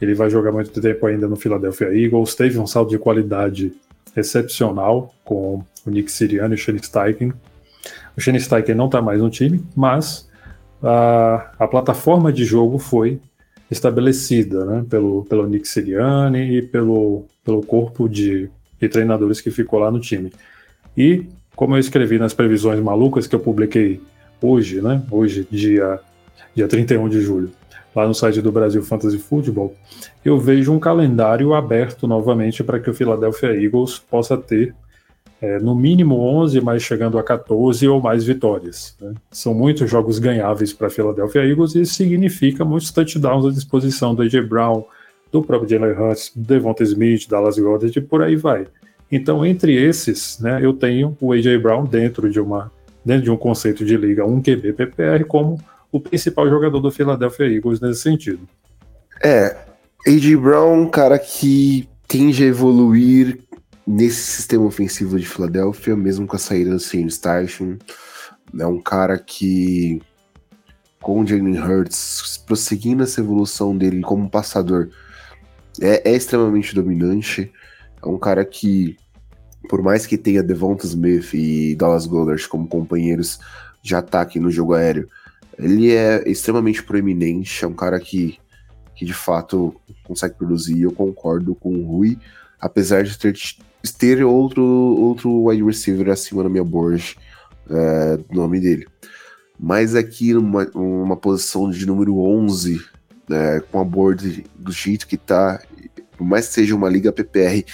ele 0.00 0.14
vai 0.14 0.30
jogar 0.30 0.52
muito 0.52 0.78
tempo 0.80 1.06
ainda 1.06 1.28
no 1.28 1.36
Philadelphia 1.36 1.86
Eagles, 1.86 2.34
teve 2.34 2.58
um 2.58 2.66
salto 2.66 2.90
de 2.90 2.98
qualidade 2.98 3.72
excepcional 4.16 5.14
com 5.24 5.64
o 5.86 5.90
Nick 5.90 6.10
Sirianni 6.10 6.54
e 6.54 6.56
o 6.56 6.58
Shane 6.58 6.82
Steichen. 6.82 7.32
O 8.16 8.20
Shane 8.20 8.40
Steichen 8.40 8.74
não 8.74 8.86
está 8.86 9.00
mais 9.00 9.20
no 9.20 9.30
time, 9.30 9.64
mas 9.74 10.28
a, 10.82 11.52
a 11.58 11.68
plataforma 11.68 12.32
de 12.32 12.44
jogo 12.44 12.78
foi 12.78 13.20
estabelecida 13.70 14.64
né, 14.64 14.84
pelo, 14.88 15.24
pelo 15.24 15.46
Nick 15.46 15.68
Sirianni 15.68 16.56
e 16.56 16.62
pelo, 16.62 17.24
pelo 17.44 17.62
corpo 17.62 18.08
de, 18.08 18.50
de 18.80 18.88
treinadores 18.88 19.40
que 19.40 19.50
ficou 19.50 19.78
lá 19.78 19.90
no 19.90 20.00
time. 20.00 20.32
E, 20.96 21.24
como 21.54 21.76
eu 21.76 21.80
escrevi 21.80 22.18
nas 22.18 22.34
previsões 22.34 22.80
malucas 22.80 23.26
que 23.26 23.34
eu 23.34 23.40
publiquei 23.40 24.00
hoje, 24.42 24.80
né? 24.80 25.02
Hoje, 25.10 25.46
dia, 25.50 26.00
dia 26.54 26.66
31 26.66 27.08
de 27.08 27.20
julho, 27.20 27.50
lá 27.94 28.06
no 28.06 28.14
site 28.14 28.40
do 28.40 28.50
Brasil 28.50 28.82
Fantasy 28.82 29.18
Football, 29.18 29.74
eu 30.24 30.38
vejo 30.38 30.72
um 30.72 30.78
calendário 30.78 31.54
aberto 31.54 32.06
novamente 32.06 32.64
para 32.64 32.80
que 32.80 32.90
o 32.90 32.94
Philadelphia 32.94 33.54
Eagles 33.54 33.98
possa 33.98 34.36
ter 34.36 34.74
é, 35.40 35.58
no 35.58 35.74
mínimo 35.74 36.16
11, 36.16 36.60
mas 36.60 36.82
chegando 36.82 37.18
a 37.18 37.22
14 37.22 37.88
ou 37.88 38.00
mais 38.00 38.24
vitórias. 38.24 38.94
Né? 39.00 39.14
São 39.30 39.54
muitos 39.54 39.90
jogos 39.90 40.18
ganháveis 40.18 40.72
para 40.72 40.88
a 40.88 40.90
Philadelphia 40.90 41.46
Eagles 41.46 41.74
e 41.74 41.82
isso 41.82 41.94
significa 41.94 42.64
muitos 42.64 42.90
touchdowns 42.90 43.46
à 43.46 43.50
disposição 43.50 44.14
do 44.14 44.22
A.J. 44.22 44.42
Brown, 44.42 44.84
do 45.32 45.42
próprio 45.42 45.70
Jalen 45.70 45.96
Hurts, 45.96 46.32
Devonta 46.34 46.82
Smith, 46.82 47.26
Dallas 47.28 47.58
Goddard 47.58 47.98
e 47.98 48.02
por 48.02 48.22
aí 48.22 48.36
vai. 48.36 48.66
Então, 49.10 49.44
entre 49.44 49.74
esses, 49.74 50.38
né, 50.40 50.60
eu 50.62 50.72
tenho 50.72 51.16
o 51.20 51.32
A.J. 51.32 51.58
Brown 51.58 51.84
dentro 51.84 52.28
de 52.30 52.38
uma 52.38 52.70
dentro 53.02 53.24
de 53.24 53.30
um 53.30 53.36
conceito 53.36 53.82
de 53.82 53.96
liga 53.96 54.26
1 54.26 54.42
QB 54.42 54.74
PPR 54.74 55.24
como 55.26 55.58
o 55.90 55.98
principal 55.98 56.48
jogador 56.50 56.80
do 56.80 56.90
Philadelphia 56.90 57.46
Eagles 57.46 57.80
nesse 57.80 58.02
sentido. 58.02 58.40
É, 59.22 59.56
A.J. 60.06 60.36
Brown, 60.36 60.86
cara 60.88 61.18
que 61.18 61.88
tende 62.06 62.44
a 62.44 62.46
evoluir 62.46 63.38
nesse 63.90 64.20
sistema 64.20 64.64
ofensivo 64.64 65.18
de 65.18 65.26
Filadélfia, 65.26 65.96
mesmo 65.96 66.26
com 66.26 66.36
a 66.36 66.38
saída 66.38 66.70
do 66.70 66.80
Shane 66.80 67.10
Steichen. 67.10 67.78
É 68.58 68.66
um 68.66 68.80
cara 68.80 69.18
que, 69.18 70.00
com 71.02 71.20
o 71.20 71.26
Jalen 71.26 71.60
Hurts, 71.60 72.42
prosseguindo 72.46 73.02
essa 73.02 73.20
evolução 73.20 73.76
dele 73.76 74.00
como 74.00 74.30
passador, 74.30 74.90
é, 75.80 76.10
é 76.10 76.14
extremamente 76.14 76.74
dominante. 76.74 77.52
É 78.02 78.06
um 78.06 78.18
cara 78.18 78.44
que 78.44 78.96
por 79.68 79.82
mais 79.82 80.06
que 80.06 80.16
tenha 80.16 80.42
Devonta 80.42 80.86
Smith 80.86 81.34
e 81.34 81.74
Dallas 81.74 82.06
Goddard 82.06 82.48
como 82.48 82.66
companheiros 82.66 83.38
de 83.82 83.94
ataque 83.94 84.40
no 84.40 84.50
jogo 84.50 84.74
aéreo, 84.74 85.08
ele 85.58 85.92
é 85.92 86.28
extremamente 86.28 86.82
proeminente, 86.82 87.64
é 87.64 87.68
um 87.68 87.74
cara 87.74 88.00
que, 88.00 88.38
que 88.94 89.04
de 89.04 89.12
fato 89.12 89.74
consegue 90.04 90.34
produzir. 90.34 90.82
Eu 90.82 90.92
concordo 90.92 91.54
com 91.54 91.72
o 91.74 91.86
Rui, 91.86 92.18
apesar 92.58 93.04
de 93.04 93.18
ter, 93.18 93.34
ter 93.98 94.22
outro, 94.24 94.62
outro 94.62 95.46
wide 95.46 95.62
receiver 95.62 96.10
acima 96.10 96.42
na 96.42 96.48
minha 96.48 96.64
board, 96.64 97.16
é, 97.68 98.18
nome 98.30 98.60
dele. 98.60 98.86
mas 99.58 99.94
aqui 99.94 100.32
numa 100.32 100.68
uma 100.74 101.16
posição 101.16 101.70
de 101.70 101.86
número 101.86 102.18
11, 102.18 102.82
né, 103.28 103.60
com 103.70 103.80
a 103.80 103.84
board 103.84 104.44
do 104.58 104.72
jeito 104.72 105.06
que 105.06 105.16
tá, 105.16 105.62
por 106.16 106.26
mais 106.26 106.48
que 106.48 106.54
seja 106.54 106.74
uma 106.74 106.88
liga 106.88 107.12
PPR, 107.12 107.64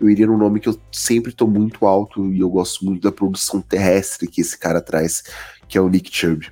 eu 0.00 0.10
iria 0.10 0.26
no 0.26 0.36
nome 0.36 0.60
que 0.60 0.68
eu 0.68 0.78
sempre 0.92 1.32
tô 1.32 1.46
muito 1.46 1.86
alto 1.86 2.32
e 2.32 2.40
eu 2.40 2.50
gosto 2.50 2.84
muito 2.84 3.02
da 3.02 3.12
produção 3.12 3.60
terrestre 3.60 4.26
que 4.26 4.40
esse 4.40 4.58
cara 4.58 4.80
traz, 4.80 5.22
que 5.68 5.78
é 5.78 5.80
o 5.80 5.88
Nick 5.88 6.14
Chubb. 6.14 6.46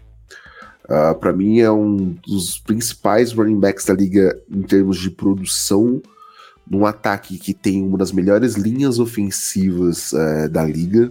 Uh, 0.89 0.95
ah, 0.95 1.15
para 1.15 1.33
mim 1.33 1.61
é 1.61 1.71
um 1.71 2.17
dos 2.27 2.59
principais 2.59 3.33
running 3.33 3.59
backs 3.59 3.85
da 3.85 3.95
liga 3.95 4.41
em 4.51 4.63
termos 4.63 4.99
de 4.99 5.11
produção, 5.11 6.01
num 6.69 6.87
ataque 6.87 7.39
que 7.39 7.53
tem 7.53 7.83
uma 7.83 7.99
das 7.99 8.13
melhores 8.13 8.55
linhas 8.55 8.99
ofensivas 8.99 10.13
uh, 10.13 10.49
da 10.51 10.65
liga, 10.65 11.11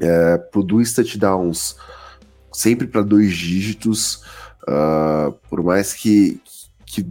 uh, 0.00 0.50
produz 0.50 0.92
touchdowns 0.92 1.76
sempre 2.52 2.86
para 2.86 3.02
dois 3.02 3.34
dígitos, 3.34 4.22
uh, 4.62 5.32
por 5.48 5.62
mais 5.62 5.92
que, 5.92 6.40
que 6.84 7.06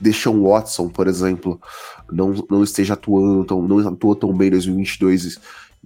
Deshaun 0.00 0.42
Watson, 0.42 0.88
por 0.88 1.08
exemplo, 1.08 1.60
não, 2.10 2.32
não 2.48 2.62
esteja 2.62 2.94
atuando, 2.94 3.44
tão, 3.44 3.62
não 3.62 3.78
atuou 3.88 4.14
tão 4.14 4.32
bem 4.32 4.48
em 4.48 4.52
2022, 4.52 5.38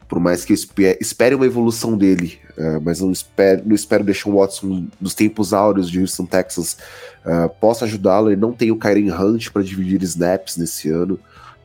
por 0.08 0.18
mais 0.18 0.44
que 0.44 0.52
eu 0.52 0.56
espere 1.00 1.34
uma 1.36 1.46
evolução 1.46 1.96
dele, 1.96 2.38
uh, 2.58 2.80
mas 2.82 3.00
não 3.00 3.12
espero, 3.12 3.62
não 3.64 3.74
espero 3.74 4.02
Deshaun 4.02 4.34
Watson 4.34 4.86
nos 5.00 5.14
tempos 5.14 5.52
áureos 5.52 5.88
de 5.88 6.00
Houston, 6.00 6.26
Texas, 6.26 6.76
uh, 7.24 7.48
possa 7.60 7.84
ajudá-lo. 7.84 8.30
Ele 8.30 8.40
não 8.40 8.52
tem 8.52 8.72
o 8.72 8.78
Kyren 8.78 9.12
Hunt 9.12 9.50
para 9.50 9.62
dividir 9.62 10.02
snaps 10.02 10.56
nesse 10.56 10.90
ano, 10.90 11.18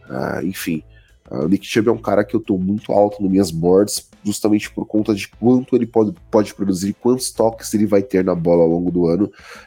uh, 0.07 0.45
enfim. 0.45 0.83
o 1.29 1.47
Nick 1.47 1.65
Chubb 1.65 1.89
é 1.89 1.91
um 1.91 1.97
cara 1.97 2.23
que 2.23 2.36
eu 2.36 2.39
estou 2.39 2.59
muito 2.59 2.91
alto 2.91 3.19
nas 3.21 3.31
minhas 3.31 3.49
boards, 3.49 4.07
justamente 4.23 4.71
por 4.71 4.86
conta 4.86 5.15
de 5.15 5.27
quanto 5.27 5.75
ele 5.75 5.88
pode, 5.88 6.13
pode 6.29 6.53
produzir, 6.53 6.93
quantos 6.93 7.31
toques 7.31 7.73
ele 7.73 7.88
vai 7.88 8.03
ter 8.03 8.23
na 8.23 8.36
bola 8.36 8.61
ao 8.61 8.69
longo 8.69 8.91
do 8.91 9.07
ano, 9.07 9.25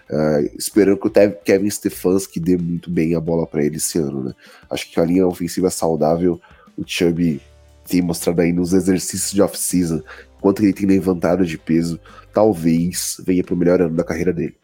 uh, 0.08 0.56
esperando 0.56 0.98
que 0.98 1.08
o 1.08 1.32
Kevin 1.44 1.68
Stefanski 1.68 2.38
dê 2.38 2.56
muito 2.56 2.90
bem 2.90 3.16
a 3.16 3.20
bola 3.20 3.44
para 3.44 3.64
ele 3.64 3.76
esse 3.76 3.98
ano, 3.98 4.22
né? 4.22 4.34
Acho 4.70 4.88
que 4.88 5.00
a 5.00 5.04
linha 5.04 5.26
ofensiva 5.26 5.66
é 5.66 5.70
saudável, 5.70 6.40
o 6.76 6.84
Chubb 6.86 7.40
tem 7.89 8.03
mostrado 8.03 8.41
aí 8.41 8.53
nos 8.53 8.72
exercícios 8.72 9.32
de 9.32 9.43
off-season, 9.43 10.03
quanto 10.41 10.62
ele 10.62 10.72
tem 10.72 10.86
levantado 10.86 11.45
de 11.45 11.59
peso, 11.59 11.99
talvez 12.32 13.20
venha 13.24 13.43
para 13.43 13.55
o 13.55 13.57
melhor 13.57 13.80
ano 13.80 13.97
da 13.97 14.05
carreira 14.05 14.32
dele. 14.32 14.55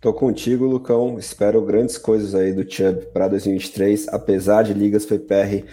Tô 0.00 0.12
contigo, 0.14 0.64
Lucão. 0.64 1.18
Espero 1.18 1.60
grandes 1.60 1.98
coisas 1.98 2.34
aí 2.34 2.52
do 2.52 2.70
Chubb 2.70 3.06
para 3.12 3.28
2023, 3.28 4.08
apesar 4.08 4.62
de 4.62 4.72
ligas 4.72 5.04
PPR 5.04 5.64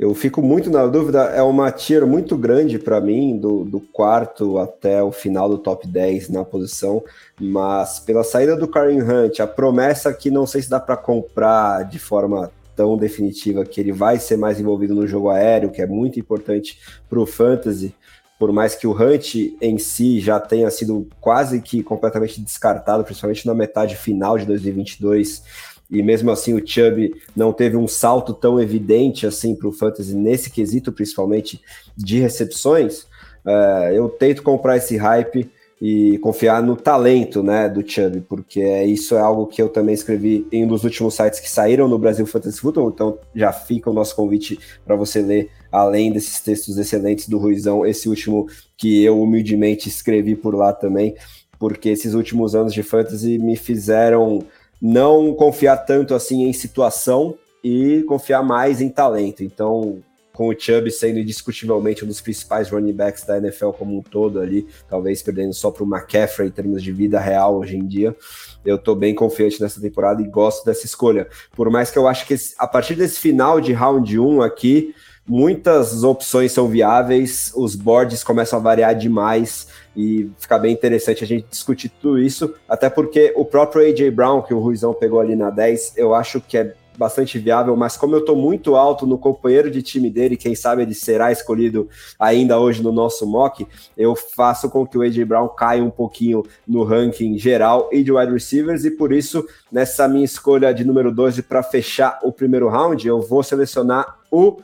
eu 0.00 0.14
fico 0.14 0.40
muito 0.40 0.70
na 0.70 0.86
dúvida, 0.86 1.24
é 1.24 1.42
uma 1.42 1.70
tira 1.70 2.06
muito 2.06 2.34
grande 2.34 2.78
para 2.78 3.02
mim, 3.02 3.36
do, 3.36 3.64
do, 3.64 3.80
quarto 3.80 4.56
até 4.56 5.02
o 5.02 5.12
final 5.12 5.46
do 5.46 5.58
top 5.58 5.86
10 5.86 6.30
na 6.30 6.42
posição, 6.42 7.04
mas 7.38 8.00
pela 8.00 8.24
saída 8.24 8.56
do 8.56 8.66
Karen 8.66 9.02
Hunt, 9.02 9.40
a 9.40 9.46
promessa 9.46 10.10
que 10.14 10.30
não 10.30 10.46
sei 10.46 10.62
se 10.62 10.70
dá 10.70 10.80
para 10.80 10.96
comprar 10.96 11.84
de 11.84 11.98
forma 11.98 12.50
tão 12.80 12.96
definitiva 12.96 13.62
que 13.62 13.78
ele 13.78 13.92
vai 13.92 14.18
ser 14.18 14.38
mais 14.38 14.58
envolvido 14.58 14.94
no 14.94 15.06
jogo 15.06 15.28
aéreo, 15.28 15.70
que 15.70 15.82
é 15.82 15.86
muito 15.86 16.18
importante 16.18 16.78
para 17.10 17.20
o 17.20 17.26
fantasy, 17.26 17.94
por 18.38 18.50
mais 18.52 18.74
que 18.74 18.86
o 18.86 18.92
Hunt 18.92 19.34
em 19.60 19.76
si 19.76 20.18
já 20.18 20.40
tenha 20.40 20.70
sido 20.70 21.06
quase 21.20 21.60
que 21.60 21.82
completamente 21.82 22.40
descartado, 22.40 23.04
principalmente 23.04 23.46
na 23.46 23.52
metade 23.52 23.96
final 23.96 24.38
de 24.38 24.46
2022 24.46 25.42
e 25.90 26.02
mesmo 26.02 26.30
assim 26.30 26.54
o 26.54 26.66
Chubb 26.66 27.12
não 27.36 27.52
teve 27.52 27.76
um 27.76 27.86
salto 27.86 28.32
tão 28.32 28.58
evidente 28.58 29.26
assim 29.26 29.54
para 29.54 29.68
o 29.68 29.72
fantasy 29.72 30.16
nesse 30.16 30.48
quesito, 30.48 30.90
principalmente 30.90 31.60
de 31.94 32.18
recepções, 32.18 33.06
é, 33.44 33.92
eu 33.92 34.08
tento 34.08 34.42
comprar 34.42 34.78
esse 34.78 34.96
hype 34.96 35.50
e 35.80 36.18
confiar 36.18 36.62
no 36.62 36.76
talento 36.76 37.42
né, 37.42 37.66
do 37.66 37.88
Chubb, 37.88 38.20
porque 38.28 38.60
é, 38.60 38.84
isso 38.84 39.14
é 39.14 39.20
algo 39.20 39.46
que 39.46 39.62
eu 39.62 39.68
também 39.70 39.94
escrevi 39.94 40.46
em 40.52 40.64
um 40.64 40.68
dos 40.68 40.84
últimos 40.84 41.14
sites 41.14 41.40
que 41.40 41.48
saíram 41.48 41.88
no 41.88 41.98
Brasil 41.98 42.26
Fantasy 42.26 42.60
Football, 42.60 42.90
então 42.90 43.18
já 43.34 43.50
fica 43.50 43.88
o 43.88 43.92
nosso 43.92 44.14
convite 44.14 44.58
para 44.84 44.94
você 44.94 45.22
ler, 45.22 45.50
além 45.72 46.12
desses 46.12 46.38
textos 46.40 46.76
excelentes 46.76 47.28
do 47.28 47.38
Ruizão, 47.38 47.86
esse 47.86 48.10
último 48.10 48.46
que 48.76 49.02
eu 49.02 49.22
humildemente 49.22 49.88
escrevi 49.88 50.36
por 50.36 50.54
lá 50.54 50.72
também, 50.72 51.14
porque 51.58 51.88
esses 51.88 52.12
últimos 52.12 52.54
anos 52.54 52.74
de 52.74 52.82
fantasy 52.82 53.38
me 53.38 53.56
fizeram 53.56 54.40
não 54.80 55.34
confiar 55.34 55.78
tanto 55.78 56.14
assim 56.14 56.44
em 56.44 56.52
situação 56.52 57.36
e 57.62 58.02
confiar 58.06 58.42
mais 58.42 58.80
em 58.80 58.88
talento. 58.88 59.44
Então, 59.44 60.02
com 60.40 60.48
o 60.48 60.58
Chubb 60.58 60.90
sendo 60.90 61.18
indiscutivelmente 61.18 62.02
um 62.02 62.08
dos 62.08 62.22
principais 62.22 62.70
running 62.70 62.94
backs 62.94 63.26
da 63.26 63.36
NFL 63.36 63.72
como 63.72 63.98
um 63.98 64.00
todo 64.00 64.40
ali, 64.40 64.66
talvez 64.88 65.20
perdendo 65.20 65.52
só 65.52 65.70
para 65.70 65.84
o 65.84 65.86
McCaffrey 65.86 66.48
em 66.48 66.50
termos 66.50 66.82
de 66.82 66.90
vida 66.90 67.20
real 67.20 67.58
hoje 67.58 67.76
em 67.76 67.86
dia, 67.86 68.16
eu 68.64 68.76
estou 68.76 68.96
bem 68.96 69.14
confiante 69.14 69.60
nessa 69.60 69.78
temporada 69.78 70.22
e 70.22 70.26
gosto 70.26 70.64
dessa 70.64 70.86
escolha. 70.86 71.28
Por 71.54 71.68
mais 71.68 71.90
que 71.90 71.98
eu 71.98 72.08
acho 72.08 72.26
que 72.26 72.34
a 72.56 72.66
partir 72.66 72.94
desse 72.94 73.20
final 73.20 73.60
de 73.60 73.74
round 73.74 74.18
1 74.18 74.40
aqui, 74.40 74.94
muitas 75.28 76.04
opções 76.04 76.52
são 76.52 76.68
viáveis, 76.68 77.52
os 77.54 77.76
boards 77.76 78.24
começam 78.24 78.58
a 78.58 78.62
variar 78.62 78.94
demais 78.94 79.68
e 79.94 80.30
fica 80.38 80.58
bem 80.58 80.72
interessante 80.72 81.22
a 81.22 81.26
gente 81.26 81.48
discutir 81.50 81.90
tudo 82.00 82.18
isso, 82.18 82.54
até 82.66 82.88
porque 82.88 83.30
o 83.36 83.44
próprio 83.44 83.86
AJ 83.86 84.10
Brown, 84.10 84.40
que 84.40 84.54
o 84.54 84.58
Ruizão 84.58 84.94
pegou 84.94 85.20
ali 85.20 85.36
na 85.36 85.50
10, 85.50 85.98
eu 85.98 86.14
acho 86.14 86.40
que 86.40 86.56
é 86.56 86.74
bastante 86.96 87.38
viável, 87.38 87.76
mas 87.76 87.96
como 87.96 88.14
eu 88.14 88.20
estou 88.20 88.36
muito 88.36 88.76
alto 88.76 89.06
no 89.06 89.16
companheiro 89.16 89.70
de 89.70 89.82
time 89.82 90.10
dele, 90.10 90.36
quem 90.36 90.54
sabe 90.54 90.82
ele 90.82 90.94
será 90.94 91.32
escolhido 91.32 91.88
ainda 92.18 92.58
hoje 92.58 92.82
no 92.82 92.92
nosso 92.92 93.26
mock, 93.26 93.66
eu 93.96 94.14
faço 94.14 94.68
com 94.68 94.86
que 94.86 94.98
o 94.98 95.02
AJ 95.02 95.24
Brown 95.24 95.48
caia 95.48 95.82
um 95.82 95.90
pouquinho 95.90 96.42
no 96.66 96.84
ranking 96.84 97.38
geral 97.38 97.88
e 97.92 98.02
de 98.02 98.12
wide 98.12 98.32
receivers, 98.32 98.84
e 98.84 98.90
por 98.90 99.12
isso, 99.12 99.46
nessa 99.70 100.06
minha 100.08 100.24
escolha 100.24 100.72
de 100.74 100.84
número 100.84 101.10
12 101.12 101.42
para 101.42 101.62
fechar 101.62 102.18
o 102.22 102.32
primeiro 102.32 102.68
round, 102.68 103.06
eu 103.06 103.20
vou 103.20 103.42
selecionar 103.42 104.18
o 104.30 104.58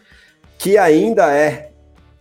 que 0.59 0.79
ainda 0.79 1.33
é, 1.33 1.72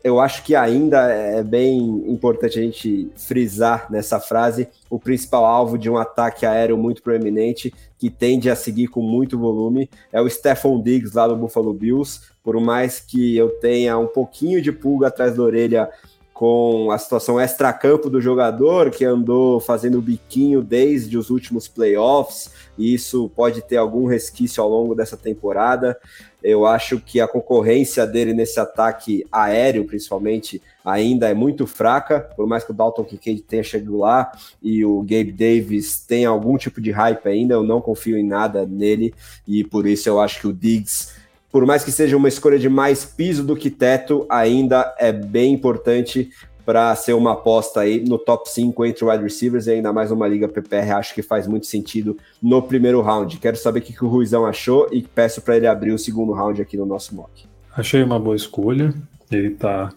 eu 0.06 0.20
acho 0.20 0.43
que 0.43 0.56
ainda 0.56 1.12
é 1.12 1.43
bem 1.43 1.80
importante 2.08 2.60
a 2.60 2.62
gente 2.62 3.10
frisar 3.16 3.88
nessa 3.89 4.20
frase, 4.20 4.68
o 4.88 4.99
principal 4.99 5.43
alvo 5.43 5.80
de 5.80 5.89
um 5.89 5.97
ataque 5.97 6.45
aéreo 6.45 6.78
muito 6.78 7.01
proeminente, 7.01 7.74
que 7.97 8.12
tende 8.12 8.47
a 8.47 8.56
seguir 8.56 8.86
com 8.86 9.01
muito 9.01 9.36
volume, 9.39 9.89
é 10.14 10.22
o 10.22 10.30
Stephon 10.30 10.80
Diggs 10.80 11.18
lá 11.18 11.28
do 11.28 11.36
Buffalo 11.36 11.74
Bills, 11.74 12.22
por 12.43 12.62
mais 12.62 12.99
que 12.99 13.36
eu 13.36 13.49
tenha 13.60 13.97
um 13.97 14.06
pouquinho 14.06 14.62
de 14.62 14.72
pulga 14.72 15.08
atrás 15.08 15.38
da 15.38 15.41
orelha 15.41 15.89
com 16.36 16.91
a 16.91 16.97
situação 16.97 17.39
extra-campo 17.39 18.09
do 18.09 18.19
jogador, 18.19 18.91
que 18.91 19.05
andou 19.05 19.57
fazendo 19.61 20.01
biquinho 20.01 20.61
desde 20.61 21.17
os 21.17 21.29
últimos 21.29 21.69
playoffs, 21.69 22.51
e 22.77 22.93
isso 22.93 23.31
pode 23.33 23.61
ter 23.61 23.77
algum 23.77 24.05
resquício 24.05 24.61
ao 24.61 24.69
longo 24.69 24.93
dessa 24.93 25.15
temporada. 25.15 25.97
Eu 26.43 26.65
acho 26.65 26.99
que 26.99 27.21
a 27.21 27.27
concorrência 27.27 28.05
dele 28.05 28.33
nesse 28.33 28.59
ataque 28.59 29.25
aéreo, 29.31 29.86
principalmente, 29.86 30.61
ainda 30.83 31.29
é 31.29 31.33
muito 31.33 31.65
fraca, 31.65 32.19
por 32.36 32.45
mais 32.45 32.65
que 32.65 32.71
o 32.71 32.75
Dalton 32.75 33.05
Kincaid 33.05 33.41
tenha 33.43 33.63
chegado 33.63 33.97
lá 33.97 34.29
e 34.61 34.83
o 34.83 34.99
Gabe 35.03 35.31
Davis 35.31 36.01
tenha 36.05 36.27
algum 36.27 36.57
tipo 36.57 36.81
de 36.81 36.91
hype 36.91 37.25
ainda, 37.29 37.53
eu 37.53 37.63
não 37.63 37.79
confio 37.79 38.17
em 38.17 38.27
nada 38.27 38.65
nele, 38.65 39.13
e 39.47 39.63
por 39.63 39.88
isso 39.88 40.09
eu 40.09 40.19
acho 40.19 40.41
que 40.41 40.47
o 40.47 40.53
Diggs 40.53 41.13
por 41.56 41.66
mais 41.66 41.86
que 41.86 41.91
seja 41.93 42.18
uma 42.18 42.28
escolha 42.28 42.60
de 42.60 42.68
mais 42.68 43.06
piso 43.06 43.41
do 43.41 43.56
que 43.56 43.70
teto, 43.70 44.26
ainda 44.28 44.93
é 44.99 45.14
bem 45.14 45.53
importante 45.53 46.30
para 46.66 46.93
ser 46.97 47.14
uma 47.14 47.32
aposta 47.32 47.80
aí 47.80 48.03
no 48.03 48.18
top 48.18 48.49
5 48.49 48.86
entre 48.86 49.06
wide 49.06 49.24
receivers 49.24 49.66
e 49.66 49.72
ainda 49.72 49.93
mais 49.93 50.12
uma 50.12 50.28
liga 50.28 50.49
PPR, 50.49 50.91
acho 50.95 51.16
que 51.16 51.22
faz 51.22 51.47
muito 51.47 51.66
sentido 51.66 52.18
no 52.43 52.62
primeiro 52.62 52.99
round. 52.99 53.38
Quero 53.38 53.56
saber 53.56 53.80
o 53.80 53.84
que, 53.84 54.03
o 54.03 54.08
Ruizão 54.10 54.45
achou 54.45 54.89
e 54.91 55.01
peço 55.01 55.41
para 55.41 55.56
ele 55.56 55.66
abrir 55.66 55.93
o 55.93 55.97
segundo 55.97 56.34
round 56.34 56.62
aqui 56.62 56.76
no 56.76 56.86
nosso 56.86 57.16
mock. 57.16 57.45
Achei 57.74 58.03
uma 58.03 58.20
boa 58.20 58.36
escolha. 58.36 58.93
Ele 59.32 59.53
está 59.53 59.93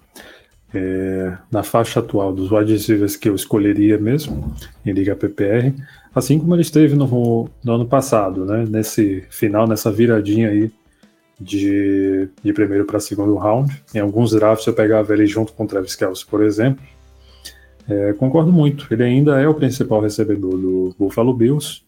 é, 0.73 1.37
na 1.51 1.65
faixa 1.65 1.99
atual 1.99 2.33
dos 2.33 2.53
wide 2.53 2.73
receivers 2.73 3.17
que 3.17 3.29
eu 3.29 3.35
escolheria 3.35 3.99
mesmo 3.99 4.55
em 4.87 4.93
liga 4.93 5.17
PPR, 5.17 5.75
assim 6.15 6.39
como 6.39 6.55
ele 6.55 6.63
esteve 6.63 6.95
no, 6.95 7.51
no 7.65 7.73
ano 7.73 7.85
passado, 7.85 8.45
né? 8.45 8.65
Nesse 8.69 9.25
final, 9.29 9.67
nessa 9.67 9.91
viradinha 9.91 10.51
aí 10.51 10.71
de, 11.41 12.29
de 12.43 12.53
primeiro 12.53 12.85
para 12.85 13.01
segundo 13.01 13.37
round. 13.37 13.83
Em 13.95 13.99
alguns 13.99 14.33
drafts 14.33 14.67
eu 14.67 14.75
pegava 14.75 15.13
ele 15.13 15.27
junto 15.27 15.53
com 15.53 15.65
o 15.65 15.67
Travis 15.67 15.95
Kelce, 15.95 16.27
por 16.27 16.43
exemplo. 16.43 16.85
É, 17.89 18.13
concordo 18.13 18.53
muito, 18.53 18.87
ele 18.91 19.03
ainda 19.03 19.41
é 19.41 19.49
o 19.49 19.55
principal 19.55 20.01
recebedor 20.01 20.59
do 20.59 20.95
Buffalo 20.99 21.33
Bills. 21.33 21.83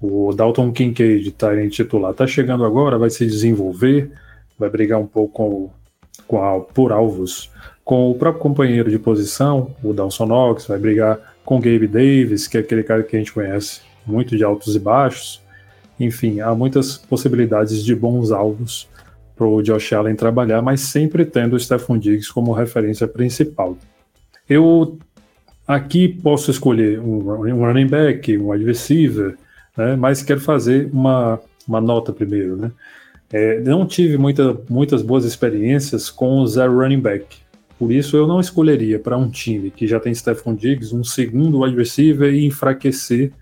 O 0.00 0.32
Dalton 0.32 0.72
Kincaid, 0.72 1.34
em 1.60 1.68
titular, 1.68 2.12
está 2.12 2.26
chegando 2.26 2.64
agora, 2.64 2.98
vai 2.98 3.10
se 3.10 3.24
desenvolver, 3.26 4.10
vai 4.58 4.68
brigar 4.68 4.98
um 5.00 5.06
pouco 5.06 5.32
com, 5.32 5.70
com 6.26 6.42
a, 6.42 6.60
por 6.60 6.92
alvos 6.92 7.50
com 7.84 8.10
o 8.10 8.14
próprio 8.14 8.40
companheiro 8.40 8.90
de 8.90 8.98
posição, 8.98 9.74
o 9.82 9.92
Dawson 9.92 10.26
Knox, 10.26 10.66
vai 10.66 10.78
brigar 10.78 11.34
com 11.44 11.56
o 11.56 11.60
Gabe 11.60 11.88
Davis, 11.88 12.46
que 12.46 12.56
é 12.56 12.60
aquele 12.60 12.82
cara 12.82 13.02
que 13.02 13.16
a 13.16 13.18
gente 13.18 13.32
conhece 13.32 13.80
muito 14.06 14.36
de 14.36 14.44
altos 14.44 14.76
e 14.76 14.78
baixos. 14.78 15.41
Enfim, 16.02 16.40
há 16.40 16.52
muitas 16.52 16.98
possibilidades 16.98 17.84
de 17.84 17.94
bons 17.94 18.32
alvos 18.32 18.88
para 19.36 19.46
o 19.46 19.62
Josh 19.62 19.92
Allen 19.92 20.16
trabalhar, 20.16 20.60
mas 20.60 20.80
sempre 20.80 21.24
tendo 21.24 21.54
o 21.54 21.60
Stephon 21.60 21.96
Diggs 21.96 22.32
como 22.32 22.52
referência 22.52 23.06
principal. 23.06 23.78
Eu 24.48 24.98
aqui 25.66 26.08
posso 26.08 26.50
escolher 26.50 26.98
um, 26.98 27.20
running 27.20 27.86
back, 27.86 28.36
um 28.36 28.50
wide 28.50 28.64
receiver, 28.64 29.36
né, 29.76 29.94
mas 29.94 30.22
quero 30.22 30.40
fazer 30.40 30.90
uma, 30.92 31.40
uma 31.68 31.80
nota 31.80 32.12
primeiro. 32.12 32.56
Né? 32.56 32.72
É, 33.32 33.60
não 33.60 33.86
tive 33.86 34.18
muita, 34.18 34.60
muitas 34.68 35.02
boas 35.02 35.24
experiências 35.24 36.10
com 36.10 36.40
o 36.40 36.46
zero 36.48 36.80
running 36.80 37.00
back. 37.00 37.38
Por 37.78 37.92
isso, 37.92 38.16
eu 38.16 38.26
não 38.26 38.40
escolheria 38.40 38.98
para 38.98 39.16
um 39.16 39.30
time 39.30 39.70
que 39.70 39.86
já 39.86 40.00
tem 40.00 40.12
Stephon 40.12 40.54
Diggs 40.54 40.94
um 40.94 41.04
segundo 41.04 41.60
wide 41.62 41.76
receiver 41.76 42.34
e 42.34 42.44
enfraquecer 42.44 43.32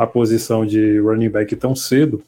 a 0.00 0.06
posição 0.06 0.64
de 0.64 0.98
running 0.98 1.28
back 1.28 1.54
tão 1.56 1.76
cedo, 1.76 2.22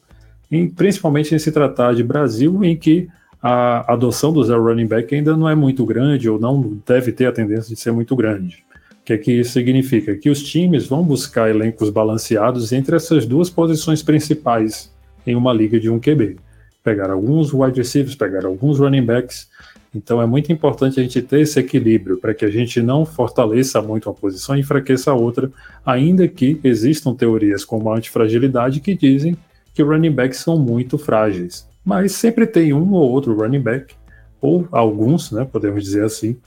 em, 0.51 0.69
principalmente 0.69 1.33
em 1.33 1.39
se 1.39 1.51
tratar 1.51 1.95
de 1.95 2.03
Brasil, 2.03 2.63
em 2.63 2.77
que 2.77 3.07
a 3.41 3.91
adoção 3.91 4.31
do 4.31 4.43
zero 4.43 4.63
running 4.63 4.85
back 4.85 5.13
ainda 5.15 5.35
não 5.35 5.49
é 5.49 5.55
muito 5.55 5.83
grande 5.83 6.29
ou 6.29 6.39
não 6.39 6.77
deve 6.85 7.11
ter 7.11 7.25
a 7.25 7.31
tendência 7.31 7.73
de 7.73 7.81
ser 7.81 7.91
muito 7.91 8.15
grande. 8.15 8.63
O 8.91 9.05
que 9.05 9.13
é 9.13 9.17
que 9.17 9.31
isso 9.31 9.53
significa? 9.53 10.15
Que 10.15 10.29
os 10.29 10.43
times 10.43 10.85
vão 10.85 11.03
buscar 11.03 11.49
elencos 11.49 11.89
balanceados 11.89 12.71
entre 12.71 12.95
essas 12.95 13.25
duas 13.25 13.49
posições 13.49 14.03
principais 14.03 14.93
em 15.25 15.35
uma 15.35 15.51
liga 15.51 15.79
de 15.79 15.89
um 15.89 15.99
QB. 15.99 16.37
Pegar 16.83 17.09
alguns 17.09 17.51
wide 17.51 17.79
receivers, 17.79 18.13
pegar 18.13 18.45
alguns 18.45 18.77
running 18.77 19.03
backs 19.03 19.49
então 19.95 20.21
é 20.21 20.25
muito 20.25 20.51
importante 20.51 20.99
a 20.99 21.03
gente 21.03 21.21
ter 21.21 21.41
esse 21.41 21.59
equilíbrio 21.59 22.17
para 22.17 22.33
que 22.33 22.43
a 22.43 22.49
gente 22.49 22.81
não 22.81 23.05
fortaleça 23.05 23.81
muito 23.81 24.09
uma 24.09 24.15
posição 24.15 24.55
e 24.55 24.61
enfraqueça 24.61 25.11
a 25.11 25.13
outra, 25.15 25.51
ainda 25.85 26.27
que 26.27 26.59
existam 26.63 27.13
teorias 27.13 27.63
como 27.63 27.89
a 27.89 27.97
antifragilidade 27.97 28.79
que 28.79 28.95
dizem 28.95 29.37
que 29.73 29.83
running 29.83 30.11
backs 30.11 30.39
são 30.39 30.57
muito 30.57 30.97
frágeis. 30.97 31.67
Mas 31.85 32.13
sempre 32.13 32.47
tem 32.47 32.73
um 32.73 32.93
ou 32.93 33.11
outro 33.11 33.35
running 33.35 33.61
back, 33.61 33.93
ou 34.41 34.67
alguns, 34.71 35.31
né, 35.31 35.47
podemos 35.49 35.83
dizer 35.83 36.03
assim, 36.03 36.37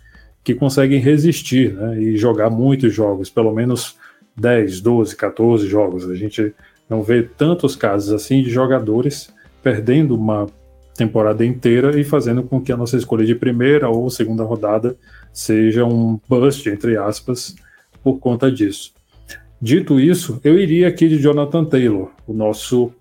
que 0.42 0.54
conseguem 0.54 1.00
resistir 1.00 1.72
né, 1.74 2.00
e 2.00 2.16
jogar 2.16 2.50
muitos 2.50 2.92
jogos, 2.92 3.28
pelo 3.30 3.52
menos 3.52 3.96
10, 4.36 4.80
12, 4.80 5.16
14 5.16 5.66
jogos. 5.66 6.08
A 6.08 6.14
gente 6.14 6.54
não 6.88 7.02
vê 7.02 7.22
tantos 7.22 7.74
casos 7.74 8.12
assim 8.12 8.42
de 8.42 8.50
jogadores 8.50 9.34
perdendo 9.62 10.14
uma 10.14 10.46
temporada 10.96 11.44
inteira 11.44 11.98
e 11.98 12.04
fazendo 12.04 12.42
com 12.42 12.60
que 12.60 12.72
a 12.72 12.76
nossa 12.76 12.96
escolha 12.96 13.24
de 13.24 13.34
primeira 13.34 13.88
ou 13.88 14.08
segunda 14.10 14.42
rodada 14.42 14.96
seja 15.32 15.84
um 15.84 16.18
bust, 16.28 16.68
entre 16.68 16.96
aspas, 16.96 17.54
por 18.02 18.18
conta 18.18 18.50
disso. 18.50 18.92
Dito 19.60 19.98
isso, 19.98 20.40
eu 20.44 20.58
iria 20.58 20.88
aqui 20.88 21.08
de 21.08 21.18
Jonathan 21.18 21.64
Taylor, 21.64 22.10
o 22.26 22.32
nosso 22.32 22.92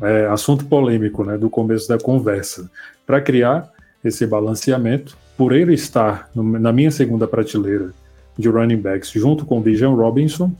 é, 0.00 0.26
assunto 0.26 0.64
polêmico 0.64 1.24
né, 1.24 1.36
do 1.36 1.50
começo 1.50 1.88
da 1.88 1.98
conversa, 1.98 2.70
para 3.06 3.20
criar 3.20 3.70
esse 4.04 4.26
balanceamento, 4.26 5.16
por 5.36 5.52
ele 5.52 5.74
estar 5.74 6.30
no, 6.34 6.42
na 6.58 6.72
minha 6.72 6.90
segunda 6.90 7.26
prateleira 7.26 7.90
de 8.36 8.48
running 8.48 8.76
backs 8.76 9.10
junto 9.10 9.44
com 9.44 9.58
o 9.58 9.60
Bijan 9.60 9.90
Robinson, 9.90 10.52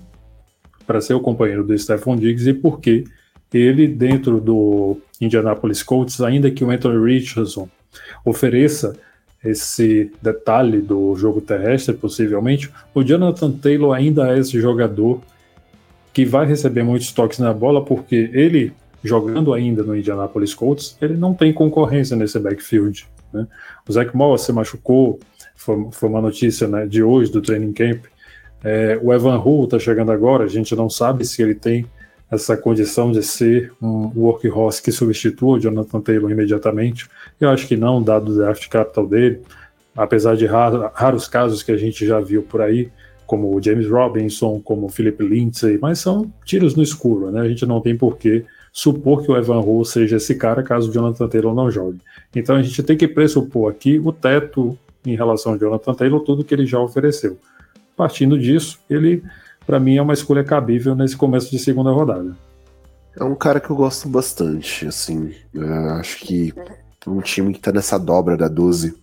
para 0.86 1.00
ser 1.00 1.14
o 1.14 1.20
companheiro 1.20 1.64
do 1.64 1.76
Stephon 1.78 2.16
Diggs, 2.16 2.48
e 2.48 2.54
porque 2.54 3.04
ele, 3.52 3.88
dentro 3.88 4.40
do 4.40 4.98
Indianapolis 5.20 5.82
Colts, 5.82 6.20
ainda 6.20 6.50
que 6.50 6.64
o 6.64 6.70
Anthony 6.70 7.14
Richardson 7.14 7.68
ofereça 8.24 8.96
esse 9.44 10.10
detalhe 10.20 10.80
do 10.80 11.14
jogo 11.14 11.40
terrestre, 11.40 11.94
possivelmente, 11.94 12.70
o 12.94 13.02
Jonathan 13.02 13.52
Taylor 13.52 13.94
ainda 13.94 14.34
é 14.34 14.38
esse 14.38 14.60
jogador 14.60 15.20
que 16.12 16.24
vai 16.24 16.46
receber 16.46 16.82
muitos 16.82 17.12
toques 17.12 17.38
na 17.38 17.52
bola, 17.52 17.84
porque 17.84 18.30
ele, 18.32 18.72
jogando 19.04 19.54
ainda 19.54 19.82
no 19.82 19.96
Indianapolis 19.96 20.54
Colts, 20.54 20.96
ele 21.00 21.14
não 21.14 21.32
tem 21.32 21.52
concorrência 21.52 22.16
nesse 22.16 22.38
backfield. 22.38 23.06
Né? 23.32 23.46
O 23.88 23.92
Zach 23.92 24.14
Moss 24.16 24.42
se 24.42 24.52
machucou, 24.52 25.20
foi, 25.54 25.88
foi 25.92 26.08
uma 26.08 26.20
notícia 26.20 26.66
né, 26.66 26.86
de 26.86 27.02
hoje 27.02 27.30
do 27.30 27.40
training 27.40 27.72
camp. 27.72 28.04
É, 28.64 28.98
o 29.00 29.12
Evan 29.12 29.38
Hull 29.38 29.64
está 29.64 29.78
chegando 29.78 30.10
agora, 30.10 30.44
a 30.44 30.48
gente 30.48 30.74
não 30.74 30.90
sabe 30.90 31.24
se 31.24 31.40
ele 31.40 31.54
tem 31.54 31.86
essa 32.30 32.56
condição 32.56 33.10
de 33.10 33.22
ser 33.22 33.72
um 33.80 34.12
workhorse 34.14 34.82
que 34.82 34.92
substitua 34.92 35.56
o 35.56 35.60
Jonathan 35.60 36.00
Taylor 36.00 36.30
imediatamente. 36.30 37.08
Eu 37.40 37.48
acho 37.48 37.66
que 37.66 37.76
não, 37.76 38.02
dado 38.02 38.32
o 38.32 38.34
draft 38.36 38.68
capital 38.68 39.06
dele, 39.06 39.40
apesar 39.96 40.36
de 40.36 40.46
raro, 40.46 40.90
raros 40.94 41.26
casos 41.26 41.62
que 41.62 41.72
a 41.72 41.76
gente 41.76 42.06
já 42.06 42.20
viu 42.20 42.42
por 42.42 42.60
aí, 42.60 42.90
como 43.26 43.54
o 43.54 43.62
James 43.62 43.88
Robinson, 43.88 44.60
como 44.62 44.86
o 44.86 44.88
Philip 44.88 45.22
Lindsay, 45.22 45.78
mas 45.80 45.98
são 45.98 46.32
tiros 46.44 46.74
no 46.74 46.82
escuro, 46.82 47.30
né? 47.30 47.40
A 47.40 47.48
gente 47.48 47.66
não 47.66 47.80
tem 47.80 47.96
porquê 47.96 48.44
supor 48.72 49.22
que 49.22 49.30
o 49.30 49.36
Evan 49.36 49.60
Rowe 49.60 49.84
seja 49.84 50.16
esse 50.16 50.34
cara 50.34 50.62
caso 50.62 50.88
o 50.88 50.92
Jonathan 50.92 51.28
Taylor 51.28 51.54
não 51.54 51.70
jogue. 51.70 51.98
Então 52.34 52.56
a 52.56 52.62
gente 52.62 52.82
tem 52.82 52.96
que 52.96 53.08
pressupor 53.08 53.70
aqui 53.70 53.98
o 53.98 54.12
teto 54.12 54.78
em 55.04 55.16
relação 55.16 55.52
ao 55.52 55.58
Jonathan 55.58 55.94
Taylor, 55.94 56.20
tudo 56.20 56.44
que 56.44 56.54
ele 56.54 56.66
já 56.66 56.78
ofereceu. 56.78 57.38
Partindo 57.96 58.38
disso, 58.38 58.78
ele 58.88 59.22
para 59.68 59.78
mim 59.78 59.98
é 59.98 60.02
uma 60.02 60.14
escolha 60.14 60.42
cabível 60.42 60.94
nesse 60.94 61.14
começo 61.14 61.50
de 61.50 61.58
segunda 61.58 61.90
rodada. 61.90 62.34
É 63.14 63.22
um 63.22 63.34
cara 63.34 63.60
que 63.60 63.68
eu 63.68 63.76
gosto 63.76 64.08
bastante, 64.08 64.86
assim. 64.86 65.34
É, 65.54 65.90
acho 66.00 66.20
que 66.20 66.54
um 67.06 67.20
time 67.20 67.52
que 67.52 67.60
tá 67.60 67.70
nessa 67.70 67.98
dobra 67.98 68.34
da 68.34 68.48
12, 68.48 68.96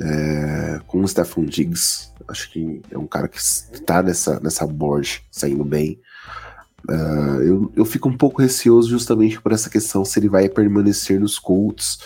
é, 0.00 0.80
com 0.86 1.02
o 1.02 1.06
Stephon 1.06 1.44
Diggs, 1.44 2.08
acho 2.26 2.50
que 2.50 2.80
é 2.90 2.96
um 2.96 3.06
cara 3.06 3.28
que 3.28 3.38
tá 3.84 4.02
nessa, 4.02 4.40
nessa 4.40 4.66
board, 4.66 5.22
saindo 5.30 5.64
bem. 5.64 6.00
Uh, 6.88 7.42
eu, 7.42 7.72
eu 7.76 7.84
fico 7.84 8.08
um 8.08 8.16
pouco 8.16 8.40
receoso 8.40 8.88
justamente 8.88 9.40
por 9.40 9.52
essa 9.52 9.68
questão 9.68 10.04
se 10.04 10.18
ele 10.18 10.28
vai 10.28 10.48
permanecer 10.48 11.18
nos 11.18 11.38
Colts 11.38 11.98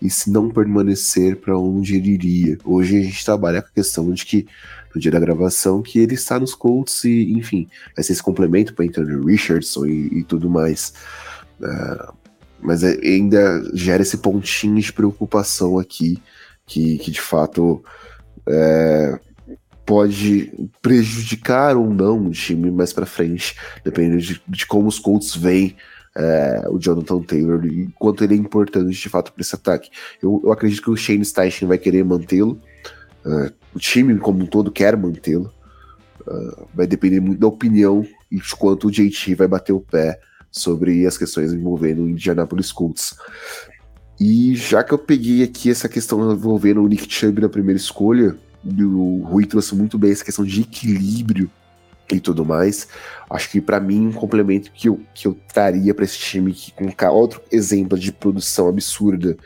e 0.00 0.10
se 0.10 0.30
não 0.30 0.50
permanecer 0.50 1.36
para 1.36 1.58
onde 1.58 1.96
ele 1.96 2.12
iria. 2.12 2.58
Hoje 2.64 2.98
a 2.98 3.02
gente 3.02 3.24
trabalha 3.24 3.60
com 3.60 3.68
a 3.68 3.72
questão 3.72 4.10
de 4.10 4.24
que 4.24 4.46
no 4.96 5.00
dia 5.00 5.10
da 5.10 5.20
gravação 5.20 5.82
que 5.82 5.98
ele 5.98 6.14
está 6.14 6.40
nos 6.40 6.54
Colts 6.54 7.04
e, 7.04 7.30
enfim, 7.32 7.68
vai 7.94 8.02
ser 8.02 8.14
esse 8.14 8.22
complemento 8.22 8.72
para 8.72 8.86
Anthony 8.86 9.30
Richardson 9.30 9.84
e, 9.84 10.20
e 10.20 10.24
tudo 10.24 10.48
mais. 10.48 10.94
Uh, 11.60 12.14
mas 12.58 12.82
é, 12.82 12.98
ainda 13.02 13.62
gera 13.74 14.00
esse 14.00 14.16
pontinho 14.16 14.80
de 14.80 14.90
preocupação 14.90 15.78
aqui, 15.78 16.16
que, 16.64 16.96
que 16.96 17.10
de 17.10 17.20
fato 17.20 17.84
é, 18.48 19.20
pode 19.84 20.50
prejudicar 20.80 21.76
ou 21.76 21.92
não 21.92 22.28
o 22.28 22.30
time 22.30 22.70
mais 22.70 22.94
para 22.94 23.04
frente, 23.04 23.54
dependendo 23.84 24.22
de, 24.22 24.42
de, 24.48 24.66
como 24.66 24.88
os 24.88 24.98
Colts 24.98 25.36
veem 25.36 25.76
é, 26.16 26.64
o 26.70 26.78
Jonathan 26.78 27.20
Taylor 27.20 27.66
e 27.66 27.88
quanto 27.98 28.24
ele 28.24 28.32
é 28.32 28.38
importante 28.38 28.98
de 28.98 29.08
fato 29.10 29.30
para 29.30 29.42
esse 29.42 29.54
ataque. 29.54 29.90
Eu, 30.22 30.40
eu, 30.42 30.50
acredito 30.50 30.82
que 30.82 30.90
o 30.90 30.96
Shane 30.96 31.22
Steichen 31.22 31.68
vai 31.68 31.76
querer 31.76 32.02
mantê-lo. 32.02 32.58
Uh, 33.26 33.52
o 33.76 33.78
time 33.78 34.18
como 34.18 34.42
um 34.42 34.46
todo 34.46 34.72
quer 34.72 34.96
mantê-lo. 34.96 35.52
Uh, 36.26 36.66
vai 36.74 36.86
depender 36.86 37.20
muito 37.20 37.38
da 37.38 37.46
opinião 37.46 38.04
e 38.32 38.36
de 38.36 38.56
quanto 38.56 38.88
o 38.88 38.90
JT 38.90 39.34
vai 39.34 39.46
bater 39.46 39.72
o 39.72 39.80
pé 39.80 40.18
sobre 40.50 41.06
as 41.06 41.16
questões 41.16 41.52
envolvendo 41.52 42.02
o 42.02 42.08
Indianapolis 42.08 42.72
Colts. 42.72 43.14
E 44.18 44.56
já 44.56 44.82
que 44.82 44.92
eu 44.92 44.98
peguei 44.98 45.42
aqui 45.42 45.70
essa 45.70 45.88
questão 45.88 46.32
envolvendo 46.32 46.82
o 46.82 46.88
Nick 46.88 47.12
Chubb 47.12 47.42
na 47.42 47.48
primeira 47.48 47.78
escolha, 47.78 48.34
o 48.64 49.22
Rui 49.24 49.44
trouxe 49.44 49.74
muito 49.74 49.98
bem 49.98 50.10
essa 50.10 50.24
questão 50.24 50.44
de 50.44 50.62
equilíbrio 50.62 51.50
e 52.10 52.18
tudo 52.18 52.44
mais. 52.44 52.88
Acho 53.28 53.50
que 53.50 53.60
para 53.60 53.78
mim 53.78 54.06
um 54.06 54.12
complemento 54.12 54.72
que 54.72 54.88
eu, 54.88 55.00
que 55.14 55.28
eu 55.28 55.38
traria 55.52 55.94
para 55.94 56.04
esse 56.04 56.18
time 56.18 56.52
que 56.52 56.72
com 56.72 56.90
outro 57.10 57.42
exemplo 57.52 57.98
de 57.98 58.10
produção 58.10 58.68
absurda 58.68 59.36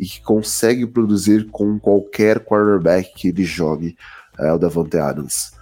e 0.00 0.06
que 0.06 0.22
consegue 0.22 0.86
produzir 0.86 1.50
com 1.50 1.78
qualquer 1.78 2.40
quarterback 2.40 3.12
que 3.14 3.28
ele 3.28 3.44
jogue, 3.44 3.98
é 4.38 4.50
o 4.50 4.56
Davante 4.56 4.96
Adams. 4.96 5.52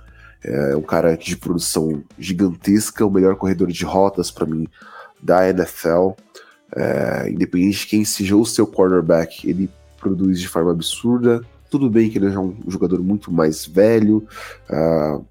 É 0.45 0.77
um 0.77 0.83
cara 0.83 1.17
de 1.17 1.37
produção 1.37 2.05
gigantesca, 2.17 3.05
o 3.05 3.11
melhor 3.11 3.35
corredor 3.35 3.67
de 3.67 3.85
rotas 3.85 4.31
para 4.31 4.47
mim 4.47 4.69
da 5.21 5.51
NFL. 5.51 6.11
É, 6.77 7.29
independente 7.29 7.81
de 7.81 7.87
quem 7.89 8.05
seja 8.05 8.37
o 8.37 8.47
seu 8.47 8.65
quarterback, 8.65 9.49
ele 9.49 9.69
produz 9.99 10.39
de 10.39 10.47
forma 10.47 10.71
absurda. 10.71 11.43
Tudo 11.69 11.91
bem 11.91 12.09
que 12.09 12.19
ele 12.19 12.33
é 12.33 12.39
um 12.39 12.57
jogador 12.69 13.03
muito 13.03 13.33
mais 13.33 13.67
velho, 13.67 14.19
uh, 14.71 15.27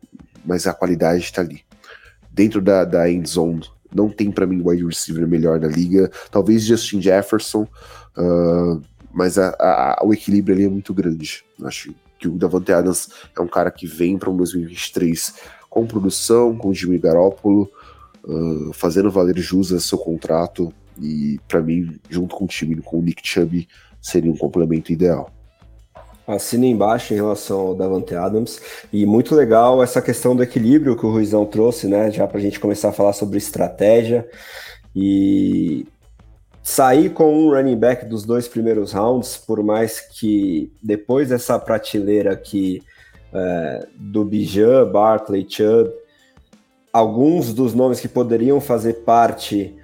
mas 0.45 0.67
a 0.67 0.73
qualidade 0.73 1.23
está 1.23 1.41
ali. 1.41 1.61
Dentro 2.29 2.61
da, 2.61 2.83
da 2.83 3.09
end 3.09 3.27
zone, 3.27 3.63
não 3.95 4.09
tem 4.09 4.31
para 4.31 4.45
mim 4.45 4.61
wide 4.63 4.85
receiver 4.85 5.25
melhor 5.25 5.59
na 5.59 5.67
liga. 5.67 6.11
Talvez 6.29 6.63
Justin 6.63 7.01
Jefferson, 7.01 7.67
uh, 8.17 8.81
mas 9.11 9.37
a, 9.37 9.49
a, 9.59 10.01
o 10.03 10.13
equilíbrio 10.13 10.55
ali 10.55 10.65
é 10.65 10.69
muito 10.69 10.93
grande. 10.93 11.43
Acho 11.63 11.93
que 12.19 12.27
o 12.27 12.37
Davante 12.37 12.71
Adams 12.71 13.09
é 13.37 13.41
um 13.41 13.47
cara 13.47 13.71
que 13.71 13.85
vem 13.85 14.17
para 14.17 14.29
um 14.29 14.37
2023 14.37 15.35
com 15.69 15.85
produção, 15.85 16.57
com 16.57 16.69
o 16.69 16.73
Jimmy 16.73 16.97
Garoppolo, 16.97 17.69
uh, 18.23 18.73
fazendo 18.73 19.11
valer 19.11 19.37
jus 19.37 19.71
a 19.71 19.79
seu 19.79 19.97
contrato, 19.97 20.73
e 20.99 21.39
para 21.47 21.61
mim, 21.61 21.99
junto 22.09 22.35
com 22.35 22.45
o 22.45 22.47
time, 22.47 22.75
com 22.81 22.99
o 22.99 23.01
Nick 23.01 23.21
Chubb, 23.27 23.67
seria 24.01 24.31
um 24.31 24.37
complemento 24.37 24.91
ideal. 24.91 25.31
Assina 26.27 26.65
embaixo 26.65 27.13
em 27.13 27.17
relação 27.17 27.59
ao 27.59 27.75
Davante 27.75 28.13
Adams. 28.13 28.59
E 28.91 29.05
muito 29.05 29.33
legal 29.33 29.81
essa 29.81 30.01
questão 30.01 30.35
do 30.35 30.43
equilíbrio 30.43 30.97
que 30.97 31.05
o 31.05 31.09
Ruizão 31.09 31.45
trouxe, 31.45 31.87
né? 31.87 32.11
Já 32.11 32.27
para 32.27 32.37
a 32.37 32.41
gente 32.41 32.59
começar 32.59 32.89
a 32.89 32.93
falar 32.93 33.13
sobre 33.13 33.37
estratégia. 33.37 34.27
E 34.93 35.87
sair 36.68 37.11
com 37.11 37.34
um 37.34 37.49
running 37.49 37.78
back 37.78 38.05
dos 38.05 38.26
dois 38.26 38.45
primeiros 38.45 38.91
rounds, 38.91 39.38
por 39.38 39.63
mais 39.63 40.01
que 40.01 40.70
depois 40.84 41.30
dessa 41.30 41.57
prateleira 41.57 42.36
que 42.36 42.84
é, 43.34 43.88
do 43.95 44.26
Bijan, 44.26 44.86
Barkley, 44.91 45.47
Chubb. 45.49 45.89
Alguns 46.91 47.53
dos 47.53 47.74
nomes 47.74 48.01
que 48.01 48.09
poderiam 48.09 48.59
fazer 48.59 48.95
parte 49.05 49.78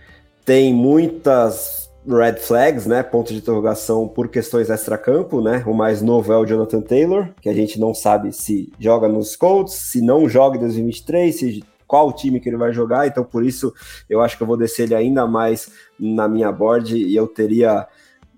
têm 0.43 0.73
muitas 0.73 1.89
red 2.05 2.35
flags, 2.35 2.85
né? 2.85 3.01
Pontos 3.01 3.31
de 3.31 3.37
interrogação 3.37 4.05
por 4.05 4.27
questões 4.27 4.69
extra-campo, 4.69 5.39
né? 5.39 5.63
O 5.65 5.73
mais 5.73 6.01
novo 6.01 6.33
é 6.33 6.37
o 6.37 6.45
Jonathan 6.45 6.81
Taylor, 6.81 7.29
que 7.39 7.47
a 7.47 7.53
gente 7.53 7.79
não 7.79 7.93
sabe 7.93 8.33
se 8.33 8.69
joga 8.77 9.07
nos 9.07 9.37
Colts, 9.37 9.73
se 9.73 10.01
não 10.01 10.27
joga 10.27 10.57
em 10.57 10.59
2023, 10.59 11.33
se 11.33 11.63
qual 11.93 12.11
time 12.11 12.39
que 12.39 12.49
ele 12.49 12.57
vai 12.57 12.73
jogar, 12.73 13.05
então 13.05 13.23
por 13.23 13.45
isso 13.45 13.71
eu 14.09 14.19
acho 14.19 14.35
que 14.35 14.41
eu 14.41 14.47
vou 14.47 14.57
descer 14.57 14.85
ele 14.85 14.95
ainda 14.95 15.27
mais 15.27 15.71
na 15.99 16.27
minha 16.27 16.51
board 16.51 16.97
e 16.97 17.15
eu 17.15 17.27
teria 17.27 17.87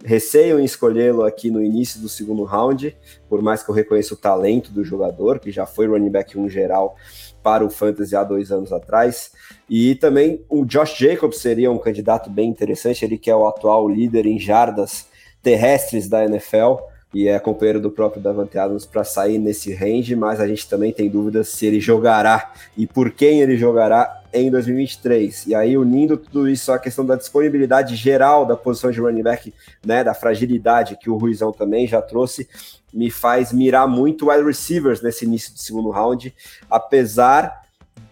receio 0.03 0.59
em 0.59 0.65
escolhê-lo 0.65 1.23
aqui 1.23 1.49
no 1.49 1.63
início 1.63 2.01
do 2.01 2.09
segundo 2.09 2.43
round, 2.43 2.93
por 3.29 3.41
mais 3.41 3.63
que 3.63 3.69
eu 3.69 3.73
reconheça 3.73 4.13
o 4.13 4.17
talento 4.17 4.73
do 4.73 4.83
jogador, 4.83 5.39
que 5.39 5.53
já 5.53 5.65
foi 5.65 5.87
running 5.87 6.09
back 6.09 6.37
1 6.37 6.49
geral 6.49 6.97
para 7.41 7.63
o 7.63 7.69
Fantasy 7.69 8.13
há 8.13 8.25
dois 8.25 8.51
anos 8.51 8.73
atrás. 8.73 9.31
E 9.69 9.95
também 9.95 10.43
o 10.49 10.65
Josh 10.65 10.97
Jacobs 10.97 11.37
seria 11.37 11.71
um 11.71 11.77
candidato 11.77 12.29
bem 12.29 12.49
interessante, 12.49 13.05
ele 13.05 13.17
que 13.17 13.31
é 13.31 13.35
o 13.37 13.47
atual 13.47 13.87
líder 13.87 14.25
em 14.25 14.37
jardas 14.37 15.07
terrestres 15.41 16.09
da 16.09 16.25
NFL 16.25 16.75
e 17.15 17.29
é 17.29 17.39
companheiro 17.39 17.79
do 17.79 17.89
próprio 17.89 18.21
Davante 18.21 18.57
Adams 18.57 18.85
para 18.85 19.05
sair 19.05 19.37
nesse 19.37 19.73
range, 19.73 20.17
mas 20.17 20.41
a 20.41 20.45
gente 20.45 20.67
também 20.67 20.91
tem 20.91 21.09
dúvidas 21.09 21.47
se 21.47 21.65
ele 21.65 21.79
jogará 21.79 22.51
e 22.75 22.85
por 22.85 23.09
quem 23.09 23.39
ele 23.39 23.55
jogará 23.55 24.21
em 24.33 24.51
2023. 24.51 25.47
E 25.47 25.55
aí, 25.55 25.77
unindo 25.77 26.17
tudo 26.17 26.45
isso 26.45 26.73
à 26.73 26.77
questão 26.77 27.05
da 27.05 27.15
disponibilidade 27.15 27.95
geral 27.95 28.45
da 28.45 28.57
posição 28.57 28.91
de 28.91 28.99
running 28.99 29.23
back, 29.23 29.53
né, 29.85 30.03
da 30.03 30.13
fragilidade 30.13 30.97
que 30.97 31.09
o 31.09 31.15
Ruizão 31.15 31.53
também 31.53 31.87
já 31.87 32.01
trouxe, 32.01 32.49
me 32.93 33.09
faz 33.09 33.53
mirar 33.53 33.87
muito 33.87 34.29
wide 34.29 34.43
receivers 34.43 35.01
nesse 35.01 35.23
início 35.23 35.53
do 35.53 35.59
segundo 35.59 35.91
round, 35.91 36.35
apesar 36.69 37.65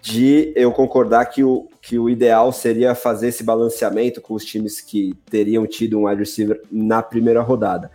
de 0.04 0.51
eu 0.54 0.70
concordar 0.74 1.26
que 1.28 1.45
o, 1.45 1.70
que 1.82 1.97
o 1.97 2.10
ideal 2.10 2.51
seria 2.51 2.93
fazer 2.93 3.30
esse 3.30 3.41
balanceamento 3.41 4.20
com 4.20 4.34
os 4.34 4.43
times 4.43 4.82
que 4.82 5.14
teriam 5.30 5.66
tido 5.66 5.97
um 5.97 6.08
wide 6.08 6.20
receiver 6.20 6.62
na 6.70 7.01
primeira 7.01 7.41
rodada. 7.41 7.89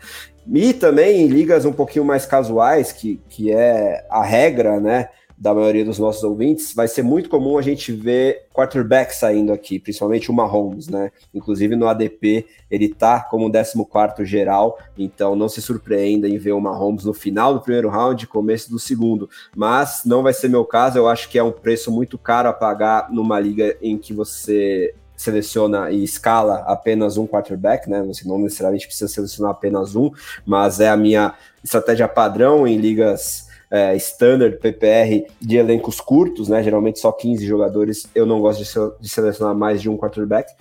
E 0.50 0.72
também 0.72 1.22
em 1.22 1.26
ligas 1.26 1.64
um 1.64 1.72
pouquinho 1.72 2.04
mais 2.04 2.24
casuais, 2.24 2.90
que, 2.90 3.20
que 3.28 3.52
é 3.52 4.06
a 4.08 4.22
regra, 4.22 4.80
né? 4.80 5.10
Da 5.36 5.54
maioria 5.54 5.84
dos 5.84 6.00
nossos 6.00 6.24
ouvintes, 6.24 6.74
vai 6.74 6.88
ser 6.88 7.02
muito 7.02 7.28
comum 7.28 7.56
a 7.58 7.62
gente 7.62 7.92
ver 7.92 8.48
quarterback 8.52 9.14
saindo 9.14 9.52
aqui, 9.52 9.78
principalmente 9.78 10.32
o 10.32 10.34
Mahomes, 10.34 10.88
né? 10.88 11.12
Inclusive 11.32 11.76
no 11.76 11.86
ADP 11.86 12.44
ele 12.68 12.88
tá 12.88 13.20
como 13.20 13.48
14 13.52 14.24
geral, 14.24 14.76
então 14.96 15.36
não 15.36 15.48
se 15.48 15.62
surpreenda 15.62 16.28
em 16.28 16.38
ver 16.38 16.52
o 16.52 16.60
Mahomes 16.60 17.04
no 17.04 17.14
final 17.14 17.54
do 17.54 17.60
primeiro 17.60 17.88
round, 17.88 18.26
começo 18.26 18.68
do 18.68 18.80
segundo. 18.80 19.30
Mas 19.54 20.02
não 20.04 20.24
vai 20.24 20.32
ser 20.32 20.48
meu 20.48 20.64
caso, 20.64 20.98
eu 20.98 21.06
acho 21.06 21.28
que 21.28 21.38
é 21.38 21.42
um 21.42 21.52
preço 21.52 21.92
muito 21.92 22.18
caro 22.18 22.48
a 22.48 22.52
pagar 22.52 23.08
numa 23.12 23.38
liga 23.38 23.76
em 23.80 23.96
que 23.96 24.12
você 24.12 24.92
seleciona 25.18 25.90
e 25.90 26.04
escala 26.04 26.64
apenas 26.66 27.18
um 27.18 27.26
quarterback, 27.26 27.90
né? 27.90 28.02
Você 28.04 28.26
não 28.26 28.38
necessariamente 28.38 28.86
precisa 28.86 29.12
selecionar 29.12 29.50
apenas 29.50 29.96
um, 29.96 30.10
mas 30.46 30.78
é 30.78 30.88
a 30.88 30.96
minha 30.96 31.34
estratégia 31.62 32.06
padrão 32.06 32.66
em 32.66 32.78
ligas 32.78 33.48
é, 33.68 33.96
standard, 33.96 34.56
PPR, 34.58 35.26
de 35.40 35.56
elencos 35.56 36.00
curtos, 36.00 36.48
né? 36.48 36.62
Geralmente 36.62 37.00
só 37.00 37.10
15 37.10 37.44
jogadores. 37.44 38.08
Eu 38.14 38.24
não 38.24 38.40
gosto 38.40 38.62
de, 38.62 39.02
de 39.02 39.08
selecionar 39.08 39.54
mais 39.54 39.82
de 39.82 39.90
um 39.90 39.96
quarterback 39.98 40.52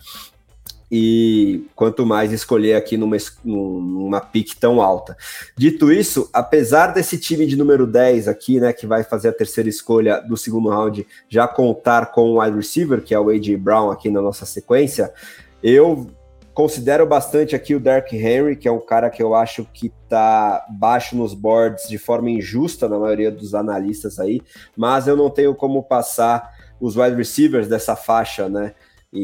e 0.92 1.66
quanto 1.76 2.06
mais 2.06 2.32
escolher 2.32 2.76
aqui 2.76 2.98
numa, 2.98 3.18
numa 3.44 4.22
pick 4.22 4.56
tão 4.56 4.82
alta. 4.82 5.18
Dito 5.56 5.92
isso, 5.92 6.30
apesar 6.32 6.88
desse 6.88 7.18
time 7.20 7.46
de 7.46 7.56
número 7.56 7.86
10 7.86 8.28
aqui, 8.28 8.60
né, 8.60 8.72
que 8.72 8.88
vai 8.88 9.04
fazer 9.04 9.30
a 9.30 9.34
terceira 9.34 9.70
escolha 9.70 10.22
do 10.22 10.38
segundo 10.38 10.70
round, 10.70 11.06
já 11.28 11.48
contar 11.48 12.12
com 12.12 12.32
o 12.32 12.42
wide 12.42 12.56
receiver, 12.56 13.02
que 13.02 13.14
é 13.14 13.20
o 13.20 13.30
A.J. 13.30 13.58
Brown 13.58 13.92
aqui 13.92 14.10
na 14.10 14.22
nossa 14.22 14.46
sequência, 14.46 15.14
eu 15.62 16.08
considero 16.54 17.06
bastante 17.06 17.56
aqui 17.56 17.76
o 17.76 17.80
Dark 17.80 18.12
Henry, 18.12 18.56
que 18.56 18.68
é 18.68 18.72
um 18.72 18.80
cara 18.80 19.12
que 19.12 19.22
eu 19.22 19.36
acho 19.36 19.64
que 19.72 19.94
tá 20.10 20.66
baixo 20.72 21.16
nos 21.16 21.34
boards 21.36 21.88
de 21.88 22.00
forma 22.00 22.32
injusta 22.32 22.90
na 22.90 22.98
maioria 22.98 23.30
dos 23.30 23.54
analistas 23.54 24.20
aí, 24.20 24.42
mas 24.76 25.08
eu 25.08 25.16
não 25.16 25.30
tenho 25.30 25.54
como 25.54 25.84
passar 25.84 26.50
os 26.80 26.96
wide 26.96 27.16
receivers 27.16 27.68
dessa 27.68 27.96
faixa, 27.96 28.50
né? 28.50 28.74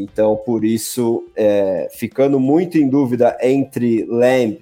Então, 0.00 0.36
por 0.36 0.64
isso, 0.64 1.24
é, 1.36 1.88
ficando 1.92 2.40
muito 2.40 2.78
em 2.78 2.88
dúvida 2.88 3.36
entre 3.40 4.04
Lamb, 4.04 4.60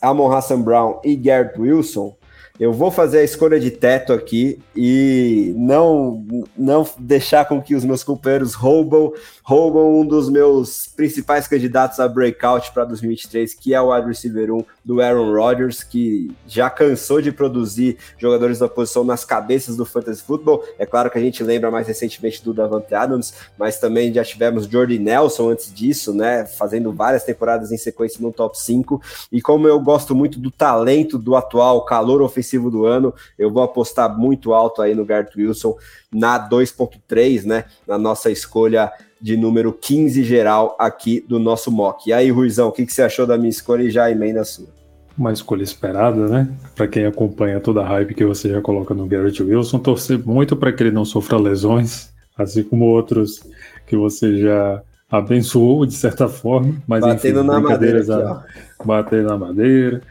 Amon 0.00 0.30
Hassan 0.30 0.60
Brown 0.60 1.00
e 1.04 1.16
Garrett 1.16 1.60
Wilson, 1.60 2.14
eu 2.60 2.74
vou 2.74 2.90
fazer 2.90 3.20
a 3.20 3.24
escolha 3.24 3.58
de 3.58 3.70
teto 3.70 4.12
aqui 4.12 4.60
e 4.76 5.54
não 5.56 6.22
não 6.54 6.86
deixar 6.98 7.46
com 7.46 7.60
que 7.62 7.74
os 7.74 7.86
meus 7.86 8.04
companheiros 8.04 8.52
roubam, 8.52 9.14
roubam 9.42 9.98
um 9.98 10.04
dos 10.04 10.28
meus 10.28 10.86
principais 10.86 11.48
candidatos 11.48 11.98
a 11.98 12.06
breakout 12.06 12.70
para 12.72 12.84
2023, 12.84 13.54
que 13.54 13.72
é 13.72 13.80
o 13.80 13.90
wide 13.90 14.06
receiver 14.06 14.52
1 14.52 14.62
do 14.84 15.00
Aaron 15.00 15.32
Rodgers, 15.32 15.82
que 15.82 16.30
já 16.46 16.68
cansou 16.68 17.22
de 17.22 17.32
produzir 17.32 17.96
jogadores 18.18 18.58
da 18.58 18.68
posição 18.68 19.04
nas 19.04 19.24
cabeças 19.24 19.74
do 19.74 19.86
fantasy 19.86 20.22
football. 20.22 20.62
É 20.78 20.84
claro 20.84 21.10
que 21.10 21.16
a 21.16 21.22
gente 21.22 21.42
lembra 21.42 21.70
mais 21.70 21.88
recentemente 21.88 22.44
do 22.44 22.52
Davante 22.52 22.94
Adams, 22.94 23.32
mas 23.58 23.78
também 23.80 24.12
já 24.12 24.22
tivemos 24.22 24.66
Jordy 24.66 24.98
Nelson 24.98 25.48
antes 25.48 25.72
disso, 25.72 26.12
né, 26.12 26.44
fazendo 26.44 26.92
várias 26.92 27.24
temporadas 27.24 27.72
em 27.72 27.78
sequência 27.78 28.20
no 28.20 28.30
top 28.30 28.60
5. 28.60 29.00
E 29.32 29.40
como 29.40 29.66
eu 29.66 29.80
gosto 29.80 30.14
muito 30.14 30.38
do 30.38 30.50
talento 30.50 31.16
do 31.16 31.34
atual 31.34 31.86
calor 31.86 32.20
ofensivo 32.20 32.49
ofensivo 32.50 32.70
do 32.70 32.84
ano. 32.84 33.14
Eu 33.38 33.50
vou 33.50 33.62
apostar 33.62 34.18
muito 34.18 34.52
alto 34.52 34.82
aí 34.82 34.94
no 34.94 35.04
Garrett 35.04 35.38
Wilson 35.38 35.76
na 36.12 36.48
2.3, 36.48 37.44
né? 37.44 37.64
Na 37.86 37.96
nossa 37.96 38.30
escolha 38.30 38.90
de 39.20 39.36
número 39.36 39.72
15 39.72 40.24
geral 40.24 40.76
aqui 40.78 41.24
do 41.28 41.38
nosso 41.38 41.70
mock. 41.70 42.08
E 42.08 42.12
aí, 42.12 42.30
Ruizão, 42.30 42.68
o 42.68 42.72
que, 42.72 42.84
que 42.84 42.92
você 42.92 43.02
achou 43.02 43.26
da 43.26 43.36
minha 43.36 43.50
escolha 43.50 43.82
e 43.82 43.90
já 43.90 44.10
emenda 44.10 44.40
a 44.40 44.44
sua? 44.44 44.68
Uma 45.16 45.32
escolha 45.32 45.62
esperada, 45.62 46.28
né? 46.28 46.48
Para 46.74 46.88
quem 46.88 47.04
acompanha 47.04 47.60
toda 47.60 47.82
a 47.82 47.86
hype 47.86 48.14
que 48.14 48.24
você 48.24 48.48
já 48.48 48.60
coloca 48.60 48.94
no 48.94 49.06
Garrett 49.06 49.42
Wilson, 49.42 49.78
torcer 49.78 50.18
muito 50.18 50.56
para 50.56 50.72
que 50.72 50.82
ele 50.82 50.90
não 50.90 51.04
sofra 51.04 51.36
lesões, 51.36 52.10
assim 52.36 52.62
como 52.62 52.86
outros 52.86 53.42
que 53.86 53.96
você 53.96 54.38
já 54.38 54.82
abençoou 55.10 55.84
de 55.84 55.94
certa 55.94 56.28
forma, 56.28 56.76
mas 56.86 57.00
batendo 57.00 57.40
enfim, 57.40 57.48
na 57.48 57.60
madeira, 57.60 58.00
aqui, 58.00 58.86
batendo 58.86 59.28
na 59.28 59.36
madeira 59.36 60.02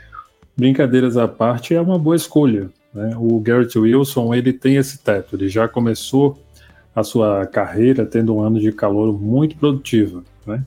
brincadeiras 0.60 1.18
à 1.18 1.28
parte, 1.28 1.74
é 1.74 1.82
uma 1.82 1.97
boa 1.97 2.16
escolha. 2.16 2.70
Né? 2.93 3.16
O 3.18 3.39
Garrett 3.39 3.78
Wilson 3.78 4.34
ele 4.34 4.51
tem 4.51 4.76
esse 4.76 4.99
teto, 4.99 5.36
ele 5.36 5.47
já 5.47 5.68
começou 5.68 6.38
a 6.95 7.03
sua 7.03 7.45
carreira 7.45 8.05
tendo 8.05 8.36
um 8.36 8.41
ano 8.41 8.60
de 8.60 8.72
calor 8.72 9.18
muito 9.20 9.55
produtivo. 9.55 10.24
Né? 10.45 10.64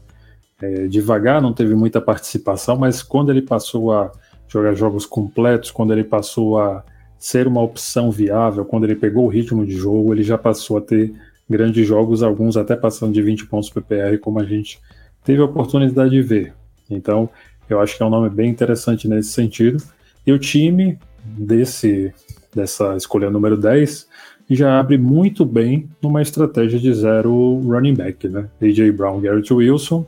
É, 0.60 0.86
devagar, 0.86 1.42
não 1.42 1.52
teve 1.52 1.74
muita 1.74 2.00
participação, 2.00 2.76
mas 2.76 3.02
quando 3.02 3.30
ele 3.30 3.42
passou 3.42 3.92
a 3.92 4.10
jogar 4.48 4.74
jogos 4.74 5.04
completos, 5.04 5.70
quando 5.70 5.92
ele 5.92 6.04
passou 6.04 6.58
a 6.58 6.84
ser 7.18 7.46
uma 7.46 7.62
opção 7.62 8.10
viável, 8.10 8.64
quando 8.64 8.84
ele 8.84 8.96
pegou 8.96 9.24
o 9.24 9.28
ritmo 9.28 9.64
de 9.64 9.72
jogo, 9.72 10.12
ele 10.12 10.22
já 10.22 10.38
passou 10.38 10.78
a 10.78 10.80
ter 10.80 11.12
grandes 11.48 11.86
jogos, 11.86 12.22
alguns 12.22 12.56
até 12.56 12.74
passando 12.74 13.12
de 13.12 13.22
20 13.22 13.46
pontos 13.46 13.70
PPR, 13.70 14.18
como 14.18 14.40
a 14.40 14.44
gente 14.44 14.80
teve 15.24 15.40
a 15.42 15.44
oportunidade 15.44 16.10
de 16.10 16.22
ver. 16.22 16.54
Então, 16.90 17.28
eu 17.72 17.80
acho 17.80 17.96
que 17.96 18.02
é 18.02 18.06
um 18.06 18.10
nome 18.10 18.28
bem 18.28 18.50
interessante 18.50 19.08
nesse 19.08 19.30
sentido. 19.30 19.82
E 20.26 20.32
o 20.32 20.38
time 20.38 20.98
desse 21.24 22.12
dessa 22.54 22.94
escolha 22.96 23.30
número 23.30 23.56
10 23.56 24.06
já 24.54 24.78
abre 24.78 24.98
muito 24.98 25.44
bem 25.44 25.88
numa 26.02 26.20
estratégia 26.20 26.78
de 26.78 26.92
zero 26.92 27.60
running 27.60 27.94
back, 27.94 28.28
né? 28.28 28.48
AJ 28.60 28.90
Brown, 28.90 29.20
Garrett 29.20 29.52
Wilson, 29.52 30.06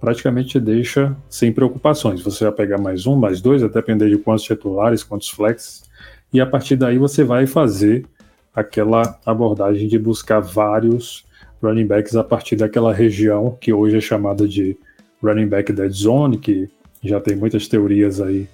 praticamente 0.00 0.58
deixa 0.58 1.14
sem 1.28 1.52
preocupações. 1.52 2.22
Você 2.22 2.44
vai 2.44 2.52
pegar 2.52 2.78
mais 2.78 3.06
um, 3.06 3.16
mais 3.16 3.40
dois, 3.40 3.62
até 3.62 3.80
depender 3.80 4.08
de 4.08 4.18
quantos 4.18 4.44
titulares, 4.44 5.04
quantos 5.04 5.28
flex, 5.28 5.84
e 6.32 6.40
a 6.40 6.46
partir 6.46 6.76
daí 6.76 6.98
você 6.98 7.22
vai 7.22 7.46
fazer 7.46 8.06
aquela 8.54 9.18
abordagem 9.24 9.86
de 9.88 9.98
buscar 9.98 10.40
vários 10.40 11.24
running 11.62 11.86
backs 11.86 12.16
a 12.16 12.24
partir 12.24 12.56
daquela 12.56 12.92
região 12.92 13.56
que 13.60 13.72
hoje 13.72 13.96
é 13.96 14.00
chamada 14.00 14.48
de 14.48 14.76
running 15.22 15.46
back 15.46 15.72
dead 15.72 15.92
zone, 15.92 16.38
que 16.38 16.68
já 17.02 17.20
tem 17.20 17.36
muitas 17.36 17.66
teorias 17.68 18.20
aí 18.20 18.48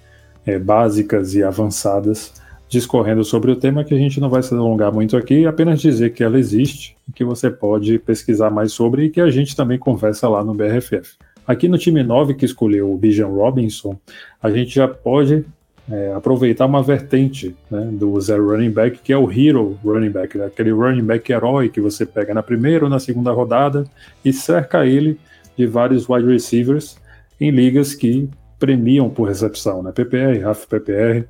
é, 0.45 0.57
básicas 0.57 1.35
e 1.35 1.43
avançadas 1.43 2.33
discorrendo 2.69 3.23
sobre 3.23 3.51
o 3.51 3.55
tema 3.55 3.83
que 3.83 3.95
a 3.95 3.97
gente 3.97 4.19
não 4.19 4.29
vai 4.29 4.43
se 4.43 4.53
alongar 4.53 4.93
muito 4.93 5.17
aqui, 5.17 5.45
apenas 5.47 5.81
dizer 5.81 6.13
que 6.13 6.23
ela 6.23 6.37
existe 6.37 6.95
que 7.15 7.23
você 7.23 7.49
pode 7.49 7.97
pesquisar 7.97 8.51
mais 8.51 8.71
sobre 8.71 9.05
e 9.05 9.09
que 9.09 9.19
a 9.19 9.31
gente 9.31 9.55
também 9.55 9.79
conversa 9.79 10.29
lá 10.29 10.43
no 10.43 10.53
BRFF. 10.53 11.17
Aqui 11.47 11.67
no 11.67 11.79
time 11.79 12.03
9 12.03 12.35
que 12.35 12.45
escolheu 12.45 12.93
o 12.93 12.97
Bijan 12.97 13.25
Robinson, 13.25 13.97
a 14.41 14.51
gente 14.51 14.75
já 14.75 14.87
pode 14.87 15.43
é, 15.91 16.13
aproveitar 16.13 16.67
uma 16.67 16.83
vertente 16.83 17.55
né, 17.71 17.89
do 17.91 18.21
zero 18.21 18.51
running 18.51 18.69
back, 18.69 18.99
que 18.99 19.11
é 19.11 19.17
o 19.17 19.31
hero 19.31 19.75
running 19.83 20.11
back, 20.11 20.37
né, 20.37 20.45
aquele 20.45 20.69
running 20.69 21.03
back 21.03 21.31
herói 21.31 21.69
que 21.69 21.81
você 21.81 22.05
pega 22.05 22.35
na 22.35 22.43
primeira 22.43 22.83
ou 22.83 22.89
na 22.89 22.99
segunda 22.99 23.31
rodada 23.31 23.85
e 24.23 24.31
cerca 24.31 24.85
ele 24.85 25.19
de 25.57 25.65
vários 25.65 26.07
wide 26.07 26.27
receivers 26.27 26.98
em 27.39 27.51
ligas 27.51 27.95
que 27.95 28.29
premiam 28.57 29.09
por 29.09 29.27
recepção, 29.27 29.81
né? 29.81 29.91
PPR, 29.91 30.39
RAF 30.39 30.67
PPR. 30.67 31.25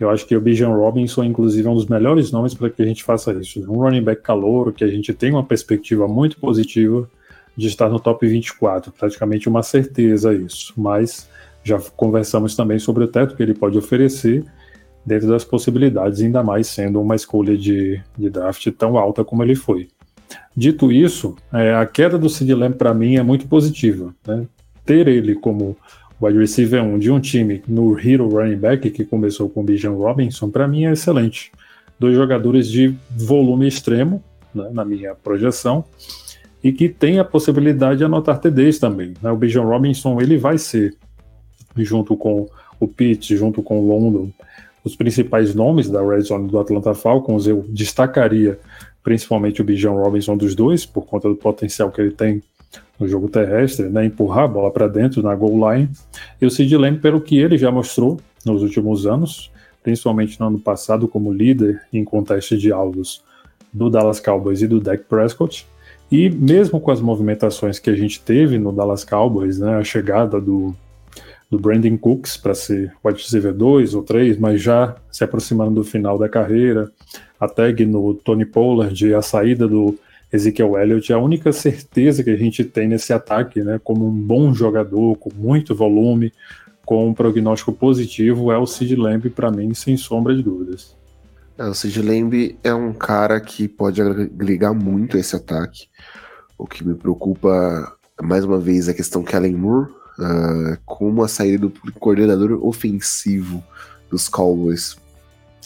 Eu 0.00 0.10
acho 0.10 0.26
que 0.26 0.34
o 0.34 0.40
Bijan 0.40 0.74
Robinson, 0.74 1.22
inclusive, 1.22 1.68
é 1.68 1.70
um 1.70 1.74
dos 1.74 1.86
melhores 1.86 2.32
nomes 2.32 2.54
para 2.54 2.70
que 2.70 2.82
a 2.82 2.86
gente 2.86 3.04
faça 3.04 3.32
isso. 3.34 3.60
Um 3.70 3.76
running 3.76 4.02
back 4.02 4.22
calouro, 4.22 4.72
que 4.72 4.82
a 4.82 4.88
gente 4.88 5.12
tem 5.12 5.30
uma 5.30 5.44
perspectiva 5.44 6.08
muito 6.08 6.38
positiva 6.38 7.08
de 7.56 7.68
estar 7.68 7.88
no 7.88 8.00
top 8.00 8.26
24, 8.26 8.90
praticamente 8.92 9.48
uma 9.48 9.62
certeza 9.62 10.34
isso. 10.34 10.72
Mas 10.76 11.28
já 11.62 11.78
conversamos 11.96 12.56
também 12.56 12.78
sobre 12.78 13.04
o 13.04 13.08
teto 13.08 13.36
que 13.36 13.42
ele 13.42 13.54
pode 13.54 13.78
oferecer 13.78 14.44
dentro 15.04 15.28
das 15.28 15.44
possibilidades, 15.44 16.20
ainda 16.20 16.42
mais 16.42 16.68
sendo 16.68 17.00
uma 17.00 17.14
escolha 17.14 17.56
de, 17.56 18.00
de 18.16 18.30
draft 18.30 18.66
tão 18.72 18.96
alta 18.96 19.24
como 19.24 19.42
ele 19.42 19.54
foi. 19.54 19.88
Dito 20.56 20.90
isso, 20.90 21.36
é, 21.52 21.74
a 21.74 21.84
queda 21.86 22.18
do 22.18 22.28
Sid 22.28 22.52
Lamb 22.54 22.76
para 22.76 22.94
mim 22.94 23.16
é 23.16 23.22
muito 23.22 23.46
positiva. 23.46 24.14
Né? 24.26 24.46
Ter 24.84 25.08
ele 25.08 25.34
como 25.34 25.76
wide 26.20 26.38
receiver 26.38 26.82
1 26.82 26.98
de 26.98 27.10
um 27.10 27.20
time 27.20 27.62
no 27.66 27.98
Hero 27.98 28.28
Running 28.28 28.56
Back, 28.56 28.90
que 28.90 29.04
começou 29.04 29.48
com 29.48 29.60
o 29.60 29.64
Bijan 29.64 29.92
Robinson, 29.92 30.48
para 30.50 30.68
mim 30.68 30.84
é 30.84 30.92
excelente. 30.92 31.50
Dois 31.98 32.14
jogadores 32.14 32.68
de 32.68 32.94
volume 33.10 33.66
extremo, 33.66 34.22
né, 34.54 34.70
na 34.72 34.84
minha 34.84 35.14
projeção, 35.14 35.84
e 36.62 36.72
que 36.72 36.88
tem 36.88 37.18
a 37.18 37.24
possibilidade 37.24 37.98
de 37.98 38.04
anotar 38.04 38.38
TDs 38.38 38.78
também. 38.78 39.14
Né? 39.20 39.30
O 39.30 39.36
Bijan 39.36 39.64
Robinson 39.64 40.20
ele 40.20 40.36
vai 40.36 40.58
ser, 40.58 40.94
junto 41.76 42.16
com 42.16 42.48
o 42.78 42.86
Pitt, 42.86 43.36
junto 43.36 43.62
com 43.62 43.80
o 43.80 43.88
London, 43.88 44.30
os 44.84 44.96
principais 44.96 45.54
nomes 45.54 45.88
da 45.88 46.02
Red 46.02 46.22
Zone 46.22 46.48
do 46.48 46.58
Atlanta 46.58 46.94
Falcons. 46.94 47.46
Eu 47.46 47.64
destacaria 47.68 48.58
principalmente 49.02 49.60
o 49.60 49.64
Bijan 49.64 49.92
Robinson 49.92 50.36
dos 50.36 50.54
dois, 50.54 50.86
por 50.86 51.04
conta 51.04 51.28
do 51.28 51.34
potencial 51.34 51.90
que 51.90 52.00
ele 52.00 52.12
tem 52.12 52.42
no 52.98 53.08
jogo 53.08 53.28
terrestre, 53.28 53.88
né, 53.88 54.04
empurrar 54.04 54.44
a 54.44 54.48
bola 54.48 54.70
para 54.70 54.86
dentro 54.86 55.22
na 55.22 55.34
goal 55.34 55.72
line. 55.72 55.88
E 56.40 56.46
o 56.46 56.50
Sid 56.50 56.76
Lamb, 56.76 57.00
pelo 57.00 57.20
que 57.20 57.38
ele 57.38 57.58
já 57.58 57.70
mostrou 57.70 58.20
nos 58.44 58.62
últimos 58.62 59.06
anos, 59.06 59.50
principalmente 59.82 60.38
no 60.38 60.46
ano 60.46 60.58
passado 60.58 61.08
como 61.08 61.32
líder 61.32 61.82
em 61.92 62.04
conteste 62.04 62.56
de 62.56 62.72
alvos 62.72 63.22
do 63.72 63.90
Dallas 63.90 64.20
Cowboys 64.20 64.62
e 64.62 64.68
do 64.68 64.80
Dak 64.80 65.04
Prescott. 65.04 65.66
E 66.10 66.28
mesmo 66.28 66.80
com 66.80 66.90
as 66.90 67.00
movimentações 67.00 67.78
que 67.78 67.90
a 67.90 67.94
gente 67.94 68.20
teve 68.20 68.58
no 68.58 68.70
Dallas 68.70 69.04
Cowboys, 69.04 69.58
né, 69.58 69.76
a 69.76 69.84
chegada 69.84 70.40
do, 70.40 70.74
do 71.50 71.58
Brandon 71.58 71.96
Cooks 71.96 72.36
para 72.36 72.54
ser 72.54 72.92
wide 73.04 73.22
receiver 73.22 73.52
2 73.52 73.94
ou 73.94 74.02
3, 74.02 74.38
mas 74.38 74.60
já 74.60 74.94
se 75.10 75.24
aproximando 75.24 75.74
do 75.74 75.84
final 75.84 76.18
da 76.18 76.28
carreira, 76.28 76.90
a 77.40 77.48
tag 77.48 77.84
no 77.86 78.14
Tony 78.14 78.44
Pollard 78.44 79.14
a 79.14 79.22
saída 79.22 79.66
do 79.66 79.98
Ezekiel 80.32 80.78
Elliott, 80.78 81.12
a 81.12 81.18
única 81.18 81.52
certeza 81.52 82.24
que 82.24 82.30
a 82.30 82.36
gente 82.36 82.64
tem 82.64 82.88
nesse 82.88 83.12
ataque, 83.12 83.62
né, 83.62 83.78
como 83.82 84.06
um 84.06 84.12
bom 84.12 84.54
jogador, 84.54 85.16
com 85.16 85.30
muito 85.34 85.74
volume, 85.74 86.32
com 86.86 87.08
um 87.08 87.14
prognóstico 87.14 87.72
positivo, 87.72 88.50
é 88.50 88.56
o 88.56 88.66
Sid 88.66 88.96
Lamb, 88.96 89.28
para 89.30 89.50
mim, 89.50 89.74
sem 89.74 89.96
sombra 89.96 90.34
de 90.34 90.42
dúvidas. 90.42 90.96
É, 91.58 91.64
o 91.64 91.74
Sid 91.74 92.00
Lamb 92.00 92.56
é 92.64 92.72
um 92.72 92.92
cara 92.92 93.38
que 93.40 93.68
pode 93.68 94.00
agregar 94.00 94.72
muito 94.72 95.18
esse 95.18 95.36
ataque. 95.36 95.86
O 96.56 96.66
que 96.66 96.86
me 96.86 96.94
preocupa, 96.94 97.94
mais 98.20 98.44
uma 98.44 98.58
vez, 98.58 98.88
é 98.88 98.92
a 98.92 98.94
questão 98.94 99.22
que 99.22 99.36
Allen 99.36 99.54
Moore, 99.54 99.90
uh, 100.18 100.78
como 100.86 101.22
a 101.22 101.28
saída 101.28 101.68
do 101.68 101.92
coordenador 102.00 102.66
ofensivo 102.66 103.62
dos 104.10 104.28
Cowboys 104.28 104.96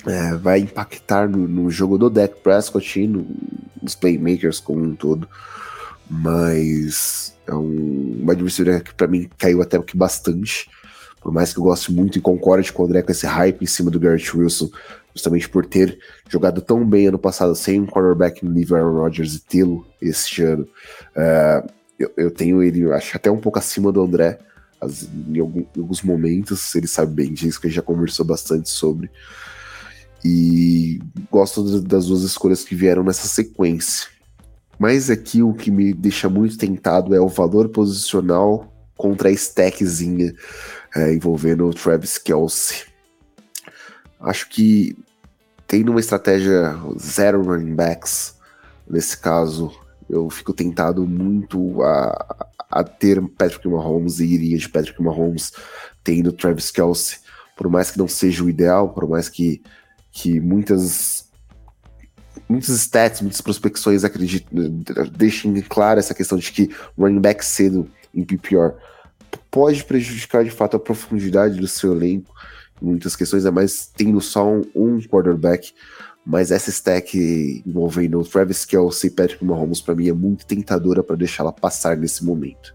é, 0.05 0.35
vai 0.35 0.61
impactar 0.61 1.29
no, 1.29 1.49
no, 1.49 1.71
jogo 1.71 1.97
do 1.97 2.11
Dak 2.11 2.37
Prescott 2.43 3.01
e 3.01 3.07
no, 3.07 3.27
nos 3.81 3.95
playmakers 3.95 4.61
como 4.61 4.83
um 4.83 4.95
todo. 4.95 5.29
Mas 6.09 7.35
é 7.47 7.55
um 7.55 8.25
wide 8.29 8.83
que 8.83 8.95
para 8.95 9.07
mim 9.07 9.29
caiu 9.39 9.63
até 9.63 9.81
que 9.81 9.97
bastante. 9.97 10.69
Por 11.21 11.33
mais 11.33 11.53
que 11.53 11.59
eu 11.59 11.65
goste 11.65 11.93
muito 11.93 12.19
e 12.19 12.21
concorde 12.21 12.73
com 12.73 12.83
o 12.83 12.87
André 12.87 13.03
com 13.03 13.11
esse 13.11 13.27
hype 13.27 13.63
em 13.63 13.67
cima 13.67 13.91
do 13.91 13.99
Garrett 13.99 14.37
Wilson, 14.37 14.71
justamente 15.13 15.49
por 15.49 15.67
ter 15.67 15.99
jogado 16.29 16.61
tão 16.61 16.87
bem 16.87 17.09
ano 17.09 17.19
passado 17.19 17.55
sem 17.57 17.81
um 17.81 17.87
quarterback 17.87 18.45
no 18.45 18.53
nível 18.53 18.77
Aaron 18.77 19.01
Rodgers 19.01 19.35
e 19.35 19.41
tê-lo 19.41 19.85
este 20.01 20.43
ano. 20.43 20.69
Uh, 21.17 21.69
eu, 21.99 22.13
eu, 22.17 22.31
tenho 22.31 22.63
ele, 22.63 22.93
acho 22.93 23.17
até 23.17 23.31
um 23.31 23.39
pouco 23.39 23.59
acima 23.59 23.91
do 23.91 24.03
André 24.03 24.39
as, 24.81 25.09
em, 25.29 25.41
algum, 25.41 25.61
em, 25.61 25.81
alguns 25.81 26.03
momentos, 26.03 26.75
ele 26.75 26.87
sabe 26.87 27.15
bem 27.15 27.33
disso, 27.33 27.61
que 27.61 27.67
a 27.67 27.71
gente 27.71 27.77
já 27.77 27.83
conversou 27.83 28.25
bastante 28.25 28.69
sobre. 28.69 29.11
E 30.29 30.99
gosto 31.31 31.81
das 31.83 32.07
duas 32.07 32.22
escolhas 32.22 32.64
que 32.64 32.74
vieram 32.74 33.05
nessa 33.05 33.29
sequência. 33.29 34.09
Mas 34.77 35.09
aqui 35.09 35.41
o 35.41 35.55
que 35.55 35.70
me 35.70 35.95
deixa 35.95 36.29
muito 36.29 36.59
tentado 36.59 37.14
é 37.14 37.20
o 37.20 37.29
valor 37.29 37.68
posicional 37.68 38.72
contra 38.97 39.29
a 39.29 39.33
stackzinha 39.33 40.35
é, 40.97 41.14
envolvendo 41.14 41.64
o 41.68 41.72
Travis 41.72 42.18
Kelsey. 42.18 42.79
Acho 44.20 44.49
que 44.49 44.99
tendo 45.68 45.91
uma 45.91 46.01
estratégia 46.01 46.77
zero 46.99 47.43
running 47.43 47.77
backs, 47.77 48.35
nesse 48.89 49.16
caso, 49.16 49.70
eu 50.11 50.29
fico 50.29 50.53
tentado 50.53 51.07
muito 51.07 51.83
a, 51.83 52.49
a 52.68 52.83
ter 52.83 53.22
Patrick 53.39 53.68
Mahomes 53.68 54.18
e 54.18 54.27
iria 54.27 54.59
de 54.59 54.68
Patrick 54.68 55.01
Mahomes 55.01 55.53
tendo 56.03 56.33
Travis 56.33 56.72
Kelsey, 56.72 57.18
por 57.57 57.68
mais 57.68 57.93
que 57.93 57.99
não 57.99 58.09
seja 58.09 58.43
o 58.43 58.51
ideal, 58.51 58.89
por 58.89 59.09
mais 59.09 59.29
que 59.29 59.62
que 60.17 60.41
muitas 60.41 61.29
muitos 62.49 62.71
stats, 62.71 63.21
muitas 63.21 63.43
prospecções 63.43 64.03
acreditam, 64.03 64.49
deixem 65.14 65.61
claro 65.61 66.01
essa 66.01 66.14
questão 66.14 66.39
de 66.39 66.51
que 66.51 66.71
running 66.97 67.21
back 67.21 67.45
cedo 67.45 67.91
em 68.14 68.25
PPR 68.25 68.73
pode 69.51 69.85
prejudicar 69.85 70.43
de 70.43 70.51
fato 70.51 70.77
a 70.77 70.81
profundidade 70.81 71.61
do 71.61 71.69
seu 71.69 71.93
elenco 71.93 72.33
em 72.81 72.87
muitas 72.87 73.14
questões, 73.14 73.45
é 73.45 73.51
mais 73.51 73.91
tendo 73.95 74.21
só 74.23 74.49
um, 74.49 74.62
um 74.75 75.01
quarterback, 75.03 75.75
mas 76.25 76.51
essa 76.51 76.71
stack 76.71 77.62
envolvendo 77.67 78.23
Travis 78.25 78.64
Kelsey 78.64 79.11
e 79.11 79.12
Patrick 79.12 79.45
Mahomes 79.45 79.83
para 79.83 79.95
mim 79.95 80.09
é 80.09 80.12
muito 80.14 80.47
tentadora 80.47 81.03
para 81.03 81.17
deixá-la 81.17 81.53
passar 81.53 81.97
nesse 81.97 82.25
momento. 82.25 82.75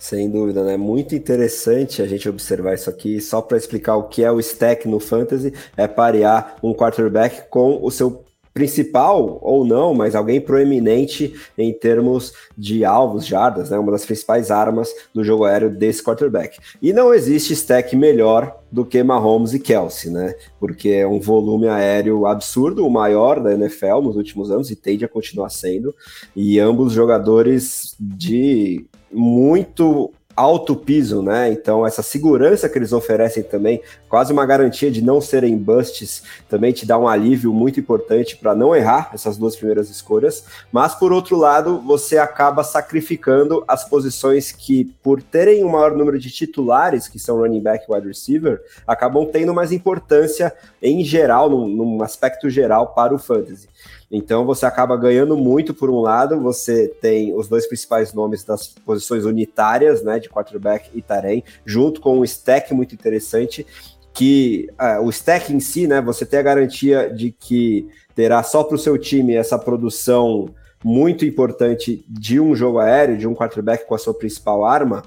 Sem 0.00 0.30
dúvida, 0.30 0.64
né? 0.64 0.78
Muito 0.78 1.14
interessante 1.14 2.00
a 2.00 2.06
gente 2.06 2.26
observar 2.26 2.72
isso 2.72 2.88
aqui. 2.88 3.20
Só 3.20 3.42
para 3.42 3.58
explicar 3.58 3.96
o 3.96 4.04
que 4.04 4.24
é 4.24 4.32
o 4.32 4.40
stack 4.40 4.88
no 4.88 4.98
fantasy, 4.98 5.52
é 5.76 5.86
parear 5.86 6.56
um 6.62 6.72
quarterback 6.72 7.50
com 7.50 7.78
o 7.82 7.90
seu 7.90 8.24
principal 8.54 9.38
ou 9.42 9.62
não, 9.62 9.92
mas 9.92 10.14
alguém 10.14 10.40
proeminente 10.40 11.34
em 11.56 11.70
termos 11.70 12.32
de 12.56 12.82
alvos, 12.82 13.26
jardas, 13.26 13.68
né? 13.68 13.78
Uma 13.78 13.92
das 13.92 14.06
principais 14.06 14.50
armas 14.50 14.90
do 15.12 15.22
jogo 15.22 15.44
aéreo 15.44 15.68
desse 15.68 16.02
quarterback. 16.02 16.58
E 16.80 16.94
não 16.94 17.12
existe 17.12 17.52
stack 17.52 17.94
melhor 17.94 18.58
do 18.72 18.86
que 18.86 19.02
Mahomes 19.02 19.52
e 19.52 19.60
Kelsey, 19.60 20.10
né? 20.10 20.34
Porque 20.58 20.88
é 20.88 21.06
um 21.06 21.20
volume 21.20 21.68
aéreo 21.68 22.24
absurdo, 22.24 22.86
o 22.86 22.90
maior 22.90 23.38
da 23.38 23.52
NFL 23.52 24.00
nos 24.02 24.16
últimos 24.16 24.50
anos 24.50 24.70
e 24.70 24.76
tende 24.76 25.04
a 25.04 25.08
continuar 25.08 25.50
sendo. 25.50 25.94
E 26.34 26.58
ambos 26.58 26.94
jogadores 26.94 27.94
de 28.00 28.86
muito 29.12 30.12
alto 30.40 30.74
piso, 30.74 31.22
né? 31.22 31.52
Então, 31.52 31.86
essa 31.86 32.02
segurança 32.02 32.68
que 32.68 32.78
eles 32.78 32.92
oferecem 32.92 33.42
também, 33.42 33.82
quase 34.08 34.32
uma 34.32 34.46
garantia 34.46 34.90
de 34.90 35.02
não 35.02 35.20
serem 35.20 35.56
busts, 35.56 36.22
também 36.48 36.72
te 36.72 36.86
dá 36.86 36.96
um 36.96 37.06
alívio 37.06 37.52
muito 37.52 37.78
importante 37.78 38.36
para 38.36 38.54
não 38.54 38.74
errar 38.74 39.10
essas 39.12 39.36
duas 39.36 39.54
primeiras 39.54 39.90
escolhas. 39.90 40.44
Mas, 40.72 40.94
por 40.94 41.12
outro 41.12 41.36
lado, 41.36 41.78
você 41.80 42.16
acaba 42.16 42.64
sacrificando 42.64 43.62
as 43.68 43.84
posições 43.84 44.50
que, 44.50 44.86
por 45.02 45.22
terem 45.22 45.62
um 45.62 45.68
maior 45.68 45.94
número 45.94 46.18
de 46.18 46.30
titulares, 46.30 47.06
que 47.06 47.18
são 47.18 47.38
running 47.38 47.60
back 47.60 47.84
e 47.86 47.92
wide 47.92 48.08
receiver, 48.08 48.62
acabam 48.86 49.26
tendo 49.26 49.52
mais 49.52 49.72
importância 49.72 50.54
em 50.82 51.04
geral, 51.04 51.50
num, 51.50 51.68
num 51.68 52.02
aspecto 52.02 52.48
geral, 52.48 52.94
para 52.94 53.14
o 53.14 53.18
fantasy. 53.18 53.68
Então 54.10 54.44
você 54.44 54.66
acaba 54.66 54.96
ganhando 54.96 55.36
muito 55.36 55.72
por 55.72 55.88
um 55.88 56.00
lado, 56.00 56.40
você 56.40 56.88
tem 56.88 57.32
os 57.32 57.46
dois 57.46 57.66
principais 57.66 58.12
nomes 58.12 58.42
das 58.42 58.68
posições 58.68 59.24
unitárias, 59.24 60.02
né, 60.02 60.18
de 60.18 60.28
quarterback 60.28 60.90
e 60.92 61.00
Tarém, 61.00 61.44
junto 61.64 62.00
com 62.00 62.18
um 62.18 62.24
stack 62.24 62.74
muito 62.74 62.94
interessante, 62.94 63.64
que 64.12 64.68
uh, 64.72 65.04
o 65.04 65.10
stack 65.10 65.52
em 65.52 65.60
si, 65.60 65.86
né, 65.86 66.00
você 66.00 66.26
tem 66.26 66.40
a 66.40 66.42
garantia 66.42 67.08
de 67.08 67.30
que 67.30 67.88
terá 68.14 68.42
só 68.42 68.64
para 68.64 68.74
o 68.74 68.78
seu 68.78 68.98
time 68.98 69.34
essa 69.34 69.58
produção 69.58 70.52
muito 70.84 71.24
importante 71.24 72.04
de 72.08 72.40
um 72.40 72.54
jogo 72.56 72.78
aéreo, 72.78 73.16
de 73.16 73.28
um 73.28 73.34
quarterback 73.34 73.86
com 73.86 73.94
a 73.94 73.98
sua 73.98 74.14
principal 74.14 74.64
arma, 74.64 75.02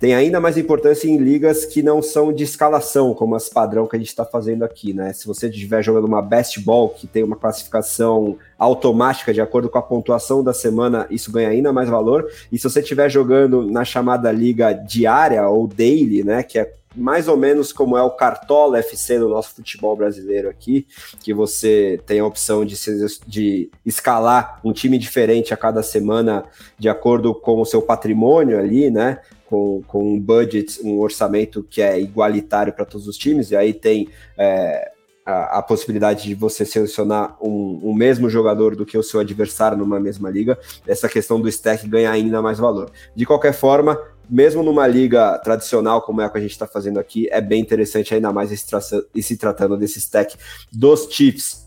tem 0.00 0.14
ainda 0.14 0.40
mais 0.40 0.56
importância 0.56 1.06
em 1.06 1.18
ligas 1.18 1.66
que 1.66 1.82
não 1.82 2.00
são 2.00 2.32
de 2.32 2.42
escalação, 2.42 3.12
como 3.12 3.34
as 3.34 3.50
padrão 3.50 3.86
que 3.86 3.94
a 3.94 3.98
gente 3.98 4.08
está 4.08 4.24
fazendo 4.24 4.64
aqui, 4.64 4.94
né? 4.94 5.12
Se 5.12 5.26
você 5.26 5.46
estiver 5.46 5.84
jogando 5.84 6.06
uma 6.06 6.22
best 6.22 6.58
ball, 6.58 6.88
que 6.88 7.06
tem 7.06 7.22
uma 7.22 7.36
classificação 7.36 8.38
automática 8.58 9.34
de 9.34 9.42
acordo 9.42 9.68
com 9.68 9.76
a 9.76 9.82
pontuação 9.82 10.42
da 10.42 10.54
semana, 10.54 11.06
isso 11.10 11.30
ganha 11.30 11.50
ainda 11.50 11.70
mais 11.70 11.90
valor. 11.90 12.26
E 12.50 12.56
se 12.56 12.64
você 12.64 12.80
estiver 12.80 13.10
jogando 13.10 13.70
na 13.70 13.84
chamada 13.84 14.32
liga 14.32 14.72
diária 14.72 15.46
ou 15.46 15.66
daily, 15.68 16.24
né? 16.24 16.42
Que 16.42 16.58
é 16.58 16.72
mais 16.96 17.28
ou 17.28 17.36
menos 17.36 17.70
como 17.70 17.96
é 17.96 18.02
o 18.02 18.10
Cartola 18.10 18.78
FC 18.78 19.18
no 19.18 19.28
nosso 19.28 19.54
futebol 19.54 19.94
brasileiro 19.94 20.48
aqui, 20.48 20.86
que 21.22 21.34
você 21.34 22.00
tem 22.06 22.20
a 22.20 22.26
opção 22.26 22.64
de, 22.64 22.74
de 23.26 23.70
escalar 23.84 24.60
um 24.64 24.72
time 24.72 24.98
diferente 24.98 25.54
a 25.54 25.58
cada 25.58 25.82
semana 25.82 26.44
de 26.78 26.88
acordo 26.88 27.34
com 27.34 27.60
o 27.60 27.66
seu 27.66 27.82
patrimônio 27.82 28.58
ali, 28.58 28.90
né? 28.90 29.18
Com, 29.50 29.82
com 29.82 30.14
um 30.14 30.20
budget, 30.20 30.80
um 30.84 31.00
orçamento 31.00 31.66
que 31.68 31.82
é 31.82 32.00
igualitário 32.00 32.72
para 32.72 32.84
todos 32.84 33.08
os 33.08 33.18
times, 33.18 33.50
e 33.50 33.56
aí 33.56 33.74
tem 33.74 34.08
é, 34.38 34.92
a, 35.26 35.58
a, 35.58 35.62
possibilidade 35.62 36.22
de 36.22 36.36
você 36.36 36.64
selecionar 36.64 37.36
um, 37.42 37.80
um, 37.82 37.92
mesmo 37.92 38.30
jogador 38.30 38.76
do 38.76 38.86
que 38.86 38.96
o 38.96 39.02
seu 39.02 39.18
adversário 39.18 39.76
numa 39.76 39.98
mesma 39.98 40.30
liga, 40.30 40.56
essa 40.86 41.08
questão 41.08 41.40
do 41.40 41.48
stack 41.48 41.84
ganha 41.88 42.12
ainda 42.12 42.40
mais 42.40 42.58
valor. 42.58 42.92
De 43.16 43.26
qualquer 43.26 43.52
forma, 43.52 44.00
mesmo 44.28 44.62
numa 44.62 44.86
liga 44.86 45.36
tradicional 45.38 46.00
como 46.02 46.20
é 46.20 46.26
a 46.26 46.30
que 46.30 46.38
a 46.38 46.40
gente 46.40 46.52
está 46.52 46.68
fazendo 46.68 47.00
aqui, 47.00 47.28
é 47.32 47.40
bem 47.40 47.60
interessante 47.60 48.14
ainda 48.14 48.32
mais 48.32 48.52
e 48.52 49.22
se 49.22 49.36
tratando 49.36 49.76
desse 49.76 49.98
stack 49.98 50.36
dos 50.70 51.08
Chiefs. 51.10 51.66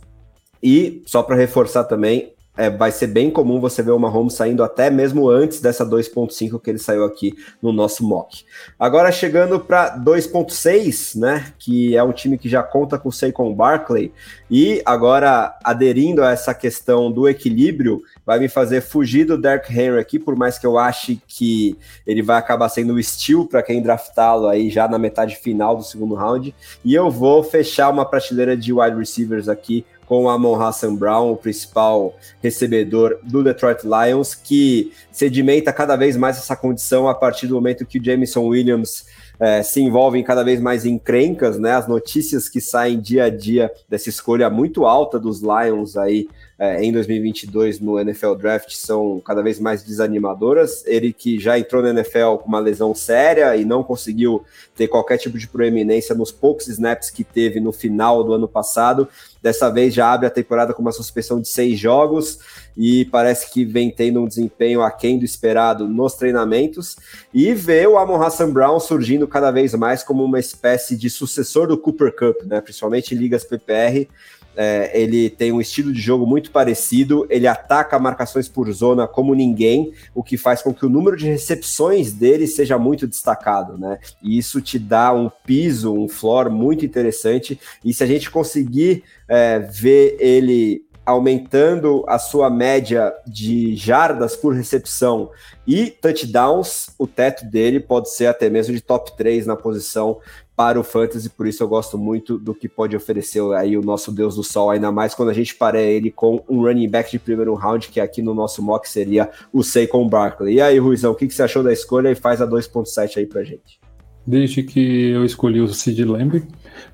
E 0.61 1.03
só 1.05 1.21
para 1.21 1.35
reforçar 1.35 1.83
também, 1.83 2.33
é, 2.55 2.69
vai 2.69 2.91
ser 2.91 3.07
bem 3.07 3.31
comum 3.31 3.59
você 3.59 3.81
ver 3.81 3.91
o 3.91 3.99
Mahomes 3.99 4.33
saindo 4.33 4.63
até 4.63 4.89
mesmo 4.89 5.29
antes 5.29 5.59
dessa 5.59 5.85
2.5 5.85 6.59
que 6.61 6.69
ele 6.69 6.77
saiu 6.77 7.03
aqui 7.03 7.35
no 7.61 7.73
nosso 7.73 8.07
mock. 8.07 8.45
Agora 8.77 9.11
chegando 9.11 9.59
para 9.59 9.97
2.6, 9.97 11.19
né, 11.19 11.53
que 11.57 11.97
é 11.97 12.03
um 12.03 12.11
time 12.11 12.37
que 12.37 12.47
já 12.47 12.61
conta 12.61 12.99
com 12.99 13.09
o 13.09 13.11
Saquon 13.11 13.53
Barkley 13.53 14.11
e 14.49 14.81
agora 14.85 15.57
aderindo 15.63 16.23
a 16.23 16.31
essa 16.31 16.53
questão 16.53 17.11
do 17.11 17.27
equilíbrio, 17.27 18.03
vai 18.25 18.37
me 18.37 18.47
fazer 18.47 18.81
fugir 18.81 19.25
do 19.25 19.37
Derrick 19.37 19.71
Henry 19.71 19.99
aqui, 19.99 20.19
por 20.19 20.35
mais 20.35 20.59
que 20.59 20.67
eu 20.67 20.77
ache 20.77 21.19
que 21.27 21.75
ele 22.05 22.21
vai 22.21 22.37
acabar 22.37 22.69
sendo 22.69 22.93
o 22.93 23.03
steal 23.03 23.47
para 23.47 23.63
quem 23.63 23.81
draftá-lo 23.81 24.47
aí 24.47 24.69
já 24.69 24.87
na 24.87 24.99
metade 24.99 25.35
final 25.35 25.75
do 25.75 25.83
segundo 25.83 26.13
round, 26.13 26.53
e 26.85 26.93
eu 26.93 27.09
vou 27.09 27.43
fechar 27.43 27.89
uma 27.89 28.05
prateleira 28.05 28.55
de 28.55 28.71
wide 28.71 28.95
receivers 28.95 29.49
aqui 29.49 29.83
com 30.05 30.29
Amon 30.29 30.61
Hassan 30.61 30.95
Brown, 30.95 31.31
o 31.31 31.37
principal 31.37 32.15
recebedor 32.41 33.19
do 33.23 33.43
Detroit 33.43 33.83
Lions, 33.83 34.35
que 34.35 34.91
sedimenta 35.11 35.71
cada 35.73 35.95
vez 35.95 36.17
mais 36.17 36.37
essa 36.37 36.55
condição 36.55 37.07
a 37.07 37.15
partir 37.15 37.47
do 37.47 37.55
momento 37.55 37.85
que 37.85 37.99
o 37.99 38.03
Jameson 38.03 38.41
Williams 38.47 39.05
é, 39.39 39.63
se 39.63 39.81
envolvem 39.81 40.23
cada 40.23 40.43
vez 40.43 40.61
mais 40.61 40.85
em 40.85 40.97
crencas, 40.97 41.59
né? 41.59 41.71
As 41.71 41.87
notícias 41.87 42.47
que 42.47 42.61
saem 42.61 42.99
dia 42.99 43.25
a 43.25 43.29
dia 43.29 43.71
dessa 43.89 44.09
escolha 44.09 44.49
muito 44.49 44.85
alta 44.85 45.19
dos 45.19 45.41
Lions 45.41 45.97
aí 45.97 46.27
é, 46.57 46.83
em 46.83 46.91
2022 46.91 47.79
no 47.79 47.99
NFL 47.99 48.35
Draft 48.35 48.71
são 48.73 49.19
cada 49.19 49.41
vez 49.41 49.59
mais 49.59 49.83
desanimadoras. 49.83 50.83
Ele 50.85 51.11
que 51.11 51.39
já 51.39 51.57
entrou 51.57 51.81
na 51.81 51.89
NFL 51.89 52.35
com 52.41 52.47
uma 52.47 52.59
lesão 52.59 52.93
séria 52.93 53.55
e 53.57 53.65
não 53.65 53.83
conseguiu 53.83 54.43
ter 54.75 54.87
qualquer 54.87 55.17
tipo 55.17 55.37
de 55.37 55.47
proeminência 55.47 56.13
nos 56.13 56.31
poucos 56.31 56.67
snaps 56.67 57.09
que 57.09 57.23
teve 57.23 57.59
no 57.59 57.71
final 57.71 58.23
do 58.23 58.33
ano 58.33 58.47
passado. 58.47 59.07
Dessa 59.41 59.69
vez 59.69 59.93
já 59.93 60.13
abre 60.13 60.27
a 60.27 60.29
temporada 60.29 60.73
com 60.73 60.81
uma 60.81 60.91
suspensão 60.91 61.41
de 61.41 61.49
seis 61.49 61.77
jogos 61.77 62.39
e 62.77 63.05
parece 63.05 63.51
que 63.51 63.65
vem 63.65 63.89
tendo 63.89 64.21
um 64.21 64.27
desempenho 64.27 64.81
aquém 64.81 65.17
do 65.19 65.25
esperado 65.25 65.87
nos 65.87 66.13
treinamentos. 66.13 66.95
E 67.33 67.53
vê 67.53 67.85
o 67.87 67.97
Amon 67.97 68.21
Hassan 68.21 68.51
Brown 68.51 68.79
surgindo 68.79 69.27
cada 69.27 69.51
vez 69.51 69.73
mais 69.73 70.03
como 70.03 70.23
uma 70.23 70.39
espécie 70.39 70.95
de 70.95 71.09
sucessor 71.09 71.67
do 71.67 71.77
Cooper 71.77 72.15
Cup, 72.15 72.43
né? 72.45 72.61
principalmente 72.61 73.13
em 73.13 73.17
ligas 73.17 73.43
PPR. 73.43 74.07
É, 74.55 74.91
ele 74.93 75.29
tem 75.29 75.51
um 75.51 75.59
estilo 75.59 75.91
de 75.91 75.99
jogo 75.99 76.25
muito 76.25 76.51
parecido, 76.51 77.25
ele 77.29 77.47
ataca 77.47 77.97
marcações 77.97 78.47
por 78.47 78.71
zona 78.71 79.07
como 79.07 79.33
ninguém, 79.33 79.93
o 80.13 80.23
que 80.23 80.37
faz 80.37 80.61
com 80.61 80.73
que 80.73 80.85
o 80.85 80.89
número 80.89 81.17
de 81.17 81.27
recepções 81.27 82.13
dele 82.13 82.47
seja 82.47 82.77
muito 82.77 83.07
destacado, 83.07 83.77
né? 83.77 83.99
E 84.21 84.37
isso 84.37 84.61
te 84.61 84.77
dá 84.77 85.13
um 85.13 85.29
piso, 85.45 85.93
um 85.93 86.07
floor 86.07 86.49
muito 86.51 86.85
interessante. 86.85 87.59
E 87.83 87.93
se 87.93 88.03
a 88.03 88.07
gente 88.07 88.29
conseguir 88.29 89.03
é, 89.27 89.59
ver 89.59 90.17
ele 90.19 90.85
aumentando 91.05 92.05
a 92.07 92.17
sua 92.17 92.49
média 92.49 93.13
de 93.27 93.75
jardas 93.75 94.35
por 94.35 94.53
recepção 94.53 95.31
e 95.67 95.87
touchdowns, 95.89 96.91
o 96.97 97.05
teto 97.05 97.45
dele 97.45 97.79
pode 97.79 98.09
ser 98.09 98.27
até 98.27 98.49
mesmo 98.49 98.73
de 98.73 98.81
top 98.81 99.15
3 99.17 99.45
na 99.45 99.55
posição 99.55 100.19
para 100.55 100.79
o 100.79 100.83
fantasy, 100.83 101.29
por 101.29 101.47
isso 101.47 101.63
eu 101.63 101.67
gosto 101.67 101.97
muito 101.97 102.37
do 102.37 102.53
que 102.53 102.69
pode 102.69 102.95
oferecer 102.95 103.41
aí 103.55 103.75
o 103.75 103.81
nosso 103.81 104.11
Deus 104.11 104.35
do 104.35 104.43
Sol, 104.43 104.69
ainda 104.69 104.91
mais 104.91 105.15
quando 105.15 105.29
a 105.29 105.33
gente 105.33 105.55
para 105.55 105.81
ele 105.81 106.11
com 106.11 106.43
um 106.47 106.61
running 106.61 106.87
back 106.87 107.11
de 107.11 107.17
primeiro 107.17 107.55
round, 107.55 107.87
que 107.87 107.99
aqui 107.99 108.21
no 108.21 108.33
nosso 108.33 108.61
mock 108.61 108.87
seria 108.87 109.29
o 109.51 109.63
Saquon 109.63 110.07
Barkley. 110.07 110.55
E 110.55 110.61
aí, 110.61 110.77
Ruizão, 110.77 111.11
o 111.11 111.15
que, 111.15 111.27
que 111.27 111.33
você 111.33 111.43
achou 111.43 111.63
da 111.63 111.73
escolha 111.73 112.11
e 112.11 112.15
faz 112.15 112.41
a 112.41 112.47
2.7 112.47 113.17
aí 113.17 113.25
pra 113.25 113.43
gente? 113.43 113.79
Desde 114.25 114.63
que 114.63 115.09
eu 115.09 115.25
escolhi 115.25 115.59
o 115.59 115.67
Sid 115.67 116.05
Lamb, 116.05 116.43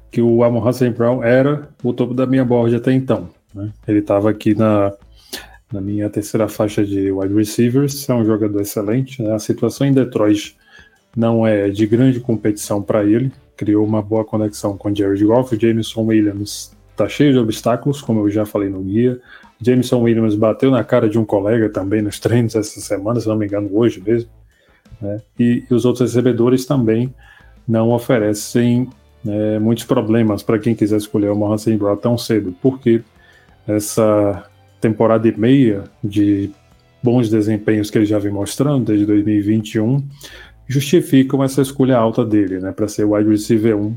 que 0.10 0.22
o 0.22 0.44
Amon 0.44 0.66
Hassan 0.66 0.92
Brown 0.92 1.24
era 1.24 1.70
o 1.84 1.94
topo 1.94 2.14
da 2.14 2.26
minha 2.26 2.46
board 2.46 2.76
até 2.76 2.94
então. 2.94 3.30
Né? 3.54 3.72
Ele 3.88 4.00
estava 4.00 4.30
aqui 4.30 4.56
na, 4.56 4.94
na 5.72 5.82
minha 5.82 6.10
terceira 6.10 6.48
faixa 6.48 6.84
de 6.84 7.12
wide 7.12 7.34
receivers, 7.34 8.10
é 8.10 8.14
um 8.14 8.26
jogador 8.26 8.62
excelente. 8.62 9.22
Né? 9.22 9.34
A 9.34 9.40
situação 9.40 9.86
em 9.86 9.94
Detroit 9.94 10.58
não 11.16 11.46
é 11.46 11.70
de 11.70 11.86
grande 11.86 12.20
competição 12.20 12.82
para 12.82 13.04
ele, 13.04 13.32
criou 13.60 13.86
uma 13.86 14.02
boa 14.02 14.24
conexão 14.24 14.78
com 14.78 14.96
Jared 14.96 15.22
Goff. 15.26 15.54
O 15.54 15.60
Jameson 15.60 16.04
Williams 16.04 16.72
está 16.92 17.10
cheio 17.10 17.34
de 17.34 17.40
obstáculos, 17.40 18.02
como 18.02 18.22
eu 18.22 18.30
já 18.30 18.46
falei 18.46 18.70
no 18.70 18.82
guia. 18.82 19.20
Jameson 19.62 20.00
Williams 20.00 20.34
bateu 20.34 20.72
na 20.72 20.82
cara 20.82 21.10
de 21.10 21.20
um 21.20 21.26
colega 21.26 21.68
também 21.70 22.02
nos 22.02 22.18
treinos 22.22 22.56
essa 22.56 22.80
semana, 22.80 23.20
se 23.20 23.28
não 23.28 23.36
me 23.36 23.46
engano, 23.46 23.70
hoje 23.74 24.02
mesmo. 24.02 24.30
Né? 25.02 25.22
E, 25.38 25.66
e, 25.70 25.74
os 25.74 25.84
outros 25.84 26.10
recebedores 26.10 26.66
também 26.66 27.14
não 27.68 27.90
oferecem 27.90 28.90
né, 29.26 29.60
muitos 29.60 29.84
problemas 29.84 30.42
para 30.42 30.58
quem 30.58 30.74
quiser 30.74 30.96
escolher 30.96 31.30
o 31.30 31.36
Mohamed 31.36 31.76
Brown 31.78 31.98
tão 31.98 32.18
cedo, 32.18 32.56
porque 32.62 33.02
essa 33.68 34.46
temporada 34.80 35.28
e 35.28 35.38
meia 35.38 35.84
de 36.02 36.50
bons 37.04 37.30
desempenhos 37.30 37.92
que 37.92 37.98
ele 37.98 38.06
já 38.06 38.20
vem 38.20 38.32
mostrando 38.32 38.86
desde 38.86 39.06
2021 39.06 40.02
justificam 40.70 41.44
essa 41.44 41.64
escolha 41.64 41.98
alta 41.98 42.24
dele, 42.24 42.60
né, 42.60 42.72
para 42.72 42.88
ser 42.88 43.04
wide 43.04 43.28
receiver 43.28 43.76
1 43.76 43.96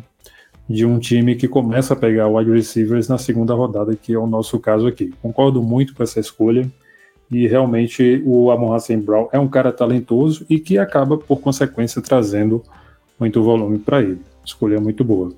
de 0.68 0.86
um 0.86 0.98
time 0.98 1.36
que 1.36 1.46
começa 1.46 1.92
a 1.92 1.96
pegar 1.96 2.28
wide 2.28 2.50
receivers 2.50 3.08
na 3.08 3.18
segunda 3.18 3.52
rodada, 3.52 3.94
que 3.94 4.14
é 4.14 4.18
o 4.18 4.26
nosso 4.26 4.58
caso 4.58 4.86
aqui. 4.86 5.12
Concordo 5.20 5.62
muito 5.62 5.94
com 5.94 6.02
essa 6.02 6.18
escolha 6.18 6.66
e 7.30 7.46
realmente 7.46 8.22
o 8.24 8.50
Amon 8.50 8.74
Brown 9.04 9.28
é 9.32 9.38
um 9.38 9.48
cara 9.48 9.70
talentoso 9.70 10.46
e 10.48 10.58
que 10.58 10.78
acaba, 10.78 11.18
por 11.18 11.40
consequência, 11.40 12.00
trazendo 12.00 12.62
muito 13.20 13.42
volume 13.42 13.78
para 13.78 14.00
ele. 14.00 14.22
Escolha 14.42 14.80
muito 14.80 15.04
boa. 15.04 15.30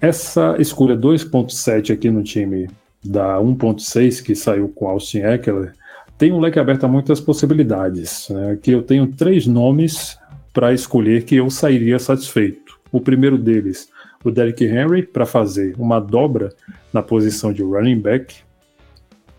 Essa 0.00 0.56
escolha 0.58 0.96
2.7 0.96 1.92
aqui 1.92 2.10
no 2.10 2.22
time 2.22 2.68
da 3.04 3.38
1.6 3.38 4.22
que 4.22 4.34
saiu 4.34 4.68
com 4.68 4.88
Austin 4.88 5.18
Eckler 5.18 5.72
tem 6.16 6.32
um 6.32 6.40
leque 6.40 6.58
aberto 6.58 6.84
a 6.84 6.88
muitas 6.88 7.20
possibilidades. 7.20 8.28
Né? 8.30 8.52
Aqui 8.52 8.70
eu 8.70 8.82
tenho 8.82 9.06
três 9.08 9.46
nomes 9.46 10.18
para 10.56 10.72
escolher 10.72 11.24
que 11.24 11.36
eu 11.36 11.50
sairia 11.50 11.98
satisfeito. 11.98 12.80
O 12.90 12.98
primeiro 12.98 13.36
deles, 13.36 13.90
o 14.24 14.30
Derrick 14.30 14.64
Henry, 14.64 15.02
para 15.02 15.26
fazer 15.26 15.74
uma 15.78 16.00
dobra 16.00 16.48
na 16.90 17.02
posição 17.02 17.52
de 17.52 17.62
running 17.62 18.00
back. 18.00 18.36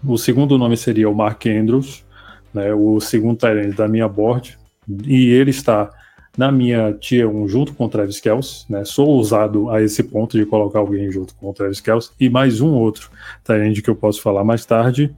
O 0.06 0.16
segundo 0.16 0.60
nome 0.60 0.78
seria 0.78 1.10
o 1.10 1.16
Mark 1.16 1.44
Andrews, 1.48 2.06
né, 2.54 2.72
o 2.72 3.00
segundo 3.00 3.36
tight 3.36 3.76
da 3.76 3.88
minha 3.88 4.08
board, 4.08 4.60
e 5.08 5.32
ele 5.32 5.50
está 5.50 5.90
na 6.38 6.52
minha 6.52 6.94
tier 6.94 7.28
1 7.28 7.48
junto 7.48 7.74
com 7.74 7.86
o 7.86 7.90
Travis 7.90 8.20
Kelce, 8.20 8.66
né? 8.70 8.86
Sou 8.86 9.08
ousado 9.08 9.72
a 9.72 9.82
esse 9.82 10.04
ponto 10.04 10.38
de 10.38 10.46
colocar 10.46 10.78
alguém 10.78 11.12
junto 11.12 11.34
com 11.34 11.50
o 11.50 11.54
Travis 11.54 11.82
Kelce 11.82 12.12
e 12.20 12.30
mais 12.30 12.62
um 12.62 12.76
outro 12.76 13.10
tight 13.44 13.82
que 13.82 13.90
eu 13.90 13.96
posso 13.96 14.22
falar 14.22 14.44
mais 14.44 14.64
tarde. 14.68 15.12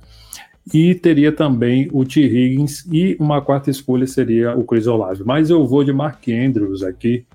E 0.74 0.94
teria 0.94 1.32
também 1.32 1.90
o 1.92 2.06
T. 2.06 2.22
Higgins 2.22 2.86
e 2.92 3.16
uma 3.20 3.42
quarta 3.42 3.70
escolha 3.70 4.06
seria 4.06 4.56
o 4.56 4.64
Chris 4.64 4.86
Olave. 4.88 5.24
Mas 5.26 5.50
eu 5.50 5.66
vou 5.66 5.84
de 5.84 5.92
Mark 5.92 6.28
Andrews 6.28 6.84
aqui 6.84 7.26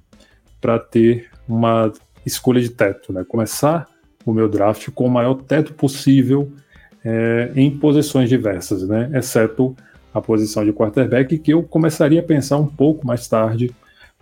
para 0.61 0.79
ter 0.79 1.27
uma 1.49 1.93
escolha 2.25 2.61
de 2.61 2.71
teto, 2.71 3.13
né? 3.13 3.25
Começar 3.27 3.89
o 4.25 4.33
meu 4.33 4.49
draft 4.49 4.89
com 4.91 5.07
o 5.07 5.11
maior 5.11 5.35
teto 5.35 5.75
possível 5.75 6.51
é, 7.05 7.53
em 7.55 7.71
posições 7.71 8.29
diversas, 8.29 8.87
né? 8.89 9.11
Exceto 9.13 9.77
a 10.13 10.21
posição 10.21 10.65
de 10.65 10.73
quarterback, 10.73 11.37
que 11.39 11.53
eu 11.53 11.63
começaria 11.63 12.21
a 12.21 12.23
pensar 12.23 12.57
um 12.57 12.67
pouco 12.67 13.07
mais 13.07 13.27
tarde, 13.27 13.75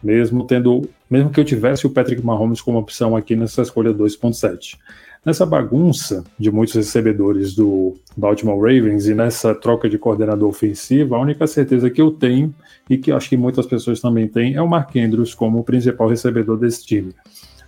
mesmo 0.03 0.47
tendo, 0.47 0.89
mesmo 1.09 1.31
que 1.31 1.39
eu 1.39 1.45
tivesse 1.45 1.87
o 1.87 1.91
Patrick 1.91 2.25
Mahomes 2.25 2.63
como 2.63 2.79
opção 2.79 3.15
aqui 3.15 3.37
nessa 3.37 3.63
escolha 3.63 3.93
2.7. 3.93 4.79
Nessa 5.25 5.47
bagunça 5.47 6.25
de 6.37 6.51
muitos 6.51 6.75
recebedores 6.75 7.55
do 7.55 7.95
Baltimore 8.17 8.59
Ravens 8.59 9.07
e 9.07 9.15
nessa 9.15 9.55
troca 9.55 9.89
de 9.89 9.97
coordenador 9.97 10.49
ofensivo, 10.49 11.15
a 11.15 11.21
única 11.21 11.47
certeza 11.47 11.89
que 11.89 12.03
eu 12.03 12.11
tenho, 12.11 12.53
e 12.91 12.99
que 12.99 13.13
acho 13.13 13.29
que 13.29 13.37
muitas 13.37 13.65
pessoas 13.65 14.01
também 14.01 14.27
têm, 14.27 14.57
é 14.57 14.61
o 14.61 14.69
Mark 14.69 14.97
Andrews 14.97 15.33
como 15.33 15.61
o 15.61 15.65
principal 15.65 16.09
recebedor 16.09 16.59
desse 16.59 16.85
time. 16.85 17.15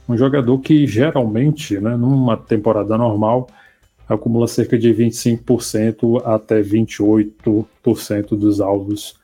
Um 0.09 0.17
jogador 0.17 0.59
que 0.59 0.85
geralmente, 0.85 1.79
né, 1.79 1.97
numa 1.97 2.37
temporada 2.37 2.99
normal, 2.99 3.49
acumula 4.09 4.49
cerca 4.49 4.77
de 4.77 4.93
25% 4.93 6.23
até 6.25 6.61
28% 6.61 8.37
dos 8.37 8.61
alvos 8.61 9.15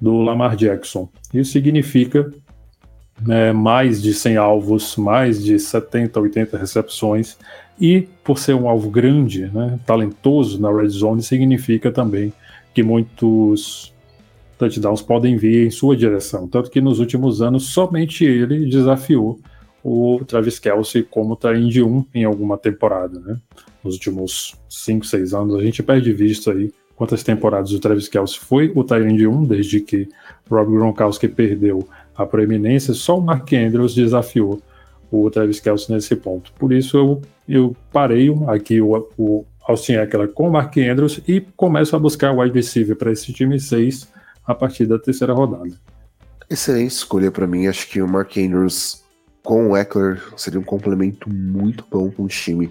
do 0.00 0.22
Lamar 0.22 0.54
Jackson. 0.54 1.08
Isso 1.34 1.50
significa 1.50 2.32
né, 3.26 3.52
mais 3.52 4.02
de 4.02 4.14
100 4.14 4.36
alvos, 4.36 4.96
mais 4.96 5.42
de 5.42 5.58
70, 5.58 6.20
80 6.20 6.56
recepções 6.56 7.36
e 7.80 8.08
por 8.22 8.38
ser 8.38 8.54
um 8.54 8.68
alvo 8.68 8.90
grande, 8.90 9.50
né, 9.52 9.78
talentoso 9.86 10.60
na 10.60 10.70
red 10.70 10.88
zone, 10.88 11.22
significa 11.22 11.90
também 11.90 12.32
que 12.74 12.82
muitos 12.82 13.92
touchdowns 14.58 15.00
podem 15.00 15.36
vir 15.36 15.66
em 15.66 15.70
sua 15.70 15.96
direção. 15.96 16.46
Tanto 16.46 16.70
que 16.70 16.80
nos 16.80 16.98
últimos 16.98 17.40
anos 17.40 17.66
somente 17.66 18.24
ele 18.24 18.68
desafiou 18.68 19.40
o 19.82 20.20
Travis 20.26 20.58
Kelsey 20.58 21.02
como 21.02 21.38
de 21.68 21.82
1 21.82 22.04
em 22.14 22.24
alguma 22.24 22.58
temporada, 22.58 23.18
né? 23.18 23.38
Nos 23.82 23.94
últimos 23.94 24.54
5, 24.68 25.06
6 25.06 25.32
anos, 25.32 25.56
a 25.56 25.62
gente 25.62 25.82
perde 25.82 26.12
vista 26.12 26.52
aí 26.52 26.70
quantas 26.94 27.22
temporadas 27.22 27.72
o 27.72 27.80
Travis 27.80 28.08
Kelsey 28.08 28.38
foi 28.38 28.70
o 28.74 28.84
de 28.84 29.26
1, 29.26 29.44
desde 29.44 29.80
que 29.80 30.06
Rob 30.50 30.70
Gronkowski 30.70 31.28
perdeu 31.28 31.88
a 32.22 32.26
proeminência, 32.26 32.92
só 32.92 33.18
o 33.18 33.22
Mark 33.22 33.50
Andrews 33.52 33.94
desafiou 33.94 34.60
o 35.10 35.30
Travis 35.30 35.58
Kelsey 35.58 35.94
nesse 35.94 36.14
ponto. 36.14 36.52
Por 36.52 36.72
isso 36.72 36.96
eu, 36.96 37.22
eu 37.48 37.76
parei 37.90 38.30
aqui 38.46 38.80
o, 38.80 39.08
o 39.16 39.44
Austin 39.66 39.94
Eckler 39.94 40.28
com 40.28 40.48
o 40.48 40.52
Mark 40.52 40.76
Andrews 40.76 41.20
e 41.26 41.40
começo 41.56 41.96
a 41.96 41.98
buscar 41.98 42.32
o 42.32 42.40
wide 42.40 42.54
receiver 42.54 42.94
para 42.94 43.10
esse 43.10 43.32
time 43.32 43.58
6 43.58 44.08
a 44.44 44.54
partir 44.54 44.86
da 44.86 44.98
terceira 44.98 45.32
rodada. 45.32 45.70
Excelente 46.48 46.92
escolha 46.92 47.30
para 47.30 47.46
mim. 47.46 47.66
Acho 47.66 47.88
que 47.88 48.02
o 48.02 48.08
Mark 48.08 48.36
Andrews 48.36 49.02
com 49.42 49.70
o 49.70 49.76
Eckler 49.76 50.22
seria 50.36 50.60
um 50.60 50.64
complemento 50.64 51.30
muito 51.30 51.84
bom 51.90 52.10
para 52.10 52.22
um 52.22 52.26
time, 52.26 52.66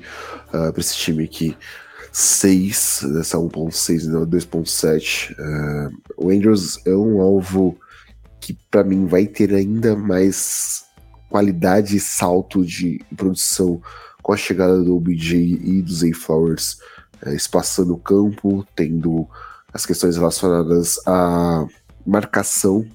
uh, 0.48 0.72
para 0.72 0.80
esse 0.80 0.96
time 0.96 1.24
aqui. 1.24 1.58
6, 2.12 3.06
dessa 3.14 3.38
1.6 3.38 4.06
e 4.06 4.28
2.7. 4.28 5.32
Uh, 5.32 5.98
o 6.18 6.30
Andrews 6.30 6.86
é 6.86 6.92
um 6.92 7.22
alvo 7.22 7.78
que 8.50 8.58
para 8.72 8.84
mim 8.84 9.06
vai 9.06 9.28
ter 9.28 9.54
ainda 9.54 9.96
mais 9.96 10.86
qualidade 11.30 11.98
e 11.98 12.00
salto 12.00 12.66
de 12.66 13.00
produção 13.16 13.80
com 14.24 14.34
a 14.34 14.38
chegada 14.38 14.82
do 14.82 14.96
OBJ 14.96 15.60
e 15.64 15.84
do 15.84 15.94
Zay 15.94 16.14
Flowers 16.14 16.80
é, 17.24 17.36
espaçando 17.36 17.94
o 17.94 18.00
campo, 18.00 18.66
tendo 18.76 19.28
as 19.72 19.86
questões 19.86 20.18
relacionadas 20.18 21.00
à 21.06 21.64
marcação, 22.04 22.88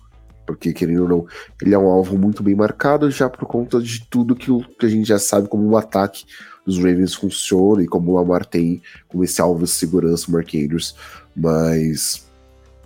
porque 0.45 0.73
querendo 0.73 1.03
ou 1.03 1.09
não, 1.09 1.27
ele 1.63 1.73
é 1.73 1.79
um 1.79 1.87
alvo 1.87 2.19
muito 2.19 2.43
bem 2.43 2.57
marcado 2.57 3.09
já 3.13 3.31
por 3.31 3.47
conta 3.47 3.81
de 3.81 4.05
tudo 4.11 4.35
que, 4.35 4.51
que 4.77 4.87
a 4.87 4.89
gente 4.89 5.07
já 5.07 5.21
sabe 5.21 5.47
como 5.47 5.69
o 5.69 5.77
ataque 5.77 6.25
dos 6.67 6.79
Ravens 6.79 7.15
funciona 7.15 7.81
e 7.85 7.87
como 7.87 8.11
o 8.11 8.15
Lamar 8.17 8.45
tem 8.45 8.83
como 9.07 9.23
esse 9.23 9.41
alvo 9.41 9.65
de 9.65 9.71
segurança, 9.71 10.29
o 10.29 10.33
Mark 10.33 10.53
Andrews, 10.53 10.97
mas 11.37 12.27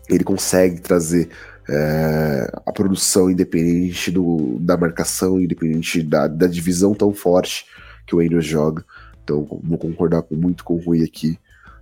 ele 0.07 0.25
consegue 0.25 0.83
trazer 0.83 1.31
é, 1.69 2.51
a 2.65 2.73
produção 2.73 3.31
independente 3.31 4.11
do, 4.11 4.57
da 4.61 4.77
marcação, 4.77 5.41
independente 5.41 6.03
da, 6.03 6.27
da 6.27 6.47
divisão 6.47 6.95
tão 6.95 7.13
forte 7.13 7.67
que 8.07 8.17
o 8.17 8.21
Andrews 8.21 8.47
joga. 8.47 8.85
Então 9.23 9.47
vou 9.63 9.77
concordar 9.77 10.23
com, 10.23 10.35
muito 10.35 10.65
com 10.65 10.75
o 10.75 10.79
Rui 10.79 11.05
aqui 11.05 11.39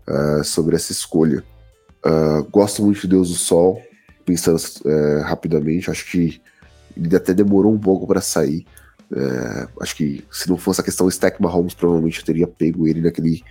uh, 0.08 0.42
sobre 0.42 0.74
essa 0.74 0.90
escolha. 0.90 1.44
Uh, 2.04 2.42
gosto 2.50 2.82
muito 2.82 3.02
de 3.02 3.08
Deus 3.08 3.28
do 3.28 3.36
Sol, 3.36 3.80
pensando 4.24 4.58
uh, 4.58 5.22
rapidamente, 5.22 5.90
acho 5.90 6.10
que 6.10 6.40
ele 6.96 7.14
até 7.14 7.32
demorou 7.32 7.72
um 7.72 7.78
pouco 7.78 8.06
para 8.06 8.20
sair. 8.20 8.66
Acho 9.80 9.94
que 9.94 10.24
se 10.32 10.48
não 10.48 10.56
fosse 10.56 10.80
a 10.80 10.84
questão 10.84 11.08
Stack 11.08 11.40
Mahomes, 11.40 11.74
provavelmente 11.74 12.18
eu 12.18 12.24
teria 12.24 12.46
pego 12.48 12.88
ele 12.88 13.00
naquele, 13.00 13.44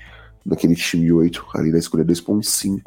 naquele 0.46 0.76
time 0.76 1.10
8, 1.10 1.46
ali 1.54 1.72
na 1.72 1.78
escolha 1.78 2.04
2.5. 2.04 2.82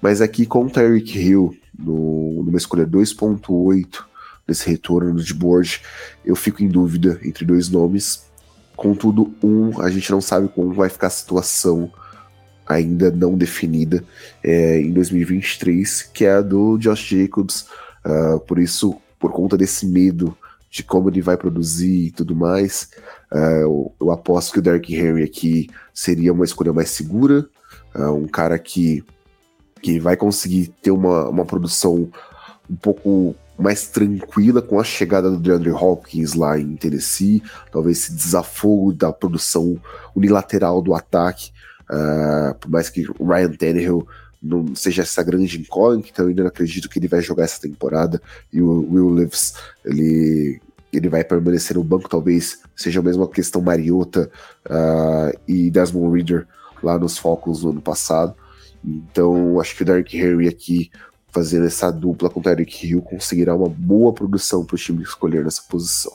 Mas 0.00 0.20
aqui 0.20 0.44
com 0.44 0.64
o 0.64 0.70
Tyreek 0.70 1.16
Hill, 1.16 1.54
no, 1.78 2.42
numa 2.44 2.58
escolha 2.58 2.86
2.8, 2.86 4.04
nesse 4.46 4.68
retorno 4.68 5.14
de 5.22 5.34
board, 5.34 5.80
eu 6.24 6.36
fico 6.36 6.62
em 6.62 6.68
dúvida 6.68 7.18
entre 7.24 7.44
dois 7.44 7.68
nomes. 7.68 8.24
Contudo, 8.76 9.34
um, 9.42 9.80
a 9.80 9.90
gente 9.90 10.10
não 10.10 10.20
sabe 10.20 10.48
como 10.48 10.72
vai 10.72 10.88
ficar 10.88 11.06
a 11.08 11.10
situação 11.10 11.90
ainda 12.66 13.10
não 13.10 13.36
definida 13.36 14.04
é, 14.42 14.80
em 14.80 14.92
2023, 14.92 16.02
que 16.02 16.24
é 16.24 16.32
a 16.32 16.40
do 16.40 16.78
Josh 16.78 17.08
Jacobs. 17.08 17.66
Uh, 18.04 18.40
por 18.40 18.58
isso, 18.58 18.96
por 19.18 19.32
conta 19.32 19.56
desse 19.56 19.86
medo 19.86 20.36
de 20.70 20.82
como 20.82 21.10
ele 21.10 21.20
vai 21.20 21.36
produzir 21.36 22.06
e 22.06 22.10
tudo 22.10 22.34
mais, 22.34 22.88
uh, 23.30 23.36
eu, 23.36 23.94
eu, 24.00 24.10
aposto 24.10 24.52
que 24.52 24.58
o 24.58 24.62
Derrick 24.62 24.94
Henry 24.94 25.22
aqui 25.22 25.68
seria 25.92 26.32
uma 26.32 26.44
escolha 26.44 26.72
mais 26.72 26.90
segura, 26.90 27.46
uh, 27.94 28.12
um 28.12 28.26
cara 28.26 28.58
que, 28.58 29.04
que 29.82 29.98
vai 29.98 30.16
conseguir 30.16 30.72
ter 30.80 30.92
uma, 30.92 31.28
uma 31.28 31.44
produção 31.44 32.08
um 32.70 32.76
pouco 32.76 33.34
mais 33.58 33.86
tranquila 33.88 34.62
com 34.62 34.80
a 34.80 34.84
chegada 34.84 35.30
do 35.30 35.36
DeAndre 35.36 35.70
Hopkins 35.70 36.34
lá 36.34 36.58
em 36.58 36.74
Tennessee, 36.76 37.42
talvez 37.70 37.98
esse 37.98 38.14
desafogo 38.14 38.92
da 38.92 39.12
produção 39.12 39.78
unilateral 40.14 40.80
do 40.80 40.94
ataque, 40.94 41.50
uh, 41.90 42.54
por 42.58 42.70
mais 42.70 42.88
que 42.88 43.06
o 43.18 43.26
Ryan 43.26 43.52
Tannehill 43.52 44.06
não 44.42 44.74
seja 44.74 45.02
essa 45.02 45.22
grande 45.22 45.60
incógnita, 45.60 46.08
então 46.10 46.24
eu 46.24 46.28
ainda 46.30 46.48
acredito 46.48 46.88
que 46.88 46.98
ele 46.98 47.08
vai 47.08 47.20
jogar 47.20 47.44
essa 47.44 47.60
temporada, 47.60 48.20
e 48.52 48.60
o 48.60 48.88
Will 48.90 49.10
Levis, 49.10 49.54
ele, 49.84 50.60
ele 50.92 51.08
vai 51.08 51.22
permanecer 51.22 51.76
no 51.76 51.84
banco, 51.84 52.08
talvez 52.08 52.60
seja 52.74 53.00
a 53.00 53.02
mesma 53.02 53.28
questão 53.28 53.60
Mariota 53.60 54.30
uh, 54.66 55.38
e 55.46 55.70
Desmond 55.70 56.16
Reader 56.16 56.46
lá 56.82 56.98
nos 56.98 57.18
focos 57.18 57.62
no 57.62 57.70
ano 57.70 57.80
passado, 57.80 58.34
então 58.84 59.60
acho 59.60 59.76
que 59.76 59.82
o 59.82 59.86
Derrick 59.86 60.16
Henry 60.16 60.48
aqui 60.48 60.90
fazendo 61.32 61.66
essa 61.66 61.90
dupla 61.90 62.28
com 62.28 62.40
o 62.40 62.42
Tyreek 62.42 62.86
Hill, 62.86 63.00
conseguirá 63.00 63.56
uma 63.56 63.68
boa 63.68 64.12
produção 64.12 64.64
para 64.64 64.74
o 64.74 64.78
time 64.78 65.02
escolher 65.02 65.42
nessa 65.42 65.62
posição. 65.68 66.12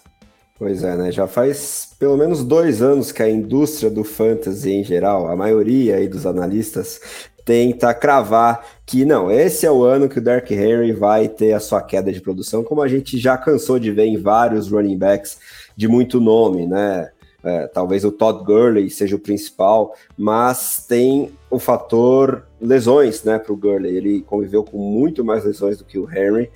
Pois 0.59 0.83
é, 0.83 0.95
né? 0.95 1.11
Já 1.11 1.27
faz 1.27 1.89
pelo 1.99 2.15
menos 2.15 2.43
dois 2.43 2.81
anos 2.81 3.11
que 3.11 3.21
a 3.21 3.29
indústria 3.29 3.89
do 3.89 4.03
fantasy 4.03 4.71
em 4.71 4.83
geral, 4.83 5.27
a 5.27 5.35
maioria 5.35 5.95
aí 5.95 6.07
dos 6.07 6.25
analistas, 6.25 6.99
tenta 7.43 7.93
cravar 7.93 8.63
que 8.85 9.05
não, 9.05 9.31
esse 9.31 9.65
é 9.65 9.71
o 9.71 9.83
ano 9.83 10.09
que 10.09 10.19
o 10.19 10.21
Dark 10.21 10.49
Henry 10.51 10.93
vai 10.93 11.27
ter 11.27 11.53
a 11.53 11.59
sua 11.59 11.81
queda 11.81 12.11
de 12.11 12.21
produção, 12.21 12.63
como 12.63 12.81
a 12.81 12.87
gente 12.87 13.17
já 13.17 13.37
cansou 13.37 13.79
de 13.79 13.91
ver 13.91 14.05
em 14.05 14.17
vários 14.17 14.69
running 14.69 14.97
backs 14.97 15.37
de 15.75 15.87
muito 15.87 16.19
nome, 16.19 16.67
né? 16.67 17.09
É, 17.47 17.67
talvez 17.67 18.03
o 18.03 18.11
Todd 18.11 18.43
Gurley 18.43 18.89
seja 18.89 19.15
o 19.15 19.19
principal, 19.19 19.95
mas 20.17 20.85
tem 20.87 21.31
o 21.49 21.57
fator 21.57 22.45
lesões, 22.59 23.23
né, 23.23 23.39
para 23.39 23.53
o 23.53 23.57
Gurley. 23.57 23.95
Ele 23.95 24.21
conviveu 24.21 24.63
com 24.63 24.77
muito 24.77 25.23
mais 25.23 25.45
lesões 25.45 25.77
do 25.77 25.85
que 25.85 25.97
o 25.97 26.09
Henry. 26.09 26.51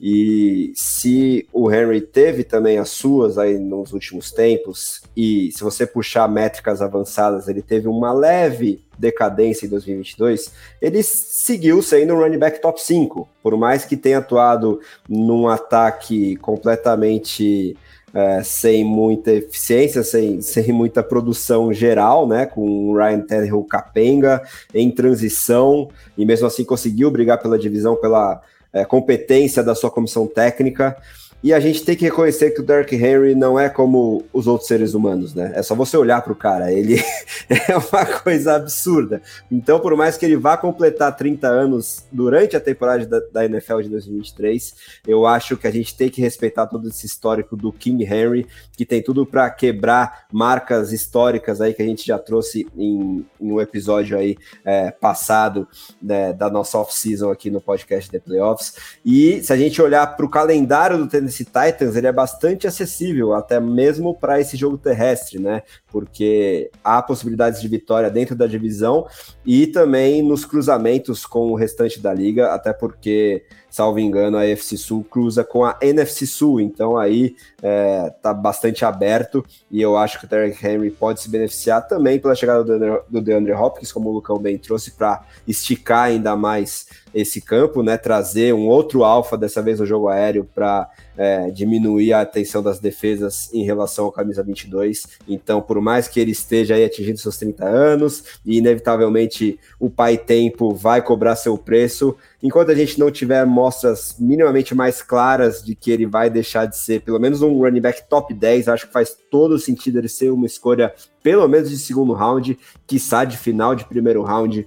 E 0.00 0.72
se 0.76 1.48
o 1.52 1.72
Henry 1.72 2.00
teve 2.00 2.44
também 2.44 2.78
as 2.78 2.90
suas 2.90 3.36
aí 3.36 3.58
nos 3.58 3.92
últimos 3.92 4.30
tempos, 4.30 5.02
e 5.16 5.50
se 5.50 5.64
você 5.64 5.84
puxar 5.84 6.28
métricas 6.28 6.80
avançadas, 6.80 7.48
ele 7.48 7.62
teve 7.62 7.88
uma 7.88 8.12
leve 8.12 8.80
decadência 8.96 9.66
em 9.66 9.68
2022, 9.68 10.52
ele 10.80 11.02
seguiu 11.02 11.82
sendo 11.82 12.14
um 12.14 12.18
running 12.18 12.38
back 12.38 12.60
top 12.60 12.80
5, 12.80 13.28
por 13.42 13.56
mais 13.56 13.84
que 13.84 13.96
tenha 13.96 14.18
atuado 14.18 14.80
num 15.08 15.48
ataque 15.48 16.36
completamente 16.36 17.76
é, 18.14 18.42
sem 18.42 18.84
muita 18.84 19.32
eficiência, 19.32 20.02
sem, 20.02 20.40
sem 20.40 20.72
muita 20.72 21.02
produção 21.02 21.72
geral, 21.72 22.26
né? 22.26 22.46
Com 22.46 22.88
o 22.88 22.96
Ryan 22.96 23.20
Tannehill 23.20 23.64
capenga, 23.64 24.42
em 24.74 24.90
transição, 24.90 25.88
e 26.16 26.24
mesmo 26.24 26.46
assim 26.46 26.64
conseguiu 26.64 27.10
brigar 27.10 27.40
pela 27.40 27.58
divisão, 27.58 27.96
pela 27.96 28.40
é, 28.72 28.84
competência 28.84 29.62
da 29.62 29.74
sua 29.74 29.90
comissão 29.90 30.26
técnica. 30.26 30.96
E 31.40 31.54
a 31.54 31.60
gente 31.60 31.84
tem 31.84 31.94
que 31.94 32.04
reconhecer 32.04 32.50
que 32.50 32.60
o 32.60 32.64
Derrick 32.64 32.96
Henry 32.96 33.34
não 33.34 33.58
é 33.58 33.68
como 33.68 34.24
os 34.32 34.48
outros 34.48 34.66
seres 34.66 34.92
humanos, 34.92 35.34
né? 35.34 35.52
É 35.54 35.62
só 35.62 35.72
você 35.72 35.96
olhar 35.96 36.20
para 36.20 36.32
o 36.32 36.36
cara, 36.36 36.72
ele 36.72 36.96
é 37.48 37.76
uma 37.76 38.04
coisa 38.20 38.56
absurda. 38.56 39.22
Então, 39.50 39.78
por 39.78 39.96
mais 39.96 40.16
que 40.16 40.26
ele 40.26 40.36
vá 40.36 40.56
completar 40.56 41.16
30 41.16 41.46
anos 41.46 42.04
durante 42.10 42.56
a 42.56 42.60
temporada 42.60 43.06
da, 43.06 43.20
da 43.32 43.44
NFL 43.44 43.82
de 43.82 43.88
2023, 43.88 44.74
eu 45.06 45.26
acho 45.26 45.56
que 45.56 45.68
a 45.68 45.70
gente 45.70 45.96
tem 45.96 46.10
que 46.10 46.20
respeitar 46.20 46.66
todo 46.66 46.88
esse 46.88 47.06
histórico 47.06 47.56
do 47.56 47.72
King 47.72 48.02
Henry, 48.02 48.44
que 48.76 48.84
tem 48.84 49.00
tudo 49.00 49.24
para 49.24 49.48
quebrar 49.50 50.26
marcas 50.32 50.92
históricas 50.92 51.60
aí 51.60 51.72
que 51.72 51.82
a 51.82 51.86
gente 51.86 52.04
já 52.04 52.18
trouxe 52.18 52.66
em, 52.76 53.24
em 53.40 53.52
um 53.52 53.60
episódio 53.60 54.18
aí 54.18 54.36
é, 54.64 54.90
passado 54.90 55.68
né, 56.02 56.32
da 56.32 56.50
nossa 56.50 56.78
off-season 56.78 57.30
aqui 57.30 57.48
no 57.48 57.60
podcast 57.60 58.10
The 58.10 58.18
Playoffs. 58.18 58.74
E 59.04 59.40
se 59.42 59.52
a 59.52 59.56
gente 59.56 59.80
olhar 59.80 60.04
para 60.16 60.26
o 60.26 60.28
calendário 60.28 60.98
do 60.98 61.06
tênis 61.06 61.27
Tennessee 61.28 61.44
Titans 61.44 61.94
ele 61.94 62.06
é 62.06 62.12
bastante 62.12 62.66
acessível, 62.66 63.34
até 63.34 63.60
mesmo 63.60 64.14
para 64.14 64.40
esse 64.40 64.56
jogo 64.56 64.78
terrestre, 64.78 65.38
né? 65.38 65.62
Porque 65.90 66.70
há 66.84 67.00
possibilidades 67.00 67.60
de 67.60 67.68
vitória 67.68 68.10
dentro 68.10 68.36
da 68.36 68.46
divisão 68.46 69.06
e 69.44 69.66
também 69.66 70.22
nos 70.22 70.44
cruzamentos 70.44 71.24
com 71.24 71.50
o 71.50 71.54
restante 71.54 71.98
da 72.00 72.12
liga, 72.12 72.52
até 72.52 72.72
porque, 72.72 73.44
salvo 73.70 73.98
engano, 73.98 74.36
a 74.36 74.46
NFC 74.46 74.76
Sul 74.76 75.02
cruza 75.04 75.42
com 75.42 75.64
a 75.64 75.78
NFC 75.80 76.26
Sul, 76.26 76.60
então 76.60 76.96
aí 76.98 77.34
é, 77.62 78.10
tá 78.22 78.34
bastante 78.34 78.84
aberto 78.84 79.44
e 79.70 79.80
eu 79.80 79.96
acho 79.96 80.18
que 80.18 80.26
o 80.26 80.28
Derrick 80.28 80.64
Henry 80.66 80.90
pode 80.90 81.20
se 81.20 81.30
beneficiar 81.30 81.86
também 81.88 82.18
pela 82.18 82.34
chegada 82.34 82.62
do 82.62 82.78
DeAndre, 82.78 83.02
do 83.08 83.20
DeAndre 83.20 83.52
Hopkins, 83.52 83.90
como 83.90 84.10
o 84.10 84.12
Lucão 84.12 84.38
bem 84.38 84.58
trouxe, 84.58 84.90
para 84.90 85.24
esticar 85.46 86.04
ainda 86.04 86.36
mais 86.36 86.86
esse 87.14 87.40
campo, 87.40 87.82
né? 87.82 87.96
Trazer 87.96 88.54
um 88.54 88.68
outro 88.68 89.04
alfa, 89.04 89.36
dessa 89.36 89.62
vez 89.62 89.80
no 89.80 89.86
jogo 89.86 90.08
aéreo, 90.08 90.44
para 90.54 90.88
é, 91.16 91.50
diminuir 91.50 92.12
a 92.12 92.20
atenção 92.20 92.62
das 92.62 92.78
defesas 92.78 93.52
em 93.52 93.64
relação 93.64 94.04
ao 94.04 94.12
camisa 94.12 94.42
22. 94.42 95.06
Então, 95.26 95.60
por 95.60 95.77
mais 95.80 96.08
que 96.08 96.18
ele 96.20 96.32
esteja 96.32 96.74
aí 96.74 96.84
atingindo 96.84 97.18
seus 97.18 97.36
30 97.36 97.64
anos, 97.64 98.24
e 98.44 98.58
inevitavelmente 98.58 99.58
o 99.78 99.88
pai 99.88 100.16
tempo 100.16 100.74
vai 100.74 101.02
cobrar 101.02 101.36
seu 101.36 101.56
preço, 101.56 102.16
enquanto 102.42 102.70
a 102.70 102.74
gente 102.74 102.98
não 102.98 103.10
tiver 103.10 103.44
mostras 103.44 104.16
minimamente 104.18 104.74
mais 104.74 105.02
claras 105.02 105.62
de 105.62 105.74
que 105.74 105.90
ele 105.90 106.06
vai 106.06 106.30
deixar 106.30 106.66
de 106.66 106.76
ser 106.76 107.00
pelo 107.02 107.18
menos 107.18 107.42
um 107.42 107.58
running 107.58 107.80
back 107.80 108.08
top 108.08 108.32
10, 108.32 108.68
acho 108.68 108.86
que 108.86 108.92
faz 108.92 109.16
todo 109.30 109.58
sentido 109.58 109.98
ele 109.98 110.08
ser 110.08 110.30
uma 110.30 110.46
escolha 110.46 110.92
pelo 111.22 111.46
menos 111.48 111.68
de 111.68 111.78
segundo 111.78 112.12
round, 112.12 112.58
quiçá 112.86 113.24
de 113.24 113.36
final 113.36 113.74
de 113.74 113.84
primeiro 113.84 114.22
round 114.22 114.66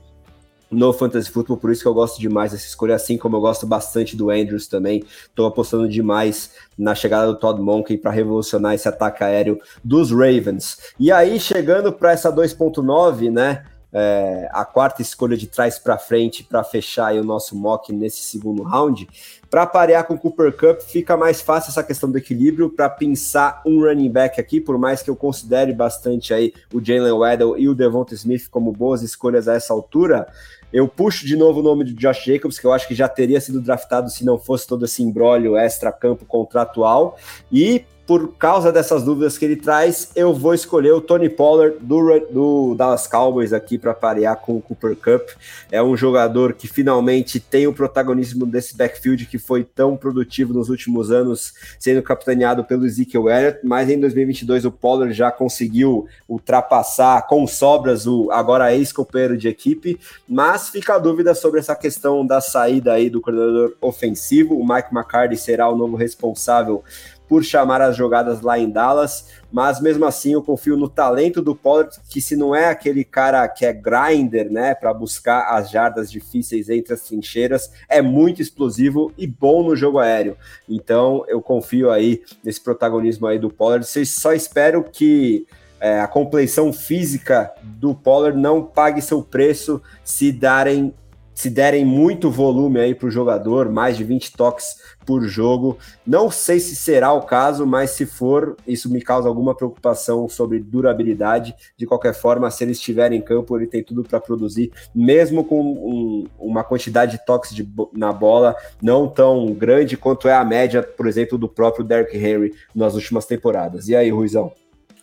no 0.72 0.94
Fantasy 0.94 1.30
Football, 1.30 1.58
por 1.58 1.70
isso 1.70 1.82
que 1.82 1.88
eu 1.88 1.94
gosto 1.94 2.20
demais 2.20 2.54
dessa 2.54 2.66
escolha, 2.66 2.96
assim 2.96 3.18
como 3.18 3.36
eu 3.36 3.42
gosto 3.42 3.68
bastante 3.68 4.16
do 4.16 4.30
Andrews 4.30 4.68
também. 4.68 5.04
Estou 5.26 5.46
apostando 5.46 5.88
demais 5.88 6.52
na 6.78 6.96
chegada 6.96 7.28
do 7.28 7.38
Todd 7.38 7.62
Monken 7.62 7.98
para 7.98 8.12
revolucionar 8.12 8.74
esse 8.74 8.88
ataque 8.88 9.24
aéreo 9.24 9.60
dos 9.84 10.12
Ravens. 10.12 10.78
E 10.98 11.12
aí, 11.12 11.40
chegando 11.40 11.92
para 11.92 12.14
essa 12.14 12.32
2.9, 12.32 13.30
né? 13.30 13.66
É, 13.94 14.48
a 14.54 14.64
quarta 14.64 15.02
escolha 15.02 15.36
de 15.36 15.48
trás 15.48 15.78
para 15.78 15.98
frente 15.98 16.46
para 16.46 16.64
fechar 16.64 17.14
o 17.14 17.26
nosso 17.26 17.58
mock 17.58 17.92
nesse 17.92 18.22
segundo 18.22 18.64
round. 18.64 19.06
Para 19.50 19.66
parear 19.66 20.08
com 20.08 20.14
o 20.14 20.18
Cooper 20.18 20.56
Cup, 20.56 20.80
fica 20.80 21.18
mais 21.18 21.42
fácil 21.42 21.72
essa 21.72 21.84
questão 21.84 22.10
do 22.10 22.18
equilíbrio 22.18 22.70
para 22.70 22.90
pensar 22.90 23.62
um 23.66 23.82
running 23.82 24.10
back 24.10 24.40
aqui, 24.40 24.62
por 24.62 24.78
mais 24.78 25.04
que 25.04 25.10
eu 25.10 25.16
considere 25.16 25.74
bastante 25.74 26.34
aí 26.34 26.54
o 26.74 26.82
Jalen 26.82 27.12
Waddell 27.12 27.58
e 27.58 27.68
o 27.68 27.76
Devonta 27.76 28.14
Smith 28.14 28.48
como 28.50 28.72
boas 28.72 29.02
escolhas 29.02 29.50
a 29.50 29.56
essa 29.56 29.74
altura. 29.74 30.26
Eu 30.74 30.88
puxo 30.88 31.26
de 31.26 31.36
novo 31.36 31.60
o 31.60 31.64
nome 31.64 31.84
de 31.84 31.94
Josh 31.94 32.26
Jacobs, 32.26 32.58
que 32.58 32.66
eu 32.66 32.74
acho 32.74 32.88
que 32.88 32.96
já 32.96 33.08
teria 33.08 33.42
sido 33.42 33.62
draftado 33.62 34.10
se 34.10 34.24
não 34.24 34.38
fosse 34.38 34.68
todo 34.68 34.86
esse 34.86 35.04
embrólio 35.04 35.58
extra-campo 35.58 36.26
contratual. 36.26 37.18
E 37.52 37.86
por 38.12 38.34
causa 38.34 38.74
dessas 38.74 39.04
dúvidas 39.04 39.38
que 39.38 39.46
ele 39.46 39.56
traz, 39.56 40.12
eu 40.18 40.34
vou 40.34 40.54
escolher 40.54 40.92
o 40.92 41.00
Tony 41.00 41.30
Pollard 41.30 41.78
do, 41.80 42.20
do 42.30 42.76
Dallas 42.76 43.08
Cowboys 43.08 43.54
aqui 43.54 43.78
para 43.78 43.94
parear 43.94 44.36
com 44.36 44.58
o 44.58 44.62
Cooper 44.62 44.98
Cup. 44.98 45.30
É 45.72 45.82
um 45.82 45.96
jogador 45.96 46.52
que 46.52 46.68
finalmente 46.68 47.40
tem 47.40 47.68
o 47.68 47.74
protagonismo 47.74 48.46
desse 48.46 48.76
backfield 48.76 49.26
que 49.28 49.38
foi 49.38 49.64
tão 49.64 49.96
produtivo 49.96 50.54
nos 50.54 50.68
últimos 50.68 51.10
anos, 51.10 51.54
sendo 51.80 52.04
capitaneado 52.04 52.66
pelo 52.66 52.86
Ezekiel 52.86 53.30
Elliott, 53.30 53.60
mas 53.64 53.90
em 53.90 53.98
2022 53.98 54.66
o 54.66 54.72
Pollard 54.74 55.14
já 55.14 55.32
conseguiu 55.32 56.06
ultrapassar 56.28 57.26
com 57.28 57.48
sobras 57.48 58.06
o 58.08 58.30
agora 58.30 58.76
ex-companheiro 58.76 59.38
de 59.38 59.48
equipe, 59.48 59.98
mas 60.28 60.68
fica 60.68 60.96
a 60.96 61.00
dúvida 61.00 61.34
sobre 61.34 61.62
essa 61.62 61.78
questão 61.78 62.26
da 62.26 62.42
saída 62.42 62.92
aí 62.92 63.10
do 63.10 63.22
coordenador 63.22 63.74
ofensivo. 63.80 64.60
O 64.60 64.68
Mike 64.68 64.90
McCarthy 64.94 65.38
será 65.38 65.70
o 65.70 65.78
novo 65.78 65.96
responsável 65.96 66.84
por 67.32 67.46
chamar 67.46 67.82
as 67.82 67.96
jogadas 67.96 68.42
lá 68.42 68.60
em 68.60 68.70
Dallas, 68.70 69.28
mas 69.50 69.80
mesmo 69.80 70.04
assim 70.04 70.34
eu 70.34 70.44
confio 70.44 70.76
no 70.76 70.90
talento 70.90 71.42
do 71.42 71.56
Pollard, 71.56 71.96
que 72.10 72.20
se 72.20 72.36
não 72.36 72.54
é 72.54 72.66
aquele 72.66 73.06
cara 73.06 73.48
que 73.48 73.66
é 73.66 73.72
grinder, 73.72 74.52
né, 74.52 74.76
para 74.76 74.94
buscar 74.94 75.44
as 75.56 75.72
jardas 75.72 76.12
difíceis 76.12 76.70
entre 76.70 76.94
as 76.94 77.04
trincheiras, 77.04 77.72
é 77.88 78.02
muito 78.02 78.42
explosivo 78.42 79.14
e 79.18 79.26
bom 79.26 79.64
no 79.64 79.78
jogo 79.78 80.00
aéreo. 80.00 80.36
Então 80.68 81.24
eu 81.26 81.42
confio 81.42 81.90
aí 81.90 82.22
nesse 82.44 82.60
protagonismo 82.60 83.26
aí 83.26 83.40
do 83.40 83.50
Pollard. 83.50 83.88
Vocês 83.88 84.10
só 84.10 84.34
espero 84.34 84.84
que 84.84 85.48
é, 85.80 86.02
a 86.02 86.10
compleição 86.10 86.74
física 86.74 87.50
do 87.64 87.96
Pollard 87.96 88.38
não 88.38 88.62
pague 88.62 89.02
seu 89.02 89.24
preço 89.24 89.82
se 90.04 90.34
darem 90.34 90.94
se 91.34 91.50
derem 91.50 91.86
muito 91.86 92.30
volume 92.30 92.80
aí 92.80 92.96
para 92.96 93.08
o 93.08 93.12
jogador, 93.12 93.70
mais 93.70 93.98
de 93.98 94.04
20 94.04 94.34
toques 94.34 94.76
por 95.06 95.24
jogo. 95.24 95.78
Não 96.06 96.30
sei 96.30 96.60
se 96.60 96.76
será 96.76 97.12
o 97.14 97.22
caso, 97.22 97.66
mas 97.66 97.92
se 97.92 98.06
for, 98.06 98.56
isso 98.68 98.92
me 98.92 99.02
causa 99.02 99.28
alguma 99.28 99.56
preocupação 99.56 100.28
sobre 100.30 100.60
durabilidade. 100.60 101.56
De 101.78 101.86
qualquer 101.86 102.14
forma, 102.14 102.52
se 102.52 102.64
ele 102.64 102.72
estiver 102.72 103.12
em 103.12 103.22
campo, 103.22 103.58
ele 103.58 103.68
tem 103.68 103.84
tudo 103.84 104.04
para 104.04 104.20
produzir, 104.20 104.72
mesmo 104.94 105.44
com 105.44 105.62
um, 105.62 106.28
uma 106.40 106.64
quantidade 106.64 107.14
de 107.14 107.26
toques 107.26 107.54
de, 107.54 107.68
na 107.94 108.12
bola 108.12 108.56
não 108.82 109.08
tão 109.08 109.54
grande 109.54 109.98
quanto 109.98 110.28
é 110.28 110.34
a 110.34 110.44
média, 110.44 110.84
por 110.84 111.08
exemplo, 111.08 111.38
do 111.38 111.48
próprio 111.48 111.84
Derrick 111.84 112.18
Henry 112.18 112.54
nas 112.76 112.94
últimas 112.94 113.26
temporadas. 113.26 113.88
E 113.88 113.96
aí, 113.96 114.10
Ruizão? 114.10 114.52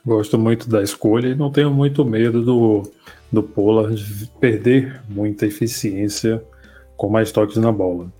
Gosto 0.07 0.39
muito 0.39 0.68
da 0.68 0.83
escolha 0.83 1.29
e 1.29 1.35
não 1.35 1.51
tenho 1.51 1.70
muito 1.70 2.05
medo 2.05 2.43
do, 2.43 2.83
do 3.33 3.43
Pollard 3.43 4.31
perder 4.41 5.01
muita 5.09 5.47
eficiência 5.47 6.43
com 6.97 7.09
mais 7.09 7.31
toques 7.31 7.57
na 7.57 7.70
bola. 7.70 8.11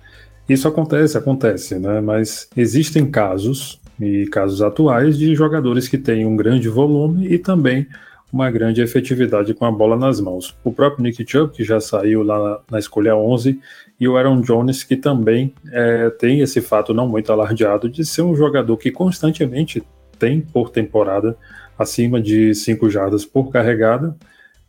Isso 0.49 0.67
acontece, 0.67 1.19
acontece, 1.19 1.79
né? 1.79 2.01
Mas 2.01 2.49
existem 2.57 3.11
casos 3.11 3.81
e 4.01 4.27
casos 4.27 4.63
atuais 4.63 5.19
de 5.19 5.35
jogadores 5.35 5.89
que 5.89 5.99
têm 5.99 6.25
um 6.25 6.37
grande 6.37 6.69
volume 6.69 7.27
e 7.27 7.39
também 7.39 7.87
uma 8.33 8.51
grande 8.51 8.81
efetividade 8.81 9.55
com 9.55 9.65
a 9.65 9.71
bola 9.71 9.97
nas 9.97 10.21
mãos. 10.21 10.57
O 10.63 10.73
próprio 10.73 11.03
Nick 11.03 11.25
Chubb, 11.27 11.53
que 11.53 11.65
já 11.65 11.81
saiu 11.81 12.23
lá 12.23 12.61
na, 12.71 12.79
escolha 12.79 13.17
11, 13.17 13.59
e 13.99 14.07
o 14.07 14.17
Aaron 14.17 14.41
Jones, 14.43 14.85
que 14.85 14.97
também 14.97 15.53
é, 15.73 16.11
tem 16.11 16.41
esse 16.41 16.61
fato 16.61 16.93
não 16.93 17.09
muito 17.09 17.33
alardeado 17.33 17.89
de 17.89 18.05
ser 18.05 18.23
um 18.23 18.37
jogador 18.37 18.77
que 18.77 18.91
constantemente 18.91 19.83
tem 20.19 20.41
por 20.41 20.71
temporada 20.71 21.37
acima 21.79 22.21
de 22.21 22.55
5 22.55 22.91
jardas 22.91 23.25
por 23.25 23.51
carregada 23.51 24.15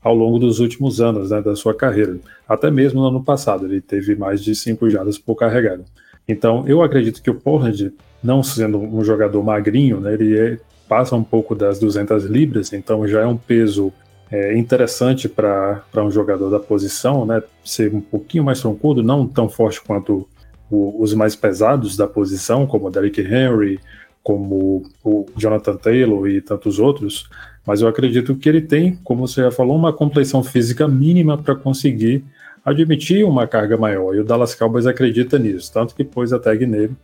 ao 0.09 0.15
longo 0.15 0.39
dos 0.39 0.59
últimos 0.59 0.99
anos 0.99 1.29
né, 1.29 1.39
da 1.41 1.55
sua 1.55 1.73
carreira. 1.73 2.17
Até 2.47 2.71
mesmo 2.71 2.99
no 2.99 3.07
ano 3.07 3.23
passado, 3.23 3.65
ele 3.65 3.79
teve 3.79 4.15
mais 4.15 4.43
de 4.43 4.55
5 4.55 4.89
jardas 4.89 5.19
por 5.19 5.35
carregada. 5.35 5.85
Então, 6.27 6.67
eu 6.67 6.81
acredito 6.81 7.21
que 7.21 7.29
o 7.29 7.35
Pollard, 7.35 7.93
não 8.23 8.41
sendo 8.41 8.79
um 8.79 9.03
jogador 9.03 9.43
magrinho, 9.43 9.99
né, 9.99 10.13
ele 10.13 10.37
é, 10.37 10.57
passa 10.87 11.15
um 11.15 11.23
pouco 11.23 11.53
das 11.53 11.79
200 11.79 12.25
libras, 12.25 12.73
então 12.73 13.07
já 13.07 13.21
é 13.21 13.25
um 13.27 13.37
peso 13.37 13.93
é, 14.31 14.57
interessante 14.57 15.29
para 15.29 15.83
um 15.97 16.09
jogador 16.09 16.49
da 16.49 16.59
posição, 16.59 17.25
né, 17.25 17.41
ser 17.63 17.93
um 17.93 18.01
pouquinho 18.01 18.43
mais 18.43 18.59
troncudo, 18.59 19.03
não 19.03 19.27
tão 19.27 19.47
forte 19.47 19.79
quanto 19.79 20.27
o, 20.71 21.01
os 21.01 21.13
mais 21.13 21.35
pesados 21.35 21.95
da 21.95 22.07
posição, 22.07 22.65
como 22.65 22.87
o 22.87 22.91
Derrick 22.91 23.21
Henry, 23.21 23.79
como 24.23 24.83
o 25.03 25.25
Jonathan 25.37 25.75
Taylor 25.77 26.27
e 26.27 26.41
tantos 26.41 26.79
outros, 26.79 27.29
mas 27.69 27.81
eu 27.81 27.87
acredito 27.87 28.35
que 28.35 28.49
ele 28.49 28.61
tem, 28.61 28.95
como 29.03 29.27
você 29.27 29.43
já 29.43 29.51
falou, 29.51 29.75
uma 29.75 29.93
complexão 29.93 30.43
física 30.43 30.87
mínima 30.87 31.37
para 31.37 31.53
conseguir 31.53 32.25
admitir 32.65 33.23
uma 33.23 33.45
carga 33.45 33.77
maior. 33.77 34.15
E 34.15 34.19
o 34.19 34.23
Dallas 34.23 34.55
Cowboys 34.55 34.87
acredita 34.87 35.37
nisso, 35.37 35.71
tanto 35.71 35.93
que 35.93 36.03
pôs 36.03 36.33
a 36.33 36.39
tag 36.39 36.65
nele, 36.65 36.95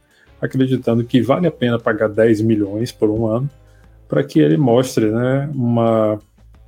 acreditando 0.41 1.03
que 1.03 1.22
vale 1.22 1.45
a 1.45 1.51
pena 1.51 1.78
pagar 1.78 2.09
10 2.09 2.41
milhões 2.41 2.91
por 2.91 3.11
um 3.11 3.28
ano 3.28 3.47
para 4.07 4.24
que 4.24 4.39
ele 4.39 4.57
mostre 4.57 5.11
né, 5.11 5.47
uma, 5.53 6.18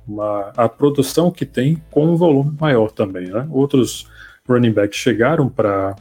uma, 0.06 0.52
a 0.56 0.68
produção 0.68 1.28
que 1.28 1.44
tem 1.44 1.82
com 1.90 2.06
um 2.06 2.14
volume 2.14 2.56
maior 2.60 2.92
também. 2.92 3.26
Né? 3.26 3.48
Outros 3.50 4.08
running 4.48 4.70
backs 4.70 4.96
chegaram 4.96 5.48
para 5.48 5.96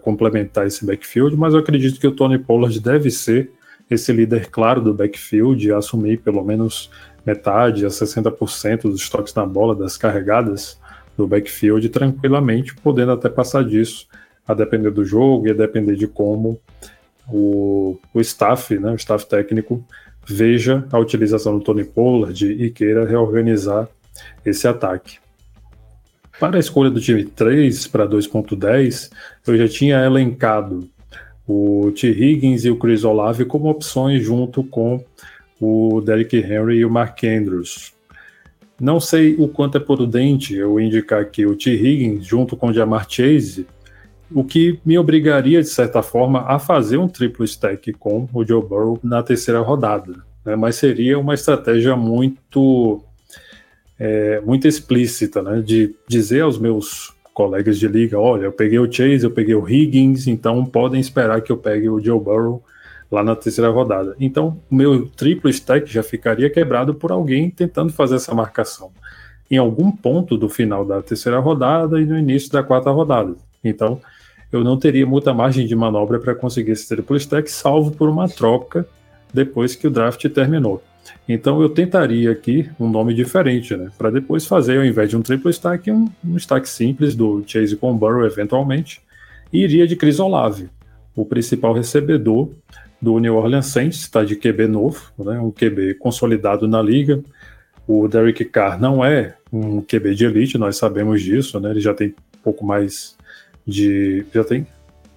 complementar 0.00 0.66
esse 0.66 0.84
backfield, 0.84 1.36
mas 1.36 1.54
eu 1.54 1.60
acredito 1.60 2.00
que 2.00 2.06
o 2.08 2.16
Tony 2.16 2.40
Pollard 2.40 2.80
deve 2.80 3.12
ser 3.12 3.52
esse 3.94 4.12
líder 4.12 4.48
claro 4.50 4.80
do 4.80 4.94
backfield, 4.94 5.72
assumir 5.72 6.18
pelo 6.18 6.42
menos 6.44 6.90
metade 7.24 7.84
a 7.84 7.88
60% 7.88 8.82
dos 8.82 9.08
toques 9.08 9.34
na 9.34 9.46
bola, 9.46 9.74
das 9.74 9.96
carregadas 9.96 10.78
do 11.16 11.26
backfield 11.26 11.88
tranquilamente, 11.88 12.74
podendo 12.76 13.12
até 13.12 13.28
passar 13.28 13.64
disso, 13.64 14.06
a 14.46 14.54
depender 14.54 14.90
do 14.90 15.04
jogo 15.04 15.46
e 15.46 15.50
a 15.50 15.54
depender 15.54 15.94
de 15.94 16.06
como 16.06 16.60
o, 17.28 17.98
o 18.12 18.20
staff, 18.20 18.76
né, 18.78 18.90
o 18.90 18.96
staff 18.96 19.26
técnico, 19.26 19.84
veja 20.26 20.84
a 20.90 20.98
utilização 20.98 21.58
do 21.58 21.64
Tony 21.64 21.84
Pollard 21.84 22.44
e 22.46 22.70
queira 22.70 23.04
reorganizar 23.04 23.88
esse 24.44 24.66
ataque. 24.66 25.18
Para 26.40 26.56
a 26.56 26.60
escolha 26.60 26.90
do 26.90 27.00
time 27.00 27.24
3 27.24 27.86
para 27.86 28.06
2.10, 28.06 29.10
eu 29.46 29.56
já 29.56 29.68
tinha 29.68 30.04
elencado 30.04 30.88
o 31.46 31.92
T. 31.92 32.08
Higgins 32.08 32.64
e 32.64 32.70
o 32.70 32.76
Chris 32.76 33.04
Olave 33.04 33.44
como 33.44 33.68
opções 33.68 34.22
junto 34.24 34.64
com 34.64 35.04
o 35.62 36.00
Derrick 36.00 36.36
Henry 36.36 36.78
e 36.78 36.84
o 36.84 36.90
Mark 36.90 37.22
Andrews. 37.22 37.92
Não 38.80 38.98
sei 38.98 39.36
o 39.38 39.46
quanto 39.46 39.76
é 39.76 39.80
prudente 39.80 40.56
eu 40.56 40.80
indicar 40.80 41.20
aqui 41.20 41.46
o 41.46 41.54
T. 41.54 41.70
Higgins 41.70 42.26
junto 42.26 42.56
com 42.56 42.68
o 42.68 42.72
Jamar 42.72 43.06
Chase, 43.08 43.64
o 44.34 44.42
que 44.42 44.80
me 44.84 44.98
obrigaria, 44.98 45.60
de 45.60 45.68
certa 45.68 46.02
forma, 46.02 46.40
a 46.48 46.58
fazer 46.58 46.96
um 46.96 47.06
triplo 47.06 47.44
stack 47.44 47.92
com 47.92 48.28
o 48.32 48.44
Joe 48.44 48.60
Burrow 48.62 48.98
na 49.04 49.22
terceira 49.22 49.60
rodada. 49.60 50.14
Né? 50.44 50.56
Mas 50.56 50.76
seria 50.76 51.16
uma 51.18 51.34
estratégia 51.34 51.94
muito, 51.94 53.00
é, 54.00 54.40
muito 54.40 54.66
explícita, 54.66 55.42
né? 55.42 55.60
de 55.60 55.94
dizer 56.08 56.40
aos 56.40 56.58
meus 56.58 57.14
colegas 57.32 57.78
de 57.78 57.86
liga, 57.86 58.18
olha, 58.18 58.46
eu 58.46 58.52
peguei 58.52 58.78
o 58.80 58.90
Chase, 58.90 59.24
eu 59.24 59.30
peguei 59.30 59.54
o 59.54 59.68
Higgins, 59.68 60.26
então 60.26 60.64
podem 60.64 61.00
esperar 61.00 61.40
que 61.40 61.52
eu 61.52 61.56
pegue 61.56 61.88
o 61.88 62.00
Joe 62.00 62.18
Burrow 62.18 62.62
lá 63.12 63.22
na 63.22 63.36
terceira 63.36 63.70
rodada. 63.70 64.16
Então, 64.18 64.58
o 64.70 64.74
meu 64.74 65.06
triplo 65.06 65.50
stack 65.50 65.92
já 65.92 66.02
ficaria 66.02 66.48
quebrado 66.48 66.94
por 66.94 67.12
alguém 67.12 67.50
tentando 67.50 67.92
fazer 67.92 68.16
essa 68.16 68.34
marcação 68.34 68.90
em 69.50 69.58
algum 69.58 69.92
ponto 69.92 70.38
do 70.38 70.48
final 70.48 70.82
da 70.82 71.02
terceira 71.02 71.38
rodada 71.38 72.00
e 72.00 72.06
no 72.06 72.18
início 72.18 72.50
da 72.50 72.62
quarta 72.62 72.90
rodada. 72.90 73.34
Então, 73.62 74.00
eu 74.50 74.64
não 74.64 74.78
teria 74.78 75.06
muita 75.06 75.34
margem 75.34 75.66
de 75.66 75.76
manobra 75.76 76.18
para 76.18 76.34
conseguir 76.34 76.72
esse 76.72 76.88
triple 76.88 77.18
stack, 77.18 77.50
salvo 77.50 77.90
por 77.90 78.08
uma 78.08 78.28
troca 78.28 78.86
depois 79.32 79.74
que 79.74 79.86
o 79.86 79.90
draft 79.90 80.26
terminou. 80.30 80.82
Então 81.28 81.60
eu 81.60 81.68
tentaria 81.68 82.30
aqui 82.30 82.70
um 82.78 82.88
nome 82.88 83.14
diferente, 83.14 83.76
né? 83.76 83.90
Para 83.96 84.10
depois 84.10 84.46
fazer, 84.46 84.78
ao 84.78 84.84
invés 84.84 85.10
de 85.10 85.16
um 85.16 85.22
triple 85.22 85.50
stack, 85.50 85.90
um, 85.90 86.08
um 86.24 86.36
stack 86.36 86.68
simples 86.68 87.14
do 87.14 87.42
Chase 87.46 87.76
com 87.76 87.96
Burrow, 87.96 88.24
eventualmente, 88.24 89.00
e 89.52 89.62
iria 89.62 89.86
de 89.86 89.96
Chris 89.96 90.18
Olave, 90.18 90.68
o 91.14 91.24
principal 91.24 91.72
recebedor 91.74 92.50
do 93.02 93.18
New 93.18 93.34
Orleans 93.34 93.66
Saints, 93.66 93.98
está 93.98 94.22
de 94.22 94.36
QB 94.36 94.68
novo, 94.68 95.10
né? 95.18 95.40
um 95.40 95.50
QB 95.50 95.94
consolidado 95.94 96.68
na 96.68 96.80
liga. 96.80 97.20
O 97.86 98.06
Derek 98.06 98.44
Carr 98.44 98.80
não 98.80 99.04
é 99.04 99.34
um 99.52 99.82
QB 99.82 100.14
de 100.14 100.24
elite, 100.24 100.56
nós 100.56 100.76
sabemos 100.76 101.20
disso, 101.20 101.58
né? 101.58 101.72
Ele 101.72 101.80
já 101.80 101.92
tem 101.92 102.14
pouco 102.44 102.64
mais 102.64 103.16
de. 103.66 104.24
já 104.32 104.44
tem 104.44 104.64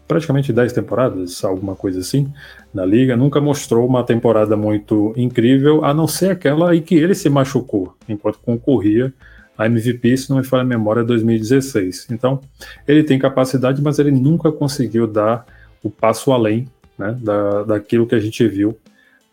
praticamente 0.08 0.52
10 0.52 0.74
temporadas, 0.74 1.44
alguma 1.44 1.76
coisa 1.76 2.00
assim, 2.00 2.32
na 2.74 2.84
liga. 2.84 3.16
Nunca 3.16 3.40
mostrou 3.40 3.88
uma 3.88 4.04
temporada 4.04 4.58
muito 4.58 5.14
incrível, 5.16 5.86
a 5.86 5.94
não 5.94 6.08
ser 6.08 6.32
aquela 6.32 6.76
em 6.76 6.82
que 6.82 6.96
ele 6.96 7.14
se 7.14 7.30
machucou 7.30 7.96
enquanto 8.10 8.40
concorria 8.40 9.14
a 9.56 9.68
MVP, 9.68 10.18
se 10.18 10.30
não 10.32 10.38
me 10.38 10.44
falha 10.44 10.64
a 10.64 10.66
memória, 10.66 11.04
2016. 11.04 12.08
Então, 12.12 12.42
ele 12.88 13.04
tem 13.04 13.18
capacidade, 13.18 13.82
mas 13.82 14.00
ele 14.00 14.12
nunca 14.12 14.52
conseguiu 14.52 15.08
dar 15.08 15.46
o 15.84 15.90
passo 15.90 16.32
além 16.32 16.68
né, 16.98 17.18
da, 17.20 17.64
daquilo 17.64 18.08
que 18.08 18.16
a 18.16 18.20
gente 18.20 18.48
viu 18.48 18.78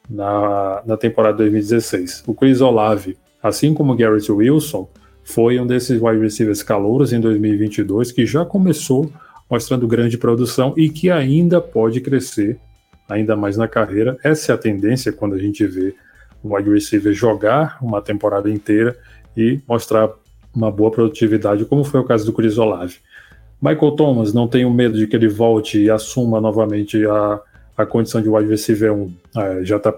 na, 0.09 0.83
na 0.85 0.97
temporada 0.97 1.39
2016. 1.39 2.25
O 2.27 2.35
Chris 2.35 2.61
Olave, 2.61 3.17
assim 3.43 3.73
como 3.75 3.93
o 3.93 3.97
Garrett 3.97 4.31
Wilson, 4.31 4.89
foi 5.25 5.59
um 5.59 5.67
desses 5.67 6.01
wide 6.01 6.21
receivers 6.21 6.63
calouros 6.63 7.13
em 7.13 7.21
2022 7.21 8.13
que 8.13 8.27
já 8.27 8.45
começou 8.45 9.11
mostrando 9.49 9.87
grande 9.87 10.19
produção 10.19 10.75
e 10.77 10.89
que 10.89 11.11
ainda 11.11 11.61
pode 11.61 12.01
crescer 12.01 12.59
ainda 13.09 13.37
mais 13.37 13.57
na 13.57 13.69
carreira. 13.69 14.17
Essa 14.25 14.53
é 14.53 14.55
a 14.55 14.59
tendência 14.59 15.13
quando 15.13 15.35
a 15.35 15.39
gente 15.39 15.65
vê 15.67 15.95
o 16.43 16.55
wide 16.55 16.71
receiver 16.71 17.13
jogar 17.13 17.79
uma 17.81 18.01
temporada 18.01 18.51
inteira 18.51 18.97
e 19.37 19.61
mostrar 19.69 20.11
uma 20.55 20.71
boa 20.71 20.91
produtividade, 20.91 21.65
como 21.65 21.85
foi 21.85 22.01
o 22.01 22.05
caso 22.05 22.27
do 22.27 22.33
Chris 22.33 22.59
Olave. 22.59 22.97
Michael 23.61 23.93
Thomas, 23.93 24.35
não 24.35 24.49
tenho 24.49 24.71
medo 24.71 24.99
de 24.99 25.07
que 25.07 25.15
ele 25.15 25.29
volte 25.29 25.79
e 25.79 25.91
assuma 25.91 26.41
novamente 26.41 27.05
a, 27.07 27.41
a 27.77 27.87
condição 27.87 28.21
de 28.21 28.29
wide 28.29 28.49
receiver 28.49 28.93
1. 28.93 29.15
É, 29.37 29.65
já 29.65 29.77
está 29.77 29.95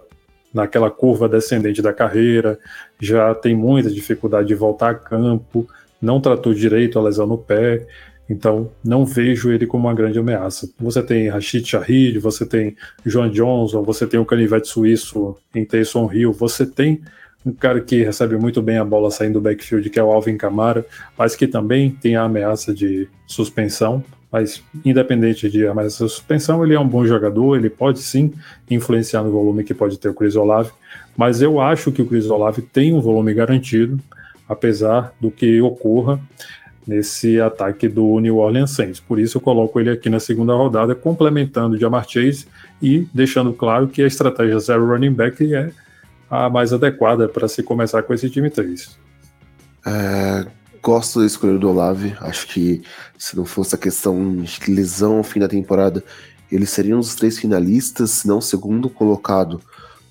naquela 0.53 0.91
curva 0.91 1.29
descendente 1.29 1.83
da 1.83 1.93
carreira, 1.93 2.59
já 3.01 3.35
tem 3.35 3.57
muita 3.57 3.91
dificuldade 3.91 4.47
de 4.47 4.55
voltar 4.55 4.91
a 4.91 4.95
campo, 4.95 5.69
não 6.01 6.21
tratou 6.21 6.55
direito 6.55 6.99
a 6.99 7.03
lesão 7.03 7.27
no 7.27 7.37
pé, 7.37 7.85
então 8.31 8.71
não 8.83 9.05
vejo 9.05 9.51
ele 9.51 9.67
como 9.67 9.89
uma 9.89 9.95
grande 9.95 10.19
ameaça. 10.19 10.71
Você 10.79 11.03
tem 11.03 11.29
Rashid 11.29 11.67
Shahid, 11.67 12.19
você 12.21 12.47
tem 12.47 12.77
Joan 13.05 13.31
Johnson, 13.31 13.83
você 13.83 14.07
tem 14.07 14.21
o 14.21 14.25
canivete 14.25 14.69
suíço 14.69 15.37
em 15.55 15.65
Taysom 15.65 16.11
Hill, 16.13 16.33
você 16.33 16.65
tem 16.65 17.03
um 17.45 17.53
cara 17.53 17.81
que 17.81 18.03
recebe 18.03 18.37
muito 18.37 18.63
bem 18.63 18.79
a 18.79 18.85
bola 18.85 19.11
saindo 19.11 19.35
do 19.35 19.41
backfield, 19.43 19.91
que 19.91 19.99
é 19.99 20.03
o 20.03 20.11
Alvin 20.11 20.37
Kamara, 20.37 20.87
mas 21.19 21.37
que 21.37 21.47
também 21.47 21.91
tem 21.91 22.17
a 22.17 22.23
ameaça 22.23 22.73
de 22.73 23.09
suspensão. 23.27 24.03
Mas, 24.35 24.65
independente 24.85 25.49
de 25.49 25.65
ameaça 25.65 26.05
de 26.05 26.11
suspensão, 26.11 26.65
ele 26.65 26.75
é 26.75 26.81
um 26.81 26.89
bom 26.89 27.07
jogador, 27.07 27.57
ele 27.57 27.71
pode 27.71 28.01
sim 28.01 28.33
influenciar 28.69 29.23
no 29.23 29.31
volume 29.31 29.63
que 29.63 29.73
pode 29.73 29.97
ter 29.97 30.09
o 30.09 30.15
Chris 30.15 30.35
Olave. 30.35 30.73
Mas 31.17 31.41
eu 31.41 31.61
acho 31.61 31.93
que 31.93 32.03
o 32.03 32.05
Chris 32.05 32.29
Olave 32.29 32.61
tem 32.61 32.93
um 32.93 33.01
volume 33.01 33.33
garantido, 33.33 33.97
apesar 34.49 35.15
do 35.21 35.31
que 35.31 35.63
ocorra 35.63 36.19
nesse 36.85 37.41
ataque 37.41 37.87
do 37.87 38.19
New 38.19 38.39
Orleans 38.39 38.73
Saints. 38.73 38.99
Por 38.99 39.21
isso 39.21 39.39
eu 39.39 39.41
coloco 39.41 39.79
ele 39.79 39.91
aqui 39.91 40.11
na 40.11 40.19
segunda 40.19 40.53
rodada, 40.53 40.97
complementando 40.97 41.77
o 41.77 41.79
Jamar 41.79 42.05
Chase 42.09 42.49
e 42.83 43.07
deixando 43.15 43.53
claro 43.53 43.87
que 43.87 44.03
a 44.03 44.07
estratégia 44.09 44.59
zero 44.59 44.85
running 44.85 45.13
back 45.13 45.55
é 45.55 45.71
a 46.29 46.51
mais 46.51 46.73
adequada 46.73 47.29
para 47.29 47.47
se 47.47 47.63
começar 47.63 48.03
com 48.03 48.13
esse 48.13 48.29
time 48.29 48.51
3. 48.51 48.99
É, 49.87 50.47
gosto 50.85 51.21
da 51.21 51.27
escolha 51.27 51.59
do 51.59 51.71
Olave. 51.71 52.15
Acho 52.21 52.47
que 52.47 52.83
se 53.19 53.35
não 53.35 53.47
fosse 53.47 53.75
a 53.75 53.79
questão 53.79 54.43
de 54.43 54.71
lesão 54.71 55.17
ao 55.17 55.25
fim 55.25 55.41
da 55.41 55.49
temporada, 55.49 56.05
eles 56.53 56.69
seriam 56.69 56.99
os 56.99 57.15
três 57.15 57.39
finalistas, 57.39 58.11
se 58.11 58.29
não 58.29 58.39
segundo 58.39 58.91
colocado 58.91 59.63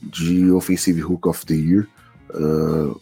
de 0.01 0.49
Offensive 0.49 1.03
Hook 1.03 1.27
of 1.27 1.45
the 1.45 1.53
Year. 1.53 1.87
Uh, 2.33 2.99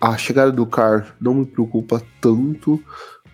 a 0.00 0.16
chegada 0.18 0.50
do 0.50 0.66
Carr 0.66 1.14
não 1.20 1.36
me 1.36 1.46
preocupa 1.46 2.02
tanto, 2.20 2.82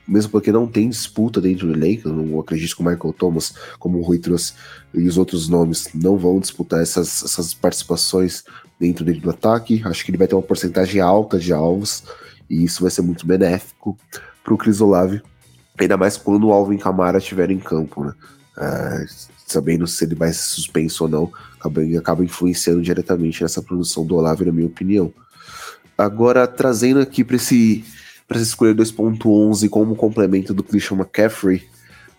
mesmo 0.07 0.31
porque 0.31 0.53
não 0.53 0.66
tem 0.66 0.91
disputa 0.91 1.41
dentro 1.41 1.69
do 1.69 1.73
elenco. 1.73 2.07
Eu 2.07 2.12
não 2.12 2.39
acredito 2.39 2.77
que 2.77 2.83
o 2.83 2.85
Michael 2.85 3.15
Thomas, 3.15 3.55
como 3.79 3.99
o 3.99 4.03
Rui 4.03 4.19
trouxe, 4.19 4.53
e 4.93 5.09
os 5.09 5.16
outros 5.16 5.49
nomes 5.49 5.89
não 5.95 6.19
vão 6.19 6.39
disputar 6.39 6.83
essas, 6.83 7.25
essas 7.25 7.55
participações 7.55 8.45
dentro 8.79 9.07
dele 9.07 9.20
do 9.20 9.31
ataque. 9.31 9.81
Acho 9.87 10.05
que 10.05 10.11
ele 10.11 10.19
vai 10.19 10.29
ter 10.29 10.35
uma 10.35 10.43
porcentagem 10.43 11.01
alta 11.01 11.39
de 11.39 11.51
alvos 11.51 12.05
e 12.49 12.65
isso 12.65 12.83
vai 12.83 12.91
ser 12.91 13.03
muito 13.03 13.27
benéfico 13.27 13.97
para 14.43 14.55
o 14.55 14.59
Chris 14.59 14.81
Olave, 14.81 15.23
ainda 15.79 15.97
mais 15.97 16.16
quando 16.16 16.49
o 16.49 16.53
Alvin 16.53 16.79
Kamara 16.79 17.19
estiver 17.19 17.51
em 17.51 17.59
campo, 17.59 18.05
né? 18.05 18.12
Uh, 18.57 19.07
sabendo 19.47 19.87
se 19.87 20.05
ele 20.05 20.15
vai 20.15 20.33
ser 20.33 20.43
suspenso 20.43 21.05
ou 21.05 21.11
não, 21.11 21.33
acaba, 21.59 21.81
acaba 21.99 22.25
influenciando 22.25 22.83
diretamente 22.83 23.43
nessa 23.43 23.62
produção 23.62 24.05
do 24.05 24.16
Olave, 24.16 24.45
na 24.45 24.53
minha 24.53 24.66
opinião. 24.66 25.12
Agora, 25.97 26.47
trazendo 26.47 27.01
aqui 27.01 27.25
para 27.25 27.37
esse 27.37 27.85
para 28.27 28.37
essa 28.37 28.47
escolha 28.47 28.75
2.11 28.75 29.70
como 29.70 29.97
complemento 29.97 30.53
do 30.53 30.62
Christian 30.62 30.99
McCaffrey, 30.99 31.66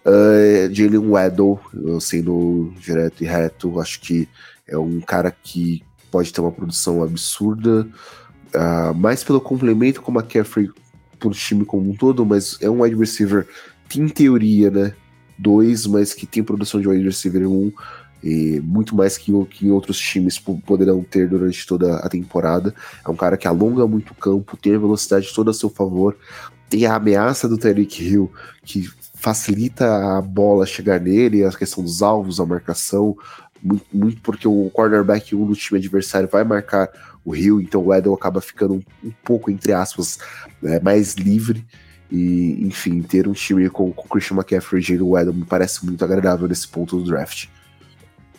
uh, 0.04 0.74
Jalen 0.74 1.08
Waddle, 1.08 1.60
sendo 2.02 2.74
direto 2.80 3.24
e 3.24 3.28
reto, 3.28 3.80
acho 3.80 4.02
que 4.02 4.28
é 4.68 4.76
um 4.76 5.00
cara 5.00 5.30
que 5.32 5.84
pode 6.10 6.34
ter 6.34 6.42
uma 6.42 6.52
produção 6.52 7.04
absurda, 7.04 7.88
uh, 8.56 8.94
mais 8.94 9.24
pelo 9.24 9.42
complemento 9.42 10.02
com 10.02 10.12
o 10.12 10.16
McCaffrey 10.16 10.70
pro 11.20 11.32
time 11.32 11.66
como 11.66 11.90
um 11.90 11.96
todo, 11.96 12.26
mas 12.26 12.58
é 12.62 12.70
um 12.70 12.82
wide 12.82 12.96
receiver 12.96 13.48
que, 13.88 14.00
em 14.00 14.08
teoria, 14.08 14.70
né, 14.70 14.94
dois, 15.38 15.86
mas 15.86 16.14
que 16.14 16.26
tem 16.26 16.44
produção 16.44 16.80
de 16.80 16.88
wide 16.88 17.04
receiver 17.04 17.48
um, 17.48 17.72
e 18.24 18.60
muito 18.62 18.96
mais 18.96 19.18
que, 19.18 19.32
que 19.46 19.70
outros 19.70 19.98
times 19.98 20.38
poderão 20.38 21.04
ter 21.04 21.28
durante 21.28 21.66
toda 21.66 21.98
a 21.98 22.10
temporada. 22.10 22.74
É 23.06 23.10
um 23.10 23.16
cara 23.16 23.38
que 23.38 23.48
alonga 23.48 23.88
muito 23.88 24.12
o 24.12 24.16
campo, 24.16 24.58
tem 24.58 24.76
a 24.76 24.80
velocidade 24.80 25.34
toda 25.34 25.52
a 25.52 25.54
seu 25.54 25.70
favor, 25.70 26.18
tem 26.70 26.86
a 26.86 26.96
ameaça 26.96 27.48
do 27.48 27.58
Tyreek 27.58 28.04
Hill, 28.04 28.32
que 28.64 28.90
facilita 29.16 30.18
a 30.18 30.22
bola 30.22 30.66
chegar 30.66 31.00
nele, 31.00 31.44
a 31.44 31.52
questão 31.52 31.84
dos 31.84 32.02
alvos, 32.02 32.40
a 32.40 32.46
marcação, 32.46 33.18
muito, 33.62 33.86
muito 33.92 34.22
porque 34.22 34.48
o 34.48 34.70
cornerback 34.72 35.36
1 35.36 35.46
do 35.46 35.56
time 35.56 35.80
adversário 35.80 36.30
vai 36.32 36.44
marcar 36.44 36.90
o 37.24 37.32
Rio, 37.32 37.62
então 37.62 37.86
o 37.86 37.94
Edel 37.94 38.14
acaba 38.14 38.42
ficando 38.42 38.76
um, 38.76 38.82
um 39.04 39.12
pouco, 39.24 39.52
entre 39.52 39.74
aspas, 39.74 40.20
né, 40.62 40.80
mais 40.80 41.16
livre. 41.16 41.66
E, 42.12 42.66
enfim, 42.66 43.02
ter 43.02 43.28
um 43.28 43.34
time 43.34 43.70
com, 43.70 43.92
com 43.92 44.08
Christian 44.08 44.38
McCaffrey 44.38 44.82
e 44.82 44.84
Jalen 44.84 45.22
Edel 45.22 45.34
me 45.34 45.46
parece 45.46 45.86
muito 45.86 46.04
agradável 46.04 46.48
nesse 46.48 46.68
ponto 46.68 46.98
do 46.98 47.04
draft. 47.04 47.48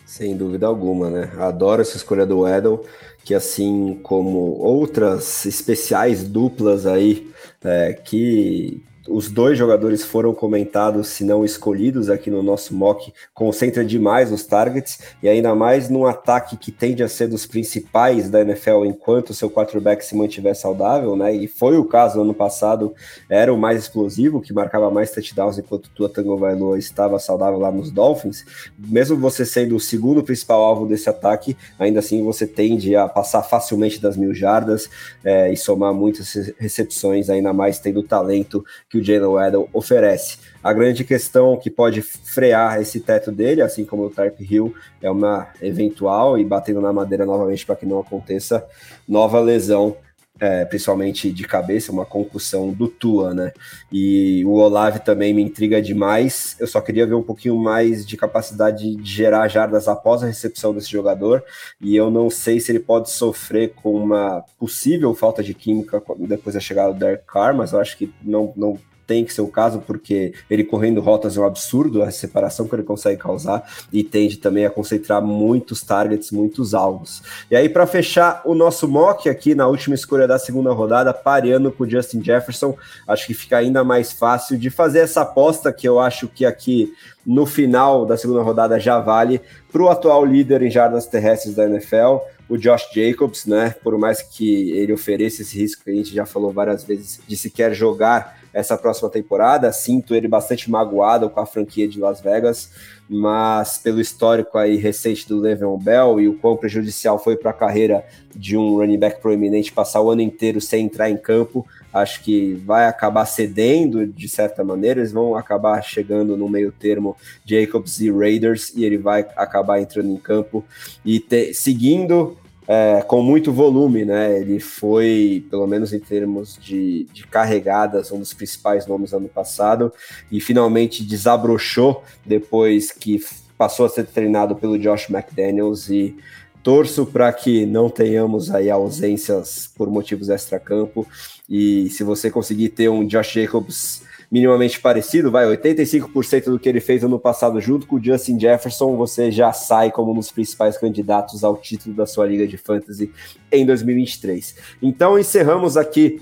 Sem 0.05 0.35
dúvida 0.35 0.67
alguma, 0.67 1.09
né? 1.09 1.31
Adoro 1.37 1.81
essa 1.81 1.95
escolha 1.95 2.25
do 2.25 2.45
Edel, 2.45 2.83
que 3.23 3.33
assim 3.33 3.97
como 4.03 4.57
outras 4.59 5.45
especiais 5.45 6.21
duplas 6.21 6.85
aí, 6.85 7.31
é, 7.63 7.93
que 7.93 8.83
os 9.07 9.29
dois 9.29 9.57
jogadores 9.57 10.03
foram 10.03 10.33
comentados, 10.33 11.07
se 11.07 11.23
não 11.23 11.43
escolhidos 11.43 12.09
aqui 12.09 12.29
no 12.29 12.43
nosso 12.43 12.75
mock, 12.75 13.11
concentra 13.33 13.83
demais 13.83 14.31
os 14.31 14.45
targets 14.45 14.99
e 15.23 15.29
ainda 15.29 15.55
mais 15.55 15.89
num 15.89 16.05
ataque 16.05 16.55
que 16.55 16.71
tende 16.71 17.01
a 17.01 17.07
ser 17.07 17.27
dos 17.27 17.45
principais 17.45 18.29
da 18.29 18.41
NFL 18.41 18.85
enquanto 18.85 19.33
seu 19.33 19.49
quarterback 19.49 20.05
se 20.05 20.15
mantiver 20.15 20.55
saudável, 20.55 21.15
né? 21.15 21.33
E 21.33 21.47
foi 21.47 21.77
o 21.77 21.85
caso 21.85 22.17
no 22.17 22.23
ano 22.23 22.33
passado, 22.33 22.93
era 23.29 23.53
o 23.53 23.57
mais 23.57 23.79
explosivo, 23.79 24.41
que 24.41 24.53
marcava 24.53 24.91
mais 24.91 25.11
touchdowns 25.11 25.57
enquanto 25.57 25.89
Tua 25.89 26.09
Tango 26.09 26.75
estava 26.75 27.17
saudável 27.17 27.59
lá 27.59 27.71
nos 27.71 27.91
Dolphins. 27.91 28.45
Mesmo 28.77 29.17
você 29.17 29.45
sendo 29.45 29.75
o 29.75 29.79
segundo 29.79 30.23
principal 30.23 30.61
alvo 30.61 30.85
desse 30.85 31.09
ataque, 31.09 31.57
ainda 31.79 31.99
assim 31.99 32.23
você 32.23 32.45
tende 32.45 32.95
a 32.95 33.07
passar 33.07 33.41
facilmente 33.43 33.99
das 33.99 34.15
mil 34.15 34.33
jardas 34.33 34.89
é, 35.23 35.51
e 35.51 35.57
somar 35.57 35.93
muitas 35.93 36.33
recepções, 36.57 37.29
ainda 37.29 37.51
mais 37.51 37.79
tendo 37.79 38.01
o 38.01 38.03
talento 38.03 38.63
que 38.91 38.97
o 38.97 39.03
Jalen 39.03 39.29
Waddle 39.29 39.69
oferece. 39.71 40.37
A 40.61 40.73
grande 40.73 41.05
questão 41.05 41.57
que 41.57 41.69
pode 41.69 42.01
frear 42.01 42.81
esse 42.81 42.99
teto 42.99 43.31
dele, 43.31 43.61
assim 43.61 43.85
como 43.85 44.03
o 44.03 44.09
Tarp 44.09 44.39
Hill, 44.41 44.75
é 45.01 45.09
uma 45.09 45.47
eventual 45.61 46.37
e 46.37 46.43
batendo 46.43 46.81
na 46.81 46.91
madeira 46.91 47.25
novamente 47.25 47.65
para 47.65 47.77
que 47.77 47.85
não 47.85 47.99
aconteça 47.99 48.67
nova 49.07 49.39
lesão 49.39 49.95
é, 50.41 50.65
principalmente 50.65 51.31
de 51.31 51.43
cabeça, 51.43 51.91
uma 51.91 52.03
concussão 52.03 52.73
do 52.73 52.87
Tua, 52.87 53.31
né? 53.31 53.53
E 53.91 54.43
o 54.43 54.53
Olave 54.53 54.99
também 54.99 55.35
me 55.35 55.43
intriga 55.43 55.79
demais. 55.79 56.55
Eu 56.59 56.65
só 56.65 56.81
queria 56.81 57.05
ver 57.05 57.13
um 57.13 57.21
pouquinho 57.21 57.55
mais 57.55 58.03
de 58.03 58.17
capacidade 58.17 58.95
de 58.95 59.07
gerar 59.07 59.47
jardas 59.47 59.87
após 59.87 60.23
a 60.23 60.25
recepção 60.25 60.73
desse 60.73 60.89
jogador. 60.89 61.43
E 61.79 61.95
eu 61.95 62.09
não 62.09 62.27
sei 62.27 62.59
se 62.59 62.71
ele 62.71 62.79
pode 62.79 63.11
sofrer 63.11 63.73
com 63.75 63.93
uma 63.93 64.43
possível 64.57 65.13
falta 65.13 65.43
de 65.43 65.53
química 65.53 66.01
depois 66.17 66.55
da 66.55 66.59
chegada 66.59 66.91
do 66.91 66.97
Derek 66.97 67.23
Carr, 67.27 67.55
mas 67.55 67.71
eu 67.73 67.79
acho 67.79 67.95
que 67.95 68.11
não, 68.23 68.51
não 68.55 68.79
tem 69.11 69.25
que 69.25 69.33
ser 69.33 69.41
o 69.41 69.47
caso, 69.47 69.83
porque 69.85 70.33
ele 70.49 70.63
correndo 70.63 71.01
rotas 71.01 71.35
é 71.35 71.41
um 71.41 71.45
absurdo, 71.45 72.01
a 72.01 72.09
separação 72.09 72.65
que 72.65 72.73
ele 72.73 72.83
consegue 72.83 73.21
causar, 73.21 73.69
e 73.91 74.05
tende 74.05 74.37
também 74.37 74.65
a 74.65 74.69
concentrar 74.69 75.21
muitos 75.21 75.81
targets, 75.81 76.31
muitos 76.31 76.73
alvos. 76.73 77.21
E 77.51 77.55
aí, 77.57 77.67
para 77.67 77.85
fechar 77.85 78.41
o 78.45 78.55
nosso 78.55 78.87
mock 78.87 79.27
aqui 79.27 79.53
na 79.53 79.67
última 79.67 79.95
escolha 79.95 80.25
da 80.25 80.39
segunda 80.39 80.71
rodada, 80.71 81.13
pareando 81.13 81.73
com 81.73 81.83
o 81.83 81.89
Justin 81.89 82.23
Jefferson, 82.23 82.73
acho 83.05 83.27
que 83.27 83.33
fica 83.33 83.57
ainda 83.57 83.83
mais 83.83 84.13
fácil 84.13 84.57
de 84.57 84.69
fazer 84.69 84.99
essa 84.99 85.23
aposta, 85.23 85.73
que 85.73 85.85
eu 85.85 85.99
acho 85.99 86.29
que 86.29 86.45
aqui 86.45 86.93
no 87.25 87.45
final 87.45 88.05
da 88.05 88.15
segunda 88.15 88.41
rodada 88.41 88.79
já 88.79 88.97
vale 88.97 89.41
para 89.69 89.83
o 89.83 89.89
atual 89.89 90.23
líder 90.23 90.61
em 90.61 90.71
jardas 90.71 91.05
terrestres 91.05 91.53
da 91.53 91.65
NFL, 91.65 92.19
o 92.47 92.57
Josh 92.57 92.87
Jacobs, 92.93 93.45
né? 93.45 93.75
Por 93.83 93.97
mais 93.97 94.21
que 94.21 94.71
ele 94.71 94.93
ofereça 94.93 95.41
esse 95.41 95.57
risco 95.57 95.83
que 95.83 95.89
a 95.89 95.93
gente 95.93 96.13
já 96.13 96.25
falou 96.25 96.51
várias 96.51 96.83
vezes 96.83 97.19
de 97.27 97.35
se 97.35 97.49
quer 97.49 97.73
jogar 97.73 98.40
essa 98.53 98.77
próxima 98.77 99.09
temporada, 99.09 99.71
sinto 99.71 100.13
ele 100.13 100.27
bastante 100.27 100.69
magoado 100.69 101.29
com 101.29 101.39
a 101.39 101.45
franquia 101.45 101.87
de 101.87 101.99
Las 101.99 102.21
Vegas, 102.21 102.71
mas 103.09 103.77
pelo 103.77 103.99
histórico 103.99 104.57
aí 104.57 104.77
recente 104.77 105.27
do 105.27 105.39
Le'Veon 105.39 105.77
Bell 105.77 106.19
e 106.19 106.27
o 106.27 106.37
quão 106.37 106.55
prejudicial 106.55 107.19
foi 107.19 107.35
para 107.35 107.51
a 107.51 107.53
carreira 107.53 108.05
de 108.35 108.55
um 108.55 108.77
running 108.77 108.97
back 108.97 109.21
proeminente 109.21 109.71
passar 109.71 110.01
o 110.01 110.09
ano 110.09 110.21
inteiro 110.21 110.61
sem 110.61 110.85
entrar 110.85 111.09
em 111.09 111.17
campo, 111.17 111.65
acho 111.93 112.23
que 112.23 112.53
vai 112.65 112.85
acabar 112.85 113.25
cedendo 113.25 114.07
de 114.07 114.29
certa 114.29 114.63
maneira, 114.63 115.01
eles 115.01 115.11
vão 115.11 115.35
acabar 115.35 115.81
chegando 115.81 116.37
no 116.37 116.47
meio 116.47 116.71
termo 116.71 117.15
Jacobs 117.45 117.99
e 117.99 118.09
Raiders 118.11 118.71
e 118.75 118.85
ele 118.85 118.97
vai 118.97 119.25
acabar 119.35 119.81
entrando 119.81 120.09
em 120.09 120.17
campo 120.17 120.63
e 121.03 121.19
te, 121.19 121.53
seguindo 121.53 122.37
é, 122.67 123.01
com 123.01 123.21
muito 123.21 123.51
volume, 123.51 124.05
né? 124.05 124.39
Ele 124.39 124.59
foi, 124.59 125.45
pelo 125.49 125.67
menos 125.67 125.93
em 125.93 125.99
termos 125.99 126.57
de, 126.59 127.05
de 127.11 127.25
carregadas, 127.27 128.11
um 128.11 128.19
dos 128.19 128.33
principais 128.33 128.85
nomes 128.85 129.13
ano 129.13 129.27
passado 129.27 129.91
e 130.31 130.39
finalmente 130.39 131.03
desabrochou 131.03 132.03
depois 132.25 132.91
que 132.91 133.19
passou 133.57 133.85
a 133.85 133.89
ser 133.89 134.05
treinado 134.05 134.55
pelo 134.55 134.77
Josh 134.77 135.09
McDaniels 135.09 135.89
e 135.89 136.15
torço 136.63 137.05
para 137.05 137.31
que 137.33 137.65
não 137.65 137.89
tenhamos 137.89 138.53
aí 138.53 138.69
ausências 138.69 139.71
por 139.75 139.89
motivos 139.89 140.29
extra-campo 140.29 141.07
e 141.49 141.89
se 141.89 142.03
você 142.03 142.29
conseguir 142.29 142.69
ter 142.69 142.89
um 142.89 143.05
Josh 143.05 143.33
Jacobs 143.33 144.00
minimamente 144.31 144.79
parecido, 144.79 145.29
vai, 145.29 145.45
85% 145.45 146.45
do 146.45 146.57
que 146.57 146.69
ele 146.69 146.79
fez 146.79 147.03
ano 147.03 147.19
passado 147.19 147.59
junto 147.59 147.85
com 147.85 147.97
o 147.97 148.03
Justin 148.03 148.39
Jefferson, 148.39 148.95
você 148.95 149.29
já 149.29 149.51
sai 149.51 149.91
como 149.91 150.11
um 150.11 150.15
dos 150.15 150.31
principais 150.31 150.77
candidatos 150.77 151.43
ao 151.43 151.57
título 151.57 151.93
da 151.93 152.05
sua 152.05 152.25
liga 152.25 152.47
de 152.47 152.57
fantasy 152.57 153.11
em 153.51 153.65
2023. 153.65 154.55
Então 154.81 155.19
encerramos 155.19 155.75
aqui 155.75 156.21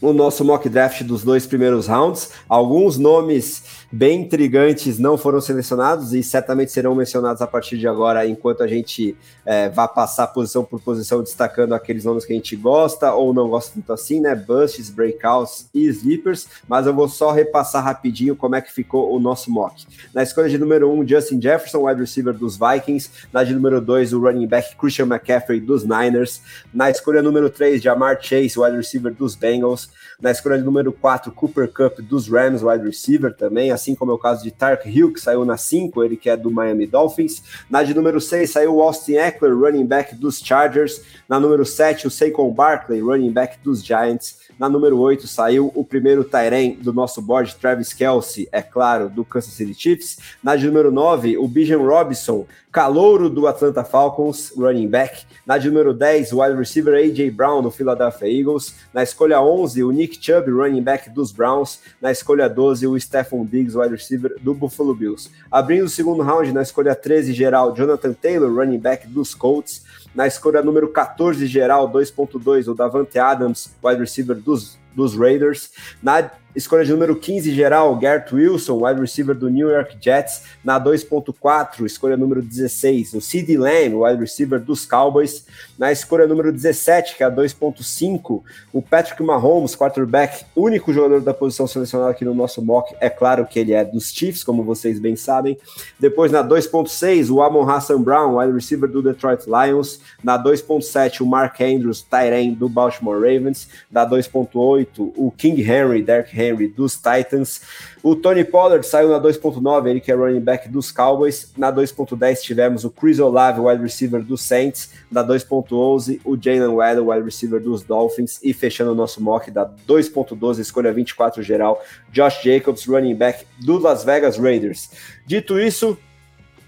o 0.00 0.12
nosso 0.12 0.44
mock 0.44 0.68
draft 0.68 1.02
dos 1.02 1.22
dois 1.22 1.46
primeiros 1.46 1.86
rounds. 1.86 2.30
Alguns 2.48 2.96
nomes 2.96 3.64
bem 3.92 4.22
intrigantes 4.22 4.98
não 4.98 5.18
foram 5.18 5.40
selecionados 5.40 6.14
e 6.14 6.22
certamente 6.22 6.72
serão 6.72 6.94
mencionados 6.94 7.42
a 7.42 7.46
partir 7.46 7.76
de 7.76 7.88
agora, 7.88 8.26
enquanto 8.26 8.62
a 8.62 8.66
gente 8.66 9.16
é, 9.44 9.68
vai 9.68 9.88
passar 9.88 10.28
posição 10.28 10.64
por 10.64 10.80
posição, 10.80 11.22
destacando 11.22 11.74
aqueles 11.74 12.04
nomes 12.04 12.24
que 12.24 12.32
a 12.32 12.36
gente 12.36 12.54
gosta 12.56 13.12
ou 13.12 13.34
não 13.34 13.48
gosta 13.48 13.72
tanto 13.74 13.92
assim, 13.92 14.20
né? 14.20 14.34
Busts, 14.34 14.90
breakouts 14.90 15.68
e 15.74 15.86
sleepers. 15.86 16.48
Mas 16.68 16.86
eu 16.86 16.94
vou 16.94 17.08
só 17.08 17.30
repassar 17.30 17.84
rapidinho 17.84 18.36
como 18.36 18.54
é 18.54 18.60
que 18.60 18.72
ficou 18.72 19.14
o 19.14 19.20
nosso 19.20 19.50
mock. 19.50 19.86
Na 20.14 20.22
escolha 20.22 20.48
de 20.48 20.56
número 20.56 20.90
1, 20.90 21.00
um, 21.00 21.06
Justin 21.06 21.40
Jefferson, 21.40 21.86
wide 21.86 22.00
receiver 22.00 22.32
dos 22.32 22.56
Vikings. 22.56 23.10
Na 23.32 23.44
de 23.44 23.54
número 23.54 23.80
2, 23.80 24.12
o 24.12 24.20
running 24.20 24.46
back 24.46 24.76
Christian 24.76 25.06
McCaffrey 25.06 25.60
dos 25.60 25.84
Niners. 25.84 26.40
Na 26.72 26.90
escolha 26.90 27.22
número 27.22 27.50
3, 27.50 27.82
Jamar 27.82 28.18
Chase, 28.20 28.58
wide 28.58 28.76
receiver 28.76 29.12
dos 29.12 29.34
Bengals. 29.34 29.89
Na 30.20 30.30
escolha 30.30 30.58
de 30.58 30.64
número 30.64 30.92
4, 30.92 31.32
Cooper 31.32 31.72
Cup 31.72 32.00
dos 32.00 32.28
Rams, 32.28 32.62
wide 32.62 32.84
receiver 32.84 33.34
também 33.34 33.72
assim 33.72 33.94
como 33.94 34.12
é 34.12 34.14
o 34.14 34.18
caso 34.18 34.42
de 34.42 34.50
Tark 34.50 34.86
Hill, 34.86 35.12
que 35.12 35.20
saiu 35.20 35.44
na 35.44 35.56
5, 35.56 36.04
ele 36.04 36.16
que 36.16 36.28
é 36.28 36.36
do 36.36 36.50
Miami 36.50 36.86
Dolphins. 36.86 37.42
Na 37.70 37.82
de 37.82 37.94
número 37.94 38.20
6 38.20 38.50
saiu 38.50 38.82
Austin 38.82 39.14
Eckler, 39.14 39.56
running 39.56 39.86
back 39.86 40.14
dos 40.14 40.38
Chargers. 40.38 41.02
Na 41.28 41.40
número 41.40 41.64
7, 41.64 42.06
o 42.06 42.10
Saquon 42.10 42.52
Barkley, 42.52 43.00
running 43.00 43.32
back 43.32 43.58
dos 43.62 43.84
Giants. 43.84 44.49
Na 44.60 44.68
número 44.68 44.98
8 44.98 45.26
saiu 45.26 45.72
o 45.74 45.82
primeiro 45.82 46.22
Tyren 46.22 46.74
do 46.74 46.92
nosso 46.92 47.22
board, 47.22 47.56
Travis 47.56 47.94
Kelsey, 47.94 48.46
é 48.52 48.60
claro, 48.60 49.08
do 49.08 49.24
Kansas 49.24 49.54
City 49.54 49.72
Chiefs. 49.72 50.18
Na 50.44 50.54
de 50.54 50.66
número 50.66 50.92
9, 50.92 51.38
o 51.38 51.48
Bijan 51.48 51.78
Robinson, 51.78 52.44
calouro 52.70 53.30
do 53.30 53.46
Atlanta 53.46 53.82
Falcons, 53.84 54.52
running 54.54 54.86
back. 54.86 55.24
Na 55.46 55.56
de 55.56 55.70
número 55.70 55.94
10, 55.94 56.34
o 56.34 56.42
wide 56.42 56.58
receiver 56.58 56.92
A.J. 56.92 57.30
Brown, 57.30 57.62
do 57.62 57.70
Philadelphia 57.70 58.28
Eagles. 58.28 58.74
Na 58.92 59.02
escolha 59.02 59.40
11, 59.40 59.82
o 59.82 59.90
Nick 59.90 60.22
Chubb, 60.22 60.50
running 60.50 60.82
back 60.82 61.08
dos 61.08 61.32
Browns. 61.32 61.80
Na 61.98 62.12
escolha 62.12 62.46
12, 62.46 62.86
o 62.86 63.00
Stephon 63.00 63.46
Diggs, 63.46 63.74
wide 63.74 63.94
receiver 63.94 64.36
do 64.42 64.52
Buffalo 64.52 64.94
Bills. 64.94 65.30
Abrindo 65.50 65.86
o 65.86 65.88
segundo 65.88 66.22
round, 66.22 66.52
na 66.52 66.60
escolha 66.60 66.94
13 66.94 67.32
geral, 67.32 67.72
Jonathan 67.72 68.12
Taylor, 68.12 68.52
running 68.54 68.78
back 68.78 69.06
dos 69.08 69.34
Colts. 69.34 69.88
Na 70.14 70.26
escolha 70.26 70.62
número 70.62 70.88
14 70.88 71.46
geral, 71.46 71.88
2.2, 71.90 72.68
o 72.68 72.74
Davante 72.74 73.18
Adams, 73.18 73.74
wide 73.82 74.00
receiver 74.00 74.36
dos, 74.36 74.78
dos 74.94 75.16
Raiders. 75.16 75.70
Na 76.02 76.30
Escolha 76.54 76.84
de 76.84 76.90
número 76.90 77.14
15 77.14 77.54
geral, 77.54 77.96
Gert 78.00 78.32
Wilson, 78.32 78.84
wide 78.84 79.00
receiver 79.00 79.36
do 79.36 79.48
New 79.48 79.70
York 79.70 79.96
Jets. 80.00 80.42
Na 80.64 80.80
2.4, 80.80 81.86
escolha 81.86 82.16
número 82.16 82.42
16, 82.42 83.14
o 83.14 83.20
CD 83.20 83.56
Lamb, 83.56 83.94
wide 83.94 84.18
receiver 84.18 84.58
dos 84.58 84.84
Cowboys. 84.84 85.46
Na 85.78 85.92
escolha 85.92 86.26
número 86.26 86.50
17, 86.50 87.16
que 87.16 87.22
é 87.22 87.26
a 87.26 87.30
2.5, 87.30 88.42
o 88.72 88.82
Patrick 88.82 89.22
Mahomes, 89.22 89.76
quarterback, 89.76 90.44
único 90.56 90.92
jogador 90.92 91.20
da 91.20 91.32
posição 91.32 91.68
selecionada 91.68 92.10
aqui 92.10 92.24
no 92.24 92.34
nosso 92.34 92.60
mock. 92.60 92.96
É 92.98 93.08
claro 93.08 93.46
que 93.46 93.60
ele 93.60 93.72
é 93.72 93.84
dos 93.84 94.10
Chiefs, 94.12 94.42
como 94.42 94.64
vocês 94.64 94.98
bem 94.98 95.14
sabem. 95.14 95.56
Depois 96.00 96.32
na 96.32 96.42
2.6, 96.42 97.30
o 97.30 97.40
Amon 97.40 97.70
Hassan 97.70 98.02
Brown, 98.02 98.38
wide 98.38 98.52
receiver 98.52 98.90
do 98.90 99.00
Detroit 99.00 99.44
Lions. 99.46 100.00
Na 100.22 100.36
2.7, 100.36 101.20
o 101.20 101.26
Mark 101.26 101.60
Andrews, 101.60 102.02
Tyren 102.02 102.54
do 102.54 102.68
Baltimore 102.68 103.20
Ravens. 103.20 103.68
Na 103.88 104.04
2.8, 104.04 104.79
o 105.16 105.30
King 105.30 105.62
Henry, 105.62 106.02
Derek 106.02 106.38
Henry 106.38 106.68
dos 106.68 106.96
Titans. 106.96 107.62
O 108.02 108.14
Tony 108.16 108.44
Pollard 108.44 108.86
saiu 108.86 109.10
na 109.10 109.20
2.9, 109.20 109.88
ele 109.88 110.00
que 110.00 110.10
é 110.10 110.14
running 110.14 110.40
back 110.40 110.68
dos 110.68 110.90
Cowboys. 110.90 111.52
Na 111.56 111.72
2.10 111.72 112.40
tivemos 112.40 112.84
o 112.84 112.90
Chris 112.90 113.18
Olave, 113.18 113.60
wide 113.60 113.82
receiver 113.82 114.22
dos 114.22 114.42
Saints. 114.42 114.92
Na 115.10 115.24
2.11, 115.24 116.20
o 116.24 116.36
Jalen 116.40 116.74
Waddle, 116.74 117.08
wide 117.08 117.24
receiver 117.24 117.60
dos 117.60 117.82
Dolphins. 117.82 118.40
E 118.42 118.52
fechando 118.52 118.92
o 118.92 118.94
nosso 118.94 119.22
mock 119.22 119.50
da 119.50 119.66
2.12, 119.66 120.60
escolha 120.60 120.92
24 120.92 121.42
geral, 121.42 121.82
Josh 122.12 122.42
Jacobs, 122.42 122.86
running 122.86 123.14
back 123.14 123.46
do 123.58 123.78
Las 123.78 124.04
Vegas 124.04 124.38
Raiders. 124.38 124.90
Dito 125.26 125.58
isso, 125.58 125.98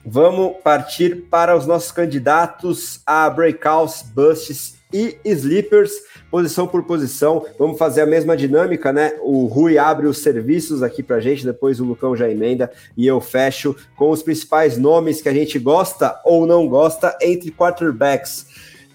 vamos 0.05 0.57
partir 0.63 1.27
para 1.31 1.57
os 1.57 1.67
nossos 1.67 1.93
candidatos 1.93 3.01
a 3.07 3.29
breakouts, 3.31 4.03
busts 4.03 4.77
e 4.93 5.17
sleepers 5.25 5.93
posição 6.33 6.67
por 6.67 6.83
posição. 6.85 7.45
Vamos 7.59 7.77
fazer 7.77 8.01
a 8.01 8.07
mesma 8.07 8.35
dinâmica, 8.35 8.91
né? 8.91 9.13
O 9.21 9.45
Rui 9.45 9.77
abre 9.77 10.07
os 10.07 10.19
serviços 10.19 10.83
aqui 10.83 11.03
pra 11.03 11.21
gente, 11.21 11.45
depois 11.45 11.79
o 11.79 11.85
Lucão 11.85 12.17
já 12.17 12.29
emenda 12.29 12.73
e 12.97 13.07
eu 13.07 13.21
fecho 13.21 13.77
com 13.95 14.09
os 14.09 14.23
principais 14.23 14.79
nomes 14.79 15.21
que 15.21 15.29
a 15.29 15.35
gente 15.35 15.59
gosta 15.59 16.19
ou 16.25 16.47
não 16.47 16.67
gosta 16.67 17.15
entre 17.21 17.51
quarterbacks. 17.51 18.47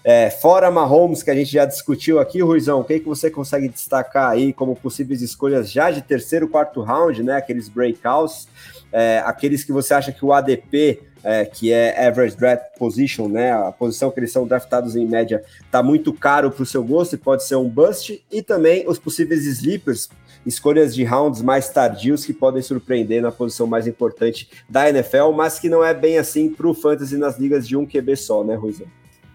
É, 0.02 0.30
fora 0.30 0.70
Mahomes, 0.70 1.22
que 1.22 1.30
a 1.30 1.34
gente 1.34 1.52
já 1.52 1.64
discutiu 1.64 2.18
aqui, 2.18 2.40
Ruizão, 2.40 2.80
o 2.80 2.84
que, 2.84 2.98
que 2.98 3.06
você 3.06 3.30
consegue 3.30 3.68
destacar 3.68 4.30
aí 4.30 4.52
como 4.52 4.74
possíveis 4.74 5.22
escolhas 5.22 5.70
já 5.70 5.90
de 5.90 6.02
terceiro, 6.02 6.48
quarto 6.48 6.80
round, 6.80 7.22
né? 7.22 7.36
Aqueles 7.36 7.68
breakouts, 7.68 8.48
é, 8.90 9.22
aqueles 9.24 9.62
que 9.62 9.72
você 9.72 9.94
acha 9.94 10.10
que 10.10 10.24
o 10.24 10.32
ADP 10.32 11.02
é, 11.22 11.44
que 11.44 11.72
é 11.72 12.06
average 12.06 12.36
draft 12.36 12.78
position, 12.78 13.28
né? 13.28 13.52
A 13.52 13.72
posição 13.72 14.10
que 14.10 14.20
eles 14.20 14.32
são 14.32 14.46
draftados 14.46 14.96
em 14.96 15.06
média 15.06 15.42
está 15.64 15.82
muito 15.82 16.12
caro 16.12 16.50
para 16.50 16.62
o 16.62 16.66
seu 16.66 16.82
gosto 16.82 17.14
e 17.14 17.18
pode 17.18 17.44
ser 17.44 17.56
um 17.56 17.68
bust, 17.68 18.22
e 18.30 18.42
também 18.42 18.88
os 18.88 18.98
possíveis 18.98 19.44
sleepers, 19.44 20.08
escolhas 20.46 20.94
de 20.94 21.04
rounds 21.04 21.42
mais 21.42 21.68
tardios 21.68 22.24
que 22.24 22.32
podem 22.32 22.62
surpreender 22.62 23.20
na 23.20 23.30
posição 23.30 23.66
mais 23.66 23.86
importante 23.86 24.48
da 24.68 24.88
NFL, 24.88 25.32
mas 25.34 25.58
que 25.58 25.68
não 25.68 25.84
é 25.84 25.92
bem 25.92 26.18
assim 26.18 26.48
para 26.48 26.68
o 26.68 26.74
fantasy 26.74 27.16
nas 27.16 27.38
ligas 27.38 27.66
de 27.66 27.76
um 27.76 27.86
QB 27.86 28.16
só, 28.16 28.42
né, 28.44 28.54
Ruizão? 28.54 28.86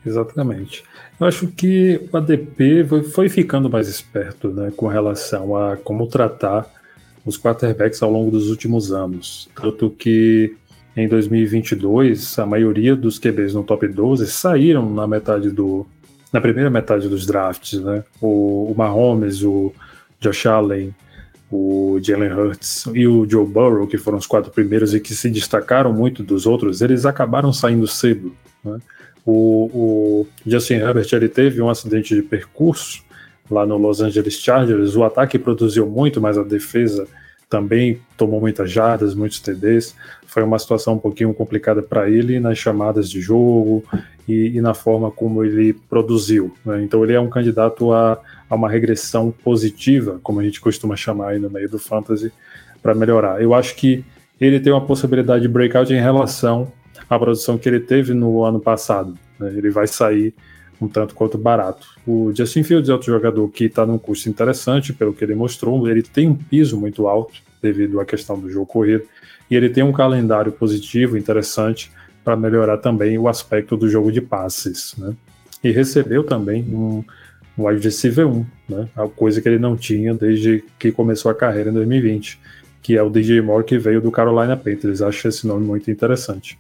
Exatamente. 0.06 0.84
Eu 1.20 1.28
acho 1.28 1.48
que 1.48 2.10
o 2.12 2.18
ADP 2.18 2.86
foi 3.14 3.30
ficando 3.30 3.70
mais 3.70 3.88
esperto 3.88 4.50
né, 4.50 4.72
com 4.76 4.88
relação 4.88 5.56
a 5.56 5.78
como 5.78 6.08
tratar 6.08 6.70
os 7.26 7.38
quarterbacks 7.38 8.02
ao 8.04 8.12
longo 8.12 8.30
dos 8.30 8.50
últimos 8.50 8.92
anos. 8.92 9.50
Tanto 9.56 9.90
que 9.90 10.56
em 10.96 11.08
2022, 11.08 12.38
a 12.38 12.46
maioria 12.46 12.96
dos 12.96 13.18
QBs 13.18 13.54
no 13.54 13.64
top 13.64 13.88
12 13.88 14.28
saíram 14.28 14.90
na 14.94 15.08
metade 15.08 15.50
do 15.50 15.86
na 16.32 16.42
primeira 16.42 16.70
metade 16.70 17.08
dos 17.08 17.28
drafts, 17.28 17.80
né? 17.80 18.04
O, 18.20 18.72
o 18.72 18.76
Mahomes, 18.76 19.44
o 19.44 19.72
Josh 20.20 20.48
Allen, 20.48 20.94
o 21.52 22.00
Jalen 22.02 22.34
Hurts 22.34 22.86
e 22.94 23.08
o 23.08 23.30
Joe 23.30 23.46
Burrow, 23.46 23.86
que 23.86 24.00
foram 24.00 24.18
os 24.18 24.26
quatro 24.26 24.52
primeiros 24.52 24.96
e 24.96 25.00
que 25.00 25.14
se 25.14 25.30
destacaram 25.30 25.94
muito 25.94 26.24
dos 26.24 26.48
outros, 26.48 26.82
eles 26.82 27.06
acabaram 27.06 27.54
saindo 27.54 27.88
cedo. 27.88 28.36
Né? 28.66 28.80
O, 29.24 29.70
o, 29.74 30.28
Justin 30.46 30.76
Herbert 30.76 31.08
ele 31.12 31.30
teve 31.30 31.62
um 31.62 31.70
acidente 31.70 32.16
de 32.16 32.24
percurso 32.24 33.04
lá 33.50 33.66
no 33.66 33.78
Los 33.78 34.02
Angeles 34.02 34.40
Chargers, 34.40 34.96
o 34.96 35.04
ataque 35.04 35.38
produziu 35.38 35.86
muito, 35.86 36.20
mas 36.20 36.38
a 36.38 36.44
defesa 36.44 37.08
também 37.54 38.00
tomou 38.18 38.42
muitas 38.42 38.72
jardas, 38.72 39.14
muitos 39.14 39.40
TDs. 39.40 39.96
Foi 40.26 40.42
uma 40.42 40.58
situação 40.58 40.96
um 40.96 40.98
pouquinho 40.98 41.32
complicada 41.36 41.84
para 41.84 42.10
ele 42.10 42.40
nas 42.40 42.58
chamadas 42.58 43.08
de 43.08 43.22
jogo 43.22 43.84
e, 44.28 44.58
e, 44.58 44.60
na 44.60 44.74
forma 44.74 45.12
como 45.12 45.44
ele 45.44 45.72
produziu. 45.88 46.52
Né? 46.66 46.82
Então 46.82 47.04
ele 47.04 47.14
é 47.14 47.20
um 47.20 47.30
candidato 47.30 47.94
a, 47.94 48.20
a, 48.50 48.56
uma 48.56 48.68
regressão 48.68 49.32
positiva, 49.44 50.20
como 50.24 50.40
a 50.40 50.44
gente 50.44 50.60
costuma 50.60 50.96
chamar 50.96 51.30
aí 51.30 51.40
no 51.40 51.48
meio 51.48 51.70
do 51.70 51.78
fantasy, 51.78 52.34
para 52.82 52.96
melhorar. 52.96 53.40
Eu 53.40 53.54
acho 53.54 53.76
que 53.76 54.04
ele 54.42 54.60
tem 54.60 54.74
uma 54.74 54.84
possibilidade 54.84 55.44
de 55.44 55.48
breakout 55.48 55.94
em 55.94 56.02
relação 56.02 56.72
à 57.08 57.20
produção 57.20 57.56
que 57.56 57.70
ele 57.70 57.82
teve 57.82 58.16
no 58.16 58.44
ano 58.44 58.60
passado. 58.60 59.14
Né? 59.40 59.54
Ele 59.56 59.70
vai 59.70 59.86
sair 59.86 60.34
um 60.84 60.88
tanto 60.88 61.16
quanto 61.16 61.38
barato. 61.38 61.88
O 62.06 62.32
Justin 62.34 62.64
Fields 62.64 62.90
é 62.90 62.94
outro 62.94 63.12
jogador 63.12 63.48
que 63.50 63.66
está 63.66 63.86
num 63.86 63.98
custo 63.98 64.30
interessante, 64.30 64.94
pelo 64.94 65.14
que 65.14 65.24
ele 65.24 65.36
mostrou. 65.36 65.88
Ele 65.88 66.02
tem 66.02 66.28
um 66.28 66.36
piso 66.36 66.80
muito 66.80 67.08
alto 67.08 67.34
devido 67.62 68.00
à 68.00 68.06
questão 68.06 68.40
do 68.40 68.50
jogo 68.50 68.66
corrido 68.66 69.04
e 69.50 69.56
ele 69.56 69.70
tem 69.70 69.84
um 69.84 69.92
calendário 69.92 70.52
positivo, 70.52 71.18
interessante, 71.18 71.92
para 72.24 72.36
melhorar 72.36 72.78
também 72.78 73.18
o 73.18 73.28
aspecto 73.28 73.78
do 73.78 73.90
jogo 73.90 74.12
de 74.12 74.22
passes. 74.22 74.96
Né? 74.98 75.14
E 75.64 75.72
recebeu 75.72 76.24
também 76.24 76.64
um, 76.64 77.04
wide 77.58 77.84
receiver 77.84 78.28
1, 78.28 78.46
né? 78.70 78.90
a 78.96 79.08
coisa 79.08 79.42
que 79.42 79.48
ele 79.48 79.60
não 79.60 79.76
tinha 79.76 80.14
desde 80.14 80.64
que 80.80 80.92
começou 80.92 81.30
a 81.30 81.36
carreira 81.36 81.70
em 81.70 81.74
2020, 81.74 82.40
que 82.82 82.98
é 82.98 83.04
o 83.04 83.10
DJ 83.10 83.42
Moore 83.42 83.64
que 83.64 83.78
veio 83.78 84.02
do 84.02 84.12
Carolina 84.12 84.58
Panthers. 84.58 85.02
Acho 85.02 85.28
esse 85.28 85.46
nome 85.46 85.66
muito 85.66 85.92
interessante. 85.92 86.58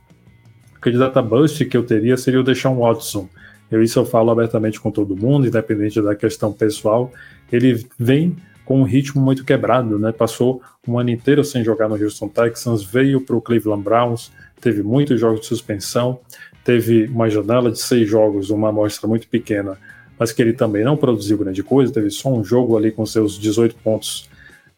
O 0.75 0.79
candidato 0.79 1.17
a 1.17 1.21
bust 1.21 1.65
que 1.65 1.77
eu 1.77 1.83
teria 1.83 2.17
seria 2.17 2.41
o 2.41 2.43
Deshaun 2.43 2.77
Watson, 2.77 3.27
eu, 3.73 3.81
isso 3.81 3.97
eu 3.97 4.05
falo 4.05 4.29
abertamente 4.29 4.79
com 4.79 4.91
todo 4.91 5.15
mundo, 5.15 5.47
independente 5.47 5.99
da 5.99 6.15
questão 6.15 6.53
pessoal. 6.53 7.11
Ele 7.51 7.83
vem 7.97 8.35
com 8.63 8.79
um 8.79 8.83
ritmo 8.83 9.19
muito 9.19 9.43
quebrado, 9.43 9.97
né? 9.97 10.11
Passou 10.11 10.61
um 10.87 10.99
ano 10.99 11.09
inteiro 11.09 11.43
sem 11.43 11.63
jogar 11.63 11.89
no 11.89 11.95
Houston 11.95 12.29
Texans, 12.29 12.83
veio 12.83 13.19
para 13.19 13.35
o 13.35 13.41
Cleveland 13.41 13.83
Browns, 13.83 14.31
teve 14.61 14.83
muitos 14.83 15.19
jogos 15.19 15.41
de 15.41 15.47
suspensão, 15.47 16.19
teve 16.63 17.05
uma 17.07 17.27
janela 17.31 17.71
de 17.71 17.79
seis 17.79 18.07
jogos, 18.07 18.51
uma 18.51 18.69
amostra 18.69 19.07
muito 19.07 19.27
pequena, 19.27 19.75
mas 20.19 20.31
que 20.31 20.41
ele 20.41 20.53
também 20.53 20.83
não 20.83 20.95
produziu 20.95 21.39
grande 21.39 21.63
coisa, 21.63 21.91
teve 21.91 22.11
só 22.11 22.31
um 22.31 22.43
jogo 22.43 22.77
ali 22.77 22.91
com 22.91 23.05
seus 23.07 23.39
18 23.39 23.75
pontos 23.77 24.29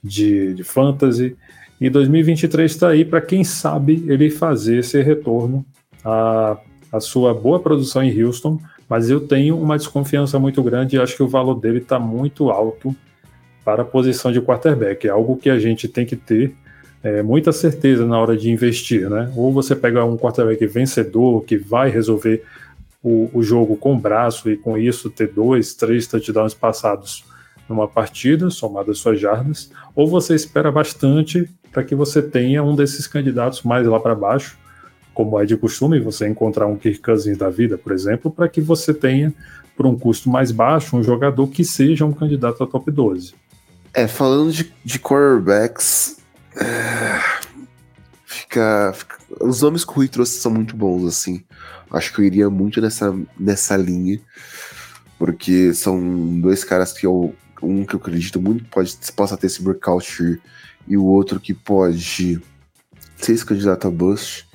de, 0.01 0.53
de 0.53 0.63
fantasy. 0.63 1.35
E 1.81 1.89
2023 1.89 2.71
está 2.71 2.87
aí 2.87 3.03
para 3.03 3.19
quem 3.19 3.43
sabe 3.43 4.05
ele 4.07 4.29
fazer 4.29 4.79
esse 4.79 5.01
retorno 5.01 5.65
à, 6.01 6.57
à 6.93 6.99
sua 7.01 7.33
boa 7.33 7.59
produção 7.59 8.01
em 8.01 8.23
Houston 8.23 8.57
mas 8.87 9.09
eu 9.09 9.19
tenho 9.19 9.57
uma 9.57 9.77
desconfiança 9.77 10.37
muito 10.37 10.61
grande 10.61 10.95
e 10.95 10.99
acho 10.99 11.15
que 11.15 11.23
o 11.23 11.27
valor 11.27 11.55
dele 11.55 11.79
está 11.79 11.99
muito 11.99 12.49
alto 12.49 12.95
para 13.63 13.81
a 13.81 13.85
posição 13.85 14.31
de 14.31 14.39
quarterback. 14.39 15.07
É 15.07 15.09
algo 15.09 15.37
que 15.37 15.49
a 15.49 15.57
gente 15.57 15.87
tem 15.87 16.05
que 16.05 16.15
ter 16.15 16.55
é, 17.03 17.23
muita 17.23 17.51
certeza 17.51 18.05
na 18.05 18.19
hora 18.19 18.37
de 18.37 18.49
investir, 18.49 19.09
né? 19.09 19.31
Ou 19.35 19.51
você 19.51 19.75
pega 19.75 20.05
um 20.05 20.17
quarterback 20.17 20.65
vencedor 20.67 21.43
que 21.43 21.57
vai 21.57 21.89
resolver 21.89 22.43
o, 23.03 23.29
o 23.33 23.43
jogo 23.43 23.75
com 23.77 23.93
o 23.93 23.99
braço 23.99 24.49
e 24.49 24.57
com 24.57 24.77
isso 24.77 25.09
ter 25.09 25.27
dois, 25.27 25.73
três 25.75 26.07
touchdowns 26.07 26.53
passados 26.53 27.23
numa 27.69 27.87
partida, 27.87 28.49
somado 28.49 28.91
às 28.91 28.99
suas 28.99 29.19
jardas, 29.19 29.71
ou 29.95 30.07
você 30.07 30.35
espera 30.35 30.71
bastante 30.71 31.49
para 31.71 31.83
que 31.83 31.95
você 31.95 32.21
tenha 32.21 32.63
um 32.63 32.75
desses 32.75 33.05
candidatos 33.05 33.61
mais 33.63 33.85
lá 33.87 33.99
para 33.99 34.15
baixo, 34.15 34.57
como 35.15 35.39
é 35.39 35.45
de 35.45 35.55
costume, 35.55 35.99
você 35.99 36.27
encontrar 36.27 36.67
um 36.67 36.75
Kirk 36.75 36.99
Cousins 36.99 37.37
da 37.37 37.49
vida, 37.49 37.77
por 37.77 37.93
exemplo, 37.93 38.29
para 38.29 38.49
que 38.49 38.59
você 38.59 38.93
tenha, 38.93 39.33
por 39.75 39.87
um 39.87 39.97
custo 39.97 40.29
mais 40.29 40.51
baixo, 40.51 40.97
um 40.97 41.01
jogador 41.01 41.47
que 41.47 41.63
seja 41.63 42.05
um 42.05 42.11
candidato 42.11 42.61
a 42.61 42.67
top 42.67 42.91
12. 42.91 43.33
É, 43.93 44.07
falando 44.07 44.51
de, 44.51 44.71
de 44.83 44.99
quarterbacks, 44.99 46.17
é, 46.57 47.21
fica, 48.25 48.93
fica, 48.93 49.15
Os 49.39 49.61
nomes 49.61 49.85
que 49.85 49.91
o 49.91 49.95
Rui 49.95 50.09
trouxe 50.09 50.37
são 50.37 50.51
muito 50.51 50.75
bons, 50.75 51.07
assim. 51.07 51.43
Acho 51.89 52.13
que 52.13 52.19
eu 52.19 52.25
iria 52.25 52.49
muito 52.49 52.81
nessa, 52.81 53.15
nessa 53.39 53.77
linha, 53.77 54.19
porque 55.17 55.73
são 55.73 56.39
dois 56.41 56.63
caras 56.65 56.91
que 56.91 57.05
eu. 57.05 57.33
Um 57.63 57.85
que 57.85 57.95
eu 57.95 57.99
acredito 57.99 58.39
muito 58.39 58.65
pode, 58.65 58.95
possa 59.15 59.37
ter 59.37 59.47
esse 59.47 59.63
breakout 59.63 60.39
e 60.85 60.97
o 60.97 61.05
outro 61.05 61.39
que 61.39 61.53
pode 61.53 62.41
ser 63.15 63.31
esse 63.31 63.45
candidato 63.45 63.87
a 63.87 63.91
bust. 63.91 64.45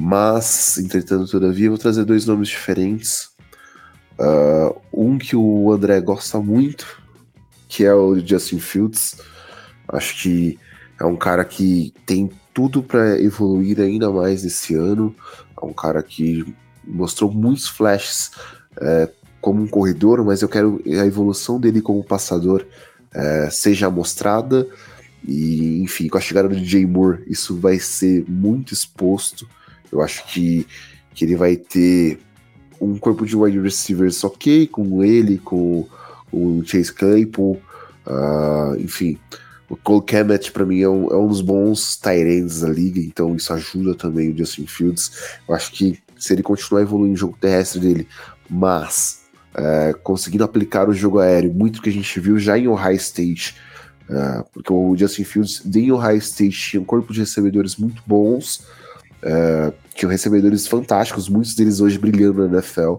Mas, 0.00 0.78
entretanto, 0.78 1.28
todavia, 1.28 1.68
vou 1.68 1.76
trazer 1.76 2.04
dois 2.04 2.24
nomes 2.24 2.46
diferentes. 2.46 3.30
Uh, 4.16 4.80
um 4.92 5.18
que 5.18 5.34
o 5.34 5.72
André 5.72 6.00
gosta 6.00 6.38
muito, 6.38 7.02
que 7.66 7.84
é 7.84 7.92
o 7.92 8.16
Justin 8.24 8.60
Fields. 8.60 9.16
Acho 9.88 10.22
que 10.22 10.56
é 11.00 11.04
um 11.04 11.16
cara 11.16 11.44
que 11.44 11.92
tem 12.06 12.30
tudo 12.54 12.80
para 12.80 13.20
evoluir 13.20 13.80
ainda 13.80 14.08
mais 14.08 14.44
esse 14.44 14.72
ano. 14.76 15.12
É 15.60 15.66
um 15.66 15.72
cara 15.72 16.00
que 16.00 16.54
mostrou 16.86 17.32
muitos 17.32 17.66
flashes 17.66 18.30
é, 18.80 19.10
como 19.40 19.64
um 19.64 19.66
corredor, 19.66 20.24
mas 20.24 20.42
eu 20.42 20.48
quero 20.48 20.80
a 20.86 21.06
evolução 21.06 21.58
dele 21.58 21.82
como 21.82 22.04
passador 22.04 22.64
é, 23.12 23.50
seja 23.50 23.90
mostrada. 23.90 24.64
E, 25.26 25.82
enfim, 25.82 26.06
com 26.06 26.18
a 26.18 26.20
chegada 26.20 26.48
do 26.48 26.54
DJ 26.54 26.86
Moore, 26.86 27.24
isso 27.26 27.58
vai 27.58 27.80
ser 27.80 28.24
muito 28.28 28.72
exposto. 28.72 29.57
Eu 29.90 30.02
acho 30.02 30.26
que, 30.26 30.66
que 31.14 31.24
ele 31.24 31.36
vai 31.36 31.56
ter 31.56 32.18
um 32.80 32.96
corpo 32.96 33.26
de 33.26 33.36
wide 33.36 33.58
receivers 33.58 34.22
ok, 34.24 34.66
com 34.66 35.02
ele, 35.02 35.38
com 35.38 35.86
o 36.32 36.62
Chase 36.64 36.92
Claypool, 36.92 37.60
uh, 38.06 38.76
enfim. 38.78 39.18
O 39.68 39.76
Cole 39.76 40.02
Kemet, 40.02 40.50
para 40.50 40.64
mim, 40.64 40.80
é 40.80 40.88
um, 40.88 41.08
é 41.10 41.16
um, 41.16 41.28
dos 41.28 41.42
bons 41.42 41.96
tight 41.96 42.60
da 42.60 42.68
liga, 42.68 43.00
então 43.00 43.36
isso 43.36 43.52
ajuda 43.52 43.94
também 43.94 44.30
o 44.30 44.36
Justin 44.36 44.66
Fields. 44.66 45.12
Eu 45.46 45.54
acho 45.54 45.72
que 45.72 45.98
se 46.16 46.32
ele 46.32 46.42
continuar 46.42 46.82
evoluindo 46.82 47.14
o 47.14 47.18
jogo 47.18 47.36
terrestre 47.38 47.80
dele, 47.80 48.08
mas 48.48 49.28
é, 49.54 49.92
conseguindo 50.02 50.44
aplicar 50.44 50.88
o 50.88 50.94
jogo 50.94 51.18
aéreo, 51.18 51.52
muito 51.52 51.82
que 51.82 51.90
a 51.90 51.92
gente 51.92 52.18
viu 52.18 52.38
já 52.38 52.56
em 52.56 52.66
Ohio 52.66 52.96
State, 52.96 53.56
é, 54.08 54.44
porque 54.52 54.72
o 54.72 54.96
Justin 54.96 55.24
Fields 55.24 55.62
em 55.66 55.92
Ohio 55.92 56.16
State 56.16 56.58
tinha 56.58 56.80
um 56.80 56.84
corpo 56.84 57.12
de 57.12 57.20
recebedores 57.20 57.76
muito 57.76 58.02
bons, 58.06 58.66
é, 59.22 59.72
tinham 59.94 60.10
recebedores 60.10 60.66
fantásticos, 60.66 61.28
muitos 61.28 61.54
deles 61.54 61.80
hoje 61.80 61.98
brilhando 61.98 62.46
na 62.46 62.58
NFL. 62.58 62.96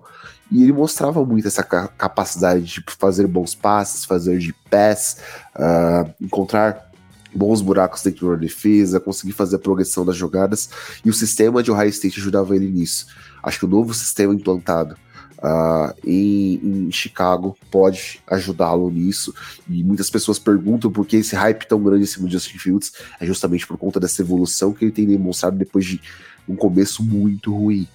E 0.52 0.64
ele 0.64 0.74
mostrava 0.74 1.24
muito 1.24 1.48
essa 1.48 1.64
capacidade 1.64 2.64
de 2.64 2.84
fazer 2.98 3.28
bons 3.28 3.54
passes, 3.54 4.04
fazer 4.04 4.40
de 4.40 4.52
pass, 4.70 5.18
uh, 5.56 6.12
encontrar 6.20 6.90
bons 7.34 7.62
buracos 7.62 8.02
dentro 8.02 8.32
da 8.32 8.36
defesa, 8.36 9.00
conseguir 9.00 9.34
fazer 9.34 9.58
a 9.58 9.60
progressão 9.60 10.04
das 10.04 10.16
jogadas. 10.16 10.70
E 11.06 11.10
o 11.10 11.14
sistema 11.14 11.62
de 11.62 11.72
Ohio 11.72 11.90
State 11.90 12.20
ajudava 12.20 12.56
ele 12.56 12.68
nisso. 12.68 13.08
Acho 13.44 13.60
que 13.60 13.66
o 13.66 13.70
novo 13.70 13.94
sistema 13.94 14.34
implantado 14.34 14.98
uh, 15.40 15.94
em, 16.06 16.88
em, 16.88 16.91
Chicago 16.91 17.57
pode 17.72 18.22
ajudá-lo 18.28 18.90
nisso. 18.90 19.34
E 19.68 19.84
muitas 19.84 20.10
pessoas 20.10 20.38
perguntam 20.38 20.91
por 20.91 21.06
que 21.06 21.18
esse 21.18 21.36
hype 21.36 21.68
tão 21.68 21.82
grande 21.82 22.03
em 22.03 22.07
cima 22.07 22.28
de 22.28 22.34
Justin 22.34 22.57
Fields. 22.57 22.94
É 23.20 23.26
justamente 23.26 23.66
por 23.66 23.78
conta 23.78 23.99
dessa 23.99 24.22
evolução 24.22 24.74
que 24.74 24.86
ele 24.86 24.91
tem 24.91 25.06
demonstrado 25.06 25.57
depois 25.57 25.86
de 25.86 26.02
um 26.48 26.56
começo 26.56 27.03
muito 27.03 27.56
ruim. 27.56 27.88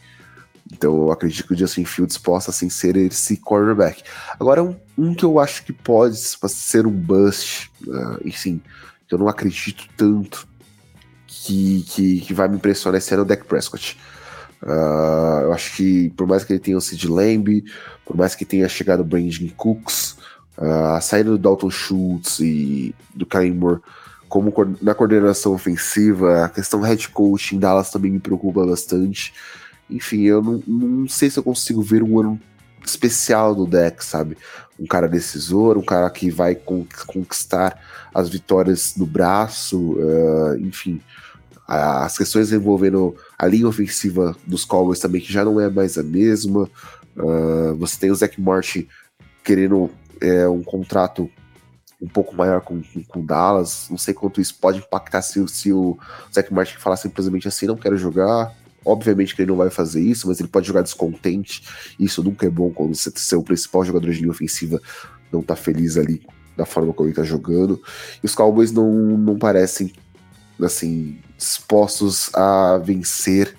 Então 0.72 0.94
eu 0.94 1.12
acredito 1.12 1.46
que 1.46 1.54
o 1.54 1.56
Justin 1.56 1.84
Fields 1.84 2.16
possa 2.16 2.50
assim, 2.50 2.70
ser 2.70 2.96
esse 2.96 3.36
quarterback. 3.36 4.02
Agora, 4.40 4.62
um, 4.62 4.76
um 4.96 5.14
que 5.14 5.24
eu 5.24 5.38
acho 5.38 5.64
que 5.64 5.72
pode 5.72 6.16
ser 6.16 6.86
um 6.86 6.90
bust, 6.90 7.70
uh, 7.86 8.18
enfim, 8.24 8.60
que 9.06 9.14
eu 9.14 9.18
não 9.18 9.28
acredito 9.28 9.86
tanto 9.96 10.48
que, 11.26 11.84
que, 11.88 12.20
que 12.20 12.34
vai 12.34 12.48
me 12.48 12.56
impressionar 12.56 12.98
esse 12.98 13.12
ano 13.12 13.22
é 13.22 13.24
o 13.24 13.28
Dak 13.28 13.44
Prescott. 13.44 13.98
Uh, 14.64 15.42
eu 15.42 15.52
acho 15.52 15.76
que, 15.76 16.10
por 16.16 16.26
mais 16.26 16.42
que 16.42 16.54
ele 16.54 16.60
tenha 16.60 16.76
o 16.76 16.80
Sid 16.80 17.06
Lamb, 17.06 17.62
por 18.04 18.16
mais 18.16 18.34
que 18.34 18.46
tenha 18.46 18.66
chegado 18.68 19.00
o 19.00 19.04
Brandon 19.04 19.48
Cooks, 19.56 20.16
uh, 20.56 20.94
a 20.96 21.00
saída 21.02 21.30
do 21.30 21.38
Dalton 21.38 21.70
Schultz 21.70 22.40
e 22.40 22.94
do 23.14 23.26
Kyle 23.26 23.52
Moore 23.52 23.80
como 24.34 24.52
na 24.82 24.96
coordenação 24.96 25.54
ofensiva, 25.54 26.44
a 26.44 26.48
questão 26.48 26.80
head 26.80 27.08
coach 27.10 27.54
em 27.54 27.58
Dallas 27.60 27.90
também 27.90 28.10
me 28.10 28.18
preocupa 28.18 28.66
bastante. 28.66 29.32
Enfim, 29.88 30.22
eu 30.22 30.42
não, 30.42 30.62
não 30.66 31.08
sei 31.08 31.30
se 31.30 31.38
eu 31.38 31.42
consigo 31.44 31.80
ver 31.80 32.02
um 32.02 32.18
ano 32.18 32.40
especial 32.84 33.54
do 33.54 33.64
deck, 33.64 34.04
sabe? 34.04 34.36
Um 34.76 34.86
cara 34.86 35.08
decisor, 35.08 35.78
um 35.78 35.84
cara 35.84 36.10
que 36.10 36.30
vai 36.30 36.56
conquistar 37.06 37.80
as 38.12 38.28
vitórias 38.28 38.96
no 38.96 39.06
braço, 39.06 39.92
uh, 39.92 40.58
enfim. 40.58 41.00
As 41.66 42.16
questões 42.18 42.52
envolvendo 42.52 43.16
a 43.38 43.46
linha 43.46 43.68
ofensiva 43.68 44.36
dos 44.46 44.64
Cowboys 44.64 44.98
também, 44.98 45.20
que 45.20 45.32
já 45.32 45.44
não 45.44 45.58
é 45.58 45.70
mais 45.70 45.96
a 45.96 46.02
mesma. 46.02 46.68
Uh, 47.16 47.74
você 47.76 47.98
tem 47.98 48.10
o 48.10 48.14
Zach 48.14 48.38
Martin 48.40 48.86
querendo 49.42 49.90
é, 50.20 50.48
um 50.48 50.62
contrato 50.62 51.30
um 52.00 52.08
pouco 52.08 52.34
maior 52.34 52.60
com, 52.60 52.82
com, 53.08 53.24
Dallas. 53.24 53.86
Não 53.88 53.96
sei 53.96 54.12
quanto 54.12 54.40
isso 54.40 54.56
pode 54.60 54.78
impactar 54.78 55.22
se, 55.22 55.46
se 55.48 55.72
o 55.72 55.98
Zach 56.32 56.52
Martin 56.52 56.76
falar 56.76 56.96
simplesmente 56.96 57.48
assim, 57.48 57.66
não 57.66 57.76
quero 57.76 57.96
jogar. 57.96 58.54
Obviamente 58.84 59.34
que 59.34 59.40
ele 59.40 59.50
não 59.50 59.56
vai 59.56 59.70
fazer 59.70 60.02
isso, 60.02 60.28
mas 60.28 60.38
ele 60.38 60.48
pode 60.48 60.66
jogar 60.66 60.82
descontente. 60.82 61.62
Isso 61.98 62.22
nunca 62.22 62.46
é 62.46 62.50
bom 62.50 62.70
quando 62.70 62.94
você 62.94 63.10
ser 63.14 63.36
o 63.36 63.42
principal 63.42 63.84
jogador 63.84 64.10
de 64.10 64.20
linha 64.20 64.30
ofensiva 64.30 64.80
não 65.32 65.42
tá 65.42 65.56
feliz 65.56 65.96
ali 65.96 66.22
da 66.56 66.64
forma 66.66 66.92
como 66.92 67.08
ele 67.08 67.16
tá 67.16 67.24
jogando. 67.24 67.80
E 68.22 68.26
os 68.26 68.34
Cowboys 68.34 68.70
não, 68.70 68.92
não 68.92 69.38
parecem, 69.38 69.92
assim, 70.60 71.18
dispostos 71.36 72.34
a 72.34 72.78
vencer 72.78 73.56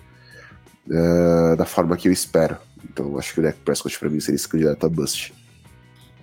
uh, 0.88 1.56
da 1.56 1.66
forma 1.66 1.98
que 1.98 2.08
eu 2.08 2.12
espero. 2.12 2.58
Então 2.84 3.18
acho 3.18 3.34
que 3.34 3.40
o 3.40 3.44
Dak 3.44 3.58
Prescott 3.60 3.98
para 4.00 4.10
mim 4.10 4.20
seria 4.20 4.36
esse 4.36 4.48
candidato 4.48 4.86
a 4.86 4.90
bust. 4.90 5.34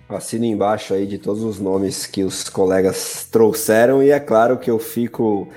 Assino 0.09 0.45
embaixo 0.45 0.93
aí 0.93 1.07
de 1.07 1.17
todos 1.17 1.43
os 1.43 1.59
nomes 1.59 2.05
que 2.05 2.23
os 2.23 2.47
colegas 2.47 3.27
trouxeram 3.31 4.03
e 4.03 4.11
é 4.11 4.19
claro 4.19 4.57
que 4.57 4.69
eu 4.69 4.77
fico 4.77 5.47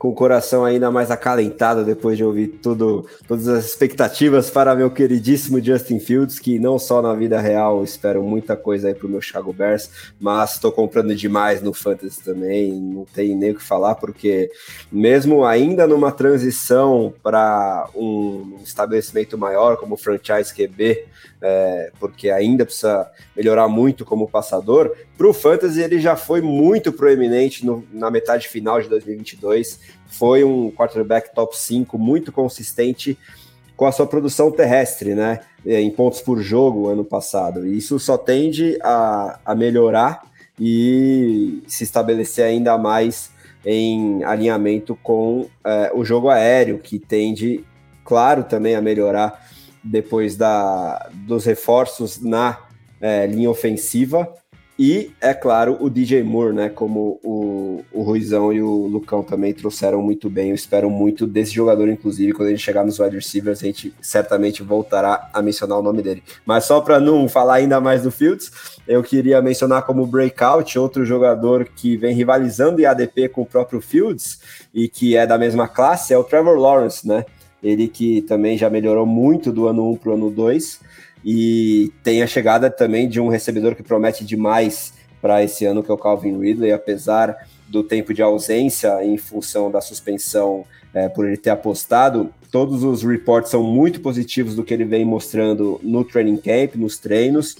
com 0.00 0.08
o 0.08 0.14
coração 0.14 0.64
ainda 0.64 0.90
mais 0.90 1.10
acalentado 1.10 1.84
depois 1.84 2.16
de 2.16 2.24
ouvir 2.24 2.48
tudo, 2.62 3.06
todas 3.28 3.46
as 3.48 3.66
expectativas 3.66 4.48
para 4.48 4.74
meu 4.74 4.90
queridíssimo 4.90 5.62
Justin 5.62 6.00
Fields, 6.00 6.38
que 6.38 6.58
não 6.58 6.78
só 6.78 7.02
na 7.02 7.12
vida 7.12 7.38
real 7.38 7.84
espero 7.84 8.22
muita 8.22 8.56
coisa 8.56 8.88
aí 8.88 8.94
para 8.94 9.06
o 9.06 9.10
meu 9.10 9.20
Chicago 9.20 9.52
Bears, 9.52 9.90
mas 10.18 10.54
estou 10.54 10.72
comprando 10.72 11.14
demais 11.14 11.60
no 11.60 11.74
Fantasy 11.74 12.22
também, 12.22 12.72
não 12.72 13.04
tem 13.04 13.36
nem 13.36 13.50
o 13.50 13.56
que 13.56 13.62
falar, 13.62 13.94
porque 13.96 14.50
mesmo 14.90 15.44
ainda 15.44 15.86
numa 15.86 16.10
transição 16.10 17.12
para 17.22 17.86
um 17.94 18.56
estabelecimento 18.64 19.36
maior 19.36 19.76
como 19.76 19.96
o 19.96 19.98
franchise 19.98 20.54
QB, 20.54 21.04
é, 21.42 21.90
porque 21.98 22.30
ainda 22.30 22.64
precisa 22.64 23.10
melhorar 23.36 23.68
muito 23.68 24.04
como 24.04 24.28
passador, 24.28 24.94
para 25.16 25.26
o 25.26 25.32
Fantasy 25.32 25.80
ele 25.80 26.00
já 26.00 26.16
foi 26.16 26.40
muito 26.40 26.92
proeminente 26.92 27.64
no, 27.64 27.84
na 27.92 28.10
metade 28.10 28.48
final 28.48 28.80
de 28.80 28.88
2022, 28.88 29.80
foi 30.06 30.44
um 30.44 30.70
quarterback 30.70 31.34
top 31.34 31.56
5 31.56 31.98
muito 31.98 32.30
consistente 32.32 33.18
com 33.76 33.86
a 33.86 33.92
sua 33.92 34.06
produção 34.06 34.50
terrestre, 34.50 35.14
né, 35.14 35.40
em 35.64 35.90
pontos 35.90 36.20
por 36.20 36.40
jogo 36.40 36.88
ano 36.88 37.04
passado, 37.04 37.66
e 37.66 37.78
isso 37.78 37.98
só 37.98 38.18
tende 38.18 38.78
a, 38.82 39.38
a 39.44 39.54
melhorar 39.54 40.22
e 40.58 41.62
se 41.66 41.84
estabelecer 41.84 42.44
ainda 42.44 42.76
mais 42.76 43.30
em 43.64 44.22
alinhamento 44.24 44.96
com 45.02 45.46
é, 45.64 45.90
o 45.94 46.04
jogo 46.04 46.28
aéreo, 46.28 46.78
que 46.78 46.98
tende, 46.98 47.64
claro, 48.04 48.44
também 48.44 48.74
a 48.74 48.82
melhorar 48.82 49.49
depois 49.82 50.36
da, 50.36 51.10
dos 51.12 51.44
reforços 51.44 52.20
na 52.20 52.58
é, 53.00 53.26
linha 53.26 53.50
ofensiva. 53.50 54.28
E, 54.82 55.12
é 55.20 55.34
claro, 55.34 55.76
o 55.78 55.90
DJ 55.90 56.22
Moore, 56.22 56.54
né? 56.54 56.70
Como 56.70 57.20
o, 57.22 57.84
o 57.92 58.00
Ruizão 58.00 58.50
e 58.50 58.62
o 58.62 58.86
Lucão 58.86 59.22
também 59.22 59.52
trouxeram 59.52 60.00
muito 60.00 60.30
bem. 60.30 60.48
Eu 60.48 60.54
espero 60.54 60.88
muito 60.88 61.26
desse 61.26 61.52
jogador, 61.52 61.86
inclusive, 61.86 62.32
quando 62.32 62.48
gente 62.48 62.62
chegar 62.62 62.82
nos 62.82 62.98
wide 62.98 63.14
receivers, 63.14 63.62
a 63.62 63.66
gente 63.66 63.94
certamente 64.00 64.62
voltará 64.62 65.28
a 65.34 65.42
mencionar 65.42 65.78
o 65.78 65.82
nome 65.82 66.00
dele. 66.00 66.22
Mas 66.46 66.64
só 66.64 66.80
para 66.80 66.98
não 66.98 67.28
falar 67.28 67.56
ainda 67.56 67.78
mais 67.78 68.04
do 68.04 68.10
Fields, 68.10 68.50
eu 68.88 69.02
queria 69.02 69.42
mencionar 69.42 69.82
como 69.82 70.06
breakout 70.06 70.78
outro 70.78 71.04
jogador 71.04 71.66
que 71.76 71.98
vem 71.98 72.14
rivalizando 72.14 72.80
em 72.80 72.86
ADP 72.86 73.28
com 73.28 73.42
o 73.42 73.46
próprio 73.46 73.82
Fields 73.82 74.40
e 74.72 74.88
que 74.88 75.14
é 75.14 75.26
da 75.26 75.36
mesma 75.36 75.68
classe, 75.68 76.14
é 76.14 76.16
o 76.16 76.24
Trevor 76.24 76.58
Lawrence, 76.58 77.06
né? 77.06 77.26
Ele 77.62 77.88
que 77.88 78.22
também 78.22 78.56
já 78.56 78.70
melhorou 78.70 79.06
muito 79.06 79.52
do 79.52 79.66
ano 79.66 79.90
1 79.92 79.96
para 79.96 80.10
o 80.10 80.14
ano 80.14 80.30
2 80.30 80.80
e 81.24 81.92
tem 82.02 82.22
a 82.22 82.26
chegada 82.26 82.70
também 82.70 83.08
de 83.08 83.20
um 83.20 83.28
recebedor 83.28 83.74
que 83.74 83.82
promete 83.82 84.24
demais 84.24 84.94
para 85.20 85.42
esse 85.42 85.66
ano, 85.66 85.82
que 85.82 85.90
é 85.90 85.94
o 85.94 85.98
Calvin 85.98 86.38
Ridley, 86.38 86.72
apesar 86.72 87.36
do 87.68 87.84
tempo 87.84 88.14
de 88.14 88.22
ausência 88.22 89.04
em 89.04 89.16
função 89.16 89.70
da 89.70 89.80
suspensão 89.80 90.64
é, 90.92 91.08
por 91.08 91.26
ele 91.26 91.36
ter 91.36 91.50
apostado, 91.50 92.30
todos 92.50 92.82
os 92.82 93.02
reports 93.02 93.50
são 93.50 93.62
muito 93.62 94.00
positivos 94.00 94.56
do 94.56 94.64
que 94.64 94.74
ele 94.74 94.84
vem 94.84 95.04
mostrando 95.04 95.78
no 95.82 96.04
training 96.04 96.36
camp, 96.36 96.74
nos 96.74 96.98
treinos, 96.98 97.56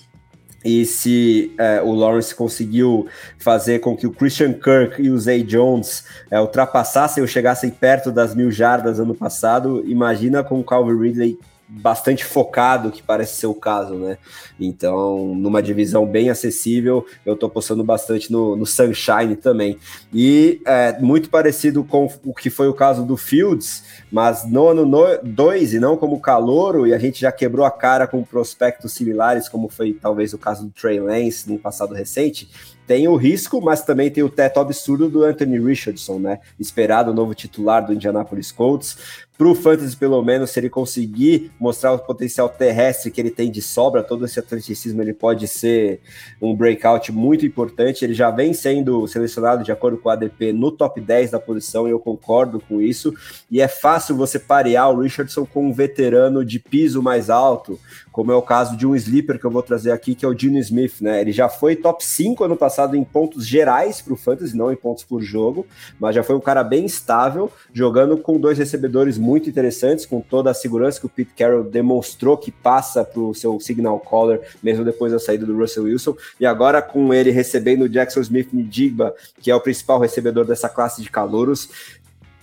e 0.64 0.84
se 0.84 1.52
é, 1.58 1.80
o 1.82 1.92
Lawrence 1.92 2.34
conseguiu 2.34 3.06
fazer 3.38 3.78
com 3.78 3.96
que 3.96 4.06
o 4.06 4.12
Christian 4.12 4.52
Kirk 4.52 5.00
e 5.00 5.10
o 5.10 5.18
Zay 5.18 5.42
Jones 5.42 6.04
é, 6.30 6.40
ultrapassassem 6.40 7.22
ou 7.22 7.26
chegassem 7.26 7.70
perto 7.70 8.12
das 8.12 8.34
mil 8.34 8.50
jardas 8.50 9.00
ano 9.00 9.14
passado, 9.14 9.82
imagina 9.86 10.44
com 10.44 10.60
o 10.60 10.64
Calvin 10.64 10.98
Ridley 10.98 11.38
bastante 11.70 12.24
focado, 12.24 12.90
que 12.90 13.02
parece 13.02 13.36
ser 13.36 13.46
o 13.46 13.54
caso, 13.54 13.94
né? 13.94 14.18
Então, 14.58 15.34
numa 15.36 15.62
divisão 15.62 16.04
bem 16.04 16.28
acessível, 16.28 17.06
eu 17.24 17.36
tô 17.36 17.46
apostando 17.46 17.84
bastante 17.84 18.32
no, 18.32 18.56
no 18.56 18.66
Sunshine 18.66 19.36
também. 19.36 19.78
E 20.12 20.60
é, 20.66 20.98
muito 21.00 21.30
parecido 21.30 21.84
com 21.84 22.10
o 22.24 22.34
que 22.34 22.50
foi 22.50 22.68
o 22.68 22.74
caso 22.74 23.04
do 23.04 23.16
Fields, 23.16 23.84
mas 24.10 24.44
no 24.44 24.68
ano 24.68 24.84
2 25.22 25.74
e 25.74 25.80
não 25.80 25.96
como 25.96 26.20
calouro, 26.20 26.86
e 26.86 26.92
a 26.92 26.98
gente 26.98 27.20
já 27.20 27.30
quebrou 27.30 27.64
a 27.64 27.70
cara 27.70 28.06
com 28.06 28.22
prospectos 28.24 28.92
similares, 28.92 29.48
como 29.48 29.68
foi 29.68 29.92
talvez 29.92 30.34
o 30.34 30.38
caso 30.38 30.64
do 30.64 30.70
Trey 30.70 30.98
Lance 30.98 31.48
no 31.48 31.58
passado 31.58 31.94
recente 31.94 32.48
tem 32.90 33.06
o 33.06 33.14
risco, 33.14 33.60
mas 33.60 33.84
também 33.84 34.10
tem 34.10 34.24
o 34.24 34.28
teto 34.28 34.58
absurdo 34.58 35.08
do 35.08 35.22
Anthony 35.22 35.60
Richardson, 35.60 36.18
né? 36.18 36.40
Esperado 36.58 37.12
o 37.12 37.14
novo 37.14 37.36
titular 37.36 37.86
do 37.86 37.92
Indianapolis 37.92 38.50
Colts. 38.50 38.98
Para 39.38 39.48
o 39.48 39.54
Fantasy, 39.54 39.96
pelo 39.96 40.20
menos, 40.22 40.50
se 40.50 40.60
ele 40.60 40.68
conseguir 40.68 41.50
mostrar 41.58 41.92
o 41.92 41.98
potencial 42.00 42.48
terrestre 42.48 43.10
que 43.10 43.18
ele 43.18 43.30
tem 43.30 43.50
de 43.50 43.62
sobra, 43.62 44.02
todo 44.02 44.26
esse 44.26 44.38
atleticismo, 44.38 45.00
ele 45.00 45.14
pode 45.14 45.48
ser 45.48 46.00
um 46.42 46.54
breakout 46.54 47.10
muito 47.10 47.46
importante. 47.46 48.04
Ele 48.04 48.12
já 48.12 48.30
vem 48.30 48.52
sendo 48.52 49.06
selecionado 49.06 49.64
de 49.64 49.72
acordo 49.72 49.96
com 49.96 50.10
o 50.10 50.12
ADP 50.12 50.52
no 50.52 50.70
top 50.70 51.00
10 51.00 51.30
da 51.30 51.40
posição, 51.40 51.88
e 51.88 51.90
eu 51.90 51.98
concordo 51.98 52.60
com 52.60 52.82
isso. 52.82 53.14
E 53.50 53.62
é 53.62 53.68
fácil 53.68 54.14
você 54.14 54.38
parear 54.38 54.90
o 54.90 55.00
Richardson 55.00 55.46
com 55.46 55.68
um 55.68 55.72
veterano 55.72 56.44
de 56.44 56.58
piso 56.58 57.02
mais 57.02 57.30
alto, 57.30 57.80
como 58.12 58.32
é 58.32 58.34
o 58.34 58.42
caso 58.42 58.76
de 58.76 58.86
um 58.86 58.94
sleeper 58.94 59.38
que 59.38 59.44
eu 59.44 59.50
vou 59.50 59.62
trazer 59.62 59.92
aqui, 59.92 60.14
que 60.14 60.24
é 60.24 60.28
o 60.28 60.34
Dino 60.34 60.58
Smith, 60.58 61.00
né? 61.00 61.20
Ele 61.20 61.32
já 61.32 61.48
foi 61.48 61.76
top 61.76 62.04
5 62.04 62.44
ano 62.44 62.56
passado 62.56 62.96
em 62.96 63.04
pontos 63.04 63.46
gerais 63.46 64.00
para 64.00 64.12
o 64.12 64.16
Fantasy, 64.16 64.56
não 64.56 64.72
em 64.72 64.76
pontos 64.76 65.04
por 65.04 65.22
jogo, 65.22 65.66
mas 65.98 66.14
já 66.14 66.22
foi 66.22 66.34
um 66.36 66.40
cara 66.40 66.64
bem 66.64 66.84
estável, 66.84 67.50
jogando 67.72 68.16
com 68.18 68.38
dois 68.38 68.58
recebedores 68.58 69.16
muito 69.16 69.48
interessantes, 69.48 70.04
com 70.06 70.20
toda 70.20 70.50
a 70.50 70.54
segurança 70.54 71.00
que 71.00 71.06
o 71.06 71.08
Pete 71.08 71.32
Carroll 71.36 71.64
demonstrou 71.64 72.36
que 72.36 72.50
passa 72.50 73.04
para 73.04 73.20
o 73.20 73.34
seu 73.34 73.60
signal 73.60 74.00
caller, 74.00 74.40
mesmo 74.62 74.84
depois 74.84 75.12
da 75.12 75.18
saída 75.18 75.46
do 75.46 75.56
Russell 75.56 75.84
Wilson, 75.84 76.16
e 76.38 76.46
agora 76.46 76.82
com 76.82 77.14
ele 77.14 77.30
recebendo 77.30 77.82
o 77.82 77.88
Jackson 77.88 78.20
Smith 78.20 78.52
Ndigba, 78.52 79.14
que 79.40 79.50
é 79.50 79.54
o 79.54 79.60
principal 79.60 80.00
recebedor 80.00 80.44
dessa 80.44 80.68
classe 80.68 81.02
de 81.02 81.10
calouros, 81.10 81.68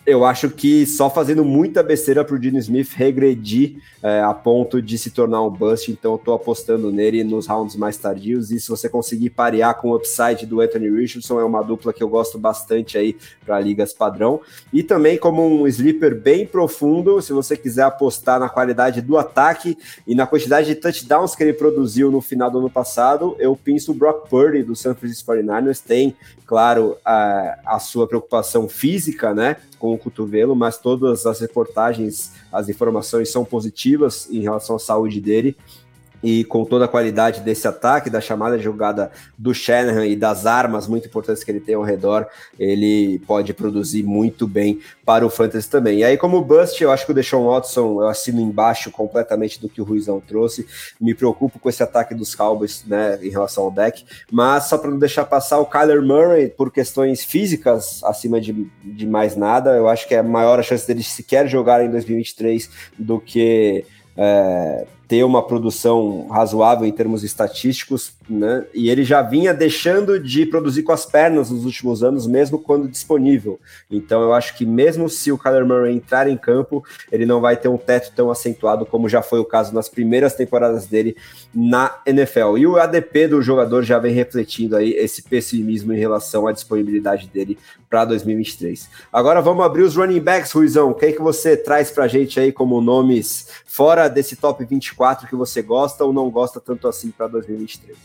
eu 0.08 0.24
acho 0.24 0.50
que 0.50 0.86
só 0.86 1.10
fazendo 1.10 1.44
muita 1.44 1.84
besteira 1.84 2.24
para 2.24 2.34
o 2.34 2.40
Dino 2.40 2.58
Smith 2.58 2.94
regredir 2.94 3.82
é, 4.02 4.22
a 4.22 4.34
ponto 4.34 4.82
de 4.82 4.98
se 4.98 5.12
tornar 5.12 5.42
um 5.42 5.50
bust, 5.50 5.92
então 5.92 6.14
eu 6.14 6.18
tô 6.18 6.34
apostando 6.34 6.90
nele 6.90 7.26
nos 7.26 7.46
rounds 7.46 7.76
mais 7.76 7.98
tardios, 7.98 8.50
e 8.50 8.58
se 8.58 8.70
você 8.70 8.88
conseguir 8.88 9.32
parear 9.32 9.76
com 9.76 9.90
o 9.90 9.96
upside 9.98 10.46
do 10.46 10.62
Anthony 10.62 10.90
Richardson, 10.90 11.42
é 11.42 11.44
uma 11.44 11.62
dupla 11.62 11.92
que 11.92 12.02
eu 12.02 12.08
gosto 12.08 12.40
bastante 12.40 12.98
aí 12.98 13.18
para 13.46 13.60
ligas 13.60 13.92
padrão, 13.92 14.40
e 14.72 14.82
também 14.82 15.18
como 15.18 15.46
um 15.46 15.68
sleeper 15.68 16.16
bem 16.18 16.48
profundo, 16.48 17.22
se 17.22 17.34
você 17.34 17.58
quiser 17.58 17.84
apostar 17.84 18.40
na 18.40 18.48
qualidade 18.48 19.02
do 19.02 19.18
ataque 19.18 19.78
e 20.08 20.16
na 20.16 20.26
quantidade 20.26 20.68
de 20.68 20.76
touchdowns 20.76 21.36
que 21.36 21.44
ele 21.44 21.52
produziu 21.52 22.10
no 22.10 22.22
final 22.22 22.50
do 22.50 22.60
ano 22.60 22.70
passado, 22.70 23.36
eu 23.40 23.60
penso 23.62 23.92
o 23.92 23.96
Brock 23.96 24.30
Purdy 24.30 24.64
do 24.64 24.74
San 24.74 24.96
Francisco 24.96 25.34
49ers, 25.34 25.82
tem, 25.86 26.16
claro, 26.46 26.96
a, 27.04 27.60
a 27.66 27.80
sua 27.80 28.08
preocupação 28.08 28.70
física, 28.70 29.34
né, 29.34 29.58
com 29.78 29.97
o 29.98 30.00
cotovelo, 30.00 30.56
mas 30.56 30.78
todas 30.78 31.26
as 31.26 31.42
reportagens, 31.42 32.32
as 32.52 32.70
informações 32.70 33.30
são 33.30 33.44
positivas 33.44 34.30
em 34.32 34.40
relação 34.40 34.78
à 34.78 34.80
saúde 34.80 35.20
dele 35.20 35.58
e 36.22 36.44
com 36.44 36.66
toda 36.66 36.86
a 36.86 36.88
qualidade 36.88 37.42
desse 37.42 37.68
ataque, 37.68 38.10
da 38.10 38.20
chamada 38.20 38.58
de 38.58 38.64
jogada 38.64 39.12
do 39.38 39.54
Shanahan 39.54 40.06
e 40.06 40.16
das 40.16 40.46
armas 40.46 40.88
muito 40.88 41.08
importantes 41.08 41.44
que 41.44 41.52
ele 41.52 41.60
tem 41.60 41.76
ao 41.76 41.84
redor, 41.84 42.28
ele 42.60 43.20
pode 43.28 43.54
produzir 43.54 44.04
muito 44.04 44.48
bem 44.48 44.80
para 45.06 45.26
o 45.26 45.30
Fantasy 45.30 45.70
também. 45.70 46.00
E 46.00 46.04
aí, 46.04 46.18
como 46.18 46.42
bust, 46.42 46.82
eu 46.82 46.92
acho 46.92 47.06
que 47.06 47.12
o 47.12 47.16
Deshaun 47.16 47.48
Watson, 47.48 48.02
eu 48.02 48.08
assino 48.08 48.42
embaixo 48.42 48.92
completamente 48.92 49.60
do 49.62 49.70
que 49.70 49.82
o 49.82 49.84
Ruizão 49.84 50.20
trouxe, 50.20 50.68
me 51.00 51.14
preocupo 51.14 51.60
com 51.60 51.70
esse 51.70 51.84
ataque 51.84 52.16
dos 52.16 52.34
Cowboys, 52.36 52.84
né, 52.86 53.20
em 53.22 53.30
relação 53.30 53.66
ao 53.66 53.72
deck, 53.72 54.06
mas 54.32 54.66
só 54.66 54.78
para 54.78 54.92
não 54.92 55.00
deixar 55.00 55.26
passar 55.26 55.60
o 55.60 55.66
Kyler 55.66 56.02
Murray, 56.02 56.50
por 56.50 56.72
questões 56.72 57.24
físicas, 57.24 58.04
acima 58.04 58.42
de, 58.42 58.70
de 58.84 59.08
mais 59.08 59.36
nada, 59.36 59.76
eu 59.76 59.88
acho 59.88 60.08
que 60.08 60.16
é 60.16 60.22
maior 60.22 60.60
a 60.60 60.64
chance 60.64 60.88
dele 60.88 61.04
sequer 61.04 61.48
jogar 61.48 61.84
em 61.84 61.90
2023 61.90 62.70
do 62.98 63.20
que... 63.20 63.86
É, 64.20 64.88
ter 65.08 65.24
uma 65.24 65.42
produção 65.42 66.28
razoável 66.28 66.86
em 66.86 66.92
termos 66.92 67.24
estatísticos, 67.24 68.12
né? 68.30 68.66
E 68.74 68.90
ele 68.90 69.06
já 69.06 69.22
vinha 69.22 69.54
deixando 69.54 70.20
de 70.20 70.46
produzir 70.46 70.84
com 70.84 70.92
as 70.92 71.06
pernas 71.06 71.50
nos 71.50 71.64
últimos 71.64 72.04
anos, 72.04 72.28
mesmo 72.28 72.60
quando 72.60 72.90
disponível. 72.90 73.58
Então 73.90 74.22
eu 74.22 74.34
acho 74.34 74.58
que 74.58 74.66
mesmo 74.66 75.08
se 75.08 75.32
o 75.32 75.38
Kyler 75.38 75.66
Murray 75.66 75.96
entrar 75.96 76.28
em 76.30 76.36
campo, 76.36 76.84
ele 77.10 77.26
não 77.26 77.40
vai 77.40 77.56
ter 77.56 77.70
um 77.70 77.78
teto 77.78 78.12
tão 78.14 78.30
acentuado 78.30 78.86
como 78.86 79.08
já 79.08 79.22
foi 79.22 79.40
o 79.40 79.46
caso 79.46 79.74
nas 79.74 79.88
primeiras 79.88 80.34
temporadas 80.34 80.88
dele 80.88 81.16
na 81.56 82.00
NFL. 82.06 82.58
E 82.58 82.68
o 82.68 82.76
ADP 82.76 83.30
do 83.30 83.42
jogador 83.42 83.84
já 83.84 83.98
vem 84.00 84.14
refletindo 84.14 84.76
aí 84.76 84.92
esse 84.92 85.24
pessimismo 85.24 85.94
em 85.94 85.98
relação 85.98 86.48
à 86.48 86.52
disponibilidade 86.52 87.28
dele 87.28 87.58
para 87.90 88.06
2023. 88.06 88.90
Agora 89.12 89.42
vamos 89.42 89.66
abrir 89.66 89.84
os 89.84 89.96
running 89.96 90.20
backs, 90.20 90.52
Ruizão. 90.52 90.92
O 90.92 90.94
que, 90.94 91.06
é 91.06 91.14
você 91.14 91.56
traz 91.56 91.90
para 91.90 92.06
a 92.06 92.08
gente 92.08 92.40
aí 92.40 92.52
como 92.52 92.82
nomes 92.82 93.48
fora 93.66 94.08
desse 94.08 94.36
top 94.36 94.64
24 94.66 95.28
que 95.28 95.36
você 95.36 95.62
gosta 95.62 96.04
ou 96.04 96.14
não 96.14 96.30
gosta 96.30 96.60
tanto 96.60 96.88
assim 96.88 97.12
para 97.12 97.28
2023? 97.28 97.98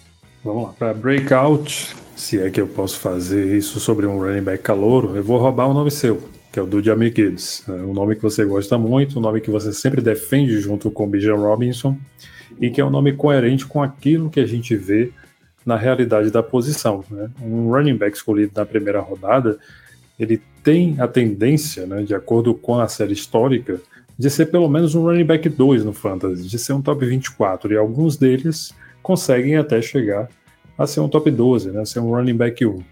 Vamos 0.45 0.65
lá. 0.65 0.75
Para 0.79 0.95
breakout, 0.95 1.95
se 2.17 2.41
é 2.41 2.51
que 2.51 2.61
eu 2.61 2.67
posso 2.67 2.99
fazer 2.99 3.57
isso 3.57 3.79
sobre 3.79 4.07
um 4.07 4.19
running 4.19 4.43
back 4.43 4.63
calouro, 4.63 5.17
eu 5.17 5.23
vou 5.23 5.39
roubar 5.39 5.69
o 5.69 5.75
nome 5.75 5.91
seu, 5.91 6.23
que 6.51 6.59
é 6.59 6.63
o 6.63 6.67
do 6.67 6.83
Jamie 6.83 7.13
Gibbs. 7.15 7.65
É 7.69 7.73
um 7.73 7.93
nome 7.93 8.17
que 8.17 8.23
você 8.23 8.45
gosta 8.45 8.77
muito, 8.77 9.19
um 9.19 9.23
nome 9.23 9.41
que 9.41 9.51
você 9.51 9.73
sempre 9.73 10.01
defende 10.01 10.61
junto 10.61 10.91
com 10.91 11.05
o 11.05 11.07
Bijan 11.07 11.37
Robinson, 11.37 11.97
e 12.61 12.71
que 12.71 12.81
é 12.81 12.85
um 12.85 12.91
nome 12.91 13.13
coerente 13.13 13.67
com 13.67 13.83
aquilo 13.83 14.31
que 14.31 14.41
a 14.41 14.47
gente 14.47 14.77
vê 14.77 15.13
na 15.65 15.77
realidade 15.77 16.31
da 16.31 16.43
posição. 16.43 17.05
Né? 17.11 17.31
Um 17.41 17.71
running 17.71 17.97
back 17.97 18.17
escolhido 18.17 18.53
na 18.57 18.65
primeira 18.65 19.01
rodada, 19.01 19.59
ele 20.19 20.41
tem 20.63 20.97
a 20.99 21.09
tendência, 21.09 21.87
né, 21.87 22.03
de 22.03 22.15
acordo 22.15 22.55
com 22.55 22.79
a 22.79 22.89
série 22.89 23.13
histórica, 23.13 23.81
de 24.19 24.31
ser 24.31 24.47
pelo 24.47 24.69
menos 24.69 24.95
um 24.95 25.03
running 25.03 25.25
back 25.25 25.49
2 25.49 25.85
no 25.85 25.93
Fantasy, 25.93 26.49
de 26.49 26.59
ser 26.59 26.73
um 26.75 26.83
top 26.83 27.05
24, 27.05 27.73
e 27.73 27.77
alguns 27.77 28.17
deles 28.17 28.73
conseguem 29.03 29.57
até 29.57 29.83
chegar 29.83 30.29
a 30.79 30.87
ser 30.87 31.01
um 31.01 31.09
top 31.09 31.31
12, 31.31 31.71
né, 31.71 31.81
a 31.81 31.87
ser 31.87 32.01
um 32.01 32.11
running 32.11 32.37
back 32.37 32.65
1. 32.65 32.83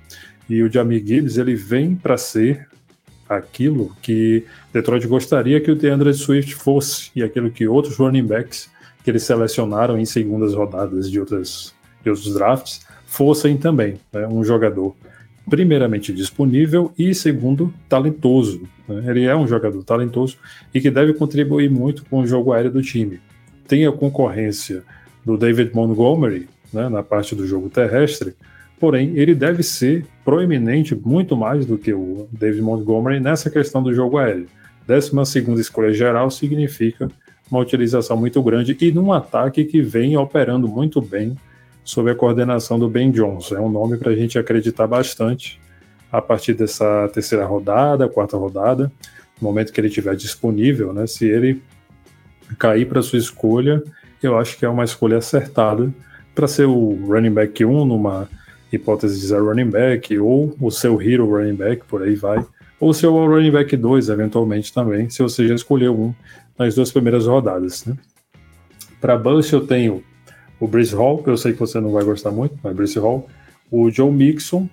E 0.48 0.62
o 0.62 0.72
Jamie 0.72 1.05
Gibbs, 1.05 1.38
ele 1.38 1.55
vem 1.55 1.94
para 1.94 2.16
ser 2.16 2.68
aquilo 3.28 3.94
que 4.02 4.44
Detroit 4.72 5.06
gostaria 5.06 5.60
que 5.60 5.70
o 5.70 5.76
DeAndre 5.76 6.12
Swift 6.12 6.55
fosse, 6.56 7.10
e 7.14 7.22
aquilo 7.22 7.51
que 7.51 7.68
outros 7.68 7.97
running 7.97 8.26
backs 8.26 8.68
que 9.05 9.10
eles 9.10 9.22
selecionaram 9.22 9.98
em 9.98 10.05
segundas 10.05 10.55
rodadas 10.55 11.10
de, 11.10 11.20
outras, 11.20 11.74
de 12.02 12.10
outros 12.10 12.32
drafts 12.35 12.86
fossem 13.06 13.56
também. 13.56 13.97
Né, 14.12 14.27
um 14.27 14.44
jogador 14.44 14.94
primeiramente 15.48 16.12
disponível 16.12 16.93
e 16.97 17.12
segundo 17.14 17.74
talentoso. 17.89 18.62
Né? 18.86 19.05
Ele 19.09 19.24
é 19.24 19.35
um 19.35 19.47
jogador 19.47 19.82
talentoso 19.82 20.36
e 20.72 20.81
que 20.81 20.90
deve 20.90 21.12
contribuir 21.14 21.68
muito 21.68 22.05
com 22.05 22.20
o 22.20 22.27
jogo 22.27 22.52
aéreo 22.52 22.70
do 22.70 22.82
time. 22.82 23.20
Tem 23.66 23.86
a 23.86 23.93
concorrência 23.93 24.82
do 25.24 25.36
David 25.36 25.74
Montgomery 25.74 26.48
né, 26.72 26.89
na 26.89 27.02
parte 27.02 27.35
do 27.35 27.47
jogo 27.47 27.68
terrestre, 27.68 28.35
porém 28.78 29.12
ele 29.16 29.35
deve 29.35 29.62
ser 29.62 30.06
proeminente 30.24 30.94
muito 30.94 31.36
mais 31.36 31.66
do 31.66 31.77
que 31.77 31.93
o 31.93 32.28
David 32.32 32.62
Montgomery 32.62 33.20
nessa 33.20 33.51
questão 33.51 33.82
do 33.82 33.93
jogo 33.93 34.18
aéreo. 34.18 34.47
Décima 34.86 35.24
segunda 35.24 35.60
escolha 35.60 35.93
geral 35.93 36.31
significa 36.31 37.09
uma 37.51 37.60
utilização 37.60 38.16
muito 38.16 38.40
grande 38.43 38.77
e 38.81 38.93
num 38.93 39.12
ataque 39.12 39.64
que 39.64 39.82
vem 39.82 40.16
operando 40.16 40.68
muito 40.68 41.01
bem 41.01 41.36
sob 41.91 42.09
a 42.09 42.15
coordenação 42.15 42.79
do 42.79 42.89
Ben 42.89 43.11
Johnson. 43.11 43.57
É 43.57 43.61
um 43.61 43.69
nome 43.69 43.97
para 43.97 44.12
a 44.12 44.15
gente 44.15 44.39
acreditar 44.39 44.87
bastante 44.87 45.61
a 46.11 46.23
partir 46.23 46.55
dessa 46.55 47.11
terceira 47.12 47.45
rodada, 47.45 48.09
quarta 48.09 48.37
rodada, 48.37 48.93
no 49.41 49.49
momento 49.49 49.73
que 49.73 49.81
ele 49.81 49.89
estiver 49.89 50.15
disponível, 50.15 50.93
né? 50.93 51.09
Se 51.09 51.27
ele 51.27 51.61
cair 52.57 52.87
para 52.87 53.03
sua 53.03 53.19
escolha, 53.19 53.83
eu 54.23 54.39
acho 54.39 54.57
que 54.57 54.65
é 54.65 54.69
uma 54.69 54.85
escolha 54.85 55.19
acertada 55.19 55.93
para 56.33 56.47
ser 56.47 56.67
o 56.67 56.97
running 57.09 57.33
back 57.33 57.65
1 57.65 57.85
numa 57.85 58.29
hipótese 58.73 59.19
de 59.19 59.27
zero 59.27 59.47
running 59.47 59.71
back, 59.71 60.17
ou 60.17 60.55
o 60.61 60.71
seu 60.71 61.03
hero 61.03 61.29
running 61.29 61.57
back, 61.57 61.85
por 61.87 62.05
aí 62.05 62.15
vai, 62.15 62.39
ou 62.79 62.91
o 62.91 62.95
seu 62.95 63.12
running 63.12 63.51
back 63.51 63.77
2, 63.77 64.11
eventualmente 64.11 64.73
também, 64.73 65.11
se 65.11 65.21
você 65.25 65.49
já 65.49 65.57
escolheu 65.57 66.01
um 66.01 66.15
nas 66.57 66.77
duas 66.77 66.93
primeiras 66.93 67.27
rodadas. 67.27 67.85
Né? 67.85 67.97
Para 69.01 69.19
Bust 69.19 69.53
eu 69.53 69.67
tenho 69.67 70.05
o 70.61 70.69
Brice 70.69 70.95
Hall, 70.95 71.23
que 71.23 71.31
eu 71.31 71.37
sei 71.37 71.53
que 71.55 71.59
você 71.59 71.81
não 71.81 71.91
vai 71.91 72.05
gostar 72.05 72.31
muito, 72.31 72.55
mas 72.62 72.77
Brice 72.77 72.99
Hall, 72.99 73.27
o 73.70 73.91
Joe 73.91 74.12
Mixon, 74.12 74.69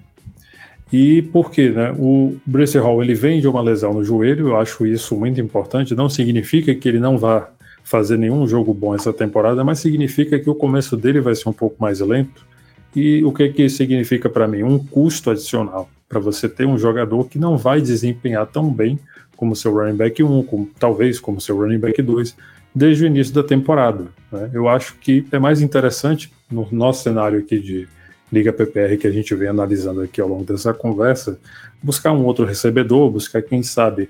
e 0.91 1.21
por 1.21 1.51
quê? 1.51 1.69
Né? 1.69 1.93
O 1.97 2.35
Brice 2.45 2.77
Hall 2.77 3.01
ele 3.03 3.13
vem 3.13 3.41
de 3.41 3.47
uma 3.47 3.61
lesão 3.61 3.93
no 3.93 4.03
joelho, 4.03 4.49
eu 4.49 4.57
acho 4.57 4.85
isso 4.85 5.15
muito 5.15 5.39
importante, 5.41 5.95
não 5.95 6.09
significa 6.09 6.75
que 6.75 6.87
ele 6.87 6.99
não 6.99 7.17
vá 7.17 7.49
fazer 7.83 8.17
nenhum 8.17 8.45
jogo 8.45 8.73
bom 8.73 8.93
essa 8.93 9.13
temporada, 9.13 9.63
mas 9.63 9.79
significa 9.79 10.37
que 10.37 10.49
o 10.49 10.55
começo 10.55 10.97
dele 10.97 11.21
vai 11.21 11.33
ser 11.33 11.47
um 11.47 11.53
pouco 11.53 11.77
mais 11.79 12.01
lento. 12.01 12.45
E 12.93 13.23
o 13.23 13.31
que, 13.31 13.47
que 13.49 13.63
isso 13.63 13.77
significa 13.77 14.29
para 14.29 14.47
mim? 14.47 14.63
Um 14.63 14.77
custo 14.77 15.29
adicional 15.29 15.89
para 16.09 16.19
você 16.19 16.49
ter 16.49 16.65
um 16.65 16.77
jogador 16.77 17.29
que 17.29 17.39
não 17.39 17.57
vai 17.57 17.79
desempenhar 17.79 18.45
tão 18.47 18.69
bem 18.69 18.99
como 19.35 19.55
seu 19.55 19.73
running 19.73 19.95
back 19.95 20.21
1, 20.21 20.43
como, 20.43 20.69
talvez 20.79 21.19
como 21.19 21.39
seu 21.39 21.57
running 21.57 21.79
back 21.79 22.01
2, 22.01 22.35
desde 22.73 23.03
o 23.03 23.07
início 23.07 23.33
da 23.33 23.43
temporada. 23.43 24.07
Né? 24.31 24.49
Eu 24.53 24.67
acho 24.67 24.95
que 24.95 25.25
é 25.31 25.39
mais 25.39 25.61
interessante, 25.61 26.31
no 26.49 26.67
nosso 26.71 27.03
cenário 27.03 27.39
aqui 27.39 27.59
de 27.59 27.87
Liga 28.31 28.51
PPR 28.51 28.97
que 28.97 29.07
a 29.07 29.11
gente 29.11 29.33
vem 29.35 29.47
analisando 29.47 30.01
aqui 30.01 30.19
ao 30.19 30.27
longo 30.27 30.43
dessa 30.43 30.73
conversa, 30.73 31.39
buscar 31.81 32.11
um 32.11 32.25
outro 32.25 32.45
recebedor, 32.45 33.09
buscar, 33.09 33.41
quem 33.41 33.63
sabe, 33.63 34.09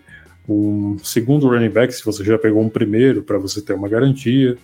um 0.49 0.98
segundo 1.03 1.48
running 1.48 1.69
back, 1.69 1.94
se 1.94 2.03
você 2.03 2.23
já 2.23 2.38
pegou 2.38 2.61
um 2.61 2.69
primeiro, 2.69 3.22
para 3.22 3.38
você 3.38 3.61
ter 3.61 3.73
uma 3.73 3.88
garantia, 3.88 4.57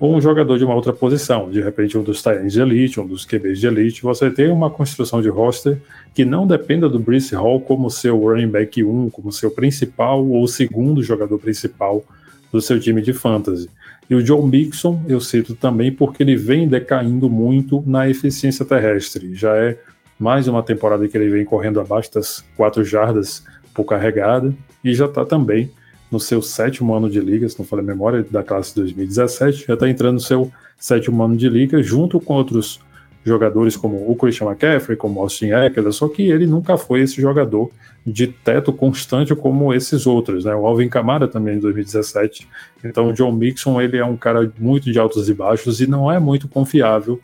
ou 0.00 0.16
um 0.16 0.20
jogador 0.20 0.58
de 0.58 0.64
uma 0.64 0.74
outra 0.74 0.92
posição, 0.92 1.48
de 1.48 1.60
repente 1.60 1.96
um 1.96 2.02
dos 2.02 2.20
Tyrants 2.20 2.52
de 2.52 2.60
elite, 2.60 3.00
um 3.00 3.06
dos 3.06 3.24
QBs 3.24 3.60
de 3.60 3.66
elite, 3.68 4.02
você 4.02 4.30
tem 4.30 4.50
uma 4.50 4.68
construção 4.68 5.22
de 5.22 5.28
roster 5.28 5.78
que 6.12 6.24
não 6.24 6.46
dependa 6.46 6.88
do 6.88 6.98
Brice 6.98 7.34
Hall 7.34 7.60
como 7.60 7.88
seu 7.88 8.18
running 8.18 8.48
back 8.48 8.82
1, 8.82 9.10
como 9.10 9.30
seu 9.30 9.50
principal 9.50 10.26
ou 10.26 10.46
segundo 10.48 11.02
jogador 11.02 11.38
principal 11.38 12.04
do 12.52 12.60
seu 12.60 12.80
time 12.80 13.00
de 13.00 13.12
fantasy. 13.12 13.70
E 14.08 14.14
o 14.14 14.22
John 14.22 14.46
Mixon 14.46 15.02
eu 15.08 15.20
cito 15.20 15.54
também 15.54 15.92
porque 15.92 16.22
ele 16.22 16.36
vem 16.36 16.68
decaindo 16.68 17.28
muito 17.28 17.82
na 17.86 18.08
eficiência 18.08 18.64
terrestre. 18.64 19.34
Já 19.34 19.56
é 19.56 19.78
mais 20.18 20.48
uma 20.48 20.62
temporada 20.62 21.06
que 21.08 21.16
ele 21.16 21.28
vem 21.28 21.44
correndo 21.44 21.80
abaixo 21.80 22.14
das 22.14 22.44
4 22.56 22.84
jardas 22.84 23.44
por 23.74 23.84
carregada 23.84 24.54
e 24.82 24.94
já 24.94 25.06
está 25.06 25.24
também 25.24 25.70
no 26.10 26.20
seu 26.20 26.40
sétimo 26.40 26.94
ano 26.94 27.10
de 27.10 27.20
liga, 27.20 27.48
se 27.48 27.58
não 27.58 27.66
falei 27.66 27.84
memória, 27.84 28.24
da 28.30 28.42
classe 28.42 28.74
2017, 28.76 29.66
já 29.66 29.74
está 29.74 29.88
entrando 29.88 30.14
no 30.14 30.20
seu 30.20 30.50
sétimo 30.78 31.22
ano 31.22 31.36
de 31.36 31.48
liga, 31.48 31.82
junto 31.82 32.20
com 32.20 32.34
outros 32.34 32.80
jogadores 33.26 33.76
como 33.76 34.08
o 34.08 34.14
Christian 34.14 34.46
McCaffrey, 34.46 34.96
como 34.96 35.18
o 35.18 35.22
Austin 35.22 35.46
Eckler, 35.46 35.92
só 35.92 36.08
que 36.08 36.30
ele 36.30 36.46
nunca 36.46 36.78
foi 36.78 37.00
esse 37.00 37.20
jogador 37.20 37.70
de 38.06 38.28
teto 38.28 38.72
constante 38.72 39.34
como 39.34 39.74
esses 39.74 40.06
outros, 40.06 40.44
né? 40.44 40.54
O 40.54 40.64
Alvin 40.64 40.88
Kamara 40.88 41.26
também 41.26 41.56
em 41.56 41.58
2017. 41.58 42.46
Então 42.84 43.08
o 43.08 43.12
John 43.12 43.32
Mixon, 43.32 43.80
ele 43.80 43.96
é 43.96 44.04
um 44.04 44.16
cara 44.16 44.50
muito 44.58 44.92
de 44.92 44.98
altos 44.98 45.28
e 45.28 45.34
baixos 45.34 45.80
e 45.80 45.88
não 45.88 46.10
é 46.10 46.20
muito 46.20 46.46
confiável 46.46 47.20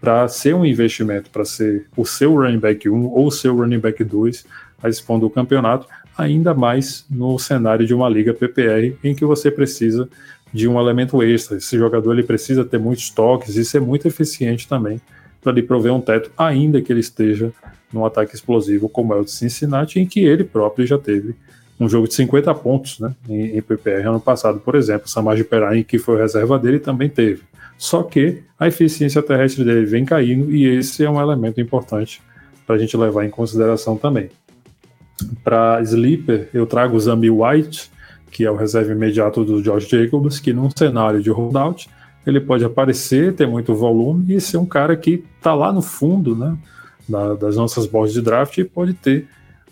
para 0.00 0.26
ser 0.26 0.54
um 0.54 0.64
investimento, 0.64 1.28
para 1.30 1.44
ser 1.44 1.86
o 1.94 2.06
seu 2.06 2.34
running 2.34 2.58
back 2.58 2.88
1 2.88 3.04
ou 3.04 3.26
o 3.26 3.30
seu 3.30 3.54
running 3.54 3.78
back 3.78 4.02
2 4.02 4.46
a 4.82 4.88
esse 4.88 5.02
ponto 5.02 5.20
do 5.20 5.30
campeonato, 5.30 5.86
ainda 6.16 6.54
mais 6.54 7.04
no 7.10 7.38
cenário 7.38 7.86
de 7.86 7.94
uma 7.94 8.08
liga 8.08 8.32
PPR 8.32 8.96
em 9.04 9.14
que 9.14 9.24
você 9.24 9.50
precisa 9.50 10.08
de 10.52 10.66
um 10.66 10.80
elemento 10.80 11.22
extra. 11.22 11.58
Esse 11.58 11.76
jogador 11.76 12.14
ele 12.14 12.22
precisa 12.22 12.64
ter 12.64 12.78
muitos 12.78 13.10
toques 13.10 13.54
e 13.56 13.64
ser 13.64 13.80
muito 13.80 14.08
eficiente 14.08 14.66
também 14.66 14.98
para 15.42 15.52
lhe 15.52 15.62
prover 15.62 15.92
um 15.92 16.00
teto, 16.00 16.30
ainda 16.38 16.80
que 16.80 16.92
ele 16.92 17.00
esteja 17.00 17.52
num 17.92 18.06
ataque 18.06 18.34
explosivo 18.34 18.88
como 18.88 19.12
é 19.12 19.16
o 19.16 19.24
de 19.24 19.30
Cincinnati, 19.30 20.00
em 20.00 20.06
que 20.06 20.20
ele 20.20 20.44
próprio 20.44 20.86
já 20.86 20.96
teve 20.98 21.34
um 21.78 21.88
jogo 21.88 22.06
de 22.06 22.14
50 22.14 22.54
pontos 22.54 23.00
né, 23.00 23.14
em, 23.28 23.58
em 23.58 23.62
PPR 23.62 24.08
ano 24.08 24.20
passado, 24.20 24.60
por 24.60 24.74
exemplo. 24.76 25.08
Samaj 25.08 25.42
Perain, 25.44 25.82
que 25.82 25.98
foi 25.98 26.18
reserva 26.18 26.58
dele, 26.58 26.78
também 26.78 27.08
teve. 27.08 27.42
Só 27.76 28.02
que 28.02 28.42
a 28.58 28.68
eficiência 28.68 29.20
terrestre 29.22 29.64
dele 29.64 29.84
vem 29.84 30.04
caindo 30.04 30.54
e 30.54 30.64
esse 30.66 31.04
é 31.04 31.10
um 31.10 31.20
elemento 31.20 31.60
importante 31.60 32.22
para 32.64 32.76
a 32.76 32.78
gente 32.78 32.96
levar 32.96 33.24
em 33.24 33.30
consideração 33.30 33.96
também. 33.96 34.30
Para 35.42 35.80
Sleeper, 35.82 36.48
eu 36.54 36.66
trago 36.66 36.96
o 36.96 37.00
Zambi 37.00 37.28
White, 37.28 37.90
que 38.30 38.44
é 38.44 38.50
o 38.50 38.56
reserva 38.56 38.92
imediato 38.92 39.44
do 39.44 39.60
Josh 39.60 39.88
Jacobs, 39.88 40.38
que 40.38 40.52
num 40.52 40.70
cenário 40.70 41.20
de 41.20 41.30
holdout 41.30 41.88
ele 42.26 42.40
pode 42.40 42.64
aparecer, 42.64 43.34
ter 43.34 43.46
muito 43.46 43.74
volume 43.74 44.34
e 44.34 44.40
ser 44.40 44.56
um 44.56 44.66
cara 44.66 44.96
que 44.96 45.24
está 45.36 45.54
lá 45.54 45.72
no 45.72 45.82
fundo 45.82 46.36
né, 46.36 46.56
da, 47.08 47.34
das 47.34 47.56
nossas 47.56 47.86
boards 47.86 48.14
de 48.14 48.22
draft 48.22 48.56
e 48.58 48.64
pode 48.64 48.94
ter 48.94 49.26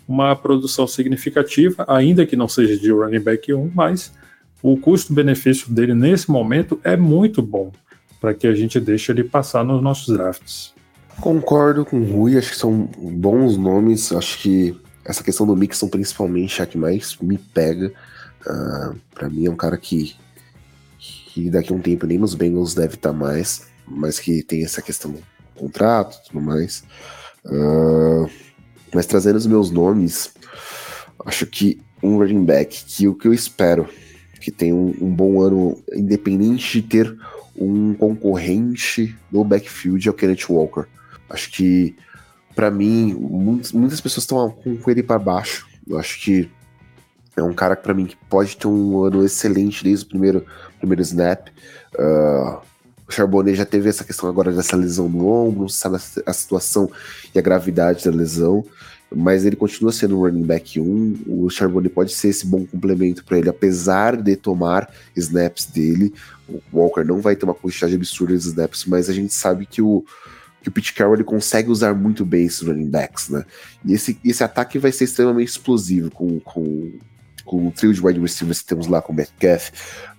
uma 0.07 0.35
produção 0.35 0.85
significativa, 0.85 1.85
ainda 1.87 2.25
que 2.25 2.35
não 2.35 2.47
seja 2.47 2.77
de 2.77 2.91
running 2.91 3.21
back 3.21 3.53
1, 3.53 3.71
mas 3.73 4.11
o 4.61 4.77
custo-benefício 4.77 5.71
dele 5.73 5.93
nesse 5.93 6.29
momento 6.29 6.79
é 6.83 6.97
muito 6.97 7.41
bom 7.41 7.71
para 8.19 8.33
que 8.33 8.45
a 8.45 8.53
gente 8.53 8.79
deixe 8.79 9.11
ele 9.11 9.23
passar 9.23 9.63
nos 9.63 9.81
nossos 9.81 10.15
drafts. 10.15 10.73
Concordo 11.19 11.85
com 11.85 11.99
o 11.99 12.03
Rui, 12.03 12.37
acho 12.37 12.51
que 12.51 12.57
são 12.57 12.89
bons 12.97 13.57
nomes, 13.57 14.11
acho 14.11 14.39
que 14.39 14.75
essa 15.05 15.23
questão 15.23 15.47
do 15.47 15.55
Mixon 15.55 15.87
principalmente 15.87 16.61
é 16.61 16.63
a 16.63 16.67
que 16.67 16.77
mais 16.77 17.17
me 17.21 17.37
pega. 17.37 17.87
Uh, 18.45 18.49
ah, 18.49 18.93
para 19.13 19.29
mim 19.29 19.45
é 19.45 19.49
um 19.49 19.55
cara 19.55 19.77
que 19.77 20.15
que 21.33 21.49
daqui 21.49 21.71
a 21.71 21.75
um 21.75 21.81
tempo 21.81 22.05
nem 22.05 22.17
nos 22.17 22.35
Bengals 22.35 22.73
deve 22.73 22.95
estar 22.95 23.11
tá 23.11 23.15
mais, 23.15 23.67
mas 23.87 24.19
que 24.19 24.43
tem 24.43 24.63
essa 24.63 24.81
questão 24.81 25.11
do 25.11 25.19
contrato 25.55 26.17
e 26.17 26.27
tudo 26.27 26.41
mais. 26.41 26.83
Uh, 27.45 28.29
mas 28.93 29.05
trazendo 29.05 29.37
os 29.37 29.47
meus 29.47 29.71
nomes, 29.71 30.33
acho 31.25 31.45
que 31.45 31.81
um 32.03 32.17
running 32.17 32.43
back 32.43 32.83
que 32.85 33.07
o 33.07 33.15
que 33.15 33.27
eu 33.27 33.33
espero 33.33 33.87
que 34.41 34.51
tem 34.51 34.73
um, 34.73 34.93
um 34.99 35.13
bom 35.13 35.39
ano, 35.39 35.81
independente 35.93 36.81
de 36.81 36.87
ter 36.87 37.17
um 37.55 37.93
concorrente 37.93 39.15
no 39.31 39.43
backfield, 39.43 40.07
é 40.07 40.11
o 40.11 40.15
Kenneth 40.15 40.49
Walker. 40.49 40.85
Acho 41.29 41.51
que, 41.51 41.95
para 42.55 42.71
mim, 42.71 43.13
muitas, 43.13 43.71
muitas 43.71 44.01
pessoas 44.01 44.23
estão 44.23 44.49
com 44.49 44.91
ele 44.91 45.03
para 45.03 45.19
baixo. 45.19 45.67
Eu 45.87 45.97
acho 45.97 46.19
que 46.21 46.49
é 47.37 47.43
um 47.43 47.53
cara 47.53 47.75
que 47.75 47.83
para 47.83 47.93
mim 47.93 48.05
que 48.05 48.17
pode 48.29 48.57
ter 48.57 48.67
um 48.67 49.03
ano 49.03 49.23
excelente 49.23 49.83
desde 49.83 50.05
o 50.05 50.09
primeiro, 50.09 50.45
primeiro 50.81 51.01
snap. 51.01 51.47
Uh, 51.95 52.59
o 53.07 53.13
Charbonnet 53.13 53.55
já 53.55 53.65
teve 53.65 53.89
essa 53.89 54.03
questão 54.03 54.27
agora 54.29 54.51
dessa 54.51 54.75
lesão 54.75 55.07
no 55.09 55.27
ombro, 55.27 55.61
não 55.61 55.69
sabe 55.69 55.97
a 56.25 56.33
situação 56.33 56.89
e 57.35 57.37
a 57.37 57.41
gravidade 57.41 58.05
da 58.05 58.11
lesão, 58.11 58.65
mas 59.13 59.45
ele 59.45 59.57
continua 59.57 59.91
sendo 59.91 60.17
um 60.17 60.21
running 60.21 60.43
back 60.45 60.79
1. 60.79 61.23
O 61.27 61.49
Charbonnet 61.49 61.93
pode 61.93 62.13
ser 62.13 62.29
esse 62.29 62.45
bom 62.45 62.65
complemento 62.65 63.25
para 63.25 63.37
ele, 63.37 63.49
apesar 63.49 64.15
de 64.15 64.35
tomar 64.37 64.89
snaps 65.15 65.65
dele. 65.65 66.13
O 66.47 66.61
Walker 66.71 67.03
não 67.03 67.19
vai 67.19 67.35
ter 67.35 67.43
uma 67.43 67.53
quantidade 67.53 67.95
absurda 67.95 68.33
de 68.33 68.39
snaps, 68.47 68.85
mas 68.85 69.09
a 69.09 69.13
gente 69.13 69.33
sabe 69.33 69.65
que 69.65 69.81
o, 69.81 70.05
que 70.61 70.69
o 70.69 70.71
Pete 70.71 70.93
Carroll 70.93 71.15
ele 71.15 71.23
consegue 71.25 71.69
usar 71.69 71.93
muito 71.93 72.23
bem 72.23 72.45
esses 72.45 72.61
running 72.61 72.89
backs, 72.89 73.27
né? 73.27 73.43
E 73.83 73.93
esse, 73.93 74.17
esse 74.23 74.43
ataque 74.43 74.79
vai 74.79 74.91
ser 74.91 75.03
extremamente 75.03 75.49
explosivo 75.49 76.09
com, 76.09 76.39
com, 76.39 76.93
com 77.51 77.67
o 77.67 77.71
trio 77.71 77.93
de 77.93 77.99
wide 77.99 78.17
receivers 78.17 78.61
que 78.61 78.67
temos 78.67 78.87
lá 78.87 79.01
com 79.01 79.11
o 79.11 79.15
Metcalf, 79.15 79.71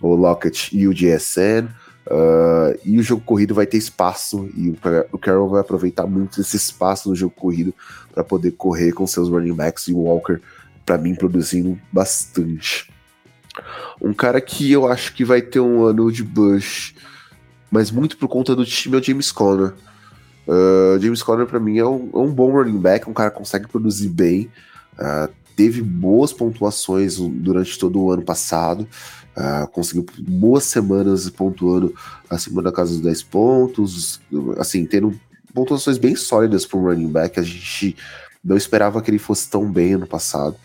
o 0.02 0.14
Lockett 0.14 0.68
e 0.76 0.86
o 0.86 0.92
GSN. 0.92 1.66
Uh, 2.04 2.76
e 2.84 2.98
o 2.98 3.02
jogo 3.02 3.22
corrido 3.22 3.54
vai 3.54 3.64
ter 3.64 3.78
espaço 3.78 4.50
e 4.54 4.68
o, 4.68 4.76
o 5.12 5.18
Carroll 5.18 5.48
vai 5.48 5.60
aproveitar 5.60 6.04
muito 6.04 6.40
esse 6.40 6.56
espaço 6.56 7.09
no 7.09 7.14
jogo 7.14 7.32
corrido 7.34 7.72
para 8.12 8.24
poder 8.24 8.50
correr 8.50 8.92
com 8.92 9.06
seus 9.06 9.30
running 9.30 9.54
backs 9.54 9.86
e 9.86 9.94
o 9.94 9.98
Walker, 9.98 10.40
para 10.84 10.98
mim, 10.98 11.14
produzindo 11.14 11.80
bastante. 11.90 12.92
Um 14.00 14.12
cara 14.12 14.40
que 14.40 14.70
eu 14.70 14.86
acho 14.86 15.14
que 15.14 15.24
vai 15.24 15.40
ter 15.40 15.60
um 15.60 15.84
ano 15.84 16.12
de 16.12 16.22
Bush, 16.22 16.94
mas 17.70 17.90
muito 17.90 18.18
por 18.18 18.28
conta 18.28 18.54
do 18.54 18.66
time 18.66 18.96
é 18.96 19.00
o 19.00 19.02
James 19.02 19.32
Conner. 19.32 19.72
Uh, 20.46 21.00
James 21.00 21.22
Conner, 21.22 21.46
para 21.46 21.60
mim, 21.60 21.78
é 21.78 21.86
um, 21.86 22.10
é 22.12 22.18
um, 22.18 22.30
bom 22.30 22.50
running 22.50 22.78
back, 22.78 23.09
um 23.09 23.14
cara 23.14 23.30
que 23.30 23.38
consegue 23.38 23.68
produzir 23.68 24.09
bem. 24.09 24.50
Uh, 24.98 25.32
teve 25.57 25.83
boas 25.83 26.33
pontuações 26.33 27.16
durante 27.16 27.79
todo 27.79 28.01
o 28.01 28.11
ano 28.11 28.23
passado. 28.23 28.87
Uh, 29.37 29.66
conseguiu 29.69 30.05
boas 30.19 30.65
semanas 30.65 31.29
pontuando 31.31 31.95
acima 32.29 32.62
da 32.62 32.70
casa 32.70 32.93
dos 32.93 33.01
10 33.01 33.23
pontos, 33.24 34.20
assim, 34.59 34.85
tendo 34.85 35.19
pontuações 35.55 35.97
bem 35.97 36.15
sólidas 36.15 36.66
para 36.66 36.79
um 36.79 36.83
running 36.83 37.09
back. 37.09 37.41
A 37.41 37.43
gente 37.43 37.97
não 38.45 38.57
esperava 38.57 39.01
que 39.01 39.11
ele 39.11 39.19
fosse 39.19 39.49
tão 39.49 39.70
bem 39.70 39.95
ano 39.95 40.07
passado. 40.07 40.57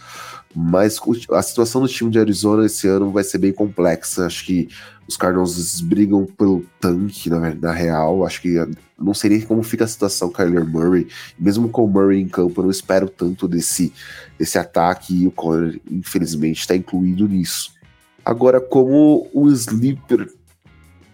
Mas 0.56 1.00
a 1.32 1.42
situação 1.42 1.82
do 1.82 1.88
time 1.88 2.10
de 2.10 2.20
Arizona 2.20 2.66
esse 2.66 2.88
ano 2.88 3.12
vai 3.12 3.24
ser 3.24 3.38
bem 3.38 3.54
complexa. 3.54 4.26
Acho 4.26 4.46
que 4.46 4.70
os 5.08 5.16
Cardinals 5.16 5.80
brigam 5.82 6.26
pelo 6.26 6.66
tanque, 6.80 7.30
na, 7.30 7.54
na 7.56 7.72
real. 7.72 8.26
Acho 8.26 8.42
que 8.42 8.56
não 9.00 9.14
sei 9.14 9.30
nem 9.30 9.42
como 9.42 9.64
fica 9.64 9.86
a 9.86 9.88
situação 9.88 10.30
Kyler 10.30 10.66
Murray. 10.66 11.08
Mesmo 11.40 11.70
com 11.70 11.86
o 11.86 11.88
Murray 11.88 12.22
em 12.22 12.28
campo, 12.28 12.60
eu 12.60 12.66
não 12.66 12.72
espero 12.72 13.08
tanto 13.08 13.48
desse, 13.48 13.94
desse 14.38 14.58
ataque 14.58 15.24
e 15.24 15.28
o 15.28 15.32
Conner, 15.32 15.80
infelizmente, 15.90 16.60
está 16.60 16.76
incluído 16.76 17.28
nisso. 17.28 17.72
Agora, 18.26 18.60
como 18.60 19.30
o 19.34 19.50
Sleeper, 19.50 20.30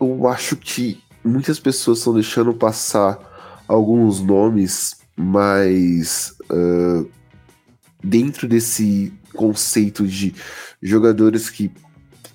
eu 0.02 0.28
acho 0.28 0.56
que 0.56 1.00
muitas 1.24 1.60
pessoas 1.60 2.00
estão 2.00 2.14
deixando 2.14 2.54
passar 2.54 3.20
alguns 3.68 4.20
nomes, 4.20 4.96
mas 5.16 6.36
uh, 6.52 7.08
dentro 8.04 8.48
desse 8.48 9.14
conceito 9.34 10.08
de 10.08 10.34
jogadores 10.82 11.50
que 11.50 11.72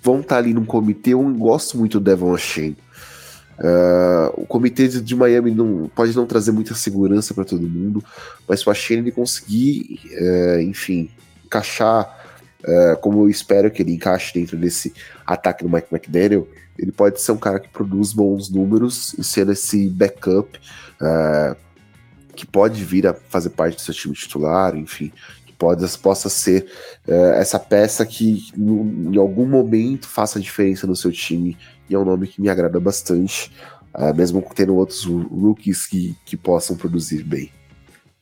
vão 0.03 0.21
estar 0.21 0.37
tá 0.37 0.39
ali 0.39 0.55
no 0.55 0.65
comitê, 0.65 1.13
eu 1.13 1.23
gosto 1.35 1.77
muito 1.77 1.99
do 2.01 2.05
Devon 2.05 2.37
Shane. 2.37 2.77
Uh, 3.59 4.43
o 4.43 4.47
comitê 4.47 4.87
de 4.87 5.17
Miami 5.17 5.51
não, 5.51 5.91
pode 5.93 6.15
não 6.15 6.27
trazer 6.27 6.53
muita 6.53 6.75
segurança 6.75 7.35
para 7.35 7.45
todo 7.45 7.69
mundo, 7.69 8.03
mas 8.49 8.65
o 8.65 8.73
Shane 8.73 9.11
conseguir, 9.11 10.01
uh, 10.21 10.61
enfim, 10.61 11.11
encaixar 11.45 12.17
uh, 12.63 12.97
como 13.01 13.25
eu 13.25 13.29
espero 13.29 13.71
que 13.71 13.83
ele 13.83 13.95
encaixe 13.95 14.33
dentro 14.35 14.57
desse 14.57 14.93
ataque 15.27 15.65
do 15.65 15.71
Mike 15.71 15.89
McDaniel, 15.93 16.47
ele 16.79 16.93
pode 16.93 17.21
ser 17.21 17.33
um 17.33 17.37
cara 17.37 17.59
que 17.59 17.69
produz 17.69 18.13
bons 18.13 18.49
números 18.49 19.15
e 19.19 19.25
ser 19.25 19.49
esse 19.49 19.89
backup 19.89 20.59
uh, 21.01 21.57
que 22.37 22.47
pode 22.47 22.85
vir 22.85 23.09
a 23.09 23.15
fazer 23.15 23.51
parte 23.51 23.75
do 23.75 23.81
seu 23.81 23.93
time 23.93 24.15
titular, 24.15 24.77
enfim, 24.77 25.11
pode, 25.59 25.87
possa 25.99 26.29
ser 26.29 26.71
uh, 27.07 27.33
essa 27.35 27.59
peça 27.59 28.07
que 28.07 28.47
em 28.57 29.17
algum 29.17 29.47
momento 29.47 30.07
faça 30.07 30.41
diferença 30.41 30.87
no 30.87 30.97
seu 30.97 31.11
time 31.11 31.57
e 31.91 31.95
é 31.95 31.99
um 31.99 32.05
nome 32.05 32.29
que 32.29 32.41
me 32.41 32.49
agrada 32.49 32.79
bastante, 32.79 33.51
mesmo 34.15 34.47
tendo 34.55 34.77
outros 34.77 35.05
rookies 35.05 35.87
que, 35.87 36.15
que 36.27 36.37
possam 36.37 36.77
produzir 36.77 37.25
bem. 37.25 37.51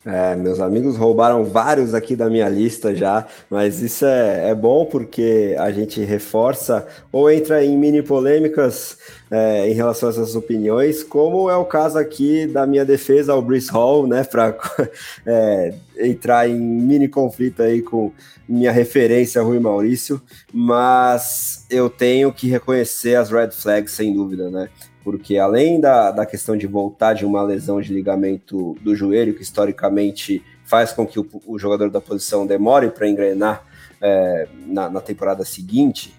É, 0.06 0.36
meus 0.36 0.60
amigos 0.60 0.96
roubaram 0.96 1.44
vários 1.44 1.92
aqui 1.92 2.14
da 2.14 2.30
minha 2.30 2.48
lista 2.48 2.94
já, 2.94 3.26
mas 3.50 3.82
isso 3.82 4.06
é, 4.06 4.50
é 4.50 4.54
bom 4.54 4.86
porque 4.86 5.56
a 5.58 5.72
gente 5.72 6.00
reforça 6.04 6.86
ou 7.10 7.28
entra 7.28 7.64
em 7.64 7.76
mini 7.76 8.00
polêmicas 8.02 8.98
é, 9.28 9.68
em 9.68 9.72
relação 9.72 10.08
a 10.08 10.12
essas 10.12 10.36
opiniões, 10.36 11.02
como 11.02 11.50
é 11.50 11.56
o 11.56 11.64
caso 11.64 11.98
aqui 11.98 12.46
da 12.46 12.64
minha 12.68 12.84
defesa 12.84 13.32
ao 13.32 13.42
Brice 13.42 13.68
Hall, 13.72 14.06
né, 14.06 14.22
para 14.22 14.56
é, 15.26 15.74
entrar 15.98 16.48
em 16.48 16.54
mini 16.56 17.08
conflito 17.08 17.60
aí 17.60 17.82
com 17.82 18.12
minha 18.48 18.70
referência 18.70 19.42
Rui 19.42 19.58
Maurício, 19.58 20.22
mas 20.52 21.66
eu 21.68 21.90
tenho 21.90 22.32
que 22.32 22.46
reconhecer 22.46 23.16
as 23.16 23.28
red 23.28 23.50
flags 23.50 23.90
sem 23.90 24.14
dúvida, 24.14 24.48
né? 24.50 24.68
Porque 25.06 25.38
além 25.38 25.78
da, 25.78 26.10
da 26.10 26.26
questão 26.26 26.56
de 26.56 26.66
voltar 26.66 27.14
de 27.14 27.24
uma 27.24 27.40
lesão 27.40 27.80
de 27.80 27.94
ligamento 27.94 28.76
do 28.80 28.92
joelho, 28.92 29.34
que 29.34 29.42
historicamente 29.42 30.42
faz 30.64 30.92
com 30.92 31.06
que 31.06 31.20
o, 31.20 31.26
o 31.46 31.56
jogador 31.60 31.90
da 31.90 32.00
posição 32.00 32.44
demore 32.44 32.90
para 32.90 33.08
engrenar 33.08 33.64
é, 34.00 34.48
na, 34.66 34.90
na 34.90 35.00
temporada 35.00 35.44
seguinte, 35.44 36.12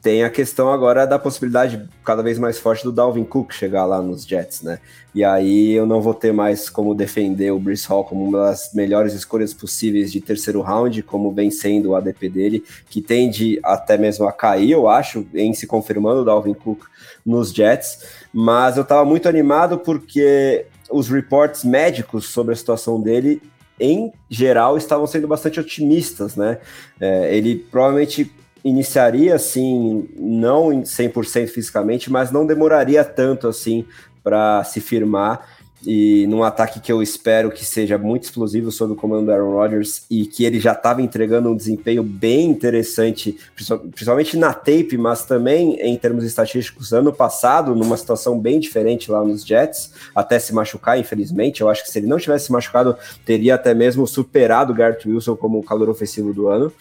tem 0.00 0.22
a 0.22 0.30
questão 0.30 0.72
agora 0.72 1.06
da 1.06 1.18
possibilidade 1.18 1.86
cada 2.04 2.22
vez 2.22 2.38
mais 2.38 2.58
forte 2.58 2.84
do 2.84 2.92
Dalvin 2.92 3.24
Cook 3.24 3.52
chegar 3.52 3.84
lá 3.84 4.00
nos 4.00 4.24
Jets, 4.24 4.62
né? 4.62 4.78
E 5.14 5.24
aí 5.24 5.72
eu 5.72 5.86
não 5.86 6.00
vou 6.00 6.14
ter 6.14 6.32
mais 6.32 6.70
como 6.70 6.94
defender 6.94 7.50
o 7.50 7.58
Brice 7.58 7.88
Hall 7.88 8.04
como 8.04 8.22
uma 8.24 8.38
das 8.38 8.72
melhores 8.74 9.12
escolhas 9.12 9.52
possíveis 9.52 10.12
de 10.12 10.20
terceiro 10.20 10.60
round, 10.60 11.02
como 11.02 11.32
vem 11.32 11.50
sendo 11.50 11.90
o 11.90 11.96
ADP 11.96 12.28
dele, 12.28 12.64
que 12.88 13.02
tende 13.02 13.58
até 13.62 13.98
mesmo 13.98 14.26
a 14.26 14.32
cair, 14.32 14.70
eu 14.70 14.88
acho, 14.88 15.26
em 15.34 15.52
se 15.52 15.66
confirmando 15.66 16.20
o 16.20 16.24
Dalvin 16.24 16.54
Cook 16.54 16.84
nos 17.28 17.52
Jets. 17.52 18.04
Mas 18.32 18.76
eu 18.76 18.82
estava 18.82 19.04
muito 19.04 19.28
animado 19.28 19.78
porque 19.78 20.66
os 20.90 21.08
reports 21.08 21.64
médicos 21.64 22.26
sobre 22.26 22.54
a 22.54 22.56
situação 22.56 23.00
dele 23.00 23.40
em 23.80 24.12
geral, 24.28 24.76
estavam 24.76 25.06
sendo 25.06 25.28
bastante 25.28 25.60
otimistas, 25.60 26.34
né? 26.34 26.58
É, 27.00 27.34
ele 27.36 27.54
provavelmente 27.54 28.32
iniciaria 28.64 29.36
assim, 29.36 30.08
não 30.16 30.72
em 30.72 30.82
100% 30.82 31.48
fisicamente, 31.48 32.10
mas 32.10 32.32
não 32.32 32.44
demoraria 32.44 33.04
tanto 33.04 33.46
assim 33.46 33.84
para 34.22 34.64
se 34.64 34.80
firmar 34.80 35.46
e 35.86 36.26
num 36.26 36.42
ataque 36.42 36.80
que 36.80 36.90
eu 36.90 37.02
espero 37.02 37.50
que 37.50 37.64
seja 37.64 37.96
muito 37.96 38.24
explosivo 38.24 38.70
sob 38.72 38.92
o 38.92 38.96
comando 38.96 39.26
do 39.26 39.32
Aaron 39.32 39.52
Rodgers 39.52 40.02
e 40.10 40.26
que 40.26 40.44
ele 40.44 40.58
já 40.58 40.72
estava 40.72 41.00
entregando 41.00 41.48
um 41.48 41.56
desempenho 41.56 42.02
bem 42.02 42.50
interessante, 42.50 43.38
principalmente 43.54 44.36
na 44.36 44.52
tape, 44.52 44.96
mas 44.98 45.24
também 45.24 45.80
em 45.80 45.96
termos 45.96 46.24
estatísticos 46.24 46.92
ano 46.92 47.12
passado, 47.12 47.74
numa 47.74 47.96
situação 47.96 48.38
bem 48.38 48.58
diferente 48.58 49.10
lá 49.10 49.24
nos 49.24 49.44
Jets, 49.44 49.92
até 50.14 50.38
se 50.38 50.52
machucar, 50.52 50.98
infelizmente. 50.98 51.60
Eu 51.60 51.68
acho 51.68 51.84
que 51.84 51.90
se 51.90 51.98
ele 51.98 52.06
não 52.06 52.18
tivesse 52.18 52.50
machucado, 52.50 52.96
teria 53.24 53.54
até 53.54 53.72
mesmo 53.72 54.06
superado 54.06 54.72
o 54.72 54.76
Garrett 54.76 55.08
Wilson 55.08 55.36
como 55.36 55.58
o 55.58 55.62
calor 55.62 55.88
ofensivo 55.88 56.32
do 56.34 56.48
ano. 56.48 56.72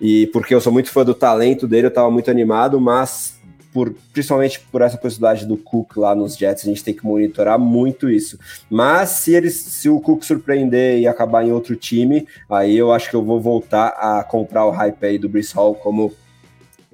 E 0.00 0.26
porque 0.28 0.54
eu 0.54 0.60
sou 0.60 0.72
muito 0.72 0.90
fã 0.90 1.04
do 1.04 1.14
talento 1.14 1.66
dele, 1.66 1.86
eu 1.86 1.88
estava 1.88 2.10
muito 2.10 2.30
animado, 2.30 2.80
mas 2.80 3.40
por, 3.72 3.94
principalmente 4.12 4.60
por 4.70 4.82
essa 4.82 4.98
possibilidade 4.98 5.46
do 5.46 5.56
Cook 5.56 5.96
lá 5.96 6.14
nos 6.14 6.36
Jets, 6.36 6.64
a 6.64 6.68
gente 6.68 6.84
tem 6.84 6.94
que 6.94 7.04
monitorar 7.04 7.58
muito 7.58 8.10
isso. 8.10 8.38
Mas 8.70 9.10
se 9.10 9.32
eles, 9.32 9.54
se 9.54 9.88
o 9.88 10.00
Cook 10.00 10.22
surpreender 10.22 10.98
e 10.98 11.06
acabar 11.06 11.44
em 11.44 11.52
outro 11.52 11.74
time, 11.74 12.26
aí 12.50 12.76
eu 12.76 12.92
acho 12.92 13.08
que 13.08 13.16
eu 13.16 13.24
vou 13.24 13.40
voltar 13.40 13.88
a 13.88 14.22
comprar 14.22 14.66
o 14.66 14.70
hype 14.70 15.04
aí 15.04 15.18
do 15.18 15.28
Brice 15.28 15.54
Hall 15.54 15.74
como 15.74 16.12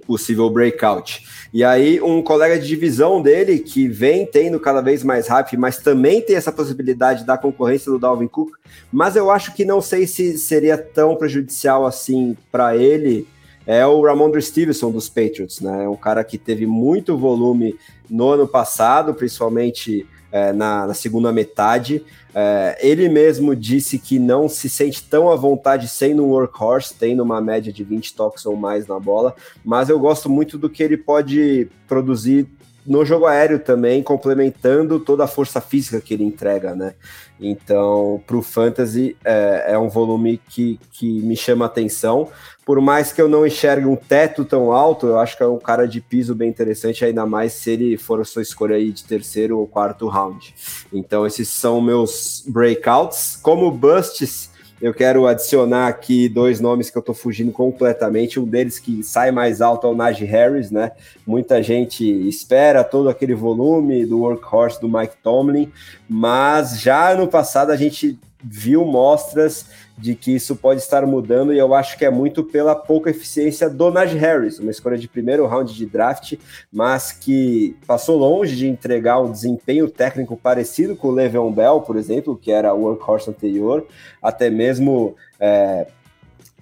possível 0.07 0.49
breakout. 0.49 1.23
E 1.53 1.63
aí, 1.63 2.01
um 2.01 2.23
colega 2.23 2.59
de 2.59 2.67
divisão 2.67 3.21
dele, 3.21 3.59
que 3.59 3.87
vem 3.87 4.25
tendo 4.25 4.59
cada 4.59 4.81
vez 4.81 5.05
mais 5.05 5.29
hype, 5.29 5.57
mas 5.59 5.79
também 5.79 6.23
tem 6.23 6.35
essa 6.35 6.51
possibilidade 6.51 7.27
da 7.27 7.37
concorrência 7.37 7.93
do 7.93 7.99
Dalvin 7.99 8.27
Cook, 8.27 8.53
mas 8.91 9.17
eu 9.17 9.31
acho 9.31 9.55
que 9.55 9.67
não 9.67 9.83
sei 9.83 10.07
se 10.07 10.39
seria 10.39 10.79
tão 10.79 11.15
prejudicial 11.15 11.85
assim 11.85 12.35
para 12.51 12.75
ele 12.75 13.27
é 13.69 13.87
o 13.87 14.01
Ramondre 14.01 14.41
Stevenson 14.41 14.91
dos 14.91 15.11
Patriots, 15.11 15.61
né? 15.61 15.85
É 15.85 15.89
um 15.89 15.95
cara 15.95 16.25
que 16.25 16.39
teve 16.39 16.67
muito 16.67 17.19
volume 17.19 17.77
no 18.09 18.31
ano 18.31 18.49
passado, 18.49 19.13
principalmente 19.13 20.07
é, 20.33 20.55
na, 20.55 20.87
na, 20.87 20.95
segunda 20.95 21.31
metade. 21.31 22.03
É, 22.35 22.79
ele 22.81 23.11
mesmo 23.11 23.55
disse 23.55 23.99
que 23.99 24.19
não 24.19 24.49
se 24.49 24.71
sente 24.71 25.03
tão 25.03 25.31
à 25.31 25.37
vontade 25.37 25.87
sendo 25.87 26.25
um 26.25 26.31
workhorse, 26.31 26.95
tendo 26.99 27.23
uma 27.23 27.43
média 27.43 27.71
de 27.71 27.85
20 27.85 28.15
toques 28.15 28.47
ou 28.47 28.57
mais 28.57 28.87
na 28.87 28.99
bola, 28.99 29.37
mas 29.63 29.91
eu 29.91 29.99
gosto 30.01 30.31
muito 30.31 30.57
do 30.57 30.71
que 30.71 30.83
ele 30.83 30.97
pode 30.97 31.69
produzir 31.87 32.49
no 32.87 33.05
jogo 33.05 33.27
aéreo 33.27 33.59
também, 33.59 34.03
complementando 34.03 34.99
toda 34.99 35.25
a 35.25 35.29
força 35.29 35.61
física 35.61 36.01
que 36.01 36.15
ele 36.15 36.25
entrega, 36.25 36.75
né? 36.75 36.95
Então, 37.39 38.23
para 38.27 38.37
o 38.37 38.43
Fantasy, 38.43 39.15
é, 39.23 39.67
é, 39.69 39.79
um 39.79 39.91
volume 39.91 40.41
que, 40.49 40.81
que 40.93 41.21
me 41.21 41.37
chama 41.37 41.67
atenção. 41.67 42.29
Por 42.69 42.83
mais 42.83 43.15
que 43.15 43.23
eu 43.23 43.31
não 43.31 43.47
enxergue 43.47 43.87
um 43.87 43.97
teto 43.97 44.45
tão 44.45 44.71
alto, 44.73 45.07
eu 45.07 45.19
acho 45.19 45.39
que 45.39 45.43
é 45.43 45.47
um 45.47 45.59
cara 45.59 45.89
de 45.89 46.03
piso 46.03 46.35
bem 46.35 46.51
interessante, 46.51 47.03
ainda 47.03 47.25
mais 47.25 47.55
se 47.55 47.71
ele 47.71 47.97
for 47.97 48.21
a 48.21 48.27
sua 48.27 48.43
escolha 48.43 48.77
aí 48.77 48.93
de 48.93 49.05
terceiro 49.05 49.59
ou 49.59 49.67
quarto 49.67 50.07
round. 50.07 50.55
Então, 50.93 51.27
esses 51.27 51.49
são 51.49 51.81
meus 51.81 52.45
breakouts. 52.47 53.39
Como 53.43 53.71
busts, 53.71 54.51
eu 54.83 54.93
quero 54.93 55.27
adicionar 55.27 55.89
aqui 55.89 56.29
dois 56.29 56.61
nomes 56.61 56.91
que 56.91 56.99
eu 56.99 57.01
estou 57.01 57.15
fugindo 57.15 57.53
completamente. 57.53 58.39
Um 58.39 58.45
deles 58.45 58.79
que 58.79 59.03
sai 59.03 59.31
mais 59.31 59.63
alto 59.63 59.87
é 59.87 59.91
o 59.91 59.97
Najee 59.97 60.27
Harris, 60.27 60.71
né? 60.71 60.93
Muita 61.27 61.63
gente 61.63 62.05
espera 62.29 62.85
todo 62.85 63.09
aquele 63.09 63.35
volume 63.35 64.05
do 64.05 64.21
workhorse 64.21 64.79
do 64.79 64.91
Mike 64.91 65.17
Tomlin, 65.23 65.73
mas 66.07 66.79
já 66.79 67.15
no 67.15 67.29
passado 67.29 67.71
a 67.71 67.77
gente 67.77 68.19
viu 68.43 68.85
mostras 68.85 69.67
de 69.97 70.15
que 70.15 70.33
isso 70.33 70.55
pode 70.55 70.81
estar 70.81 71.05
mudando 71.05 71.53
e 71.53 71.59
eu 71.59 71.75
acho 71.75 71.99
que 71.99 72.05
é 72.05 72.11
muito 72.11 72.45
pela 72.45 72.75
pouca 72.75 73.11
eficiência 73.11 73.69
do 73.69 73.91
Najee 73.91 74.19
Harris, 74.19 74.59
uma 74.59 74.71
escolha 74.71 74.97
de 74.97 75.09
primeiro 75.09 75.47
round 75.47 75.75
de 75.75 75.87
draft, 75.87 76.35
mas 76.73 77.11
que 77.11 77.77
passou 77.87 78.17
longe 78.17 78.55
de 78.55 78.69
entregar 78.69 79.21
um 79.21 79.33
desempenho 79.33 79.91
técnico 79.91 80.37
parecido 80.37 80.95
com 80.95 81.09
o 81.09 81.13
Le'Veon 81.13 81.51
Bell, 81.51 81.81
por 81.81 81.97
exemplo, 81.97 82.37
que 82.37 82.53
era 82.53 82.73
o 82.73 82.83
workhorse 82.83 83.29
anterior, 83.29 83.85
até 84.23 84.49
mesmo 84.49 85.17
é, 85.41 85.89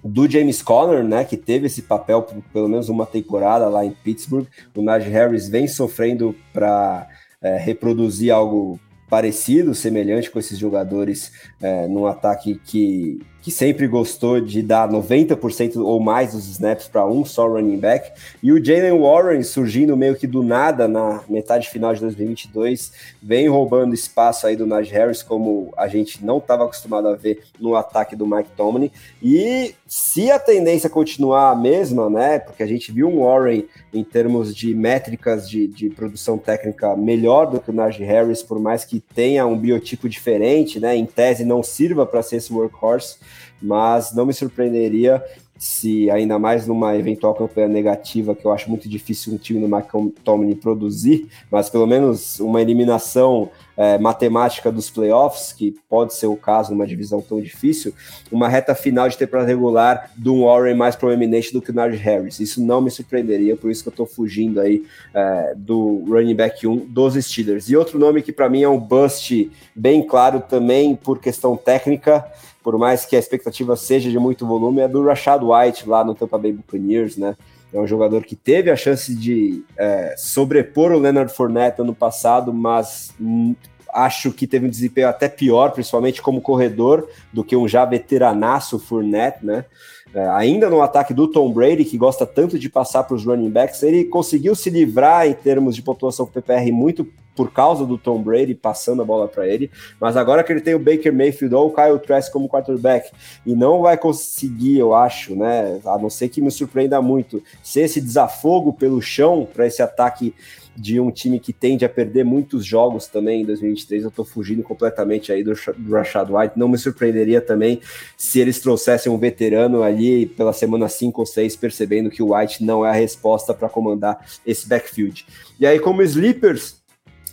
do 0.03 0.29
James 0.29 0.61
Conner, 0.63 1.03
né, 1.03 1.23
que 1.23 1.37
teve 1.37 1.67
esse 1.67 1.83
papel 1.83 2.23
por 2.23 2.41
pelo 2.51 2.67
menos 2.67 2.89
uma 2.89 3.05
temporada 3.05 3.69
lá 3.69 3.85
em 3.85 3.91
Pittsburgh. 3.91 4.47
O 4.75 4.81
Najee 4.81 5.11
Harris 5.11 5.47
vem 5.47 5.67
sofrendo 5.67 6.35
para 6.51 7.07
é, 7.39 7.55
reproduzir 7.57 8.31
algo 8.33 8.79
parecido, 9.09 9.73
semelhante 9.73 10.29
com 10.29 10.39
esses 10.39 10.57
jogadores 10.57 11.31
é, 11.61 11.87
num 11.87 12.05
ataque 12.05 12.59
que 12.65 13.19
que 13.47 13.51
sempre 13.51 13.87
gostou 13.87 14.41
de 14.41 14.61
dar 14.61 14.89
90% 14.89 15.77
ou 15.77 16.01
mais 16.01 16.33
dos 16.33 16.49
snaps 16.49 16.89
para 16.89 17.07
um 17.07 17.23
só 17.23 17.47
running 17.47 17.77
back, 17.77 18.11
e 18.43 18.51
o 18.51 18.61
Jalen 18.61 18.99
Warren 18.99 19.41
surgindo 19.41 19.95
meio 19.95 20.17
que 20.17 20.27
do 20.27 20.43
nada 20.43 20.85
na 20.85 21.23
metade 21.29 21.69
final 21.69 21.93
de 21.93 22.01
2022, 22.01 22.91
vem 23.23 23.47
roubando 23.47 23.93
espaço 23.93 24.47
aí 24.47 24.57
do 24.57 24.67
Najee 24.67 24.91
Harris, 24.91 25.23
como 25.23 25.73
a 25.77 25.87
gente 25.87 26.25
não 26.25 26.39
estava 26.39 26.65
acostumado 26.65 27.07
a 27.07 27.15
ver 27.15 27.41
no 27.57 27.77
ataque 27.77 28.17
do 28.17 28.27
Mike 28.27 28.49
Tomlin, 28.57 28.91
e 29.23 29.73
se 29.87 30.29
a 30.29 30.37
tendência 30.37 30.89
continuar 30.89 31.51
a 31.51 31.55
mesma, 31.55 32.09
né, 32.09 32.39
porque 32.39 32.61
a 32.61 32.67
gente 32.67 32.91
viu 32.91 33.07
um 33.07 33.23
Warren 33.23 33.63
em 33.93 34.03
termos 34.03 34.53
de 34.53 34.75
métricas 34.75 35.49
de, 35.49 35.67
de 35.67 35.89
produção 35.89 36.37
técnica 36.37 36.97
melhor 36.97 37.45
do 37.45 37.61
que 37.61 37.71
o 37.71 37.73
Najee 37.73 38.03
Harris, 38.03 38.43
por 38.43 38.59
mais 38.59 38.83
que 38.83 38.99
tenha 38.99 39.47
um 39.47 39.57
biotipo 39.57 40.09
diferente, 40.09 40.81
né, 40.81 40.97
em 40.97 41.05
tese 41.05 41.45
não 41.45 41.63
sirva 41.63 42.05
para 42.05 42.21
ser 42.21 42.35
esse 42.35 42.51
workhorse, 42.51 43.15
mas 43.61 44.13
não 44.13 44.25
me 44.25 44.33
surpreenderia 44.33 45.23
se 45.57 46.09
ainda 46.11 46.37
mais 46.37 46.67
numa 46.67 46.95
eventual 46.95 47.33
campanha 47.33 47.67
negativa, 47.67 48.35
que 48.35 48.45
eu 48.45 48.51
acho 48.51 48.69
muito 48.69 48.87
difícil 48.87 49.33
um 49.33 49.37
time 49.37 49.59
do 49.59 49.65
McTominay 49.65 50.55
produzir, 50.55 51.27
mas 51.49 51.69
pelo 51.69 51.87
menos 51.87 52.39
uma 52.39 52.61
eliminação 52.61 53.49
é, 53.77 53.97
matemática 53.99 54.71
dos 54.71 54.89
playoffs, 54.89 55.53
que 55.53 55.75
pode 55.87 56.15
ser 56.15 56.25
o 56.25 56.35
caso 56.35 56.71
numa 56.71 56.87
divisão 56.87 57.21
tão 57.21 57.39
difícil, 57.39 57.93
uma 58.31 58.49
reta 58.49 58.73
final 58.73 59.07
de 59.07 59.17
temporada 59.17 59.47
regular 59.47 60.09
do 60.15 60.43
Warren 60.43 60.73
mais 60.73 60.95
proeminente 60.95 61.53
do 61.53 61.61
que 61.61 61.69
o 61.69 61.73
Najee 61.73 61.97
Harris. 61.97 62.39
Isso 62.39 62.59
não 62.61 62.81
me 62.81 62.89
surpreenderia, 62.89 63.55
por 63.55 63.69
isso 63.69 63.83
que 63.83 63.89
eu 63.89 63.91
estou 63.91 64.07
fugindo 64.07 64.59
aí 64.59 64.83
é, 65.13 65.53
do 65.55 66.03
running 66.07 66.35
back 66.35 66.65
1 66.65 66.87
dos 66.87 67.13
Steelers. 67.23 67.69
E 67.69 67.77
outro 67.77 67.99
nome 67.99 68.23
que 68.23 68.31
para 68.31 68.49
mim 68.49 68.63
é 68.63 68.69
um 68.69 68.79
bust 68.79 69.51
bem 69.75 70.01
claro 70.01 70.41
também 70.41 70.95
por 70.95 71.19
questão 71.19 71.55
técnica, 71.55 72.25
por 72.63 72.77
mais 72.77 73.05
que 73.05 73.15
a 73.15 73.19
expectativa 73.19 73.75
seja 73.75 74.09
de 74.09 74.19
muito 74.19 74.45
volume, 74.45 74.81
é 74.81 74.87
do 74.87 75.05
Rashad 75.05 75.41
White 75.43 75.87
lá 75.87 76.03
no 76.03 76.15
Tampa 76.15 76.37
Bay 76.37 76.51
Buccaneers, 76.51 77.15
né? 77.15 77.37
É 77.73 77.79
um 77.79 77.87
jogador 77.87 78.23
que 78.23 78.35
teve 78.35 78.71
a 78.71 78.75
chance 78.75 79.13
de 79.13 79.63
é, 79.77 80.15
sobrepor 80.17 80.91
o 80.91 80.99
Leonard 80.99 81.31
Fournette 81.33 81.81
ano 81.81 81.93
passado, 81.93 82.53
mas 82.53 83.13
hum, 83.19 83.55
acho 83.93 84.31
que 84.31 84.47
teve 84.47 84.67
um 84.67 84.69
desempenho 84.69 85.09
até 85.09 85.27
pior, 85.27 85.71
principalmente 85.71 86.21
como 86.21 86.41
corredor, 86.41 87.09
do 87.33 87.43
que 87.43 87.55
um 87.55 87.67
já 87.67 87.83
veteranaço 87.83 88.79
Fournette, 88.79 89.45
né? 89.45 89.65
É, 90.13 90.27
ainda 90.29 90.69
no 90.69 90.81
ataque 90.81 91.13
do 91.13 91.27
Tom 91.27 91.51
Brady, 91.51 91.83
que 91.83 91.97
gosta 91.97 92.25
tanto 92.25 92.57
de 92.57 92.69
passar 92.69 93.03
para 93.03 93.15
os 93.15 93.25
running 93.25 93.49
backs, 93.49 93.83
ele 93.83 94.05
conseguiu 94.05 94.55
se 94.55 94.69
livrar 94.69 95.27
em 95.27 95.33
termos 95.33 95.75
de 95.75 95.81
pontuação 95.81 96.25
PPR 96.25 96.71
muito 96.71 97.05
por 97.37 97.53
causa 97.53 97.85
do 97.85 97.99
Tom 97.99 98.21
Brady 98.21 98.55
passando 98.55 99.03
a 99.03 99.05
bola 99.05 99.27
para 99.27 99.47
ele, 99.47 99.69
mas 100.01 100.17
agora 100.17 100.43
que 100.43 100.51
ele 100.51 100.59
tem 100.59 100.73
o 100.73 100.79
Baker 100.79 101.13
Mayfield 101.13 101.53
ou 101.53 101.67
o 101.67 101.71
Kyle 101.71 101.99
Trask 101.99 102.33
como 102.33 102.49
quarterback 102.49 103.11
e 103.45 103.53
não 103.53 103.83
vai 103.83 103.95
conseguir, 103.95 104.79
eu 104.79 104.95
acho, 104.95 105.35
né, 105.35 105.79
a 105.85 105.99
não 105.99 106.09
ser 106.09 106.29
que 106.29 106.41
me 106.41 106.49
surpreenda 106.49 106.99
muito, 106.99 107.43
ser 107.61 107.81
esse 107.81 108.01
desafogo 108.01 108.73
pelo 108.73 108.99
chão 108.99 109.47
para 109.53 109.67
esse 109.67 109.83
ataque 109.83 110.33
de 110.77 110.99
um 110.99 111.09
time 111.09 111.39
que 111.39 111.51
tende 111.51 111.83
a 111.83 111.89
perder 111.89 112.23
muitos 112.23 112.63
jogos 112.63 113.07
também 113.07 113.41
em 113.41 113.45
2023. 113.45 114.03
Eu 114.03 114.11
tô 114.11 114.23
fugindo 114.23 114.61
completamente 114.61 115.31
aí 115.31 115.43
do, 115.43 115.53
do 115.75 115.91
Rashad 115.91 116.29
White. 116.29 116.53
Não 116.55 116.67
me 116.67 116.77
surpreenderia 116.77 117.41
também 117.41 117.81
se 118.15 118.39
eles 118.39 118.59
trouxessem 118.59 119.11
um 119.11 119.17
veterano 119.17 119.81
ali 119.81 120.27
pela 120.27 120.53
semana 120.53 120.87
5 120.87 121.19
ou 121.19 121.25
6, 121.25 121.55
percebendo 121.55 122.11
que 122.11 122.21
o 122.21 122.35
White 122.35 122.63
não 122.63 122.85
é 122.85 122.89
a 122.89 122.93
resposta 122.93 123.55
para 123.55 123.67
comandar 123.67 124.23
esse 124.45 124.69
backfield. 124.69 125.25
E 125.59 125.65
aí, 125.65 125.79
como 125.79 126.03
sleepers, 126.03 126.77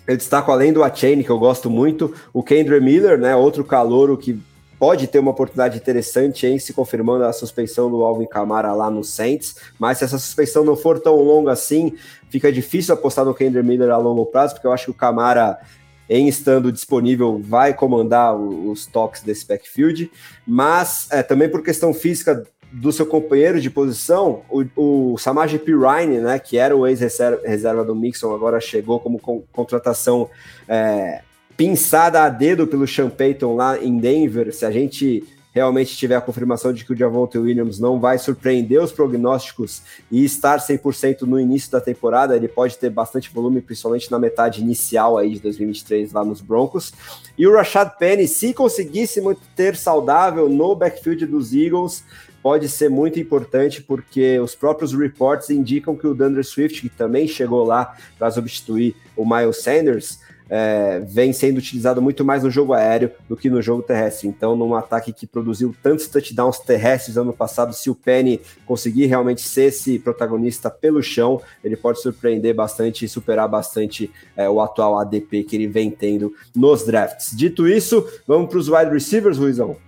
eu 0.06 0.16
destaco 0.16 0.50
além 0.50 0.72
do 0.72 0.82
Achain, 0.82 1.22
que 1.22 1.30
eu 1.30 1.38
gosto 1.38 1.70
muito, 1.70 2.14
o 2.32 2.42
Kendra 2.42 2.80
Miller, 2.80 3.18
né, 3.18 3.34
outro 3.34 3.64
calouro 3.64 4.16
que 4.16 4.40
pode 4.78 5.06
ter 5.06 5.18
uma 5.18 5.30
oportunidade 5.30 5.78
interessante 5.78 6.46
em 6.46 6.58
se 6.58 6.72
confirmando 6.72 7.24
a 7.24 7.32
suspensão 7.32 7.90
do 7.90 8.02
Alvin 8.04 8.26
Kamara 8.26 8.72
lá 8.72 8.90
no 8.90 9.02
Saints, 9.02 9.56
mas 9.78 9.98
se 9.98 10.04
essa 10.04 10.18
suspensão 10.18 10.64
não 10.64 10.76
for 10.76 11.00
tão 11.00 11.16
longa 11.16 11.52
assim, 11.52 11.94
fica 12.28 12.52
difícil 12.52 12.92
apostar 12.92 13.24
no 13.24 13.34
Kendra 13.34 13.62
Miller 13.62 13.90
a 13.90 13.96
longo 13.96 14.26
prazo, 14.26 14.54
porque 14.54 14.66
eu 14.66 14.72
acho 14.72 14.86
que 14.86 14.90
o 14.90 14.94
Kamara 14.94 15.58
em 16.08 16.28
estando 16.28 16.70
disponível, 16.70 17.40
vai 17.42 17.72
comandar 17.72 18.36
os 18.36 18.86
toques 18.86 19.22
desse 19.22 19.46
backfield, 19.46 20.10
mas 20.46 21.08
é, 21.10 21.22
também 21.22 21.48
por 21.48 21.62
questão 21.62 21.94
física 21.94 22.44
do 22.74 22.90
seu 22.90 23.06
companheiro 23.06 23.60
de 23.60 23.70
posição, 23.70 24.42
o, 24.50 24.64
o 25.14 25.18
Samaje 25.18 25.60
Pirine, 25.60 26.18
né, 26.18 26.40
que 26.40 26.58
era 26.58 26.76
o 26.76 26.84
ex-reserva 26.84 27.84
do 27.84 27.94
Mixon, 27.94 28.34
agora 28.34 28.60
chegou 28.60 28.98
como 28.98 29.20
contratação 29.52 30.28
é, 30.68 31.22
pinçada 31.56 32.24
a 32.24 32.28
dedo 32.28 32.66
pelo 32.66 32.86
Sean 32.86 33.08
Payton 33.08 33.54
lá 33.54 33.78
em 33.78 33.96
Denver. 33.96 34.52
Se 34.52 34.66
a 34.66 34.72
gente 34.72 35.22
realmente 35.52 35.96
tiver 35.96 36.16
a 36.16 36.20
confirmação 36.20 36.72
de 36.72 36.84
que 36.84 36.92
o 36.92 36.96
Javonte 36.96 37.38
Williams 37.38 37.78
não 37.78 38.00
vai 38.00 38.18
surpreender 38.18 38.82
os 38.82 38.90
prognósticos 38.90 39.82
e 40.10 40.24
estar 40.24 40.58
100% 40.58 41.20
no 41.22 41.38
início 41.38 41.70
da 41.70 41.80
temporada, 41.80 42.34
ele 42.34 42.48
pode 42.48 42.76
ter 42.76 42.90
bastante 42.90 43.32
volume, 43.32 43.60
principalmente 43.60 44.10
na 44.10 44.18
metade 44.18 44.60
inicial 44.60 45.16
aí 45.16 45.34
de 45.34 45.40
2023 45.40 46.12
lá 46.12 46.24
nos 46.24 46.40
Broncos. 46.40 46.92
E 47.38 47.46
o 47.46 47.54
Rashad 47.54 47.90
Penny, 48.00 48.26
se 48.26 48.52
conseguisse 48.52 49.20
manter 49.20 49.76
saudável 49.76 50.48
no 50.48 50.74
backfield 50.74 51.24
dos 51.26 51.54
Eagles, 51.54 52.02
pode 52.44 52.68
ser 52.68 52.90
muito 52.90 53.18
importante 53.18 53.80
porque 53.80 54.38
os 54.38 54.54
próprios 54.54 54.92
reports 54.92 55.48
indicam 55.48 55.96
que 55.96 56.06
o 56.06 56.12
Dunder 56.12 56.44
Swift, 56.44 56.82
que 56.82 56.90
também 56.90 57.26
chegou 57.26 57.64
lá 57.64 57.96
para 58.18 58.30
substituir 58.30 58.94
o 59.16 59.24
Miles 59.24 59.62
Sanders, 59.62 60.18
é, 60.50 61.00
vem 61.00 61.32
sendo 61.32 61.56
utilizado 61.56 62.02
muito 62.02 62.22
mais 62.22 62.42
no 62.42 62.50
jogo 62.50 62.74
aéreo 62.74 63.10
do 63.26 63.34
que 63.34 63.48
no 63.48 63.62
jogo 63.62 63.82
terrestre. 63.82 64.28
Então, 64.28 64.54
num 64.54 64.74
ataque 64.74 65.10
que 65.10 65.26
produziu 65.26 65.74
tantos 65.82 66.06
touchdowns 66.06 66.58
terrestres 66.58 67.16
ano 67.16 67.32
passado, 67.32 67.72
se 67.72 67.88
o 67.88 67.94
Penny 67.94 68.38
conseguir 68.66 69.06
realmente 69.06 69.40
ser 69.40 69.68
esse 69.68 69.98
protagonista 69.98 70.68
pelo 70.68 71.02
chão, 71.02 71.40
ele 71.64 71.76
pode 71.76 72.02
surpreender 72.02 72.54
bastante 72.54 73.06
e 73.06 73.08
superar 73.08 73.48
bastante 73.48 74.10
é, 74.36 74.50
o 74.50 74.60
atual 74.60 74.98
ADP 74.98 75.44
que 75.44 75.56
ele 75.56 75.66
vem 75.66 75.90
tendo 75.90 76.34
nos 76.54 76.84
drafts. 76.84 77.34
Dito 77.34 77.66
isso, 77.66 78.06
vamos 78.26 78.50
para 78.50 78.58
os 78.58 78.68
wide 78.68 78.90
receivers, 78.90 79.38
Ruizão? 79.38 79.78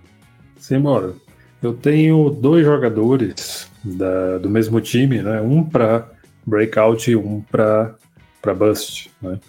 Simbora. 0.57 1.26
Eu 1.61 1.73
tenho 1.73 2.29
dois 2.29 2.65
jogadores 2.65 3.67
da, 3.83 4.37
do 4.37 4.49
mesmo 4.49 4.79
time, 4.79 5.21
né? 5.21 5.41
Um 5.41 5.63
para 5.63 6.07
breakout 6.45 7.09
e 7.09 7.15
um 7.15 7.41
para 7.41 7.95
bust. 8.55 9.11
Né? 9.21 9.39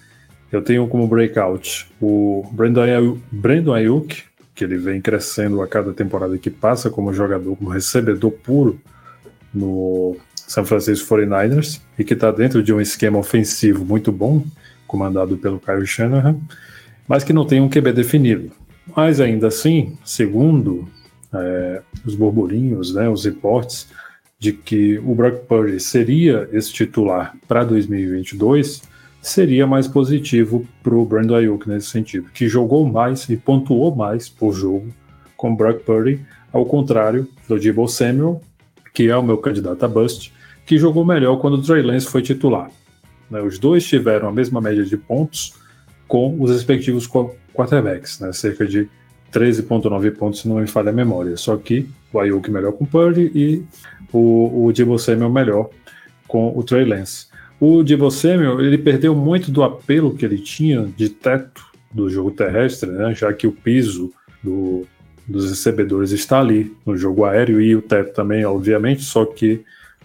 Eu 0.50 0.62
tenho 0.62 0.88
como 0.88 1.06
breakout 1.06 1.86
o 2.00 2.48
Brandon, 2.52 3.18
Brandon 3.30 3.74
Ayuk, 3.74 4.22
que 4.54 4.64
ele 4.64 4.76
vem 4.76 5.00
crescendo 5.00 5.62
a 5.62 5.68
cada 5.68 5.92
temporada 5.92 6.36
que 6.38 6.50
passa 6.50 6.90
como 6.90 7.12
jogador, 7.12 7.54
como 7.56 7.70
recebedor 7.70 8.32
puro 8.32 8.80
no 9.54 10.16
San 10.34 10.64
Francisco 10.64 11.14
49ers 11.14 11.80
e 11.98 12.02
que 12.02 12.14
está 12.14 12.30
dentro 12.32 12.62
de 12.62 12.72
um 12.72 12.80
esquema 12.80 13.18
ofensivo 13.18 13.84
muito 13.84 14.10
bom, 14.10 14.44
comandado 14.86 15.36
pelo 15.36 15.60
Kyle 15.60 15.86
Shanahan, 15.86 16.36
mas 17.06 17.22
que 17.22 17.32
não 17.32 17.46
tem 17.46 17.60
um 17.60 17.68
QB 17.68 17.92
definido. 17.92 18.50
Mas 18.96 19.20
ainda 19.20 19.48
assim, 19.48 19.96
segundo 20.04 20.88
é, 21.32 21.82
os 22.04 22.14
burburinhos, 22.14 22.94
né, 22.94 23.08
os 23.08 23.24
reportes 23.24 23.88
de 24.38 24.52
que 24.52 24.98
o 24.98 25.14
Brock 25.14 25.46
Purdy 25.46 25.80
seria 25.80 26.48
esse 26.52 26.72
titular 26.72 27.34
para 27.46 27.64
2022, 27.64 28.82
seria 29.20 29.66
mais 29.66 29.88
positivo 29.88 30.66
para 30.82 30.94
o 30.94 31.04
Brandon 31.04 31.34
Ayuk 31.34 31.68
nesse 31.68 31.88
sentido, 31.88 32.30
que 32.32 32.48
jogou 32.48 32.86
mais 32.86 33.28
e 33.28 33.36
pontuou 33.36 33.94
mais 33.94 34.28
por 34.28 34.52
jogo 34.52 34.88
com 35.36 35.54
Brock 35.54 35.82
Purdy, 35.82 36.20
ao 36.52 36.64
contrário 36.64 37.28
do 37.48 37.58
Debo 37.58 37.88
Samuel, 37.88 38.40
que 38.94 39.08
é 39.08 39.16
o 39.16 39.22
meu 39.22 39.38
candidato 39.38 39.84
a 39.84 39.88
bust, 39.88 40.32
que 40.64 40.78
jogou 40.78 41.04
melhor 41.04 41.38
quando 41.38 41.54
o 41.54 41.62
Trey 41.62 41.82
Lance 41.82 42.06
foi 42.06 42.22
titular. 42.22 42.70
Né, 43.30 43.40
os 43.42 43.58
dois 43.58 43.84
tiveram 43.84 44.28
a 44.28 44.32
mesma 44.32 44.60
média 44.60 44.84
de 44.84 44.96
pontos 44.96 45.54
com 46.06 46.40
os 46.40 46.50
respectivos 46.50 47.08
quarterbacks, 47.54 48.20
né, 48.20 48.32
cerca 48.32 48.66
de 48.66 48.88
13.9 49.32 50.16
pontos, 50.16 50.40
se 50.40 50.48
não 50.48 50.56
me 50.56 50.66
falha 50.66 50.90
a 50.90 50.92
memória. 50.92 51.36
Só 51.36 51.56
que 51.56 51.88
o 52.12 52.18
Ayuk 52.18 52.50
melhor 52.50 52.72
com 52.72 52.84
o 52.84 52.86
Purdy 52.86 53.30
e 53.34 53.62
o, 54.12 54.66
o 54.66 54.72
Debo 54.72 54.98
Samuel 54.98 55.30
melhor 55.30 55.70
com 56.26 56.56
o 56.56 56.62
Trey 56.62 56.84
Lance. 56.84 57.26
O 57.60 57.82
Debo 57.82 58.10
Samuel, 58.10 58.60
ele 58.60 58.78
perdeu 58.78 59.14
muito 59.14 59.50
do 59.50 59.62
apelo 59.62 60.14
que 60.14 60.24
ele 60.24 60.38
tinha 60.38 60.88
de 60.96 61.08
teto 61.08 61.66
do 61.92 62.08
jogo 62.08 62.30
terrestre, 62.30 62.90
né, 62.90 63.14
já 63.14 63.32
que 63.32 63.46
o 63.46 63.52
piso 63.52 64.12
do, 64.42 64.86
dos 65.26 65.48
recebedores 65.48 66.12
está 66.12 66.40
ali 66.40 66.74
no 66.86 66.96
jogo 66.96 67.24
aéreo 67.24 67.60
e 67.60 67.74
o 67.74 67.82
teto 67.82 68.14
também, 68.14 68.44
obviamente, 68.44 69.02
só 69.02 69.24
que 69.24 69.64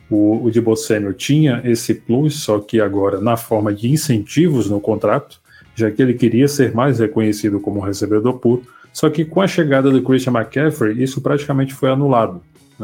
o, 0.10 0.46
o 0.46 0.52
Debo 0.52 0.76
Samuel 0.76 1.14
tinha 1.14 1.62
esse 1.64 1.94
plus, 1.94 2.42
só 2.42 2.60
que 2.60 2.80
agora 2.80 3.20
na 3.20 3.38
forma 3.38 3.74
de 3.74 3.90
incentivos 3.90 4.70
no 4.70 4.80
contrato, 4.80 5.40
já 5.76 5.92
que 5.92 6.02
ele 6.02 6.14
queria 6.14 6.48
ser 6.48 6.74
mais 6.74 7.00
reconhecido 7.00 7.60
como 7.60 7.80
recebedor 7.80 8.40
puro, 8.40 8.64
só 8.94 9.10
que 9.10 9.26
com 9.26 9.42
a 9.42 9.48
chegada 9.48 9.90
do 9.90 10.02
Christian 10.04 10.34
McCaffrey, 10.34 11.02
isso 11.02 11.20
praticamente 11.20 11.74
foi 11.74 11.90
anulado. 11.90 12.42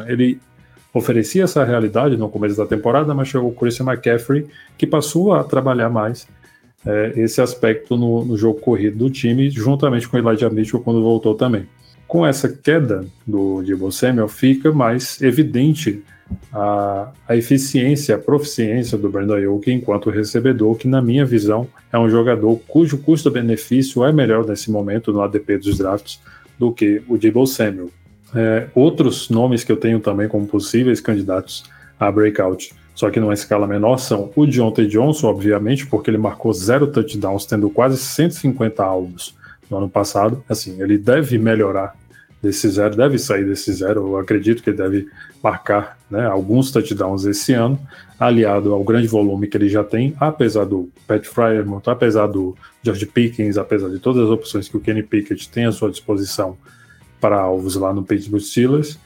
Ele 0.07 0.39
oferecia 0.91 1.43
essa 1.43 1.63
realidade 1.63 2.17
no 2.17 2.27
começo 2.27 2.57
da 2.57 2.65
temporada, 2.65 3.13
mas 3.13 3.27
chegou 3.27 3.49
o 3.49 3.53
Christian 3.53 3.85
McCaffrey, 3.85 4.47
que 4.75 4.87
passou 4.87 5.33
a 5.33 5.43
trabalhar 5.43 5.89
mais 5.89 6.27
é, 6.85 7.13
esse 7.15 7.39
aspecto 7.39 7.95
no, 7.95 8.25
no, 8.25 8.35
jogo 8.35 8.59
corrido 8.59 8.97
do 8.97 9.09
time, 9.09 9.49
juntamente 9.51 10.09
com 10.09 10.17
o 10.17 10.19
Elijah 10.19 10.49
Mitchell 10.49 10.79
quando 10.79 11.01
voltou 11.01 11.35
também. 11.35 11.67
Com 12.07 12.25
essa 12.25 12.49
queda 12.49 13.05
do 13.25 13.61
Debo 13.61 13.91
Samuel, 13.91 14.27
fica 14.27 14.71
mais 14.71 15.21
evidente 15.21 16.03
a, 16.51 17.11
a 17.27 17.35
eficiência, 17.35 18.15
a 18.15 18.19
proficiência 18.19 18.97
do 18.97 19.09
Brandon 19.09 19.35
Ayuk 19.35 19.71
enquanto 19.71 20.09
recebedor, 20.09 20.75
que 20.75 20.87
na 20.87 21.01
minha 21.01 21.25
visão 21.25 21.67
é 21.91 21.97
um 21.97 22.09
jogador 22.09 22.59
cujo 22.67 22.97
custo-benefício 22.97 24.03
é 24.03 24.11
melhor 24.11 24.45
nesse 24.45 24.71
momento 24.71 25.13
no 25.13 25.21
ADP 25.21 25.57
dos 25.57 25.77
drafts 25.77 26.19
do 26.57 26.71
que 26.71 27.01
o 27.07 27.17
Debo 27.17 27.45
Samuel. 27.45 27.89
É, 28.35 28.67
outros 28.75 29.29
nomes 29.29 29.63
que 29.63 29.71
eu 29.71 29.77
tenho 29.77 29.99
também 29.99 30.27
como 30.27 30.45
possíveis 30.45 30.99
candidatos 30.99 31.63
a 31.99 32.11
breakout, 32.11 32.73
só 32.99 33.09
que 33.09 33.19
numa 33.19 33.33
escala 33.33 33.65
menor, 33.65 33.97
são 33.97 34.29
o 34.35 34.45
Deontay 34.45 34.85
Johnson, 34.85 35.27
obviamente, 35.27 35.87
porque 35.87 36.09
ele 36.09 36.17
marcou 36.17 36.51
zero 36.51 36.85
touchdowns, 36.85 37.45
tendo 37.45 37.69
quase 37.69 37.97
150 37.97 38.83
alvos 38.83 39.35
no 39.69 39.77
ano 39.77 39.89
passado. 39.89 40.43
Assim, 40.49 40.81
ele 40.81 40.97
deve 40.97 41.37
melhorar 41.37 41.95
desse 42.41 42.69
zero, 42.69 42.95
deve 42.95 43.17
sair 43.17 43.45
desse 43.45 43.71
zero. 43.73 44.07
Eu 44.07 44.17
acredito 44.17 44.63
que 44.63 44.71
deve 44.71 45.07
marcar 45.43 45.97
né, 46.09 46.25
alguns 46.25 46.71
touchdowns 46.71 47.25
esse 47.25 47.53
ano, 47.53 47.79
aliado 48.19 48.73
ao 48.73 48.83
grande 48.83 49.07
volume 49.07 49.47
que 49.47 49.57
ele 49.57 49.69
já 49.69 49.83
tem, 49.83 50.15
apesar 50.19 50.65
do 50.65 50.89
Pat 51.07 51.25
Fryermuth, 51.25 51.87
apesar 51.87 52.27
do 52.27 52.55
George 52.83 53.05
Pickens, 53.05 53.57
apesar 53.57 53.89
de 53.89 53.99
todas 53.99 54.23
as 54.23 54.29
opções 54.29 54.67
que 54.67 54.77
o 54.77 54.79
Kenny 54.79 55.03
Pickett 55.03 55.49
tem 55.49 55.65
à 55.65 55.71
sua 55.71 55.89
disposição 55.89 56.57
para 57.19 57.39
alvos 57.39 57.75
lá 57.75 57.93
no 57.93 58.03
Pittsburgh 58.03 58.41
Steelers. 58.41 58.97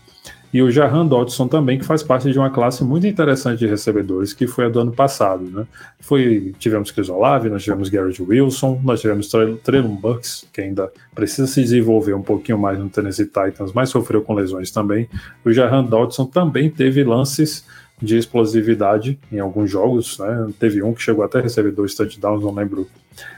E 0.53 0.61
o 0.61 0.69
Jahan 0.69 1.07
Dodson 1.07 1.47
também, 1.47 1.79
que 1.79 1.85
faz 1.85 2.03
parte 2.03 2.31
de 2.31 2.37
uma 2.37 2.51
classe 2.51 2.83
muito 2.83 3.07
interessante 3.07 3.57
de 3.59 3.67
recebedores, 3.67 4.33
que 4.33 4.45
foi 4.45 4.65
a 4.65 4.69
do 4.69 4.79
ano 4.79 4.91
passado. 4.91 5.43
Né? 5.45 5.65
Foi, 5.99 6.53
tivemos 6.59 6.91
Chris 6.91 7.09
Olave, 7.09 7.49
nós 7.49 7.63
tivemos 7.63 7.89
Garrett 7.89 8.21
Wilson, 8.21 8.79
nós 8.83 9.01
tivemos 9.01 9.27
Traylon 9.63 9.95
Bucks, 9.95 10.45
que 10.53 10.61
ainda 10.61 10.91
precisa 11.15 11.47
se 11.47 11.59
desenvolver 11.59 12.13
um 12.13 12.21
pouquinho 12.21 12.59
mais 12.59 12.77
no 12.77 12.87
Tennessee 12.87 13.25
Titans, 13.25 13.73
mas 13.73 13.89
sofreu 13.89 14.21
com 14.21 14.35
lesões 14.35 14.69
também. 14.69 15.09
O 15.43 15.51
Jahan 15.51 15.83
Dodson 15.83 16.25
também 16.27 16.69
teve 16.69 17.03
lances 17.03 17.65
de 17.99 18.17
explosividade 18.17 19.17
em 19.31 19.39
alguns 19.39 19.71
jogos, 19.71 20.19
né? 20.19 20.49
Teve 20.59 20.83
um 20.83 20.93
que 20.93 21.01
chegou 21.01 21.23
até 21.23 21.39
a 21.39 21.41
receber 21.41 21.71
dois 21.71 21.95
touchdowns, 21.95 22.43
não 22.43 22.53
lembro 22.53 22.87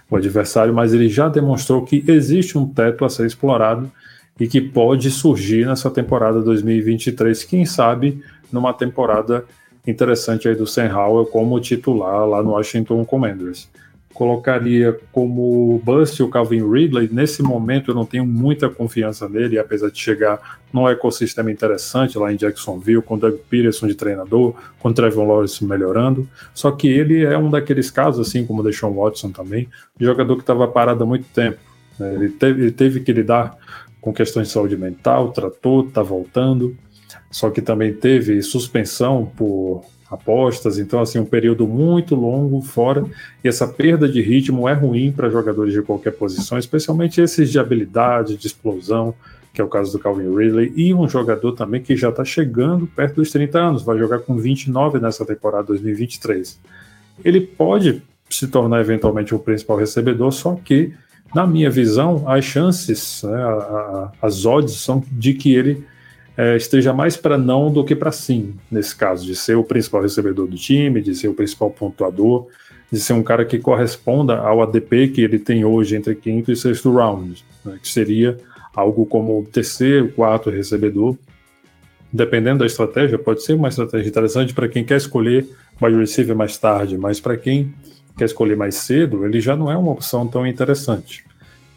o 0.10 0.16
adversário, 0.18 0.74
mas 0.74 0.94
ele 0.94 1.08
já 1.08 1.30
demonstrou 1.30 1.86
que 1.86 2.04
existe 2.08 2.58
um 2.58 2.68
teto 2.68 3.06
a 3.06 3.10
ser 3.10 3.26
explorado 3.26 3.92
e 4.40 4.48
que 4.48 4.60
pode 4.62 5.10
surgir 5.10 5.66
nessa 5.66 5.90
temporada 5.90 6.41
2023, 6.41 7.44
quem 7.44 7.66
sabe 7.66 8.22
numa 8.52 8.74
temporada 8.74 9.45
interessante 9.88 10.48
aí 10.48 10.56
do 10.56 10.68
Sam 10.68 10.94
Howell 10.94 11.26
como 11.28 11.60
titular 11.60 12.28
lá 12.28 12.41
no 12.44 12.52
Washington 12.52 13.06
Commanders. 13.06 13.70
Colocaria 14.14 14.98
como 15.12 15.82
bust 15.84 16.24
o 16.24 16.30
Calvin 16.30 16.66
Ridley. 16.70 17.10
Nesse 17.12 17.44
momento 17.44 17.91
eu 17.91 17.95
não 17.95 18.06
tenho 18.06 18.26
muita 18.26 18.70
confiança 18.70 19.28
nele, 19.28 19.60
apesar 19.60 19.91
de 19.91 19.99
chegar 19.99 20.60
num 20.72 20.88
ecossistema 20.88 21.52
interessante 21.52 22.18
lá 22.18 22.32
em 22.32 22.38
Jacksonville, 22.38 23.02
com 23.02 23.18
Doug 23.18 23.36
Peterson 23.49 23.88
de 23.88 23.95
treinador, 23.95 24.56
com 24.80 24.94
Trevor 24.94 25.28
Lawrence 25.28 25.64
melhorando. 25.66 26.28
Só 26.53 26.72
que 26.72 26.88
ele 26.88 27.26
é 27.26 27.38
um 27.38 27.49
daqueles 27.49 27.91
casos, 27.91 28.26
assim 28.26 28.45
como 28.45 28.62
o 28.62 28.64
Deshaun 28.64 28.94
Watson 28.94 29.32
também, 29.32 29.68
de 29.99 30.06
jogador 30.06 30.36
que 30.36 30.44
estava 30.44 30.66
parado 30.66 31.03
há 31.03 31.06
muito 31.06 31.26
tempo. 31.34 31.60
Né? 31.99 32.14
Ele 32.14 32.30
teve, 32.30 32.62
ele 32.62 32.72
teve 32.72 32.99
que 33.02 33.12
lidar 33.12 33.57
com 34.06 34.14
questões 34.14 34.49
de 34.49 34.53
saúde 34.53 34.77
mental, 34.77 35.32
tratou, 35.32 35.88
está 35.88 36.03
voltando, 36.03 36.77
só 37.32 37.49
que 37.49 37.60
também 37.60 37.91
teve 37.91 38.40
suspensão 38.44 39.26
por 39.36 39.84
apostas, 40.07 40.77
então 40.77 41.02
assim 41.02 41.18
um 41.18 41.26
período 41.26 41.65
muito 41.65 42.14
longo 42.14 42.61
fora 42.61 43.03
e 43.44 43.48
essa 43.48 43.68
perda 43.68 44.07
de 44.07 44.22
ritmo 44.22 44.69
é 44.69 44.73
ruim 44.73 45.11
para 45.11 45.27
jogadores 45.27 45.73
de 45.73 45.82
qualquer 45.82 46.11
posição, 46.11 46.60
especialmente 46.60 47.19
esses 47.19 47.49
de 47.49 47.57
habilidade, 47.57 48.38
de 48.38 48.45
explosão, 48.45 49.15
que 49.52 49.60
é 49.60 49.64
o 49.64 49.68
caso 49.68 49.91
do 49.91 49.98
Calvin 49.98 50.36
Ridley, 50.38 50.72
e 50.76 50.94
um 50.94 51.10
jogador 51.10 51.53
também 51.53 51.82
que 51.82 51.98
já 51.98 52.10
está 52.10 52.23
chegando 52.23 52.86
perto 52.86 53.15
dos 53.15 53.32
30 53.32 53.57
anos, 53.57 53.82
vai 53.82 53.98
jogar 53.98 54.19
com 54.19 54.38
29 54.38 54.99
nessa 54.99 55.26
temporada 55.26 55.64
2023. 55.64 56.60
Ele 57.23 57.41
pode 57.41 58.03
se 58.30 58.48
tornar 58.49 58.82
eventualmente 58.82 59.34
o 59.34 59.40
principal 59.40 59.77
recebedor, 59.77 60.32
só 60.32 60.53
que 60.64 60.94
na 61.36 61.45
minha 61.45 61.70
visão, 61.70 62.24
as 62.26 62.45
chances, 62.45 63.22
né, 63.24 63.44
a, 63.44 63.49
a, 63.49 64.12
as 64.22 64.45
odds 64.45 64.76
são 64.76 65.03
de 65.12 65.34
que 65.34 65.53
ele 65.53 65.86
é, 66.38 66.56
esteja 66.56 66.94
mais 66.94 67.18
para 67.18 67.38
não 67.38 67.70
do 67.70 67.84
que 67.84 67.94
para 67.94 68.10
sim, 68.10 68.56
nesse 68.72 68.95
caso, 68.95 69.26
de 69.26 69.36
ser 69.36 69.57
o 69.57 69.64
principal 69.64 70.02
recebedor 70.02 70.48
do 70.48 70.56
time, 70.56 71.02
de 71.02 71.14
ser 71.14 71.28
o 71.28 71.34
principal 71.34 71.70
pontuador, 71.70 72.48
de 72.90 73.02
ser 73.02 73.12
um 73.12 73.22
cara 73.22 73.44
que 73.44 73.60
corresponda 73.60 74.38
ao 74.38 74.64
ADP 74.64 75.10
que 75.10 75.22
ele 75.22 75.38
tem 75.38 75.66
hoje 75.66 75.98
entre 75.98 76.16
quinto 76.16 76.53
e 76.53 76.56
sexto 76.56 76.90
round, 76.94 77.44
né, 77.66 77.78
que 77.82 77.90
seria 77.90 78.38
algo 78.74 79.06
como 79.06 79.45
terceiro, 79.52 80.07
quarto 80.14 80.49
recebedor. 80.49 81.18
Dependendo 82.14 82.60
da 82.60 82.66
estratégia, 82.66 83.20
pode 83.20 83.44
ser 83.44 83.56
uma 83.56 83.68
estratégia 83.68 84.07
interessante 84.07 84.53
para 84.53 84.70
quem 84.70 84.86
quer 84.86 84.95
escolher 84.95 85.45
wide 85.82 85.98
receiver 85.98 86.34
mais 86.34 86.57
tarde, 86.57 86.98
mas 86.98 87.20
para 87.20 87.36
quem 87.36 87.74
quer 88.18 88.26
escolher 88.26 88.56
mais 88.56 88.76
cedo, 88.76 89.26
ele 89.26 89.40
já 89.40 89.56
não 89.56 89.72
é 89.72 89.78
uma 89.78 89.92
opção 89.92 90.28
tão 90.28 90.46
interessante. 90.46 91.26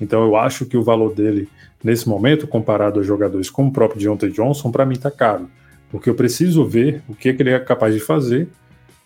Então 0.01 0.23
eu 0.23 0.36
acho 0.36 0.65
que 0.66 0.77
o 0.77 0.82
valor 0.82 1.15
dele, 1.15 1.48
nesse 1.82 2.09
momento, 2.09 2.47
comparado 2.47 3.01
a 3.01 3.02
jogadores 3.02 3.51
como 3.51 3.70
o 3.70 3.73
próprio 3.73 4.01
Deontay 4.01 4.31
Johnson, 4.31 4.70
para 4.70 4.86
mim 4.86 4.94
está 4.94 5.10
caro. 5.10 5.48
Porque 5.90 6.09
eu 6.09 6.15
preciso 6.15 6.65
ver 6.65 7.02
o 7.09 7.15
que, 7.15 7.32
que 7.32 7.43
ele 7.43 7.51
é 7.51 7.59
capaz 7.59 7.94
de 7.94 8.01
fazer 8.01 8.48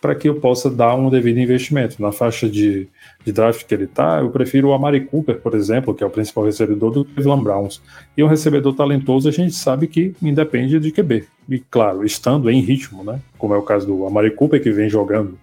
para 0.03 0.13
que 0.13 0.27
eu 0.27 0.35
possa 0.35 0.69
dar 0.69 0.95
um 0.95 1.09
devido 1.09 1.39
investimento. 1.39 2.01
Na 2.01 2.11
faixa 2.11 2.49
de, 2.49 2.89
de 3.23 3.31
draft 3.31 3.65
que 3.65 3.73
ele 3.73 3.85
está, 3.85 4.19
eu 4.19 4.29
prefiro 4.29 4.67
o 4.67 4.73
Amari 4.73 4.99
Cooper, 4.99 5.39
por 5.39 5.55
exemplo, 5.55 5.95
que 5.95 6.03
é 6.03 6.05
o 6.05 6.09
principal 6.09 6.43
recebedor 6.43 6.91
do 6.91 7.05
Cleveland 7.05 7.41
Browns. 7.41 7.81
E 8.17 8.21
um 8.21 8.27
recebedor 8.27 8.75
talentoso, 8.75 9.29
a 9.29 9.31
gente 9.31 9.55
sabe 9.55 9.87
que 9.87 10.13
independe 10.21 10.77
de 10.77 10.91
QB. 10.91 11.25
E 11.47 11.57
claro, 11.57 12.03
estando 12.03 12.49
em 12.49 12.59
ritmo, 12.59 13.01
né? 13.01 13.21
Como 13.37 13.53
é 13.53 13.57
o 13.57 13.61
caso 13.61 13.87
do 13.87 14.05
Amari 14.05 14.31
Cooper, 14.31 14.61
que 14.61 14.71
vem 14.71 14.89
jogando 14.89 15.39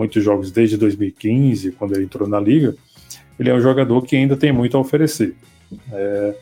muitos 0.00 0.24
jogos 0.24 0.50
desde 0.50 0.76
2015, 0.76 1.72
quando 1.72 1.94
ele 1.94 2.04
entrou 2.04 2.28
na 2.28 2.40
liga 2.40 2.74
ele 3.40 3.48
é 3.48 3.54
um 3.54 3.60
jogador 3.60 4.02
que 4.02 4.14
ainda 4.14 4.36
tem 4.36 4.52
muito 4.52 4.76
a 4.76 4.80
oferecer. 4.80 5.34
É, 5.90 6.34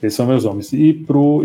esses 0.00 0.14
são 0.14 0.24
meus 0.24 0.44
homens. 0.44 0.72
E 0.72 0.94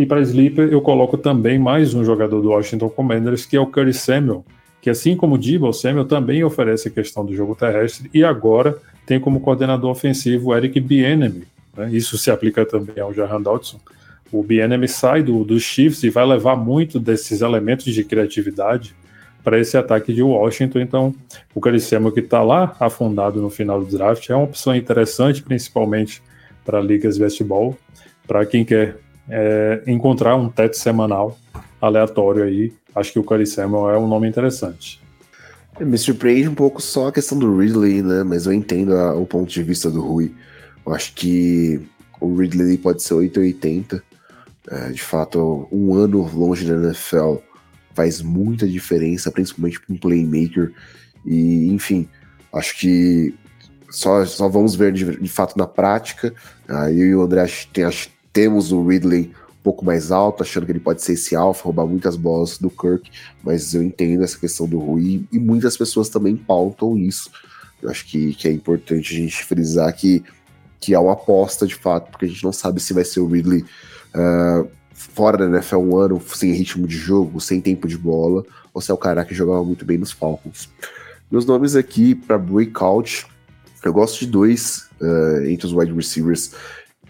para 0.08 0.22
Sleeper, 0.22 0.72
eu 0.72 0.82
coloco 0.82 1.18
também 1.18 1.58
mais 1.58 1.96
um 1.96 2.06
jogador 2.06 2.40
do 2.40 2.50
Washington 2.50 2.90
Commanders, 2.90 3.44
que 3.44 3.58
é 3.58 3.60
o 3.60 3.66
Curry 3.66 3.92
Samuel, 3.92 4.46
que 4.80 4.88
assim 4.88 5.16
como 5.16 5.34
o 5.34 5.38
Debo 5.38 5.74
Samuel 5.74 6.06
também 6.06 6.44
oferece 6.44 6.90
a 6.90 6.92
questão 6.92 7.26
do 7.26 7.34
jogo 7.34 7.56
terrestre 7.56 8.08
e 8.14 8.24
agora 8.24 8.78
tem 9.04 9.20
como 9.20 9.40
coordenador 9.40 9.90
ofensivo 9.90 10.50
o 10.50 10.56
Eric 10.56 10.80
Bieniemy. 10.80 11.44
Né? 11.76 11.90
Isso 11.92 12.16
se 12.16 12.30
aplica 12.30 12.64
também 12.64 13.00
ao 13.00 13.12
Jahan 13.12 13.42
Dodson. 13.42 13.80
O 14.32 14.44
Bieniemy 14.44 14.88
sai 14.88 15.24
do, 15.24 15.44
dos 15.44 15.64
Chiefs 15.64 16.04
e 16.04 16.12
vai 16.12 16.26
levar 16.28 16.56
muito 16.56 17.00
desses 17.00 17.42
elementos 17.42 17.86
de 17.86 18.04
criatividade 18.04 18.94
para 19.44 19.60
esse 19.60 19.78
ataque 19.78 20.14
de 20.14 20.22
Washington. 20.22 20.80
Então, 20.80 21.16
o 21.54 21.62
Caricemo 21.62 22.12
que 22.12 22.20
está 22.20 22.42
lá 22.42 22.76
afundado 22.80 23.42
no 23.42 23.50
final 23.50 23.84
do 23.84 23.98
draft 23.98 24.30
é 24.30 24.36
uma 24.36 24.46
opção 24.46 24.76
interessante, 24.76 25.42
principalmente 25.42 26.22
para 26.66 26.82
ligas 26.82 27.16
de 27.16 27.22
baseball, 27.22 27.78
para 28.28 28.46
quem 28.46 28.64
quer 28.64 28.98
é, 29.30 29.82
encontrar 29.88 30.36
um 30.36 30.50
teto 30.50 30.78
semanal 30.78 31.38
aleatório 31.82 32.44
aí. 32.44 32.74
Acho 32.96 33.14
que 33.14 33.20
o 33.20 33.24
Caricemo 33.24 33.90
é 33.90 33.98
um 33.98 34.08
nome 34.08 34.28
interessante. 34.28 35.02
Me 35.80 35.98
surpreende 35.98 36.50
um 36.50 36.56
pouco 36.56 36.82
só 36.82 37.08
a 37.08 37.12
questão 37.12 37.40
do 37.40 37.58
Ridley, 37.58 38.02
né? 38.02 38.24
Mas 38.24 38.46
eu 38.46 38.54
entendo 38.54 38.94
a, 38.96 39.16
o 39.16 39.26
ponto 39.26 39.50
de 39.50 39.64
vista 39.64 39.90
do 39.90 40.02
Rui. 40.02 40.34
Eu 40.86 40.94
acho 40.94 41.14
que 41.14 41.80
o 42.20 42.36
Ridley 42.36 42.78
pode 42.78 43.02
ser 43.02 43.14
880. 43.14 44.04
É, 44.70 44.90
de 44.92 45.02
fato, 45.02 45.68
um 45.72 45.94
ano 45.94 46.30
longe 46.34 46.66
da 46.66 46.76
NFL 46.76 47.38
faz 47.94 48.22
muita 48.22 48.68
diferença, 48.68 49.32
principalmente 49.32 49.80
para 49.80 49.94
um 49.94 49.98
playmaker. 49.98 50.72
E, 51.26 51.68
enfim, 51.68 52.08
acho 52.54 52.78
que 52.78 53.34
só, 53.90 54.26
só 54.26 54.48
vamos 54.48 54.76
ver 54.76 54.94
de, 54.94 55.18
de 55.18 55.30
fato 55.30 55.58
na 55.58 55.68
prática. 55.68 56.34
Uh, 56.68 56.90
eu 56.90 57.08
e 57.08 57.16
o 57.16 57.22
André 57.22 57.46
tem, 57.74 57.86
temos 58.32 58.72
o 58.72 58.86
Ridley 58.86 59.32
um 59.60 59.64
pouco 59.64 59.84
mais 59.84 60.12
alto, 60.12 60.44
achando 60.44 60.66
que 60.66 60.72
ele 60.72 60.80
pode 60.80 61.02
ser 61.02 61.14
esse 61.14 61.36
alfa, 61.36 61.66
roubar 61.66 61.86
muitas 61.86 62.16
bolas 62.16 62.58
do 62.58 62.70
Kirk, 62.70 63.12
mas 63.44 63.74
eu 63.74 63.84
entendo 63.84 64.24
essa 64.24 64.38
questão 64.38 64.68
do 64.68 64.80
Rui 64.80 65.28
e 65.32 65.38
muitas 65.40 65.76
pessoas 65.76 66.08
também 66.08 66.36
pautam 66.36 66.98
isso. 66.98 67.30
Eu 67.82 67.90
acho 67.90 68.06
que, 68.06 68.34
que 68.34 68.48
é 68.48 68.52
importante 68.52 69.14
a 69.14 69.18
gente 69.18 69.44
frisar 69.44 69.94
que, 69.94 70.24
que 70.80 70.94
é 70.94 71.00
uma 71.00 71.14
aposta 71.14 71.68
de 71.68 71.76
fato, 71.76 72.10
porque 72.12 72.26
a 72.26 72.28
gente 72.28 72.44
não 72.44 72.54
sabe 72.54 72.80
se 72.80 72.94
vai 72.94 73.04
ser 73.04 73.20
o 73.20 73.28
Ridley 73.28 73.66
uh, 74.16 74.70
fora 75.00 75.38
da 75.38 75.46
NFL 75.46 75.78
um 75.78 75.98
ano, 75.98 76.22
sem 76.36 76.52
ritmo 76.52 76.86
de 76.86 76.98
jogo, 76.98 77.40
sem 77.40 77.62
tempo 77.62 77.88
de 77.88 77.98
bola, 77.98 78.44
ou 78.74 78.82
se 78.82 78.92
é 78.92 78.94
o 78.94 78.98
cara 78.98 79.24
que 79.24 79.34
jogava 79.34 79.64
muito 79.64 79.86
bem 79.86 79.98
nos 79.98 80.12
Falcons. 80.12 80.70
Meus 81.32 81.46
nomes 81.46 81.76
aqui 81.76 82.14
para 82.14 82.38
breakout, 82.38 83.26
eu 83.84 83.94
gosto 83.94 84.20
de 84.20 84.28
dois 84.28 84.90
uh, 85.00 85.46
entre 85.46 85.66
os 85.66 85.74
wide 85.74 85.94
receivers, 85.94 86.54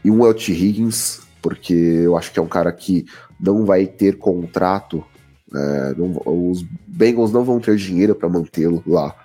e 0.05 0.11
um 0.11 0.23
é 0.23 0.29
o 0.29 0.33
T. 0.33 0.51
Higgins, 0.51 1.21
porque 1.41 1.73
eu 1.73 2.15
acho 2.15 2.31
que 2.31 2.37
é 2.37 2.41
um 2.41 2.47
cara 2.47 2.71
que 2.71 3.07
não 3.39 3.65
vai 3.65 3.87
ter 3.87 4.17
contrato, 4.17 5.03
uh, 5.51 5.97
não, 5.97 6.49
os 6.51 6.63
Bengals 6.87 7.31
não 7.31 7.43
vão 7.43 7.59
ter 7.59 7.75
dinheiro 7.75 8.13
para 8.13 8.29
mantê-lo 8.29 8.83
lá. 8.85 9.15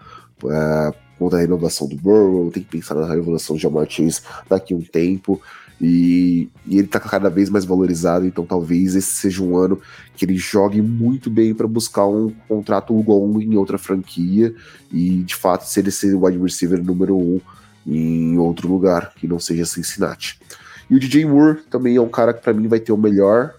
Uh, 0.43 1.05
contra 1.19 1.39
a 1.39 1.43
renovação 1.43 1.87
do 1.87 1.97
Burrow, 1.97 2.51
tem 2.51 2.63
que 2.63 2.71
pensar 2.71 2.95
na 2.95 3.07
renovação 3.07 3.57
de 3.57 3.63
Jamar 3.63 3.89
Chase 3.89 4.21
daqui 4.49 4.75
a 4.75 4.77
um 4.77 4.83
tempo. 4.83 5.41
E, 5.87 6.49
e, 6.67 6.79
ele 6.79 6.89
tá 6.89 6.99
cada 6.99 7.29
vez 7.29 7.51
mais 7.51 7.67
valorizado, 7.67 8.27
então 8.27 8.47
talvez 8.47 8.97
esse 8.97 9.13
seja 9.13 9.43
um 9.43 9.55
ano 9.55 9.79
que 10.17 10.25
ele 10.25 10.35
jogue 10.35 10.81
muito 10.81 11.29
bem 11.29 11.53
para 11.53 11.69
buscar 11.69 12.07
um 12.07 12.33
contrato 12.49 12.95
longo 12.95 13.43
em 13.43 13.55
outra 13.55 13.77
franquia 13.77 14.55
e 14.91 15.19
de 15.25 15.35
fato 15.35 15.69
ser 15.69 15.87
esse 15.87 16.15
wide 16.15 16.39
receiver 16.39 16.83
número 16.83 17.15
um 17.19 17.39
em 17.87 18.39
outro 18.39 18.67
lugar 18.67 19.13
que 19.15 19.29
não 19.29 19.39
seja 19.39 19.67
Cincinnati. 19.67 20.41
E 20.89 20.97
o 20.97 20.99
DJ 20.99 21.27
Moore 21.27 21.61
também 21.69 21.97
é 21.97 22.01
um 22.01 22.09
cara 22.09 22.33
que 22.33 22.43
para 22.43 22.55
mim 22.55 22.67
vai 22.67 22.81
ter 22.81 22.93
o 22.93 22.97
melhor, 22.97 23.55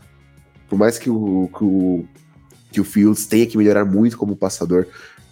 por 0.68 0.80
mais 0.80 0.97
que 0.97 1.11
o, 1.11 1.47
que 1.56 1.64
o, 1.64 2.06
que 2.72 2.81
o 2.81 2.84
Fields 2.84 3.27
tenha 3.27 3.45
que 3.45 3.56
melhorar 3.56 3.85
muito 3.85 4.18
como 4.18 4.35
passador, 4.35 4.88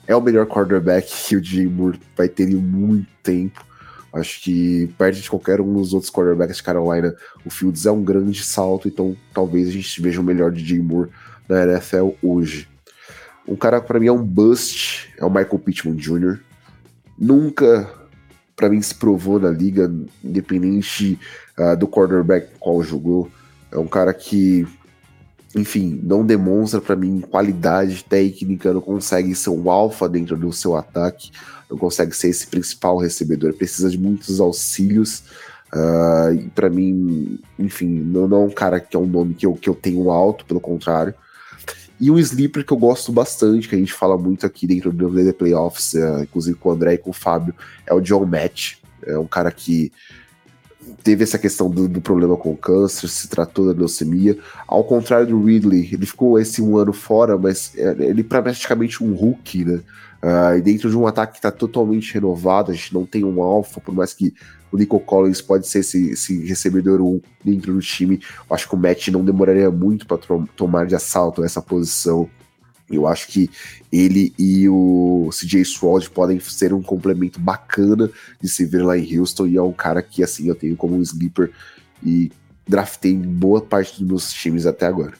é 0.05 0.15
o 0.15 0.21
melhor 0.21 0.45
quarterback 0.45 1.11
que 1.27 1.35
o 1.35 1.41
DJ 1.41 1.65
Moore 1.65 1.99
vai 2.15 2.29
ter 2.29 2.49
em 2.49 2.55
muito 2.55 3.07
tempo. 3.23 3.65
Acho 4.13 4.41
que 4.41 4.87
perto 4.95 5.19
de 5.19 5.29
qualquer 5.29 5.59
um 5.59 5.73
dos 5.73 5.91
outros 5.91 6.11
quarterbacks 6.11 6.57
de 6.57 6.63
Carolina, 6.63 7.15
o 7.43 7.49
Fields 7.49 7.87
é 7.87 7.91
um 7.91 8.03
grande 8.03 8.43
salto, 8.43 8.87
então 8.87 9.17
talvez 9.33 9.67
a 9.67 9.71
gente 9.71 9.99
veja 9.99 10.21
o 10.21 10.23
melhor 10.23 10.51
DJ 10.51 10.79
Moore 10.79 11.09
na 11.49 11.63
NFL 11.63 12.09
hoje. 12.21 12.67
Um 13.47 13.55
cara 13.55 13.81
que 13.81 13.87
para 13.87 13.99
mim 13.99 14.07
é 14.07 14.11
um 14.11 14.23
bust 14.23 15.11
é 15.17 15.25
o 15.25 15.29
Michael 15.29 15.59
Pittman 15.59 15.95
Jr. 15.95 16.39
Nunca 17.17 17.89
para 18.55 18.69
mim 18.69 18.81
se 18.81 18.93
provou 18.93 19.39
na 19.39 19.49
liga, 19.49 19.91
independente 20.23 21.19
uh, 21.57 21.75
do 21.75 21.87
quarterback 21.87 22.49
qual 22.59 22.83
jogou. 22.83 23.31
É 23.71 23.77
um 23.79 23.87
cara 23.87 24.13
que, 24.13 24.67
enfim, 25.55 25.99
não 26.03 26.23
demonstra 26.23 26.79
para 26.79 26.95
mim 26.95 27.19
qualidade 27.21 28.05
técnica, 28.05 28.71
não 28.71 28.81
consegue 28.81 29.33
ser 29.33 29.49
um 29.49 29.71
alfa 29.71 30.07
dentro 30.07 30.37
do 30.37 30.53
seu 30.53 30.75
ataque 30.75 31.31
não 31.73 31.79
consegue 31.79 32.15
ser 32.15 32.29
esse 32.29 32.45
principal 32.45 32.97
recebedor, 32.97 33.53
precisa 33.53 33.89
de 33.89 33.97
muitos 33.97 34.39
auxílios. 34.39 35.23
Uh, 35.73 36.33
e 36.35 36.49
para 36.49 36.69
mim, 36.69 37.39
enfim, 37.57 37.87
não, 37.87 38.27
não 38.27 38.43
é 38.43 38.45
um 38.45 38.51
cara 38.51 38.79
que 38.79 38.95
é 38.95 38.99
um 38.99 39.07
nome 39.07 39.33
que 39.33 39.45
eu, 39.45 39.55
que 39.55 39.67
eu 39.67 39.73
tenho 39.73 40.11
alto, 40.11 40.45
pelo 40.45 40.59
contrário. 40.59 41.15
E 41.99 42.11
um 42.11 42.19
sleeper 42.19 42.63
que 42.63 42.71
eu 42.71 42.77
gosto 42.77 43.11
bastante, 43.11 43.67
que 43.67 43.73
a 43.75 43.77
gente 43.77 43.93
fala 43.93 44.17
muito 44.17 44.45
aqui 44.45 44.67
dentro 44.67 44.91
do 44.91 45.09
The 45.09 45.33
Playoffs, 45.33 45.93
uh, 45.93 46.21
inclusive 46.21 46.57
com 46.57 46.69
o 46.69 46.71
André 46.71 46.93
e 46.93 46.97
com 46.99 47.09
o 47.09 47.13
Fábio, 47.13 47.55
é 47.87 47.93
o 47.93 48.01
John 48.01 48.25
Match. 48.25 48.75
É 49.05 49.17
um 49.17 49.25
cara 49.25 49.51
que 49.51 49.91
teve 51.03 51.23
essa 51.23 51.39
questão 51.39 51.69
do, 51.69 51.87
do, 51.87 52.01
problema 52.01 52.37
com 52.37 52.51
o 52.51 52.57
câncer, 52.57 53.07
se 53.07 53.27
tratou 53.27 53.65
da 53.65 53.77
leucemia. 53.77 54.37
Ao 54.67 54.83
contrário 54.83 55.27
do 55.27 55.43
Ridley, 55.43 55.89
ele 55.91 56.05
ficou 56.05 56.39
esse 56.39 56.61
um 56.61 56.77
ano 56.77 56.93
fora, 56.93 57.37
mas 57.37 57.73
é, 57.75 57.95
ele 57.99 58.21
é 58.21 58.23
praticamente 58.23 59.03
um 59.03 59.13
Hulk, 59.13 59.65
né? 59.65 59.79
Uh, 60.23 60.57
e 60.57 60.61
dentro 60.61 60.89
de 60.89 60.97
um 60.97 61.05
ataque 61.05 61.33
que 61.33 61.39
está 61.39 61.51
totalmente 61.51 62.13
renovado, 62.13 62.71
a 62.71 62.73
gente 62.73 62.93
não 62.93 63.05
tem 63.05 63.25
um 63.25 63.43
alfa, 63.43 63.81
por 63.81 63.93
mais 63.93 64.13
que 64.13 64.33
o 64.71 64.77
Nico 64.77 64.97
Collins 64.97 65.41
pode 65.41 65.67
ser 65.67 65.79
esse, 65.79 66.11
esse 66.11 66.45
recebedor 66.45 67.01
1 67.01 67.21
dentro 67.43 67.73
do 67.73 67.81
time, 67.81 68.21
eu 68.49 68.55
acho 68.55 68.69
que 68.69 68.73
o 68.73 68.77
Matt 68.77 69.09
não 69.09 69.23
demoraria 69.23 69.69
muito 69.69 70.07
para 70.07 70.17
tomar 70.55 70.87
de 70.87 70.95
assalto 70.95 71.43
essa 71.43 71.61
posição. 71.61 72.29
Eu 72.89 73.05
acho 73.05 73.27
que 73.27 73.49
ele 73.91 74.33
e 74.39 74.67
o 74.69 75.29
CJ 75.31 75.65
Sword 75.65 76.09
podem 76.09 76.39
ser 76.39 76.73
um 76.73 76.81
complemento 76.81 77.39
bacana 77.39 78.09
de 78.41 78.47
se 78.47 78.65
ver 78.65 78.83
lá 78.83 78.97
em 78.97 79.19
Houston, 79.19 79.47
e 79.47 79.57
é 79.57 79.61
um 79.61 79.73
cara 79.73 80.01
que, 80.01 80.23
assim, 80.23 80.47
eu 80.47 80.55
tenho 80.55 80.77
como 80.77 80.95
um 80.95 81.01
sleeper 81.01 81.51
e 82.01 82.31
draftei 82.65 83.11
em 83.11 83.21
boa 83.21 83.59
parte 83.59 83.99
dos 83.99 84.07
meus 84.07 84.31
times 84.31 84.65
até 84.65 84.85
agora. 84.85 85.13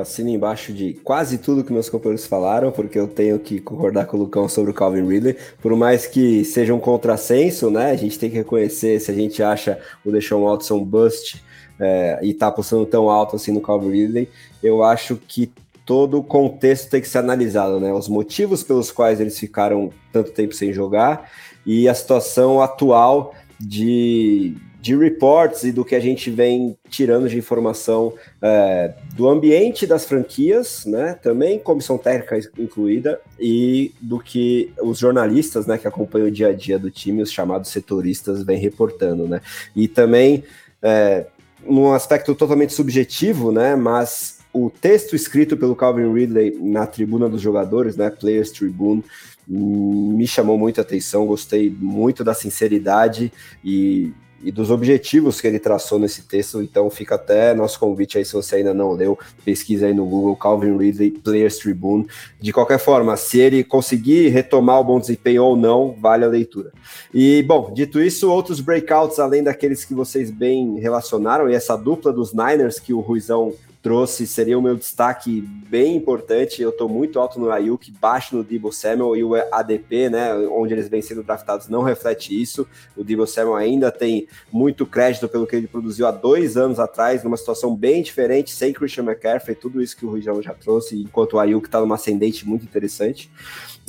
Assino 0.00 0.28
embaixo 0.28 0.72
de 0.72 0.94
quase 1.04 1.38
tudo 1.38 1.64
que 1.64 1.72
meus 1.72 1.88
companheiros 1.88 2.26
falaram, 2.26 2.70
porque 2.70 2.98
eu 2.98 3.08
tenho 3.08 3.38
que 3.38 3.60
concordar 3.60 4.06
com 4.06 4.16
o 4.16 4.20
Lucão 4.20 4.48
sobre 4.48 4.70
o 4.70 4.74
Calvin 4.74 5.06
Ridley. 5.06 5.36
Por 5.60 5.74
mais 5.76 6.06
que 6.06 6.44
seja 6.44 6.74
um 6.74 6.80
contrassenso, 6.80 7.70
né? 7.70 7.90
A 7.90 7.96
gente 7.96 8.18
tem 8.18 8.30
que 8.30 8.36
reconhecer 8.36 9.00
se 9.00 9.10
a 9.10 9.14
gente 9.14 9.42
acha 9.42 9.78
o 10.04 10.10
Deshaun 10.10 10.44
Watson 10.44 10.84
bust 10.84 11.42
é, 11.78 12.18
e 12.22 12.32
tá 12.34 12.48
apostando 12.48 12.86
tão 12.86 13.10
alto 13.10 13.36
assim 13.36 13.52
no 13.52 13.60
Calvin 13.60 13.90
Ridley, 13.90 14.28
eu 14.62 14.82
acho 14.82 15.16
que 15.16 15.50
todo 15.84 16.18
o 16.18 16.24
contexto 16.24 16.90
tem 16.90 17.00
que 17.00 17.08
ser 17.08 17.18
analisado, 17.18 17.78
né? 17.78 17.92
Os 17.92 18.08
motivos 18.08 18.62
pelos 18.62 18.90
quais 18.90 19.20
eles 19.20 19.38
ficaram 19.38 19.90
tanto 20.12 20.32
tempo 20.32 20.54
sem 20.54 20.72
jogar 20.72 21.30
e 21.64 21.88
a 21.88 21.94
situação 21.94 22.60
atual 22.60 23.34
de, 23.58 24.54
de 24.86 24.94
reports 24.94 25.64
e 25.64 25.72
do 25.72 25.84
que 25.84 25.96
a 25.96 26.00
gente 26.00 26.30
vem 26.30 26.78
tirando 26.88 27.28
de 27.28 27.36
informação 27.36 28.14
é, 28.40 28.94
do 29.16 29.28
ambiente 29.28 29.84
das 29.84 30.04
franquias, 30.04 30.86
né? 30.86 31.18
Também 31.20 31.58
comissão 31.58 31.98
técnica 31.98 32.38
incluída, 32.56 33.20
e 33.36 33.92
do 34.00 34.20
que 34.20 34.72
os 34.80 35.00
jornalistas, 35.00 35.66
né, 35.66 35.76
que 35.76 35.88
acompanham 35.88 36.28
o 36.28 36.30
dia 36.30 36.50
a 36.50 36.52
dia 36.52 36.78
do 36.78 36.88
time, 36.88 37.20
os 37.20 37.32
chamados 37.32 37.70
setoristas, 37.70 38.44
vêm 38.44 38.60
reportando, 38.60 39.26
né? 39.26 39.40
E 39.74 39.88
também 39.88 40.44
é, 40.80 41.26
num 41.66 41.92
aspecto 41.92 42.32
totalmente 42.36 42.72
subjetivo, 42.72 43.50
né? 43.50 43.74
Mas 43.74 44.38
o 44.52 44.70
texto 44.70 45.16
escrito 45.16 45.56
pelo 45.56 45.74
Calvin 45.74 46.12
Ridley 46.12 46.56
na 46.60 46.86
tribuna 46.86 47.28
dos 47.28 47.40
jogadores, 47.40 47.96
né? 47.96 48.08
Players 48.08 48.52
Tribune, 48.52 49.02
me 49.48 50.28
chamou 50.28 50.56
muita 50.56 50.82
atenção, 50.82 51.26
gostei 51.26 51.74
muito 51.76 52.22
da 52.22 52.34
sinceridade 52.34 53.32
e 53.64 54.12
e 54.42 54.52
dos 54.52 54.70
objetivos 54.70 55.40
que 55.40 55.46
ele 55.46 55.58
traçou 55.58 55.98
nesse 55.98 56.22
texto. 56.22 56.62
Então 56.62 56.88
fica 56.90 57.14
até 57.14 57.54
nosso 57.54 57.78
convite 57.78 58.18
aí, 58.18 58.24
se 58.24 58.32
você 58.32 58.56
ainda 58.56 58.74
não 58.74 58.92
leu, 58.92 59.18
pesquisa 59.44 59.86
aí 59.86 59.94
no 59.94 60.06
Google 60.06 60.36
Calvin 60.36 60.76
Ridley 60.76 61.10
Players 61.10 61.58
Tribune. 61.58 62.06
De 62.40 62.52
qualquer 62.52 62.78
forma, 62.78 63.16
se 63.16 63.38
ele 63.38 63.64
conseguir 63.64 64.28
retomar 64.28 64.80
o 64.80 64.84
bom 64.84 65.00
desempenho 65.00 65.44
ou 65.44 65.56
não, 65.56 65.96
vale 66.00 66.24
a 66.24 66.28
leitura. 66.28 66.72
E 67.12 67.42
bom, 67.42 67.72
dito 67.72 68.00
isso, 68.00 68.30
outros 68.30 68.60
breakouts 68.60 69.18
além 69.18 69.42
daqueles 69.42 69.84
que 69.84 69.94
vocês 69.94 70.30
bem 70.30 70.78
relacionaram 70.78 71.48
e 71.48 71.54
essa 71.54 71.76
dupla 71.76 72.12
dos 72.12 72.32
Niners 72.32 72.78
que 72.78 72.92
o 72.92 73.00
Ruizão 73.00 73.52
trouxe, 73.86 74.26
seria 74.26 74.58
o 74.58 74.62
meu 74.62 74.74
destaque 74.74 75.40
bem 75.40 75.94
importante. 75.94 76.60
Eu 76.60 76.70
estou 76.70 76.88
muito 76.88 77.20
alto 77.20 77.38
no 77.38 77.52
Ayuk, 77.52 77.88
baixo 78.00 78.34
no 78.34 78.42
Debo 78.42 78.72
Samuel 78.72 79.14
e 79.14 79.22
o 79.22 79.36
ADP, 79.36 80.10
né, 80.10 80.34
onde 80.50 80.74
eles 80.74 80.88
vêm 80.88 81.00
sendo 81.00 81.22
draftados, 81.22 81.68
não 81.68 81.84
reflete 81.84 82.34
isso. 82.34 82.66
O 82.96 83.04
Debo 83.04 83.28
Samuel 83.28 83.54
ainda 83.54 83.92
tem 83.92 84.26
muito 84.50 84.84
crédito 84.86 85.28
pelo 85.28 85.46
que 85.46 85.54
ele 85.54 85.68
produziu 85.68 86.04
há 86.08 86.10
dois 86.10 86.56
anos 86.56 86.80
atrás, 86.80 87.22
numa 87.22 87.36
situação 87.36 87.76
bem 87.76 88.02
diferente, 88.02 88.50
sem 88.50 88.72
Christian 88.72 89.04
McCaffrey, 89.04 89.54
tudo 89.54 89.80
isso 89.80 89.96
que 89.96 90.04
o 90.04 90.10
Rujão 90.10 90.42
já 90.42 90.52
trouxe, 90.52 91.00
enquanto 91.00 91.34
o 91.34 91.38
Ayuk 91.38 91.68
está 91.68 91.78
numa 91.80 91.94
ascendente 91.94 92.44
muito 92.44 92.64
interessante. 92.64 93.30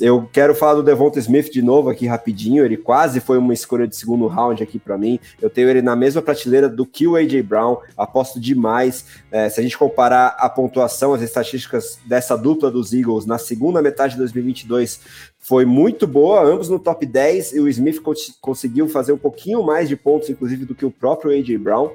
Eu 0.00 0.28
quero 0.32 0.54
falar 0.54 0.74
do 0.74 0.82
Devonta 0.82 1.18
Smith 1.18 1.50
de 1.50 1.60
novo 1.60 1.90
aqui 1.90 2.06
rapidinho. 2.06 2.64
Ele 2.64 2.76
quase 2.76 3.18
foi 3.18 3.36
uma 3.36 3.52
escolha 3.52 3.84
de 3.84 3.96
segundo 3.96 4.28
round 4.28 4.62
aqui 4.62 4.78
para 4.78 4.96
mim. 4.96 5.18
Eu 5.42 5.50
tenho 5.50 5.68
ele 5.68 5.82
na 5.82 5.96
mesma 5.96 6.22
prateleira 6.22 6.68
do 6.68 6.86
que 6.86 7.04
o 7.08 7.16
AJ 7.16 7.42
Brown. 7.42 7.78
Aposto 7.96 8.38
demais. 8.38 9.04
É, 9.28 9.48
se 9.48 9.58
a 9.58 9.62
gente 9.62 9.76
comparar 9.76 10.36
a 10.38 10.48
pontuação, 10.48 11.14
as 11.14 11.22
estatísticas 11.22 11.98
dessa 12.06 12.36
dupla 12.36 12.70
dos 12.70 12.92
Eagles 12.92 13.26
na 13.26 13.38
segunda 13.38 13.82
metade 13.82 14.12
de 14.12 14.18
2022 14.18 15.00
foi 15.40 15.64
muito 15.64 16.06
boa, 16.06 16.44
ambos 16.44 16.68
no 16.68 16.78
top 16.78 17.04
10. 17.04 17.54
E 17.54 17.60
o 17.60 17.68
Smith 17.68 18.00
conseguiu 18.40 18.88
fazer 18.88 19.12
um 19.12 19.18
pouquinho 19.18 19.64
mais 19.64 19.88
de 19.88 19.96
pontos, 19.96 20.30
inclusive, 20.30 20.64
do 20.64 20.76
que 20.76 20.86
o 20.86 20.92
próprio 20.92 21.36
AJ 21.36 21.56
Brown. 21.58 21.90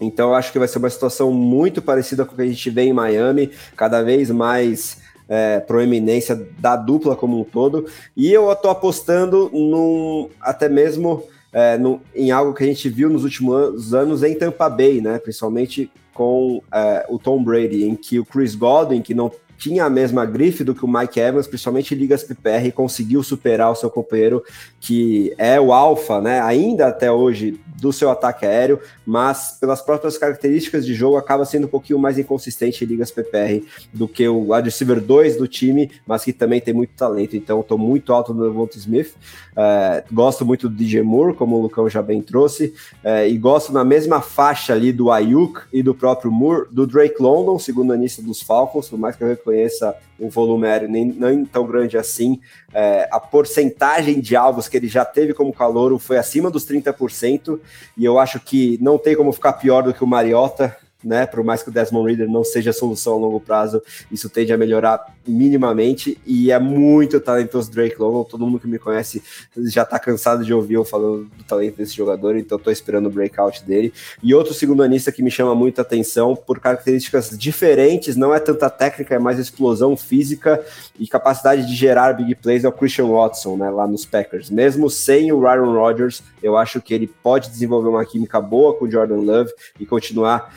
Então, 0.00 0.32
acho 0.32 0.52
que 0.52 0.58
vai 0.58 0.68
ser 0.68 0.78
uma 0.78 0.90
situação 0.90 1.32
muito 1.32 1.80
parecida 1.82 2.24
com 2.24 2.34
o 2.34 2.36
que 2.36 2.42
a 2.42 2.46
gente 2.46 2.70
vê 2.70 2.82
em 2.82 2.92
Miami, 2.92 3.50
cada 3.74 4.02
vez 4.02 4.30
mais 4.30 4.98
é, 5.28 5.60
proeminência 5.60 6.34
da 6.58 6.76
dupla 6.76 7.16
como 7.16 7.40
um 7.40 7.44
todo. 7.44 7.86
E 8.16 8.32
eu 8.32 8.50
estou 8.52 8.70
apostando 8.70 9.50
num, 9.52 10.28
até 10.40 10.68
mesmo 10.68 11.24
é, 11.52 11.78
em 12.14 12.30
algo 12.30 12.54
que 12.54 12.64
a 12.64 12.66
gente 12.66 12.88
viu 12.88 13.08
nos 13.08 13.24
últimos 13.24 13.94
anos 13.94 14.22
em 14.22 14.34
Tampa 14.34 14.68
Bay, 14.68 15.00
né? 15.00 15.18
Principalmente 15.18 15.90
com 16.12 16.62
é, 16.72 17.06
o 17.08 17.18
Tom 17.18 17.42
Brady, 17.42 17.84
em 17.84 17.94
que 17.94 18.18
o 18.18 18.24
Chris 18.24 18.54
Godwin, 18.54 19.02
que 19.02 19.14
não 19.14 19.30
tinha 19.58 19.84
a 19.84 19.90
mesma 19.90 20.24
grife 20.24 20.64
do 20.64 20.74
que 20.74 20.84
o 20.84 20.88
Mike 20.88 21.18
Evans, 21.18 21.46
principalmente 21.46 21.94
em 21.94 21.98
ligas 21.98 22.22
PPR, 22.22 22.70
conseguiu 22.72 23.22
superar 23.22 23.70
o 23.70 23.74
seu 23.74 23.90
companheiro, 23.90 24.42
que 24.80 25.34
é 25.38 25.60
o 25.60 25.72
alfa, 25.72 26.20
né, 26.20 26.40
ainda 26.40 26.88
até 26.88 27.10
hoje, 27.10 27.58
do 27.80 27.92
seu 27.92 28.10
ataque 28.10 28.46
aéreo, 28.46 28.80
mas 29.04 29.56
pelas 29.60 29.82
próprias 29.82 30.16
características 30.16 30.84
de 30.84 30.94
jogo 30.94 31.16
acaba 31.16 31.44
sendo 31.44 31.66
um 31.66 31.70
pouquinho 31.70 31.98
mais 31.98 32.18
inconsistente 32.18 32.84
em 32.84 32.86
ligas 32.86 33.10
PPR 33.10 33.62
do 33.92 34.08
que 34.08 34.26
o 34.26 34.52
wide 34.52 34.68
receiver 34.68 35.00
2 35.00 35.36
do 35.36 35.46
time, 35.46 35.90
mas 36.06 36.24
que 36.24 36.32
também 36.32 36.60
tem 36.60 36.72
muito 36.72 36.94
talento, 36.96 37.36
então 37.36 37.60
estou 37.60 37.76
muito 37.76 38.12
alto 38.12 38.32
no 38.32 38.44
Devonta 38.44 38.78
Smith, 38.78 39.14
é, 39.54 40.04
gosto 40.10 40.44
muito 40.44 40.68
do 40.68 40.74
DJ 40.74 41.02
Moore, 41.02 41.34
como 41.34 41.56
o 41.56 41.62
Lucão 41.62 41.88
já 41.88 42.00
bem 42.00 42.22
trouxe, 42.22 42.72
é, 43.04 43.28
e 43.28 43.36
gosto 43.36 43.72
na 43.72 43.84
mesma 43.84 44.20
faixa 44.20 44.72
ali 44.72 44.92
do 44.92 45.10
Ayuk 45.10 45.60
e 45.72 45.82
do 45.82 45.94
próprio 45.94 46.30
Moore, 46.30 46.66
do 46.70 46.86
Drake 46.86 47.20
London, 47.20 47.58
segundo 47.58 47.92
anista 47.92 48.22
dos 48.22 48.40
Falcons, 48.40 48.88
por 48.88 48.98
mais 48.98 49.16
que 49.16 49.22
eu 49.22 49.28
reconheça 49.46 49.96
um 50.18 50.28
volume 50.28 50.66
aéreo 50.66 50.88
nem, 50.88 51.04
nem 51.04 51.44
tão 51.44 51.66
grande 51.66 51.96
assim, 51.96 52.40
é, 52.74 53.08
a 53.12 53.20
porcentagem 53.20 54.20
de 54.20 54.34
alvos 54.34 54.68
que 54.68 54.76
ele 54.76 54.88
já 54.88 55.04
teve 55.04 55.32
como 55.32 55.52
calouro 55.52 55.98
foi 55.98 56.18
acima 56.18 56.50
dos 56.50 56.66
30%, 56.66 57.60
e 57.96 58.04
eu 58.04 58.18
acho 58.18 58.40
que 58.40 58.78
não 58.80 58.98
tem 58.98 59.14
como 59.14 59.32
ficar 59.32 59.54
pior 59.54 59.82
do 59.82 59.94
que 59.94 60.02
o 60.02 60.06
Mariota, 60.06 60.76
né? 61.04 61.26
Por 61.26 61.44
mais 61.44 61.62
que 61.62 61.68
o 61.68 61.72
Desmond 61.72 62.08
Reader 62.08 62.28
não 62.28 62.44
seja 62.44 62.70
a 62.70 62.72
solução 62.72 63.14
a 63.14 63.16
longo 63.16 63.40
prazo, 63.40 63.82
isso 64.10 64.28
tende 64.28 64.52
a 64.52 64.58
melhorar 64.58 65.14
minimamente 65.26 66.18
e 66.26 66.50
é 66.50 66.58
muito 66.58 67.20
talentoso 67.20 67.70
Drake 67.70 67.96
London. 67.98 68.24
Todo 68.24 68.46
mundo 68.46 68.58
que 68.58 68.66
me 68.66 68.78
conhece 68.78 69.22
já 69.66 69.84
tá 69.84 69.98
cansado 69.98 70.44
de 70.44 70.52
ouvir 70.52 70.74
eu 70.74 70.84
falando 70.84 71.24
do 71.36 71.44
talento 71.44 71.76
desse 71.76 71.94
jogador, 71.94 72.36
então 72.36 72.58
tô 72.58 72.70
esperando 72.70 73.06
o 73.06 73.10
breakout 73.10 73.64
dele. 73.64 73.92
E 74.22 74.34
outro 74.34 74.54
segundo 74.54 74.82
anista 74.82 75.12
que 75.12 75.22
me 75.22 75.30
chama 75.30 75.54
muita 75.54 75.82
atenção 75.82 76.34
por 76.34 76.60
características 76.60 77.36
diferentes, 77.36 78.16
não 78.16 78.34
é 78.34 78.40
tanta 78.40 78.70
técnica, 78.70 79.14
é 79.14 79.18
mais 79.18 79.38
explosão 79.38 79.96
física 79.96 80.64
e 80.98 81.06
capacidade 81.06 81.66
de 81.66 81.74
gerar 81.74 82.14
big 82.14 82.34
plays 82.36 82.64
é 82.64 82.68
o 82.68 82.72
Christian 82.72 83.06
Watson, 83.06 83.56
né, 83.56 83.70
lá 83.70 83.86
nos 83.86 84.04
Packers. 84.04 84.50
Mesmo 84.50 84.88
sem 84.88 85.32
o 85.32 85.46
Aaron 85.46 85.72
Rodgers, 85.72 86.22
eu 86.42 86.56
acho 86.56 86.80
que 86.80 86.94
ele 86.94 87.06
pode 87.06 87.50
desenvolver 87.50 87.88
uma 87.88 88.04
química 88.04 88.40
boa 88.40 88.74
com 88.74 88.86
o 88.86 88.90
Jordan 88.90 89.20
Love 89.20 89.52
e 89.78 89.86
continuar 89.86 90.52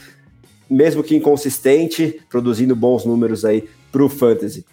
mesmo 0.69 1.03
que 1.03 1.15
inconsistente, 1.15 2.21
produzindo 2.29 2.75
bons 2.75 3.05
números 3.05 3.43
aí 3.43 3.67
para 3.91 4.03
o 4.03 4.09
Fantasy. 4.09 4.65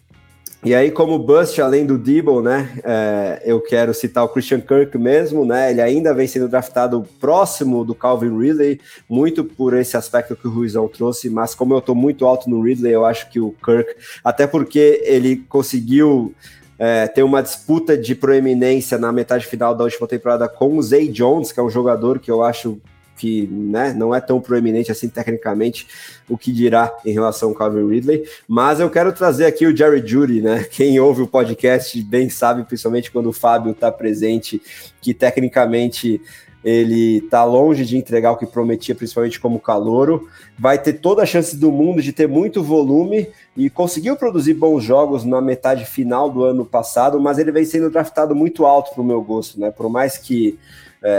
E 0.65 0.75
aí, 0.75 0.91
como 0.91 1.19
bust, 1.19 1.61
além 1.61 1.87
do 1.87 1.97
Debo, 1.97 2.43
né, 2.43 2.69
é, 2.83 3.43
eu 3.45 3.61
quero 3.61 3.95
citar 3.95 4.25
o 4.25 4.29
Christian 4.29 4.61
Kirk 4.61 4.99
mesmo, 4.99 5.45
né, 5.45 5.71
ele 5.71 5.81
ainda 5.81 6.13
vem 6.13 6.27
sendo 6.27 6.49
draftado 6.49 7.07
próximo 7.21 7.85
do 7.85 7.95
Calvin 7.95 8.37
Ridley, 8.37 8.81
muito 9.09 9.45
por 9.45 9.75
esse 9.75 9.97
aspecto 9.97 10.35
que 10.35 10.49
o 10.49 10.51
Ruizão 10.51 10.89
trouxe, 10.89 11.31
mas 11.31 11.55
como 11.55 11.75
eu 11.75 11.79
estou 11.79 11.95
muito 11.95 12.27
alto 12.27 12.51
no 12.51 12.63
Ridley, 12.63 12.93
eu 12.93 13.05
acho 13.05 13.31
que 13.31 13.39
o 13.39 13.55
Kirk, 13.65 13.95
até 14.25 14.45
porque 14.45 15.03
ele 15.05 15.37
conseguiu 15.49 16.35
é, 16.79 17.07
ter 17.07 17.23
uma 17.23 17.43
disputa 17.43 17.97
de 17.97 18.15
proeminência 18.15 18.99
na 18.99 19.13
metade 19.13 19.47
final 19.47 19.75
da 19.75 19.85
última 19.85 20.09
temporada 20.09 20.49
com 20.49 20.77
o 20.77 20.83
Zay 20.83 21.09
Jones, 21.09 21.53
que 21.53 21.61
é 21.61 21.63
um 21.63 21.71
jogador 21.71 22.19
que 22.19 22.31
eu 22.31 22.43
acho 22.43 22.81
que 23.17 23.47
né, 23.47 23.93
não 23.93 24.15
é 24.15 24.21
tão 24.21 24.41
proeminente 24.41 24.93
assim 24.93 25.09
tecnicamente, 25.09 25.87
o 26.29 26.37
que 26.37 26.53
dirá 26.53 26.93
em 27.05 27.13
relação 27.13 27.49
ao 27.49 27.55
Calvin 27.55 27.89
Ridley. 27.89 28.25
Mas 28.47 28.81
eu 28.81 28.91
quero 28.91 29.13
trazer 29.13 29.47
aqui 29.47 29.67
o 29.67 29.77
Jerry 29.77 30.07
Judy, 30.07 30.41
né? 30.41 30.65
Quem 30.71 31.01
ouve 31.01 31.23
o 31.23 31.27
podcast 31.27 32.01
bem 32.03 32.29
sabe, 32.29 32.65
principalmente 32.65 33.11
quando 33.11 33.29
o 33.29 33.33
Fábio 33.33 33.73
está 33.73 33.91
presente, 33.91 34.61
que 35.01 35.15
tecnicamente 35.15 36.21
ele 36.67 37.19
está 37.19 37.45
longe 37.45 37.85
de 37.85 37.97
entregar 37.97 38.33
o 38.33 38.37
que 38.37 38.45
prometia, 38.45 38.93
principalmente 38.93 39.39
como 39.39 39.61
calouro. 39.61 40.29
Vai 40.59 40.77
ter 40.77 40.95
toda 40.95 41.23
a 41.23 41.27
chance 41.27 41.57
do 41.57 41.71
mundo 41.71 42.03
de 42.03 42.13
ter 42.13 42.27
muito 42.27 42.61
volume 42.61 43.29
e 43.57 43.71
conseguiu 43.71 44.17
produzir 44.17 44.55
bons 44.55 44.83
jogos 44.83 45.25
na 45.25 45.41
metade 45.41 45.85
final 45.85 46.29
do 46.29 46.43
ano 46.43 46.65
passado, 46.65 47.21
mas 47.21 47.39
ele 47.39 47.53
vem 47.53 47.65
sendo 47.65 47.89
draftado 47.89 48.35
muito 48.35 48.67
alto 48.67 48.93
para 48.93 49.01
o 49.01 49.07
meu 49.07 49.23
gosto, 49.23 49.61
né? 49.61 49.71
Por 49.71 49.89
mais 49.89 50.19
que 50.19 50.59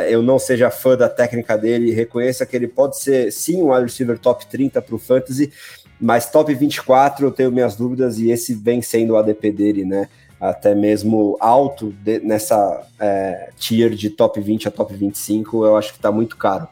eu 0.10 0.22
não 0.22 0.38
seja 0.38 0.70
fã 0.70 0.98
da 0.98 1.08
técnica 1.08 1.58
dele, 1.58 1.92
reconheça 1.92 2.46
que 2.46 2.56
ele 2.56 2.68
pode 2.68 3.00
ser 3.00 3.32
sim 3.32 3.62
um 3.62 3.72
wide 3.72 3.84
receiver 3.84 4.20
top 4.20 4.46
30 4.46 4.82
para 4.82 4.96
o 4.96 5.00
Fantasy, 5.00 5.52
mas 6.00 6.30
top 6.30 6.54
24 6.54 7.26
eu 7.26 7.32
tenho 7.32 7.52
minhas 7.52 7.76
dúvidas 7.76 8.20
e 8.20 8.30
esse 8.30 8.54
vem 8.54 8.82
sendo 8.82 9.14
o 9.14 9.18
ADP 9.18 9.52
dele, 9.52 9.86
né? 9.86 10.10
Até 10.40 10.76
mesmo 10.76 11.36
alto 11.40 11.94
de, 12.04 12.20
nessa 12.20 12.86
é, 13.00 13.50
tier 13.58 13.92
de 13.92 14.10
top 14.10 14.40
20 14.40 14.68
a 14.68 14.72
top 14.72 14.94
25, 14.94 15.66
eu 15.66 15.76
acho 15.76 15.92
que 15.92 15.98
está 15.98 16.12
muito 16.12 16.38
caro. 16.38 16.68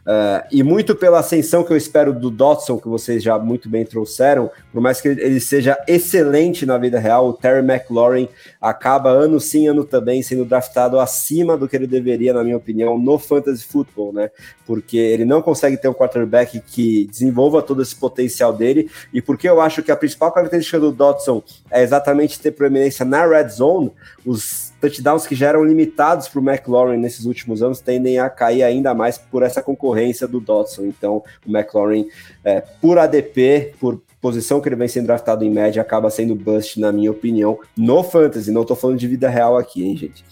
Uh, 0.00 0.42
e 0.50 0.62
muito 0.62 0.94
pela 0.94 1.20
ascensão 1.20 1.62
que 1.62 1.72
eu 1.72 1.76
espero 1.76 2.12
do 2.12 2.30
Dotson, 2.30 2.78
que 2.78 2.88
vocês 2.88 3.22
já 3.22 3.38
muito 3.38 3.68
bem 3.68 3.84
trouxeram, 3.84 4.50
por 4.72 4.80
mais 4.80 5.00
que 5.00 5.08
ele 5.08 5.40
seja 5.40 5.78
excelente 5.86 6.64
na 6.64 6.78
vida 6.78 6.98
real, 6.98 7.28
o 7.28 7.32
Terry 7.34 7.60
McLaurin 7.60 8.28
acaba 8.60 9.10
ano 9.10 9.38
sim, 9.38 9.68
ano 9.68 9.84
também 9.84 10.22
sendo 10.22 10.44
draftado 10.44 10.98
acima 10.98 11.56
do 11.56 11.68
que 11.68 11.76
ele 11.76 11.86
deveria, 11.86 12.32
na 12.32 12.42
minha 12.42 12.56
opinião, 12.56 12.98
no 12.98 13.18
fantasy 13.18 13.64
football, 13.64 14.12
né? 14.12 14.30
Porque 14.66 14.96
ele 14.96 15.24
não 15.24 15.42
consegue 15.42 15.76
ter 15.76 15.88
um 15.88 15.94
quarterback 15.94 16.60
que 16.60 17.06
desenvolva 17.06 17.62
todo 17.62 17.82
esse 17.82 17.94
potencial 17.94 18.52
dele, 18.52 18.90
e 19.12 19.20
porque 19.20 19.48
eu 19.48 19.60
acho 19.60 19.82
que 19.82 19.92
a 19.92 19.96
principal 19.96 20.32
característica 20.32 20.80
do 20.80 20.92
Dotson 20.92 21.42
é 21.70 21.82
exatamente 21.82 22.40
ter 22.40 22.52
proeminência 22.52 23.04
na 23.04 23.26
red 23.26 23.48
zone, 23.48 23.92
os 24.24 24.69
touchdowns 24.80 25.26
que 25.26 25.34
já 25.34 25.48
eram 25.48 25.64
limitados 25.64 26.28
para 26.28 26.40
o 26.40 26.48
McLaurin 26.48 26.96
nesses 26.96 27.26
últimos 27.26 27.62
anos 27.62 27.80
tendem 27.80 28.18
a 28.18 28.30
cair 28.30 28.62
ainda 28.62 28.94
mais 28.94 29.18
por 29.18 29.42
essa 29.42 29.62
concorrência 29.62 30.26
do 30.26 30.40
Dodson. 30.40 30.84
Então, 30.84 31.22
o 31.46 31.50
McLaurin, 31.50 32.08
é, 32.44 32.60
por 32.80 32.98
ADP, 32.98 33.74
por 33.78 34.00
posição 34.20 34.60
que 34.60 34.68
ele 34.68 34.76
vem 34.76 34.88
sendo 34.88 35.06
draftado 35.06 35.44
em 35.44 35.50
média, 35.50 35.80
acaba 35.80 36.10
sendo 36.10 36.34
bust, 36.34 36.78
na 36.78 36.92
minha 36.92 37.10
opinião, 37.10 37.58
no 37.76 38.02
fantasy. 38.02 38.50
Não 38.50 38.62
estou 38.62 38.76
falando 38.76 38.98
de 38.98 39.06
vida 39.06 39.28
real 39.28 39.56
aqui, 39.56 39.84
hein, 39.84 39.96
gente. 39.96 40.24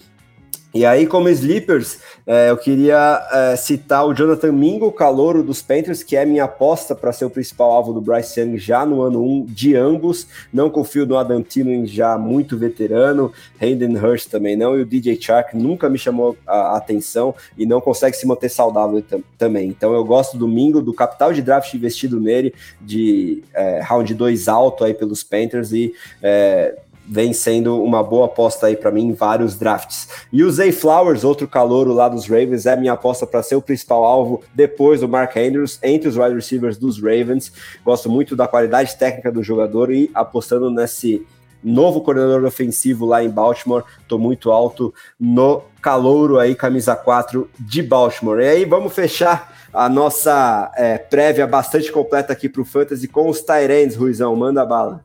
E 0.71 0.85
aí, 0.85 1.07
como 1.07 1.27
sleepers, 1.29 1.97
é, 2.27 2.51
eu 2.51 2.57
queria 2.57 3.27
é, 3.31 3.55
citar 3.55 4.05
o 4.05 4.13
Jonathan 4.13 4.51
Mingo, 4.51 4.91
calouro 4.91 5.41
dos 5.41 5.63
Panthers, 5.63 6.03
que 6.03 6.15
é 6.15 6.23
minha 6.23 6.43
aposta 6.43 6.93
para 6.93 7.11
ser 7.11 7.25
o 7.25 7.29
principal 7.29 7.71
alvo 7.71 7.91
do 7.91 7.99
Bryce 7.99 8.39
Young 8.39 8.55
já 8.59 8.85
no 8.85 9.01
ano 9.01 9.19
1 9.23 9.45
de 9.45 9.75
ambos. 9.75 10.27
Não 10.53 10.69
confio 10.69 11.07
no 11.07 11.17
Adam 11.17 11.41
Thielen, 11.41 11.87
já 11.87 12.19
muito 12.19 12.55
veterano, 12.55 13.33
Hayden 13.59 13.97
Hurst 13.97 14.29
também 14.29 14.55
não, 14.55 14.77
e 14.77 14.83
o 14.83 14.85
DJ 14.85 15.19
Chark 15.19 15.57
nunca 15.57 15.89
me 15.89 15.97
chamou 15.97 16.37
a 16.45 16.77
atenção 16.77 17.33
e 17.57 17.65
não 17.65 17.81
consegue 17.81 18.15
se 18.15 18.27
manter 18.27 18.49
saudável 18.49 19.03
também. 19.39 19.69
Então 19.69 19.91
eu 19.93 20.05
gosto 20.05 20.37
do 20.37 20.47
Mingo, 20.47 20.83
do 20.83 20.93
capital 20.93 21.33
de 21.33 21.41
draft 21.41 21.73
investido 21.73 22.19
nele, 22.19 22.53
de 22.79 23.43
é, 23.55 23.79
round 23.81 24.13
2 24.13 24.47
alto 24.47 24.83
aí 24.83 24.93
pelos 24.93 25.23
Panthers 25.23 25.71
e 25.71 25.95
é, 26.21 26.77
vem 27.09 27.33
sendo 27.33 27.81
uma 27.81 28.03
boa 28.03 28.27
aposta 28.27 28.67
aí 28.67 28.77
para 28.77 28.91
mim 28.91 29.07
em 29.07 29.13
vários 29.13 29.55
drafts. 29.55 30.07
E 30.31 30.43
o 30.43 30.51
Zay 30.51 30.71
Flowers, 30.71 31.23
outro 31.23 31.47
calouro 31.47 31.91
lá 31.91 32.07
dos 32.07 32.27
Ravens, 32.27 32.67
é 32.67 32.75
minha 32.75 32.93
aposta 32.93 33.25
para 33.25 33.41
ser 33.41 33.55
o 33.55 33.61
principal 33.61 34.03
alvo 34.03 34.43
depois 34.53 35.01
do 35.01 35.09
Mark 35.09 35.35
Andrews, 35.35 35.79
entre 35.81 36.07
os 36.07 36.15
wide 36.15 36.35
receivers 36.35 36.77
dos 36.77 37.01
Ravens. 37.01 37.51
Gosto 37.83 38.09
muito 38.09 38.35
da 38.35 38.47
qualidade 38.47 38.95
técnica 38.95 39.31
do 39.31 39.41
jogador 39.41 39.91
e 39.91 40.11
apostando 40.13 40.69
nesse 40.69 41.25
novo 41.63 42.01
coordenador 42.01 42.45
ofensivo 42.45 43.07
lá 43.07 43.23
em 43.23 43.29
Baltimore. 43.29 43.83
Tô 44.07 44.19
muito 44.19 44.51
alto 44.51 44.93
no 45.19 45.63
calouro 45.81 46.37
aí, 46.37 46.53
camisa 46.53 46.95
4 46.95 47.49
de 47.59 47.81
Baltimore. 47.81 48.39
E 48.39 48.47
aí, 48.47 48.65
vamos 48.65 48.93
fechar 48.93 49.57
a 49.73 49.89
nossa 49.89 50.71
é, 50.75 50.97
prévia 50.99 51.47
bastante 51.47 51.91
completa 51.91 52.33
aqui 52.33 52.47
para 52.47 52.61
o 52.61 52.65
Fantasy 52.65 53.07
com 53.07 53.27
os 53.29 53.41
Tyrands, 53.41 53.95
Ruizão. 53.95 54.35
Manda 54.35 54.63
bala. 54.63 55.01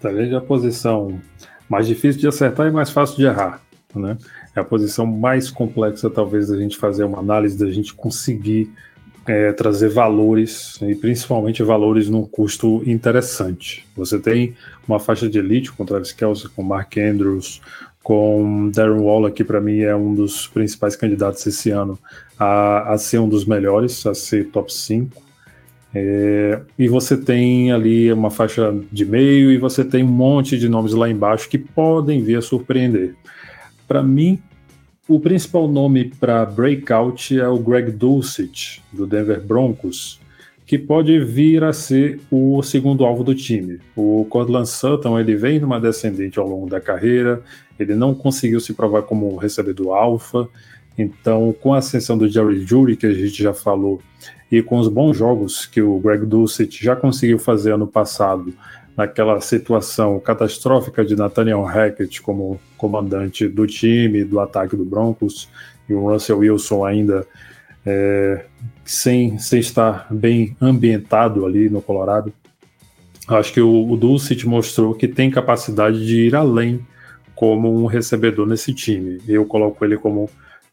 Tyrande 0.00 0.34
é 0.34 0.36
a 0.36 0.40
posição 0.40 1.20
mais 1.68 1.86
difícil 1.86 2.20
de 2.20 2.26
acertar 2.26 2.66
e 2.66 2.70
mais 2.70 2.90
fácil 2.90 3.16
de 3.16 3.24
errar, 3.24 3.60
né? 3.94 4.16
É 4.54 4.60
a 4.60 4.64
posição 4.64 5.06
mais 5.06 5.50
complexa, 5.50 6.10
talvez, 6.10 6.48
da 6.48 6.56
gente 6.56 6.76
fazer 6.76 7.04
uma 7.04 7.18
análise, 7.18 7.56
da 7.56 7.70
gente 7.70 7.94
conseguir 7.94 8.72
é, 9.26 9.52
trazer 9.52 9.88
valores, 9.90 10.78
e 10.82 10.94
principalmente 10.94 11.62
valores 11.62 12.08
num 12.08 12.26
custo 12.26 12.82
interessante. 12.84 13.86
Você 13.96 14.18
tem 14.18 14.54
uma 14.88 14.98
faixa 14.98 15.28
de 15.28 15.38
elite 15.38 15.70
com 15.70 15.84
Travis 15.84 16.12
Kelce, 16.12 16.48
com 16.48 16.62
Mark 16.62 16.96
Andrews, 16.96 17.60
com 18.02 18.70
Darren 18.74 19.00
Waller, 19.00 19.32
que 19.32 19.44
para 19.44 19.60
mim 19.60 19.80
é 19.80 19.94
um 19.94 20.14
dos 20.14 20.48
principais 20.48 20.96
candidatos 20.96 21.46
esse 21.46 21.70
ano 21.70 21.98
a, 22.38 22.94
a 22.94 22.98
ser 22.98 23.18
um 23.18 23.28
dos 23.28 23.44
melhores, 23.44 24.04
a 24.06 24.14
ser 24.14 24.48
top 24.48 24.72
5. 24.72 25.29
É, 25.92 26.60
e 26.78 26.88
você 26.88 27.16
tem 27.16 27.72
ali 27.72 28.12
uma 28.12 28.30
faixa 28.30 28.74
de 28.92 29.04
meio 29.04 29.50
e 29.50 29.58
você 29.58 29.84
tem 29.84 30.04
um 30.04 30.08
monte 30.08 30.56
de 30.56 30.68
nomes 30.68 30.92
lá 30.92 31.10
embaixo 31.10 31.48
que 31.48 31.58
podem 31.58 32.22
vir 32.22 32.36
a 32.36 32.42
surpreender. 32.42 33.14
Para 33.88 34.02
mim, 34.02 34.40
o 35.08 35.18
principal 35.18 35.66
nome 35.66 36.12
para 36.20 36.46
breakout 36.46 37.36
é 37.36 37.48
o 37.48 37.58
Greg 37.58 37.90
Dulcich, 37.90 38.80
do 38.92 39.04
Denver 39.04 39.40
Broncos, 39.40 40.20
que 40.64 40.78
pode 40.78 41.18
vir 41.18 41.64
a 41.64 41.72
ser 41.72 42.20
o 42.30 42.62
segundo 42.62 43.04
alvo 43.04 43.24
do 43.24 43.34
time. 43.34 43.80
O 43.96 44.24
Cortland 44.30 44.68
Sutton 44.68 45.18
ele 45.18 45.34
vem 45.34 45.58
numa 45.58 45.80
descendente 45.80 46.38
ao 46.38 46.46
longo 46.46 46.70
da 46.70 46.80
carreira, 46.80 47.42
ele 47.76 47.96
não 47.96 48.14
conseguiu 48.14 48.60
se 48.60 48.72
provar 48.72 49.02
como 49.02 49.34
recebedor 49.34 49.96
alfa, 49.96 50.48
então 50.96 51.52
com 51.60 51.74
a 51.74 51.78
ascensão 51.78 52.16
do 52.16 52.28
Jerry 52.28 52.64
Jury, 52.64 52.96
que 52.96 53.06
a 53.06 53.12
gente 53.12 53.42
já 53.42 53.52
falou, 53.52 54.00
e 54.50 54.62
com 54.62 54.78
os 54.78 54.88
bons 54.88 55.16
jogos 55.16 55.64
que 55.66 55.80
o 55.80 55.98
Greg 55.98 56.26
Dulcet 56.26 56.82
já 56.82 56.96
conseguiu 56.96 57.38
fazer 57.38 57.72
ano 57.72 57.86
passado, 57.86 58.52
naquela 58.96 59.40
situação 59.40 60.18
catastrófica 60.20 61.04
de 61.04 61.16
Nathaniel 61.16 61.62
Hackett 61.62 62.20
como 62.20 62.60
comandante 62.76 63.48
do 63.48 63.66
time, 63.66 64.24
do 64.24 64.40
ataque 64.40 64.76
do 64.76 64.84
Broncos, 64.84 65.48
e 65.88 65.94
o 65.94 66.10
Russell 66.10 66.38
Wilson 66.38 66.84
ainda 66.84 67.26
é, 67.86 68.44
sem, 68.84 69.38
sem 69.38 69.60
estar 69.60 70.06
bem 70.10 70.56
ambientado 70.60 71.46
ali 71.46 71.70
no 71.70 71.80
Colorado. 71.80 72.32
Acho 73.28 73.52
que 73.52 73.60
o, 73.60 73.88
o 73.90 73.96
Dulcet 73.96 74.46
mostrou 74.46 74.94
que 74.94 75.06
tem 75.06 75.30
capacidade 75.30 76.04
de 76.04 76.26
ir 76.26 76.34
além 76.34 76.84
como 77.34 77.72
um 77.74 77.86
recebedor 77.86 78.46
nesse 78.46 78.74
time. 78.74 79.18
Eu 79.26 79.46
coloco 79.46 79.82
ele 79.84 79.96
como 79.96 80.28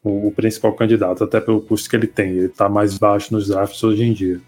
o, 0.08 0.28
o 0.28 0.32
principal 0.32 0.74
candidato, 0.74 1.24
até 1.24 1.40
pelo 1.40 1.62
custo 1.62 1.90
que 1.90 1.96
ele 1.96 2.08
tem. 2.08 2.30
Ele 2.32 2.46
está 2.46 2.70
mais 2.70 2.98
baixo 2.98 3.34
nos 3.34 3.48
drafts 3.48 3.84
hoje 3.84 4.04
em 4.04 4.14
dia. 4.14 4.40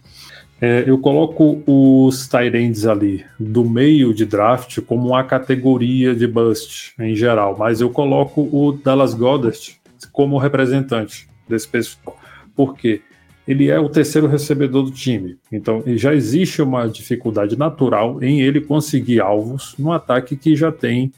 É, 0.61 0.84
eu 0.86 0.98
coloco 0.98 1.64
os 1.65 2.27
tight 2.27 2.88
ali 2.88 3.26
do 3.40 3.64
meio 3.64 4.14
de 4.14 4.26
draft 4.26 4.81
como 4.81 5.07
uma 5.10 5.23
categoria 5.23 6.14
de 6.14 6.27
bust 6.27 6.94
em 6.99 7.15
geral, 7.15 7.56
mas 7.57 7.80
eu 7.80 7.90
coloco 7.90 8.41
o 8.41 8.73
Dallas 8.73 9.14
Goddard 9.14 9.80
como 10.11 10.38
representante 10.38 11.30
desse 11.48 11.68
pessoal. 11.68 12.18
Por 12.56 12.76
quê? 12.76 13.02
Ele 13.48 13.69
é 13.69 13.80
o 13.80 13.88
terceiro 13.88 14.27
recebedor 14.27 14.84
do 14.84 14.91
time, 14.91 15.38
então 15.49 15.81
já 15.95 16.14
existe 16.14 16.61
uma 16.61 16.88
dificuldade 16.88 17.57
natural 17.57 18.22
em 18.22 18.41
ele 18.41 18.60
conseguir 18.60 19.22
alvos 19.22 19.73
no 19.80 19.94
ataque 19.94 20.36
que 20.36 20.56
já 20.57 20.72
tem, 20.72 21.11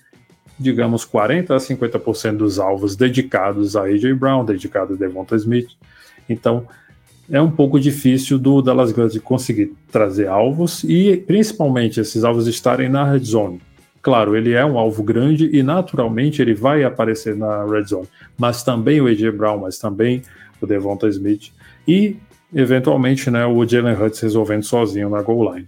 digamos, 0.62 1.04
40 1.04 1.56
a 1.56 1.58
50% 1.58 2.38
dos 2.38 2.60
alvos 2.60 2.96
dedicados 2.96 3.76
a 3.76 3.84
AJ 3.84 4.14
Brown, 4.14 4.46
dedicado 4.46 4.94
a 4.94 4.98
Devonta 4.98 5.36
Smith. 5.36 5.70
Então, 6.30 6.68
é 7.30 7.42
um 7.42 7.50
pouco 7.50 7.80
difícil 7.80 8.38
do 8.38 8.62
Dallas 8.62 8.92
Guns 8.92 9.18
conseguir 9.20 9.74
trazer 9.92 10.28
alvos 10.28 10.84
e 10.84 11.16
principalmente 11.26 12.00
esses 12.00 12.24
alvos 12.24 12.46
estarem 12.48 12.90
na 12.90 13.10
red 13.10 13.20
zone. 13.20 13.62
Claro, 14.02 14.36
ele 14.36 14.54
é 14.54 14.66
um 14.66 14.78
alvo 14.78 15.04
grande 15.04 15.50
e 15.56 15.64
naturalmente 15.64 16.42
ele 16.42 16.54
vai 16.54 16.84
aparecer 16.84 17.36
na 17.36 17.64
red 17.66 17.86
zone, 17.86 18.08
mas 18.38 18.64
também 18.64 19.00
o 19.00 19.08
AJ 19.08 19.32
Brown, 19.32 19.60
mas 19.60 19.78
também 19.78 20.24
o 20.60 20.68
Devonta 20.68 21.08
Smith 21.08 21.52
e 21.88 22.18
eventualmente 22.54 23.30
né, 23.32 23.46
o 23.46 23.66
Jalen 23.66 23.96
Hurts 23.96 24.20
resolvendo 24.20 24.64
sozinho 24.64 25.10
na 25.10 25.22
goal 25.22 25.54
line. 25.54 25.68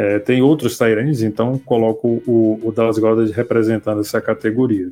É, 0.00 0.18
tem 0.18 0.40
outros 0.40 0.78
Tyrants, 0.78 1.20
então 1.20 1.58
coloco 1.58 2.22
o, 2.26 2.58
o 2.62 2.72
Dallas 2.72 2.98
Goddard 2.98 3.30
representando 3.32 4.00
essa 4.00 4.18
categoria. 4.18 4.88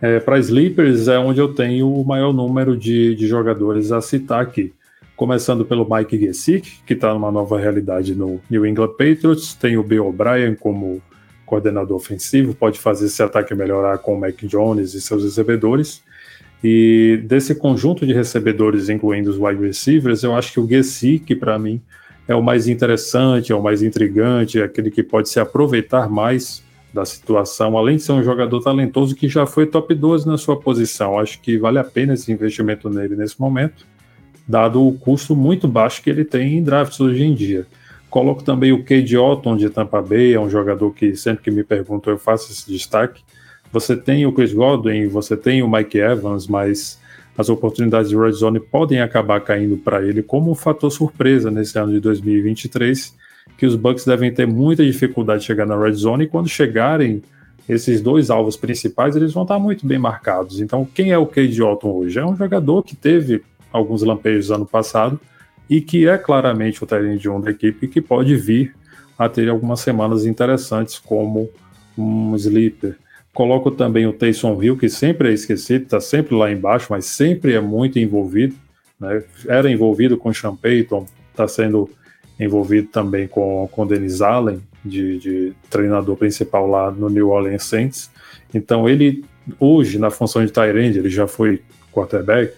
É, 0.00 0.20
Para 0.20 0.38
Sleepers 0.38 1.08
é 1.08 1.18
onde 1.18 1.40
eu 1.40 1.52
tenho 1.52 1.92
o 1.92 2.04
maior 2.06 2.32
número 2.32 2.76
de, 2.76 3.16
de 3.16 3.26
jogadores 3.26 3.90
a 3.90 4.00
citar 4.00 4.40
aqui 4.40 4.72
começando 5.16 5.64
pelo 5.64 5.84
Mike 5.92 6.16
Gesicki, 6.16 6.84
que 6.86 6.94
está 6.94 7.12
numa 7.12 7.32
nova 7.32 7.58
realidade 7.58 8.14
no 8.14 8.40
New 8.48 8.64
England 8.64 8.90
Patriots, 8.90 9.54
tem 9.54 9.76
o 9.76 9.82
Bill 9.82 10.06
O'Brien 10.06 10.54
como 10.54 11.02
coordenador 11.44 11.96
ofensivo, 11.96 12.54
pode 12.54 12.78
fazer 12.78 13.06
esse 13.06 13.20
ataque 13.20 13.52
melhorar 13.56 13.98
com 13.98 14.14
o 14.14 14.20
Mac 14.20 14.36
Jones 14.44 14.94
e 14.94 15.00
seus 15.00 15.24
recebedores. 15.24 16.00
E 16.62 17.20
desse 17.24 17.56
conjunto 17.56 18.06
de 18.06 18.12
recebedores, 18.12 18.88
incluindo 18.88 19.30
os 19.30 19.36
wide 19.36 19.60
receivers, 19.60 20.22
eu 20.22 20.36
acho 20.36 20.52
que 20.52 20.60
o 20.60 20.68
Gesicki, 20.68 21.34
para 21.34 21.58
mim, 21.58 21.82
é 22.28 22.34
o 22.34 22.42
mais 22.42 22.68
interessante, 22.68 23.50
é 23.50 23.54
o 23.56 23.62
mais 23.62 23.82
intrigante, 23.82 24.60
é 24.60 24.64
aquele 24.64 24.90
que 24.90 25.02
pode 25.02 25.28
se 25.28 25.40
aproveitar 25.40 26.08
mais 26.08 26.62
da 26.94 27.04
situação, 27.04 27.76
além 27.76 27.96
de 27.96 28.02
ser 28.02 28.12
um 28.12 28.22
jogador 28.22 28.62
talentoso 28.62 29.14
que 29.14 29.28
já 29.28 29.46
foi 29.46 29.66
top 29.66 29.94
12 29.94 30.26
na 30.26 30.38
sua 30.38 30.58
posição. 30.58 31.18
Acho 31.18 31.40
que 31.40 31.58
vale 31.58 31.78
a 31.78 31.84
pena 31.84 32.14
esse 32.14 32.30
investimento 32.30 32.88
nele 32.88 33.16
nesse 33.16 33.40
momento 33.40 33.84
dado 34.48 34.86
o 34.86 34.94
custo 34.94 35.36
muito 35.36 35.68
baixo 35.68 36.02
que 36.02 36.08
ele 36.08 36.24
tem 36.24 36.56
em 36.56 36.62
drafts 36.62 36.98
hoje 36.98 37.22
em 37.22 37.34
dia. 37.34 37.66
Coloco 38.08 38.42
também 38.42 38.72
o 38.72 38.82
Cade 38.82 39.18
Otton 39.18 39.54
de 39.58 39.68
Tampa 39.68 40.00
Bay, 40.00 40.32
é 40.32 40.40
um 40.40 40.48
jogador 40.48 40.90
que 40.94 41.14
sempre 41.14 41.44
que 41.44 41.50
me 41.50 41.62
perguntam 41.62 42.10
eu 42.10 42.18
faço 42.18 42.50
esse 42.50 42.66
destaque. 42.66 43.22
Você 43.70 43.94
tem 43.94 44.24
o 44.24 44.32
Chris 44.32 44.54
Godwin, 44.54 45.08
você 45.08 45.36
tem 45.36 45.62
o 45.62 45.70
Mike 45.70 45.98
Evans, 45.98 46.46
mas 46.46 46.98
as 47.38 47.48
oportunidades 47.48 48.10
de 48.10 48.16
red 48.16 48.32
zone 48.32 48.60
podem 48.60 49.00
acabar 49.00 49.40
caindo 49.40 49.76
para 49.76 50.02
ele 50.02 50.22
como 50.22 50.50
um 50.50 50.54
fator 50.54 50.90
surpresa 50.90 51.50
nesse 51.50 51.78
ano 51.78 51.92
de 51.92 52.00
2023, 52.00 53.16
que 53.56 53.64
os 53.64 53.76
Bucks 53.76 54.04
devem 54.04 54.34
ter 54.34 54.46
muita 54.46 54.84
dificuldade 54.84 55.40
de 55.40 55.46
chegar 55.46 55.64
na 55.64 55.80
red 55.80 55.94
zone 55.94 56.24
e 56.24 56.28
quando 56.28 56.48
chegarem 56.48 57.22
esses 57.68 58.00
dois 58.00 58.28
alvos 58.28 58.56
principais, 58.56 59.14
eles 59.14 59.32
vão 59.32 59.44
estar 59.44 59.58
muito 59.58 59.86
bem 59.86 59.98
marcados. 59.98 60.60
Então, 60.60 60.84
quem 60.84 61.12
é 61.12 61.18
o 61.18 61.26
Cade 61.26 61.62
Otton 61.62 61.92
hoje? 61.92 62.18
É 62.18 62.26
um 62.26 62.36
jogador 62.36 62.82
que 62.82 62.96
teve 62.96 63.42
alguns 63.70 64.02
lampejos 64.02 64.50
ano 64.50 64.66
passado, 64.66 65.20
e 65.68 65.80
que 65.80 66.08
é 66.08 66.16
claramente 66.16 66.82
o 66.82 66.86
Tyrande 66.86 67.18
de 67.18 67.28
um 67.28 67.40
da 67.40 67.50
equipe 67.50 67.88
que 67.88 68.00
pode 68.00 68.34
vir 68.36 68.74
a 69.18 69.28
ter 69.28 69.48
algumas 69.48 69.80
semanas 69.80 70.24
interessantes 70.24 70.98
como 70.98 71.50
um 71.96 72.34
sleeper. 72.36 72.96
Coloco 73.38 73.70
também 73.70 74.04
o 74.04 74.12
Taysom 74.12 74.60
Hill, 74.60 74.76
que 74.76 74.88
sempre 74.88 75.30
é 75.30 75.32
esquecido, 75.32 75.84
está 75.84 76.00
sempre 76.00 76.34
lá 76.34 76.50
embaixo, 76.50 76.88
mas 76.90 77.04
sempre 77.04 77.54
é 77.54 77.60
muito 77.60 77.96
envolvido. 77.96 78.56
Né? 78.98 79.22
Era 79.46 79.70
envolvido 79.70 80.16
com 80.16 80.34
Sean 80.34 80.56
Payton, 80.56 81.06
está 81.30 81.46
sendo 81.46 81.88
envolvido 82.40 82.88
também 82.88 83.28
com, 83.28 83.68
com 83.70 83.86
Dennis 83.86 84.20
Allen, 84.22 84.60
de, 84.84 85.20
de 85.20 85.52
treinador 85.70 86.16
principal 86.16 86.66
lá 86.66 86.90
no 86.90 87.08
New 87.08 87.28
Orleans 87.28 87.62
Saints. 87.62 88.10
Então 88.52 88.88
ele, 88.88 89.24
hoje, 89.60 90.00
na 90.00 90.10
função 90.10 90.44
de 90.44 90.50
Tyrande, 90.50 90.98
ele 90.98 91.08
já 91.08 91.28
foi 91.28 91.62
quarterback, 91.92 92.52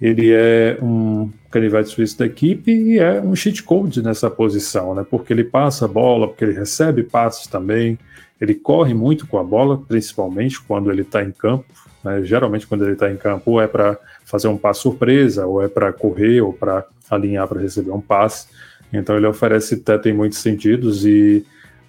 ele 0.00 0.32
é 0.32 0.78
um 0.80 1.30
canivete 1.50 1.90
suíço 1.90 2.18
da 2.18 2.24
equipe 2.24 2.72
e 2.72 2.98
é 2.98 3.20
um 3.20 3.36
cheat 3.36 3.62
code 3.62 4.02
nessa 4.02 4.30
posição, 4.30 4.94
né? 4.94 5.04
Porque 5.10 5.34
ele 5.34 5.44
passa 5.44 5.84
a 5.84 5.88
bola, 5.88 6.26
porque 6.26 6.42
ele 6.42 6.54
recebe 6.54 7.02
passes 7.02 7.46
também, 7.46 7.98
ele 8.40 8.54
corre 8.54 8.94
muito 8.94 9.26
com 9.26 9.38
a 9.38 9.44
bola, 9.44 9.78
principalmente 9.78 10.60
quando 10.60 10.90
ele 10.90 11.02
está 11.02 11.22
em 11.22 11.32
campo. 11.32 11.64
Né? 12.04 12.22
Geralmente, 12.22 12.66
quando 12.66 12.84
ele 12.84 12.92
está 12.92 13.10
em 13.10 13.16
campo, 13.16 13.52
ou 13.52 13.60
é 13.60 13.66
para 13.66 13.98
fazer 14.24 14.48
um 14.48 14.56
passe 14.56 14.80
surpresa, 14.80 15.46
ou 15.46 15.62
é 15.62 15.68
para 15.68 15.92
correr, 15.92 16.40
ou 16.40 16.52
para 16.52 16.84
alinhar 17.10 17.48
para 17.48 17.60
receber 17.60 17.90
um 17.90 18.00
passe. 18.00 18.48
Então, 18.92 19.16
ele 19.16 19.26
oferece 19.26 19.76
teto 19.78 20.08
em 20.08 20.12
muitos 20.12 20.38
sentidos 20.38 21.04
e 21.04 21.44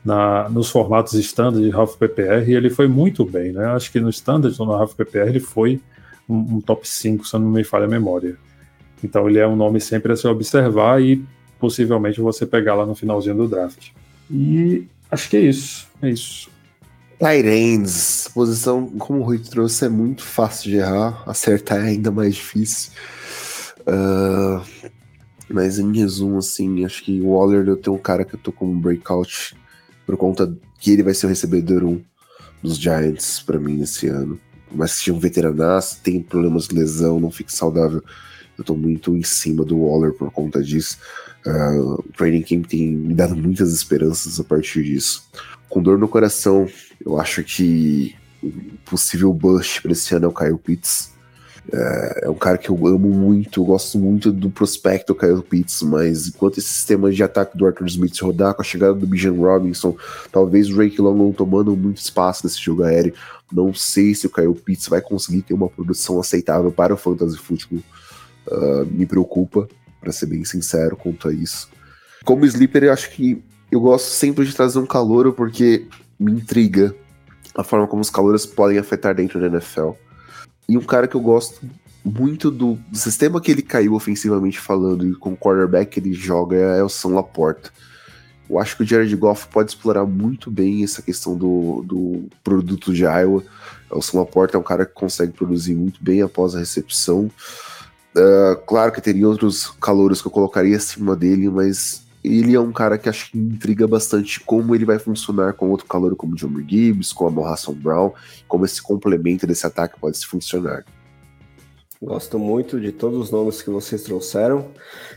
na, 0.08 0.48
nos 0.48 0.70
formatos 0.70 1.14
standard 1.16 1.62
de 1.62 1.76
Half 1.76 1.98
PPR 1.98 2.50
ele 2.50 2.70
foi 2.70 2.88
muito 2.88 3.26
bem, 3.26 3.52
né? 3.52 3.66
Acho 3.66 3.92
que 3.92 4.00
no 4.00 4.10
standard 4.10 4.58
no 4.58 4.72
Half 4.72 4.96
PPR 4.96 5.28
ele 5.28 5.42
foi 5.42 5.82
um, 6.30 6.56
um 6.56 6.62
top 6.62 6.88
5, 6.88 7.28
se 7.28 7.34
não 7.34 7.50
me 7.50 7.64
falha 7.64 7.86
a 7.86 7.90
memória. 7.90 8.38
Então 9.04 9.30
ele 9.30 9.38
é 9.38 9.46
um 9.46 9.56
nome 9.56 9.82
sempre 9.82 10.14
a 10.14 10.16
se 10.16 10.26
observar 10.26 11.02
e 11.02 11.22
possivelmente 11.60 12.22
você 12.22 12.46
pegar 12.46 12.76
lá 12.76 12.86
no 12.86 12.96
finalzinho 12.96 13.36
do 13.36 13.48
draft. 13.50 13.90
E 14.32 14.88
acho 15.12 15.30
que 15.30 15.38
é 15.38 15.42
isso. 15.42 15.87
É 16.02 16.10
isso. 16.10 16.50
Tyrands, 17.20 18.30
posição, 18.34 18.88
como 19.00 19.20
o 19.20 19.24
Rui 19.24 19.40
trouxe, 19.40 19.86
é 19.86 19.90
muito 19.90 20.24
fácil 20.24 20.70
de 20.70 20.78
errar, 20.78 21.24
acertar 21.26 21.80
é 21.80 21.90
ainda 21.90 22.12
mais 22.12 22.36
difícil. 22.36 22.92
Uh, 23.82 24.62
mas 25.50 25.80
em 25.80 25.98
resumo, 25.98 26.38
assim, 26.38 26.86
acho 26.86 27.04
que 27.04 27.22
o 27.22 27.32
Waller 27.32 27.68
eu 27.68 27.78
tenho 27.78 27.96
um 27.96 28.00
cara 28.00 28.24
que 28.24 28.36
eu 28.36 28.40
tô 28.40 28.52
com 28.52 28.68
um 28.68 28.80
breakout 28.80 29.56
por 30.06 30.16
conta 30.16 30.56
que 30.80 30.92
ele 30.92 31.04
vai 31.04 31.14
ser 31.14 31.26
o 31.26 31.30
recebedor 31.30 31.84
1 31.84 32.02
dos 32.62 32.78
Giants 32.78 33.40
para 33.40 33.60
mim 33.60 33.82
esse 33.82 34.08
ano 34.08 34.40
mas 34.72 34.92
se 34.92 35.04
tinha 35.04 35.16
um 35.16 35.20
veteranaço, 35.20 36.00
tem 36.02 36.22
problemas 36.22 36.68
de 36.68 36.76
lesão, 36.76 37.20
não 37.20 37.32
fica 37.32 37.52
saudável. 37.52 38.04
Eu 38.58 38.64
tô 38.64 38.76
muito 38.76 39.16
em 39.16 39.24
cima 39.24 39.64
do 39.64 39.80
Waller 39.80 40.14
por 40.14 40.32
conta 40.32 40.62
disso. 40.64 40.98
Uh, 41.46 41.94
o 41.94 42.04
training 42.18 42.42
camp 42.42 42.66
tem 42.66 42.92
me 42.92 43.14
dado 43.14 43.36
muitas 43.36 43.72
esperanças 43.72 44.40
a 44.40 44.44
partir 44.44 44.84
disso. 44.84 45.30
Com 45.70 45.82
dor 45.82 45.98
no 45.98 46.08
coração, 46.08 46.68
eu 47.06 47.20
acho 47.20 47.44
que 47.44 48.16
o 48.42 48.52
possível 48.86 49.34
bust 49.34 49.82
para 49.82 49.92
esse 49.92 50.14
ano 50.16 50.26
é 50.26 50.28
o 50.30 50.34
Kyle 50.34 50.58
Pitts. 50.58 51.12
É, 51.72 52.22
é, 52.24 52.30
um 52.30 52.36
cara 52.36 52.58
que 52.58 52.70
eu 52.70 52.88
amo 52.88 53.10
muito, 53.10 53.60
eu 53.60 53.66
gosto 53.66 53.98
muito 53.98 54.32
do 54.32 54.50
prospecto 54.50 55.14
Kyle 55.14 55.42
Pitts, 55.42 55.82
mas 55.82 56.28
enquanto 56.28 56.60
esse 56.60 56.70
sistema 56.70 57.12
de 57.12 57.22
ataque 57.22 57.58
do 57.58 57.66
Arthur 57.66 57.88
Smith 57.88 58.18
rodar 58.22 58.54
com 58.54 58.62
a 58.62 58.66
chegada 58.66 58.94
do 58.94 59.06
Bijan 59.06 59.34
Robinson, 59.34 59.96
talvez 60.32 60.70
o 60.70 60.76
Drake 60.76 61.02
London 61.02 61.34
tomando 61.34 61.76
muito 61.76 61.98
espaço 61.98 62.46
nesse 62.46 62.62
jogo 62.62 62.84
aéreo, 62.84 63.14
não 63.52 63.74
sei 63.74 64.16
se 64.16 64.28
o 64.28 64.30
Kyle 64.30 64.54
Pitts 64.54 64.88
vai 64.88 65.02
conseguir 65.02 65.42
ter 65.42 65.54
uma 65.54 65.68
produção 65.68 66.20
aceitável 66.20 66.72
para 66.72 66.94
o 66.94 66.98
Fantasy 66.98 67.38
Football. 67.38 67.82
Uh, 68.48 68.86
me 68.86 69.06
preocupa, 69.06 69.68
para 70.00 70.12
ser 70.14 70.28
bem 70.28 70.46
sincero 70.46 70.96
quanto 70.96 71.28
a 71.28 71.34
isso. 71.34 71.70
Como 72.24 72.46
sleeper, 72.46 72.86
eu 72.86 72.94
acho 72.94 73.12
que 73.12 73.44
eu 73.72 73.80
gosto 73.80 74.08
sempre 74.08 74.46
de 74.46 74.56
trazer 74.56 74.80
um 74.80 74.86
calouro 74.86 75.34
porque 75.34 75.88
me 76.20 76.32
intriga 76.32 76.96
a 77.56 77.64
forma 77.64 77.88
como 77.88 78.02
os 78.02 78.10
calores 78.10 78.46
podem 78.46 78.78
afetar 78.78 79.16
dentro 79.16 79.40
da 79.40 79.48
NFL. 79.48 79.92
E 80.70 80.78
um 80.78 80.82
cara 80.82 81.08
que 81.08 81.16
eu 81.16 81.22
gosto 81.22 81.62
muito 82.04 82.50
do, 82.50 82.78
sistema 82.94 83.42
que 83.42 83.52
ele 83.52 83.62
caiu 83.62 83.94
ofensivamente 83.94 84.60
falando 84.60 85.08
e 85.08 85.16
com 85.16 85.34
o 85.34 85.38
quarterback 85.38 85.92
que 85.92 86.00
ele 86.00 86.14
joga 86.14 86.56
é 86.56 86.84
o 86.84 86.90
São 86.90 87.14
Laporta. 87.14 87.72
Eu 88.50 88.60
acho 88.60 88.78
que 88.78 88.84
o 88.84 88.86
Jared 88.86 89.14
Goff 89.16 89.48
pode 89.50 89.72
explorar 89.72 90.06
muito 90.06 90.50
bem 90.50 90.84
essa 90.84 91.02
questão 91.02 91.36
do, 91.36 91.84
do 91.86 92.30
produto 92.44 92.94
de 92.94 93.04
Iowa. 93.04 93.44
O 93.92 94.02
São 94.02 94.22
Laporta 94.22 94.56
é 94.56 94.60
um 94.60 94.64
cara 94.64 94.86
que 94.86 94.94
consegue 94.94 95.34
produzir 95.34 95.76
muito 95.76 96.02
bem 96.02 96.22
após 96.22 96.56
a 96.56 96.60
recepção. 96.60 97.30
Uh, 98.16 98.56
claro 98.66 98.92
que 98.92 99.02
teria 99.02 99.28
outros 99.28 99.68
calouros 99.82 100.22
que 100.22 100.28
eu 100.28 100.32
colocaria 100.32 100.78
acima 100.78 101.16
dele, 101.16 101.50
mas 101.50 102.07
ele 102.24 102.56
é 102.56 102.60
um 102.60 102.72
cara 102.72 102.98
que 102.98 103.10
acho 103.10 103.32
que 103.32 103.38
intriga 103.38 103.88
bastante 103.88 104.40
como 104.40 104.76
ele 104.76 104.86
vai 104.86 105.00
funcionar 105.00 105.54
com 105.54 105.70
outro 105.70 105.86
calor 105.86 106.16
como 106.16 106.34
o 106.34 106.36
John 106.36 106.54
Gibbs, 106.68 107.14
com 107.14 107.28
a 107.28 107.32
Morrison 107.32 107.74
Brown, 107.74 108.12
como 108.48 108.66
esse 108.66 108.82
complemento 108.82 109.46
desse 109.46 109.66
ataque 109.66 110.00
pode 110.00 110.18
se 110.18 110.26
funcionar. 110.26 110.84
Gosto 112.00 112.38
muito 112.38 112.80
de 112.80 112.92
todos 112.92 113.18
os 113.18 113.32
nomes 113.32 113.60
que 113.64 113.72
vocês 113.72 114.04
trouxeram. 114.04 114.68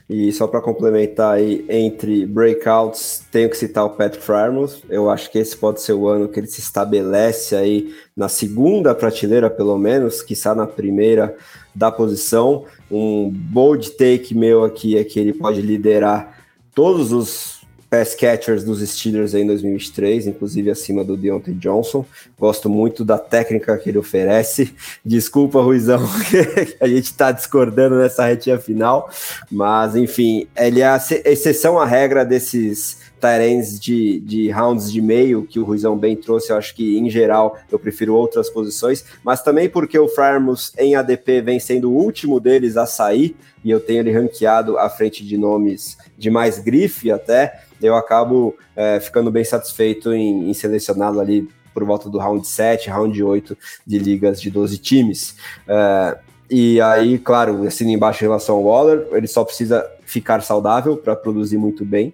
E 0.09 0.33
só 0.33 0.47
para 0.47 0.63
complementar 0.63 1.35
aí, 1.35 1.63
entre 1.69 2.25
breakouts, 2.25 3.23
tenho 3.31 3.51
que 3.51 3.57
citar 3.57 3.85
o 3.85 3.91
Pat 3.91 4.17
Frymouth. 4.17 4.83
Eu 4.89 5.11
acho 5.11 5.31
que 5.31 5.39
esse 5.39 5.55
pode 5.55 5.83
ser 5.83 5.93
o 5.93 6.09
ano 6.09 6.27
que 6.27 6.41
ele 6.41 6.47
se 6.47 6.61
estabelece 6.61 7.55
aí 7.55 7.95
na 8.17 8.31
segunda 8.31 8.95
prateleira, 8.95 9.51
pelo 9.51 9.77
menos, 9.77 10.23
que 10.23 10.33
está 10.33 10.55
na 10.55 10.67
primeira 10.67 11.37
da 11.75 11.93
posição. 11.93 12.65
Um 12.91 13.29
bold 13.31 13.91
take 13.91 14.35
meu 14.35 14.65
aqui 14.65 14.97
é 14.97 15.05
que 15.05 15.21
ele 15.21 15.35
pode 15.35 15.61
liderar 15.61 16.40
todos 16.75 17.13
os 17.13 17.61
pass 17.91 18.15
catchers 18.15 18.63
dos 18.63 18.81
Steelers 18.89 19.35
em 19.35 19.45
2023, 19.45 20.29
inclusive 20.29 20.71
acima 20.71 21.03
do 21.03 21.17
Deontay 21.17 21.55
Johnson. 21.55 22.07
Gosto 22.39 22.71
muito 22.71 23.05
da 23.05 23.19
técnica 23.19 23.77
que 23.77 23.91
ele 23.91 23.99
oferece. 23.99 24.73
Desculpa, 25.05 25.61
Ruizão, 25.61 26.01
que 26.31 26.77
a 26.81 26.87
gente 26.87 27.07
está 27.07 27.33
discordando 27.33 27.97
nessa 27.97 28.25
retinha 28.27 28.59
final, 28.59 29.11
mas 29.51 29.97
enfim, 29.97 30.47
ele 30.57 30.81
é 30.81 30.87
a 30.87 31.01
exceção 31.25 31.81
à 31.81 31.85
regra 31.85 32.25
desses 32.25 33.00
Tyrants 33.21 33.79
de, 33.79 34.21
de 34.21 34.51
rounds 34.51 34.91
de 34.91 35.01
meio 35.01 35.45
que 35.45 35.59
o 35.59 35.65
Ruizão 35.65 35.97
bem 35.97 36.17
trouxe. 36.17 36.51
Eu 36.51 36.57
acho 36.57 36.75
que, 36.75 36.97
em 36.99 37.11
geral, 37.11 37.59
eu 37.71 37.79
prefiro 37.79 38.15
outras 38.15 38.49
posições, 38.49 39.05
mas 39.23 39.43
também 39.43 39.69
porque 39.69 39.99
o 39.99 40.09
Frarmus 40.09 40.73
em 40.79 40.95
ADP 40.95 41.43
vem 41.43 41.61
sendo 41.61 41.91
o 41.91 41.97
último 41.97 42.41
deles 42.41 42.77
a 42.77 42.87
sair, 42.87 43.37
e 43.63 43.71
eu 43.71 43.79
tenho 43.79 44.01
ele 44.01 44.13
ranqueado 44.13 44.79
à 44.79 44.89
frente 44.89 45.25
de 45.25 45.37
nomes 45.37 45.99
de 46.17 46.31
mais 46.31 46.59
grife 46.59 47.11
até 47.11 47.61
eu 47.83 47.97
acabo 47.97 48.57
é, 48.77 49.01
ficando 49.01 49.31
bem 49.31 49.45
satisfeito 49.45 50.13
em, 50.13 50.51
em 50.51 50.55
selecioná-lo 50.55 51.21
ali 51.21 51.49
por 51.73 51.85
volta 51.85 52.11
do 52.11 52.19
round 52.19 52.47
7, 52.47 52.91
round 52.91 53.23
8 53.23 53.57
de 53.87 53.99
ligas 53.99 54.41
de 54.41 54.51
12 54.51 54.79
times. 54.79 55.37
É, 55.67 56.19
e 56.51 56.81
aí, 56.81 57.19
claro, 57.19 57.67
assino 57.67 57.91
embaixo 57.91 58.23
em 58.23 58.27
relação 58.27 58.57
ao 58.57 58.65
Waller, 58.65 59.07
ele 59.13 59.29
só 59.29 59.45
precisa 59.45 59.89
ficar 60.05 60.43
saudável 60.43 60.97
para 60.97 61.15
produzir 61.15 61.57
muito 61.57 61.85
bem. 61.85 62.13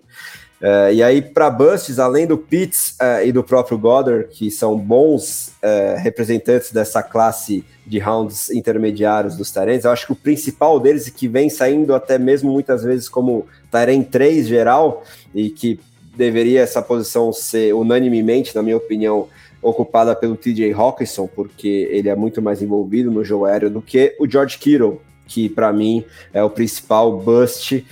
É, 0.60 0.94
e 0.94 1.02
aí, 1.02 1.20
para 1.20 1.50
Busts, 1.50 1.98
além 1.98 2.26
do 2.26 2.38
Pitts 2.38 2.96
é, 3.00 3.26
e 3.26 3.32
do 3.32 3.44
próprio 3.44 3.76
Goddard, 3.76 4.28
que 4.30 4.50
são 4.50 4.76
bons 4.76 5.52
é, 5.60 5.96
representantes 5.98 6.72
dessa 6.72 7.02
classe 7.02 7.64
de 7.86 7.98
rounds 7.98 8.50
intermediários 8.50 9.36
dos 9.36 9.50
Tyrants, 9.50 9.84
eu 9.84 9.90
acho 9.90 10.06
que 10.06 10.12
o 10.12 10.16
principal 10.16 10.80
deles, 10.80 11.08
que 11.10 11.28
vem 11.28 11.50
saindo 11.50 11.94
até 11.94 12.18
mesmo 12.18 12.50
muitas 12.50 12.82
vezes 12.82 13.08
como 13.08 13.46
Tyrant 13.70 14.08
3 14.08 14.46
geral, 14.46 15.04
e 15.34 15.50
que 15.50 15.78
deveria 16.16 16.62
essa 16.62 16.80
posição 16.80 17.32
ser 17.32 17.74
unanimemente, 17.74 18.56
na 18.56 18.62
minha 18.62 18.78
opinião, 18.78 19.28
ocupada 19.60 20.16
pelo 20.16 20.36
TJ 20.36 20.72
Hawkinson, 20.72 21.26
porque 21.26 21.88
ele 21.90 22.08
é 22.08 22.14
muito 22.14 22.40
mais 22.40 22.62
envolvido 22.62 23.10
no 23.10 23.22
jogo 23.22 23.44
aéreo 23.44 23.68
do 23.68 23.82
que 23.82 24.16
o 24.18 24.28
George 24.28 24.58
Kittle, 24.58 25.00
que 25.26 25.48
para 25.48 25.72
mim 25.72 26.04
é 26.32 26.42
o 26.42 26.48
principal 26.48 27.18
bust 27.18 27.84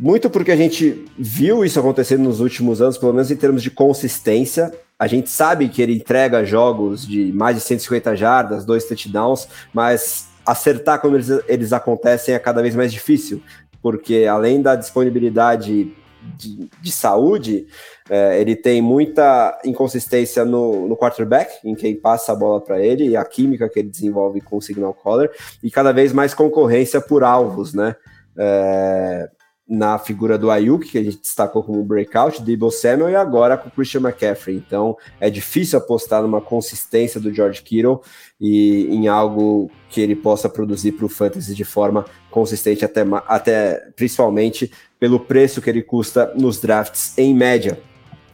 muito 0.00 0.30
porque 0.30 0.50
a 0.50 0.56
gente 0.56 1.04
viu 1.18 1.62
isso 1.62 1.78
acontecendo 1.78 2.22
nos 2.22 2.40
últimos 2.40 2.80
anos, 2.80 2.96
pelo 2.96 3.12
menos 3.12 3.30
em 3.30 3.36
termos 3.36 3.62
de 3.62 3.70
consistência. 3.70 4.72
A 4.98 5.06
gente 5.06 5.28
sabe 5.28 5.68
que 5.68 5.82
ele 5.82 5.94
entrega 5.94 6.42
jogos 6.42 7.06
de 7.06 7.30
mais 7.34 7.56
de 7.56 7.60
150 7.60 8.16
jardas, 8.16 8.64
dois 8.64 8.86
touchdowns, 8.86 9.46
mas 9.74 10.26
acertar 10.46 11.02
quando 11.02 11.16
eles, 11.16 11.28
eles 11.46 11.72
acontecem 11.74 12.34
é 12.34 12.38
cada 12.38 12.62
vez 12.62 12.74
mais 12.74 12.90
difícil, 12.90 13.42
porque 13.82 14.24
além 14.24 14.62
da 14.62 14.74
disponibilidade 14.74 15.94
de, 16.34 16.70
de 16.80 16.92
saúde, 16.92 17.66
é, 18.08 18.40
ele 18.40 18.56
tem 18.56 18.80
muita 18.80 19.60
inconsistência 19.66 20.46
no, 20.46 20.88
no, 20.88 20.96
quarterback, 20.96 21.52
em 21.62 21.74
quem 21.74 21.94
passa 21.94 22.32
a 22.32 22.34
bola 22.34 22.58
para 22.58 22.80
ele, 22.80 23.06
e 23.06 23.16
a 23.18 23.24
química 23.24 23.68
que 23.68 23.80
ele 23.80 23.90
desenvolve 23.90 24.40
com 24.40 24.56
o 24.56 24.62
signal 24.62 24.94
caller, 24.94 25.30
e 25.62 25.70
cada 25.70 25.92
vez 25.92 26.10
mais 26.10 26.32
concorrência 26.32 27.02
por 27.02 27.22
alvos, 27.22 27.74
né? 27.74 27.94
É, 28.34 29.28
na 29.70 29.96
figura 29.98 30.36
do 30.36 30.50
Ayuk, 30.50 30.88
que 30.88 30.98
a 30.98 31.02
gente 31.04 31.20
destacou 31.20 31.62
como 31.62 31.84
breakout, 31.84 32.42
Debo 32.42 32.72
Samuel 32.72 33.10
e 33.10 33.14
agora 33.14 33.56
com 33.56 33.68
o 33.68 33.70
Christian 33.70 34.00
McCaffrey. 34.00 34.56
Então 34.56 34.96
é 35.20 35.30
difícil 35.30 35.78
apostar 35.78 36.20
numa 36.22 36.40
consistência 36.40 37.20
do 37.20 37.32
George 37.32 37.62
Kittle 37.62 38.00
e 38.40 38.88
em 38.90 39.06
algo 39.06 39.70
que 39.88 40.00
ele 40.00 40.16
possa 40.16 40.48
produzir 40.48 40.92
para 40.92 41.06
o 41.06 41.08
fantasy 41.08 41.54
de 41.54 41.64
forma 41.64 42.04
consistente, 42.32 42.84
até, 42.84 43.04
até 43.28 43.90
principalmente 43.94 44.72
pelo 44.98 45.20
preço 45.20 45.62
que 45.62 45.70
ele 45.70 45.82
custa 45.82 46.32
nos 46.34 46.60
drafts 46.60 47.16
em 47.16 47.32
média. 47.32 47.78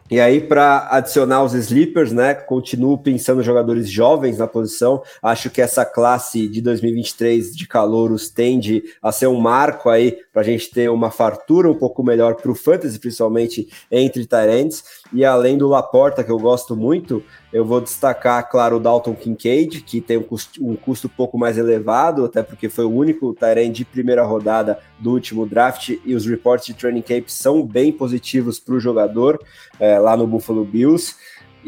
E 0.08 0.20
aí, 0.20 0.40
para 0.40 0.86
adicionar 0.90 1.42
os 1.42 1.52
sleepers, 1.52 2.12
né? 2.12 2.32
Continuo 2.32 2.96
pensando 2.96 3.40
em 3.40 3.44
jogadores 3.44 3.90
jovens 3.90 4.38
na 4.38 4.46
posição. 4.46 5.02
Acho 5.20 5.50
que 5.50 5.60
essa 5.60 5.84
classe 5.84 6.46
de 6.46 6.60
2023 6.60 7.56
de 7.56 7.66
calouros 7.66 8.28
tende 8.28 8.84
a 9.02 9.10
ser 9.10 9.26
um 9.26 9.40
marco 9.40 9.88
aí 9.88 10.16
para 10.32 10.42
a 10.42 10.44
gente 10.44 10.70
ter 10.70 10.88
uma 10.90 11.10
fartura 11.10 11.68
um 11.68 11.74
pouco 11.74 12.04
melhor 12.04 12.36
para 12.36 12.52
o 12.52 12.54
fantasy, 12.54 13.00
principalmente 13.00 13.68
entre 13.90 14.24
Tyrants. 14.26 14.84
E 15.12 15.24
além 15.24 15.56
do 15.56 15.68
Laporta, 15.68 16.24
que 16.24 16.30
eu 16.30 16.38
gosto 16.38 16.76
muito, 16.76 17.22
eu 17.52 17.64
vou 17.64 17.80
destacar, 17.80 18.48
claro, 18.50 18.76
o 18.76 18.80
Dalton 18.80 19.14
Kincaid, 19.14 19.82
que 19.82 20.00
tem 20.00 20.18
um 20.18 20.22
custo, 20.22 20.64
um 20.64 20.76
custo 20.76 21.06
um 21.06 21.16
pouco 21.16 21.38
mais 21.38 21.56
elevado, 21.56 22.24
até 22.24 22.42
porque 22.42 22.68
foi 22.68 22.84
o 22.84 22.90
único 22.90 23.32
Tyrant 23.34 23.72
de 23.72 23.84
primeira 23.84 24.24
rodada 24.24 24.78
do 24.98 25.12
último 25.12 25.46
draft, 25.46 25.96
e 26.04 26.14
os 26.14 26.26
reports 26.26 26.66
de 26.66 26.74
training 26.74 27.02
camp 27.02 27.28
são 27.28 27.62
bem 27.62 27.92
positivos 27.92 28.58
para 28.58 28.74
o 28.74 28.80
jogador 28.80 29.40
é, 29.78 29.98
lá 29.98 30.16
no 30.16 30.26
Buffalo 30.26 30.64
Bills. 30.64 31.14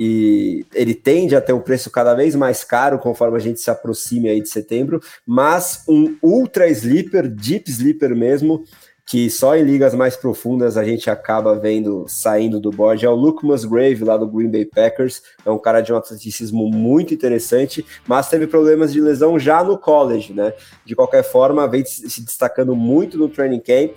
E 0.01 0.65
ele 0.73 0.95
tende 0.95 1.35
a 1.35 1.41
ter 1.41 1.53
um 1.53 1.61
preço 1.61 1.91
cada 1.91 2.15
vez 2.15 2.37
mais 2.37 2.63
caro 2.63 3.01
conforme 3.01 3.37
a 3.37 3.41
gente 3.41 3.61
se 3.61 3.69
aproxime 3.69 4.29
aí 4.29 4.41
de 4.41 4.49
setembro, 4.49 5.01
mas 5.27 5.83
um 5.89 6.17
ultra 6.23 6.69
sleeper, 6.69 7.29
deep 7.29 7.69
sleeper 7.69 8.15
mesmo, 8.15 8.63
que 9.09 9.31
só 9.31 9.57
em 9.57 9.65
ligas 9.65 9.95
mais 9.95 10.19
profundas 10.19 10.77
a 10.77 10.85
gente 10.85 11.09
acaba 11.09 11.59
vendo 11.59 12.05
saindo 12.07 12.61
do 12.61 12.71
board, 12.71 13.07
é 13.07 13.09
o 13.09 13.15
Luke 13.15 13.43
Musgrave, 13.43 14.05
lá 14.05 14.19
do 14.19 14.27
Green 14.27 14.51
Bay 14.51 14.67
Packers. 14.67 15.23
É 15.47 15.51
um 15.51 15.59
cara 15.59 15.81
de 15.81 15.91
um 15.91 15.97
atleticismo 15.97 16.69
muito 16.69 17.15
interessante, 17.15 17.87
mas 18.07 18.29
teve 18.29 18.47
problemas 18.47 18.93
de 18.93 19.01
lesão 19.01 19.39
já 19.39 19.65
no 19.65 19.79
college, 19.79 20.35
né? 20.35 20.53
De 20.85 20.95
qualquer 20.95 21.23
forma, 21.23 21.67
vem 21.67 21.83
se 21.87 22.21
destacando 22.21 22.77
muito 22.77 23.17
no 23.17 23.31
training 23.31 23.61
camp. 23.61 23.93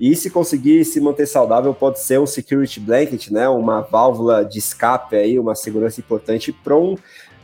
E 0.00 0.16
se 0.16 0.30
conseguir 0.30 0.84
se 0.84 1.00
manter 1.00 1.26
saudável, 1.26 1.72
pode 1.72 2.00
ser 2.00 2.18
um 2.18 2.26
security 2.26 2.80
blanket, 2.80 3.30
né? 3.30 3.48
Uma 3.48 3.82
válvula 3.82 4.44
de 4.44 4.58
escape 4.58 5.14
aí, 5.14 5.38
uma 5.38 5.54
segurança 5.54 6.00
importante 6.00 6.52
para 6.52 6.76
um 6.76 6.96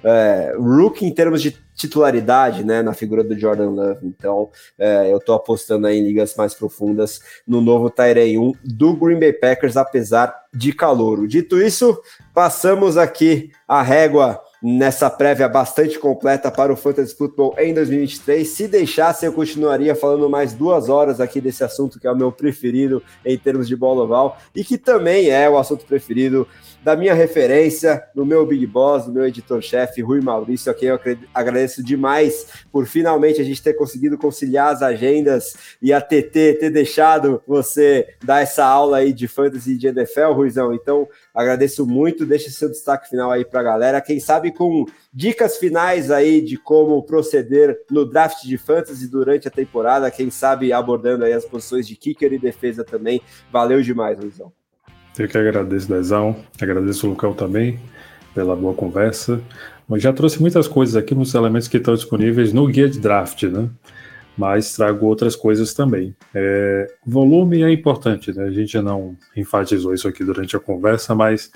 é, 0.03 0.55
rookie 0.59 1.07
em 1.07 1.15
termos 1.15 1.41
de 1.41 1.57
titularidade 1.83 2.65
né, 2.65 2.81
na 2.81 2.95
figura 2.95 3.25
do 3.25 3.37
Jordan 3.37 3.71
Love. 3.71 4.07
Então, 4.07 4.51
é, 4.79 5.13
eu 5.13 5.19
estou 5.19 5.35
apostando 5.35 5.87
aí 5.87 5.99
em 5.99 6.05
ligas 6.05 6.35
mais 6.37 6.55
profundas 6.55 7.21
no 7.47 7.61
novo 7.61 7.91
Tyree 7.91 8.39
1 8.39 8.53
do 8.65 8.95
Green 8.95 9.19
Bay 9.19 9.33
Packers, 9.33 9.77
apesar 9.77 10.33
de 10.55 10.73
calouro. 10.73 11.27
Dito 11.27 11.61
isso, 11.61 12.01
passamos 12.33 12.97
aqui 12.97 13.51
a 13.67 13.83
régua 13.83 14.41
nessa 14.63 15.11
prévia 15.11 15.49
bastante 15.49 15.99
completa 15.99 16.49
para 16.49 16.73
o 16.73 16.77
Fantasy 16.77 17.17
Football 17.17 17.57
em 17.59 17.75
2023. 17.75 18.47
Se 18.47 18.69
deixasse, 18.69 19.27
eu 19.27 19.33
continuaria 19.33 19.97
falando 19.97 20.31
mais 20.31 20.53
duas 20.53 20.89
horas 20.89 21.21
aqui 21.21 21.41
desse 21.41 21.65
assunto 21.65 21.99
que 21.99 22.07
é 22.07 22.13
o 22.13 22.17
meu 22.17 22.31
preferido 22.31 23.03
em 23.25 23.37
termos 23.37 23.67
de 23.67 23.75
bola 23.75 24.05
oval 24.05 24.39
e 24.55 24.63
que 24.63 24.79
também 24.79 25.31
é 25.31 25.51
o 25.51 25.59
assunto 25.59 25.85
preferido 25.85 26.47
da 26.83 26.97
minha 26.97 27.15
referência, 27.15 28.03
do 28.15 28.27
meu 28.27 28.45
Big 28.45 28.67
Boss, 28.67 29.07
do 29.07 29.13
meu 29.13 29.27
editor-chefe, 29.27 30.03
Rui 30.03 30.21
Maurício, 30.21 30.71
a 30.71 30.75
quem 30.75 30.89
eu 30.89 30.99
agradeço 31.33 31.83
demais 31.83 32.47
por 32.73 32.87
finalmente 32.87 33.41
a 33.41 33.45
gente 33.45 33.63
ter 33.63 33.75
conseguido 33.75 34.19
conciliar 34.19 34.73
as 34.73 34.83
agendas 34.83 35.55
e 35.81 35.93
a 35.93 36.01
TT 36.01 36.59
ter 36.59 36.71
deixado 36.71 37.43
você 37.47 38.09
dar 38.25 38.41
essa 38.41 38.65
aula 38.65 38.99
aí 38.99 39.13
de 39.13 39.29
fantasy 39.29 39.77
de 39.77 39.87
NFL, 39.87 40.33
Ruizão. 40.33 40.75
Então, 40.75 41.09
agradeço 41.33 41.87
muito, 41.87 42.27
deixa 42.27 42.51
seu 42.51 42.69
destaque 42.69 43.09
final 43.09 43.31
aí 43.31 43.45
para 43.45 43.61
a 43.61 43.65
galera. 43.65 44.01
Quem 44.01 44.19
sabe 44.19 44.53
com 44.53 44.85
dicas 45.13 45.59
finais 45.59 46.11
aí 46.11 46.41
de 46.41 46.57
como 46.57 47.03
proceder 47.05 47.79
no 47.91 48.05
draft 48.05 48.43
de 48.45 48.59
fantasy 48.59 49.07
durante 49.07 49.47
a 49.47 49.51
temporada, 49.51 50.11
quem 50.11 50.31
sabe 50.31 50.73
abordando 50.73 51.25
aí 51.25 51.33
as 51.33 51.45
posições 51.45 51.87
de 51.87 51.95
kicker 51.95 52.33
e 52.33 52.39
defesa 52.39 52.83
também. 52.83 53.21
Valeu 53.53 53.83
demais, 53.83 54.19
Ruizão. 54.19 54.53
Eu 55.19 55.29
que 55.29 55.37
agradeço, 55.37 55.89
Dezão. 55.89 56.37
Agradeço 56.61 57.07
o 57.07 57.11
Lucão 57.11 57.35
também 57.35 57.79
pela 58.35 58.57
boa 58.57 58.75
conversa. 58.75 59.41
Mas 59.89 60.03
já 60.03 60.13
trouxe 60.13 60.41
muitas 60.41 60.67
coisas 60.67 60.97
aqui, 60.97 61.15
muitos 61.15 61.35
elementos 61.35 61.69
que 61.69 61.77
estão 61.77 61.95
disponíveis 61.95 62.53
no 62.53 62.67
guia 62.67 62.89
de 62.89 62.99
draft, 62.99 63.43
né? 63.45 63.69
mas 64.37 64.75
trago 64.75 65.07
outras 65.07 65.37
coisas 65.37 65.75
também. 65.75 66.15
É, 66.35 66.87
volume 67.07 67.63
é 67.63 67.71
importante, 67.71 68.33
né? 68.33 68.45
a 68.45 68.51
gente 68.51 68.79
não 68.81 69.17
enfatizou 69.37 69.93
isso 69.93 70.09
aqui 70.09 70.25
durante 70.25 70.57
a 70.57 70.61
conversa, 70.61 71.15
mas 71.15 71.51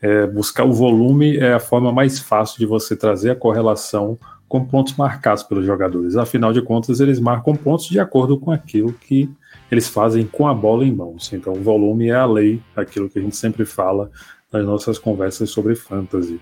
é, 0.00 0.26
buscar 0.26 0.64
o 0.64 0.72
volume 0.72 1.36
é 1.36 1.52
a 1.52 1.60
forma 1.60 1.92
mais 1.92 2.18
fácil 2.18 2.58
de 2.58 2.66
você 2.66 2.96
trazer 2.96 3.30
a 3.30 3.36
correlação 3.36 4.18
com 4.48 4.64
pontos 4.64 4.96
marcados 4.96 5.42
pelos 5.42 5.64
jogadores. 5.64 6.16
Afinal 6.16 6.52
de 6.52 6.62
contas, 6.62 7.00
eles 7.00 7.20
marcam 7.20 7.54
pontos 7.54 7.86
de 7.88 8.00
acordo 8.00 8.38
com 8.38 8.50
aquilo 8.50 8.92
que 8.92 9.30
eles 9.72 9.88
fazem 9.88 10.26
com 10.26 10.46
a 10.46 10.52
bola 10.52 10.84
em 10.84 10.92
mãos. 10.92 11.32
Então, 11.32 11.54
o 11.54 11.62
volume 11.62 12.08
é 12.08 12.14
a 12.14 12.26
lei, 12.26 12.60
aquilo 12.76 13.08
que 13.08 13.18
a 13.18 13.22
gente 13.22 13.36
sempre 13.36 13.64
fala 13.64 14.10
nas 14.52 14.66
nossas 14.66 14.98
conversas 14.98 15.48
sobre 15.48 15.74
fantasy. 15.74 16.38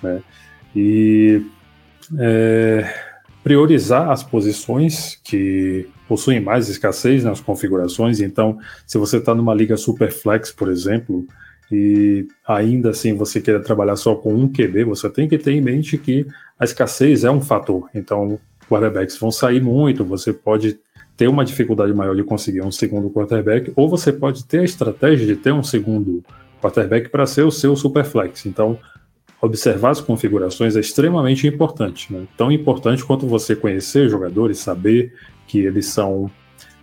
Né? 0.00 0.22
E 0.76 1.42
é, 2.16 2.88
priorizar 3.42 4.10
as 4.10 4.22
posições 4.22 5.20
que 5.24 5.88
possuem 6.06 6.40
mais 6.40 6.68
escassez 6.68 7.24
nas 7.24 7.40
configurações. 7.40 8.20
Então, 8.20 8.58
se 8.86 8.96
você 8.96 9.16
está 9.16 9.34
numa 9.34 9.54
liga 9.54 9.76
super 9.76 10.12
flex, 10.12 10.52
por 10.52 10.70
exemplo, 10.70 11.26
e 11.70 12.28
ainda 12.46 12.90
assim 12.90 13.12
você 13.12 13.40
queira 13.40 13.60
trabalhar 13.60 13.96
só 13.96 14.14
com 14.14 14.32
um 14.32 14.48
QB, 14.48 14.84
você 14.84 15.10
tem 15.10 15.28
que 15.28 15.36
ter 15.36 15.50
em 15.50 15.60
mente 15.60 15.98
que 15.98 16.26
a 16.56 16.64
escassez 16.64 17.24
é 17.24 17.30
um 17.30 17.40
fator. 17.40 17.90
Então, 17.92 18.38
quarterbacks 18.68 19.18
vão 19.18 19.32
sair 19.32 19.60
muito, 19.60 20.04
você 20.04 20.32
pode 20.32 20.78
ter 21.18 21.26
uma 21.26 21.44
dificuldade 21.44 21.92
maior 21.92 22.14
de 22.14 22.22
conseguir 22.22 22.62
um 22.62 22.70
segundo 22.70 23.10
quarterback, 23.10 23.72
ou 23.74 23.88
você 23.88 24.12
pode 24.12 24.44
ter 24.44 24.60
a 24.60 24.64
estratégia 24.64 25.26
de 25.26 25.34
ter 25.34 25.52
um 25.52 25.64
segundo 25.64 26.22
quarterback 26.62 27.08
para 27.08 27.26
ser 27.26 27.42
o 27.42 27.50
seu 27.50 27.74
superflex. 27.74 28.46
Então, 28.46 28.78
observar 29.42 29.90
as 29.90 30.00
configurações 30.00 30.76
é 30.76 30.80
extremamente 30.80 31.44
importante. 31.44 32.12
Né? 32.12 32.24
Tão 32.36 32.52
importante 32.52 33.04
quanto 33.04 33.26
você 33.26 33.56
conhecer 33.56 34.08
jogadores, 34.08 34.58
saber 34.60 35.12
que 35.48 35.58
eles 35.58 35.86
são 35.86 36.30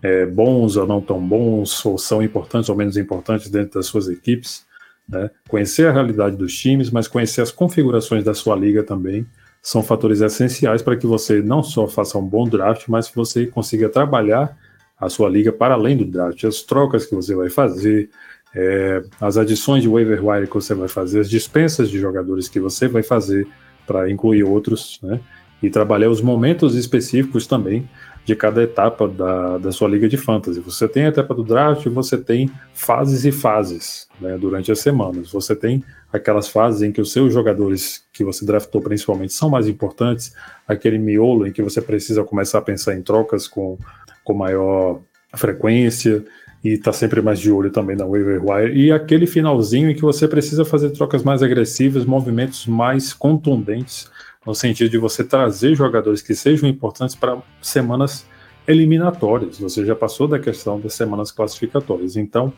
é, 0.02 0.26
bons 0.26 0.76
ou 0.76 0.86
não 0.86 1.00
tão 1.00 1.26
bons, 1.26 1.86
ou 1.86 1.98
são 1.98 2.22
importantes 2.22 2.68
ou 2.68 2.76
menos 2.76 2.98
importantes 2.98 3.50
dentro 3.50 3.76
das 3.76 3.86
suas 3.86 4.10
equipes. 4.10 4.66
Né? 5.08 5.30
Conhecer 5.48 5.88
a 5.88 5.94
realidade 5.94 6.36
dos 6.36 6.54
times, 6.54 6.92
mas 6.92 7.08
conhecer 7.08 7.40
as 7.40 7.52
configurações 7.52 8.26
da 8.26 8.34
sua 8.34 8.58
liga 8.58 8.84
também 8.84 9.26
são 9.66 9.82
fatores 9.82 10.22
essenciais 10.22 10.84
para 10.84 10.96
que 10.96 11.08
você 11.08 11.42
não 11.42 11.64
só 11.64 11.88
faça 11.88 12.20
um 12.20 12.22
bom 12.24 12.48
draft, 12.48 12.88
mas 12.88 13.10
que 13.10 13.16
você 13.16 13.48
consiga 13.48 13.90
trabalhar 13.90 14.56
a 14.96 15.10
sua 15.10 15.28
liga 15.28 15.52
para 15.52 15.74
além 15.74 15.98
do 15.98 16.06
draft, 16.06 16.44
as 16.44 16.62
trocas 16.62 17.08
que 17.08 17.16
você 17.16 17.34
vai 17.34 17.50
fazer, 17.50 18.12
é, 18.56 19.02
as 19.20 19.38
adições 19.38 19.82
de 19.82 19.90
waiver 19.90 20.24
wire 20.24 20.46
que 20.46 20.54
você 20.54 20.76
vai 20.76 20.88
fazer, 20.88 21.22
as 21.22 21.28
dispensas 21.28 21.90
de 21.90 22.00
jogadores 22.00 22.48
que 22.48 22.60
você 22.60 22.88
vai 22.88 23.02
fazer 23.02 23.48
para 23.88 24.08
incluir 24.08 24.44
outros, 24.44 25.00
né? 25.02 25.20
E 25.64 25.70
trabalhar 25.72 26.12
os 26.12 26.22
momentos 26.22 26.76
específicos 26.76 27.48
também 27.48 27.90
de 28.24 28.36
cada 28.36 28.62
etapa 28.62 29.08
da, 29.08 29.58
da 29.58 29.72
sua 29.72 29.90
liga 29.90 30.08
de 30.08 30.16
fantasy. 30.16 30.60
Você 30.60 30.88
tem 30.88 31.06
a 31.06 31.08
etapa 31.08 31.34
do 31.34 31.44
draft, 31.44 31.88
você 31.88 32.20
tem 32.20 32.52
fases 32.72 33.26
e 33.26 33.32
fases 33.32 34.08
né, 34.22 34.38
durante 34.38 34.72
as 34.72 34.78
semanas. 34.78 35.32
Você 35.32 35.56
tem 35.56 35.84
aquelas 36.12 36.48
fases 36.48 36.82
em 36.82 36.92
que 36.92 37.02
os 37.02 37.12
seus 37.12 37.34
jogadores 37.34 38.04
que 38.14 38.24
você 38.24 38.46
draftou 38.46 38.82
principalmente 38.82 39.34
são 39.34 39.50
mais 39.50 39.68
importantes, 39.68 40.34
aquele 40.68 40.98
miolo 40.98 41.46
em 41.46 41.52
que 41.52 41.62
você 41.62 41.82
precisa 41.82 42.24
começar 42.24 42.60
a 42.60 42.62
pensar 42.62 42.96
em 42.96 43.02
trocas 43.02 43.48
com, 43.48 43.78
com 44.24 44.34
maior 44.34 45.02
frequência, 45.34 46.24
e 46.66 46.70
está 46.70 46.92
sempre 46.92 47.22
mais 47.22 47.40
de 47.40 47.52
olho 47.52 47.70
também 47.70 47.96
na 47.96 48.06
waiver 48.06 48.42
wire. 48.44 48.76
E 48.76 48.92
aquele 48.92 49.28
finalzinho 49.28 49.92
em 49.92 49.94
que 49.94 50.02
você 50.02 50.28
precisa 50.28 50.66
fazer 50.66 50.90
trocas 50.90 51.24
mais 51.24 51.44
agressivas, 51.44 52.06
movimentos 52.06 52.66
mais 52.66 53.14
contundentes, 53.14 54.10
no 54.44 54.56
sentido 54.56 54.90
de 54.90 54.98
você 54.98 55.24
trazer 55.24 55.76
jogadores 55.76 56.24
que 56.24 56.34
sejam 56.34 56.68
importantes 56.68 57.16
para 57.16 57.38
semanas 57.62 58.26
eliminatórias. 58.68 59.60
Você 59.60 59.86
já 59.86 59.96
passou 59.96 60.28
da 60.28 60.40
questão 60.40 60.80
das 60.80 60.96
semanas 60.96 61.32
classificatórias. 61.32 62.16
Então, 62.16 62.52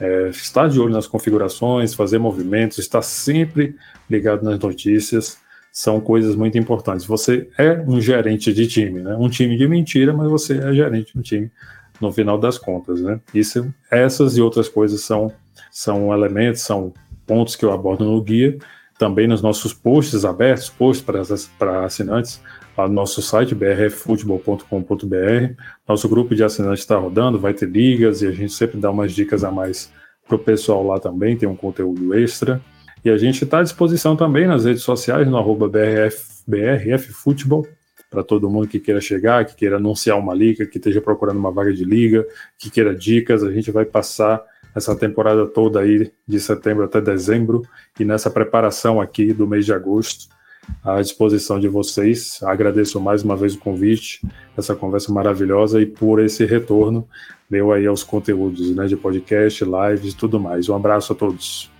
é, 0.00 0.28
estar 0.28 0.68
de 0.68 0.78
olho 0.78 0.92
nas 0.92 1.06
configurações, 1.06 1.94
fazer 1.94 2.18
movimentos, 2.18 2.78
estar 2.78 3.02
sempre 3.02 3.76
ligado 4.08 4.42
nas 4.42 4.58
notícias 4.58 5.38
são 5.76 6.00
coisas 6.00 6.34
muito 6.34 6.56
importantes. 6.56 7.04
Você 7.04 7.50
é 7.58 7.72
um 7.86 8.00
gerente 8.00 8.50
de 8.50 8.66
time, 8.66 9.02
né? 9.02 9.14
Um 9.14 9.28
time 9.28 9.58
de 9.58 9.68
mentira, 9.68 10.10
mas 10.10 10.30
você 10.30 10.56
é 10.56 10.72
gerente 10.72 11.12
de 11.12 11.18
um 11.18 11.22
time 11.22 11.50
no 12.00 12.10
final 12.10 12.38
das 12.38 12.56
contas, 12.56 13.02
né? 13.02 13.20
Isso, 13.34 13.70
essas 13.90 14.38
e 14.38 14.40
outras 14.40 14.70
coisas 14.70 15.02
são, 15.02 15.30
são 15.70 16.14
elementos, 16.14 16.62
são 16.62 16.94
pontos 17.26 17.56
que 17.56 17.64
eu 17.64 17.72
abordo 17.72 18.06
no 18.06 18.22
guia, 18.22 18.56
também 18.98 19.26
nos 19.26 19.42
nossos 19.42 19.74
posts 19.74 20.24
abertos, 20.24 20.70
posts 20.70 21.04
para, 21.04 21.22
para 21.58 21.84
assinantes, 21.84 22.40
lá 22.76 22.88
no 22.88 22.94
nosso 22.94 23.22
site 23.22 23.54
brfutebol.com.br. 23.54 25.62
Nosso 25.88 26.08
grupo 26.08 26.34
de 26.34 26.44
assinantes 26.44 26.80
está 26.80 26.96
rodando, 26.96 27.38
vai 27.38 27.54
ter 27.54 27.68
ligas 27.68 28.22
e 28.22 28.26
a 28.26 28.32
gente 28.32 28.52
sempre 28.52 28.78
dá 28.78 28.90
umas 28.90 29.12
dicas 29.12 29.44
a 29.44 29.50
mais 29.50 29.90
para 30.26 30.36
o 30.36 30.38
pessoal 30.38 30.84
lá 30.84 30.98
também, 30.98 31.36
tem 31.36 31.48
um 31.48 31.56
conteúdo 31.56 32.14
extra. 32.14 32.60
E 33.04 33.10
a 33.10 33.16
gente 33.16 33.44
está 33.44 33.60
à 33.60 33.62
disposição 33.62 34.16
também 34.16 34.46
nas 34.46 34.64
redes 34.64 34.82
sociais, 34.82 35.28
no 35.28 35.36
arroba 35.36 35.68
BRF, 35.68 36.42
BRFFutebol, 36.46 37.66
para 38.10 38.22
todo 38.22 38.50
mundo 38.50 38.66
que 38.66 38.80
queira 38.80 39.00
chegar, 39.00 39.44
que 39.44 39.54
queira 39.54 39.76
anunciar 39.76 40.18
uma 40.18 40.34
liga, 40.34 40.66
que 40.66 40.78
esteja 40.78 41.00
procurando 41.00 41.38
uma 41.38 41.52
vaga 41.52 41.72
de 41.72 41.84
liga, 41.84 42.26
que 42.58 42.70
queira 42.70 42.94
dicas. 42.94 43.44
A 43.44 43.52
gente 43.52 43.70
vai 43.70 43.84
passar 43.84 44.42
essa 44.74 44.94
temporada 44.94 45.46
toda 45.46 45.80
aí, 45.80 46.10
de 46.26 46.40
setembro 46.40 46.84
até 46.84 47.00
dezembro, 47.00 47.62
e 47.98 48.04
nessa 48.04 48.30
preparação 48.30 49.00
aqui 49.00 49.32
do 49.32 49.46
mês 49.46 49.64
de 49.64 49.72
agosto, 49.72 50.28
à 50.84 51.00
disposição 51.00 51.58
de 51.58 51.68
vocês. 51.68 52.40
Agradeço 52.42 53.00
mais 53.00 53.22
uma 53.22 53.36
vez 53.36 53.54
o 53.54 53.58
convite, 53.58 54.20
essa 54.56 54.74
conversa 54.74 55.12
maravilhosa 55.12 55.80
e 55.80 55.86
por 55.86 56.20
esse 56.20 56.44
retorno 56.44 57.06
meu 57.48 57.72
aí 57.72 57.86
aos 57.86 58.02
conteúdos 58.02 58.74
né, 58.74 58.86
de 58.86 58.96
podcast, 58.96 59.64
lives 59.64 60.12
e 60.12 60.16
tudo 60.16 60.40
mais. 60.40 60.68
Um 60.68 60.74
abraço 60.74 61.12
a 61.12 61.16
todos. 61.16 61.75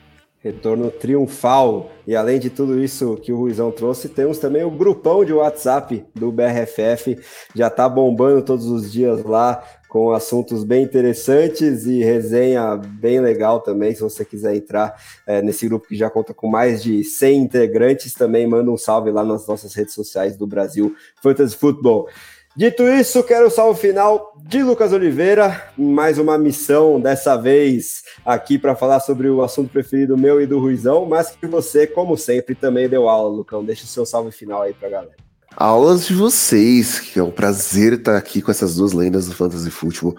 Retorno 0.47 0.93
triunfal. 0.93 1.91
E 2.07 2.15
além 2.15 2.39
de 2.39 2.51
tudo 2.51 2.81
isso 2.81 3.17
que 3.17 3.33
o 3.33 3.37
Ruizão 3.37 3.73
trouxe, 3.73 4.09
temos 4.09 4.39
também 4.39 4.63
o 4.63 4.71
grupão 4.71 5.25
de 5.25 5.33
WhatsApp 5.33 6.07
do 6.15 6.31
BRFF. 6.31 7.19
Já 7.53 7.69
tá 7.69 7.89
bombando 7.89 8.41
todos 8.43 8.67
os 8.67 8.93
dias 8.93 9.25
lá, 9.25 9.61
com 9.89 10.13
assuntos 10.13 10.63
bem 10.63 10.85
interessantes 10.85 11.85
e 11.87 12.01
resenha 12.01 12.77
bem 12.77 13.19
legal 13.19 13.59
também. 13.61 13.93
Se 13.93 14.03
você 14.03 14.25
quiser 14.25 14.55
entrar 14.55 14.95
é, 15.27 15.43
nesse 15.43 15.67
grupo 15.67 15.89
que 15.89 15.97
já 15.97 16.09
conta 16.09 16.33
com 16.33 16.47
mais 16.47 16.81
de 16.81 17.03
100 17.03 17.41
integrantes, 17.41 18.15
também 18.15 18.47
manda 18.47 18.71
um 18.71 18.77
salve 18.77 19.11
lá 19.11 19.25
nas 19.25 19.49
nossas 19.49 19.75
redes 19.75 19.95
sociais 19.95 20.37
do 20.37 20.47
Brasil 20.47 20.95
Fantasy 21.21 21.57
Football. 21.57 22.09
Dito 22.57 22.85
isso, 22.85 23.23
quero 23.23 23.49
o 23.49 23.51
salve 23.51 23.79
final 23.79 24.33
de 24.49 24.63
Lucas 24.63 24.91
Oliveira, 24.91 25.71
mais 25.77 26.17
uma 26.19 26.39
missão, 26.39 26.99
dessa 26.99 27.37
vez 27.37 28.03
aqui 28.25 28.59
para 28.59 28.75
falar 28.75 29.01
sobre 29.01 29.29
o 29.29 29.43
assunto 29.43 29.71
preferido 29.71 30.17
meu 30.17 30.41
e 30.41 30.47
do 30.47 30.59
Ruizão, 30.59 31.05
mas 31.05 31.37
que 31.39 31.47
você, 31.47 31.87
como 31.87 32.17
sempre, 32.17 32.55
também 32.55 32.89
deu 32.89 33.11
aula, 33.11 33.29
Lucão. 33.29 33.63
Deixa 33.63 33.85
o 33.85 33.87
seu 33.87 34.07
salve 34.07 34.33
final 34.33 34.63
aí 34.63 34.73
para 34.73 34.89
a 34.89 34.91
galera. 34.91 35.17
Aulas 35.55 36.07
de 36.07 36.15
vocês, 36.15 36.99
que 36.99 37.19
é 37.19 37.23
um 37.23 37.31
prazer 37.31 37.93
estar 37.93 38.17
aqui 38.17 38.41
com 38.41 38.51
essas 38.51 38.77
duas 38.77 38.95
lendas 38.95 39.27
do 39.27 39.35
Fantasy 39.35 39.71
Football. 39.71 40.17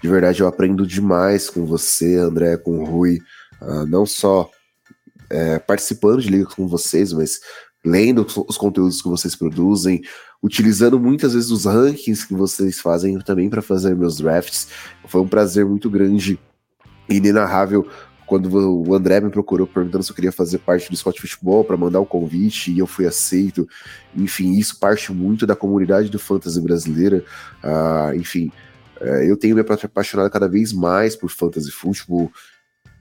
De 0.00 0.08
verdade, 0.08 0.42
eu 0.42 0.46
aprendo 0.46 0.86
demais 0.86 1.50
com 1.50 1.66
você, 1.66 2.14
André, 2.18 2.56
com 2.56 2.78
o 2.78 2.84
Rui, 2.84 3.18
uh, 3.60 3.84
não 3.84 4.06
só 4.06 4.48
é, 5.28 5.58
participando 5.58 6.22
de 6.22 6.28
liga 6.28 6.46
com 6.46 6.68
vocês, 6.68 7.12
mas 7.12 7.40
lendo 7.84 8.26
os 8.46 8.56
conteúdos 8.56 9.00
que 9.00 9.08
vocês 9.08 9.34
produzem, 9.34 10.02
utilizando 10.42 10.98
muitas 10.98 11.34
vezes 11.34 11.50
os 11.50 11.64
rankings 11.64 12.26
que 12.26 12.34
vocês 12.34 12.80
fazem 12.80 13.18
também 13.20 13.48
para 13.48 13.62
fazer 13.62 13.94
meus 13.94 14.18
drafts. 14.18 14.68
Foi 15.06 15.20
um 15.20 15.28
prazer 15.28 15.64
muito 15.64 15.88
grande 15.88 16.38
e 17.08 17.16
inenarrável 17.16 17.86
quando 18.30 18.48
o 18.86 18.94
André 18.94 19.20
me 19.20 19.28
procurou 19.28 19.66
perguntando 19.66 20.04
se 20.04 20.12
eu 20.12 20.14
queria 20.14 20.30
fazer 20.30 20.58
parte 20.58 20.88
do 20.88 20.96
Scott 20.96 21.20
Futebol 21.20 21.64
para 21.64 21.76
mandar 21.76 21.98
o 21.98 22.06
convite 22.06 22.70
e 22.70 22.78
eu 22.78 22.86
fui 22.86 23.04
aceito. 23.04 23.68
Enfim, 24.14 24.52
isso 24.52 24.78
parte 24.78 25.12
muito 25.12 25.44
da 25.48 25.56
comunidade 25.56 26.08
do 26.08 26.18
fantasy 26.18 26.60
brasileira. 26.60 27.24
Uh, 27.64 28.14
enfim, 28.14 28.52
uh, 29.00 29.24
eu 29.24 29.36
tenho 29.36 29.56
me 29.56 29.62
apaixonado 29.62 30.30
cada 30.30 30.46
vez 30.46 30.72
mais 30.72 31.16
por 31.16 31.28
fantasy 31.28 31.72
futebol. 31.72 32.30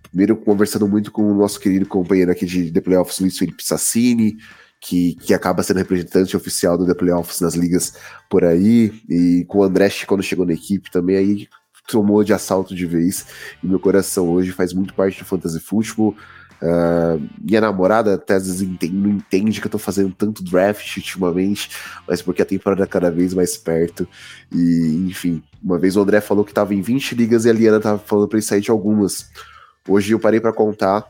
Primeiro, 0.01 0.35
conversando 0.35 0.87
muito 0.87 1.11
com 1.11 1.31
o 1.31 1.35
nosso 1.35 1.59
querido 1.59 1.85
companheiro 1.85 2.31
aqui 2.31 2.47
de 2.47 2.71
The 2.71 2.81
Playoffs, 2.81 3.19
Luiz 3.19 3.37
Felipe 3.37 3.63
Sassini, 3.63 4.35
que, 4.79 5.15
que 5.15 5.33
acaba 5.33 5.61
sendo 5.61 5.77
representante 5.77 6.37
oficial 6.37 6.77
do 6.77 6.85
The 6.85 6.93
Playoffs 6.93 7.41
nas 7.41 7.55
ligas 7.55 7.93
por 8.29 8.45
aí, 8.45 8.93
e 9.09 9.45
com 9.47 9.59
o 9.59 9.63
André 9.63 9.89
quando 10.07 10.23
chegou 10.23 10.45
na 10.45 10.53
equipe 10.53 10.89
também, 10.89 11.17
aí 11.17 11.49
tomou 11.87 12.23
de 12.23 12.33
assalto 12.33 12.75
de 12.75 12.85
vez, 12.85 13.25
e 13.63 13.67
meu 13.67 13.79
coração 13.79 14.29
hoje 14.29 14.51
faz 14.51 14.73
muito 14.73 14.93
parte 14.93 15.19
do 15.19 15.25
Fantasy 15.25 15.59
Football. 15.59 16.15
Uh, 16.61 17.29
minha 17.41 17.61
namorada 17.61 18.15
até 18.15 18.33
às 18.33 18.45
vezes 18.45 18.61
entende, 18.61 18.93
não 18.93 19.11
entende 19.11 19.61
que 19.61 19.67
eu 19.67 19.71
tô 19.71 19.77
fazendo 19.77 20.13
tanto 20.13 20.43
draft 20.43 20.97
ultimamente, 20.97 21.69
mas 22.05 22.21
porque 22.21 22.41
a 22.41 22.45
temporada 22.45 22.83
é 22.83 22.87
cada 22.87 23.09
vez 23.09 23.33
mais 23.33 23.57
perto. 23.57 24.07
E, 24.51 25.05
enfim, 25.07 25.41
uma 25.63 25.79
vez 25.79 25.95
o 25.95 26.01
André 26.01 26.19
falou 26.21 26.43
que 26.43 26.53
tava 26.53 26.73
em 26.73 26.81
20 26.81 27.15
ligas 27.15 27.45
e 27.45 27.49
a 27.49 27.53
Liana 27.53 27.79
tava 27.79 27.97
falando 27.99 28.27
pra 28.27 28.37
ele 28.37 28.45
sair 28.45 28.61
de 28.61 28.71
algumas. 28.71 29.29
Hoje 29.87 30.13
eu 30.13 30.19
parei 30.19 30.39
para 30.39 30.53
contar 30.53 31.09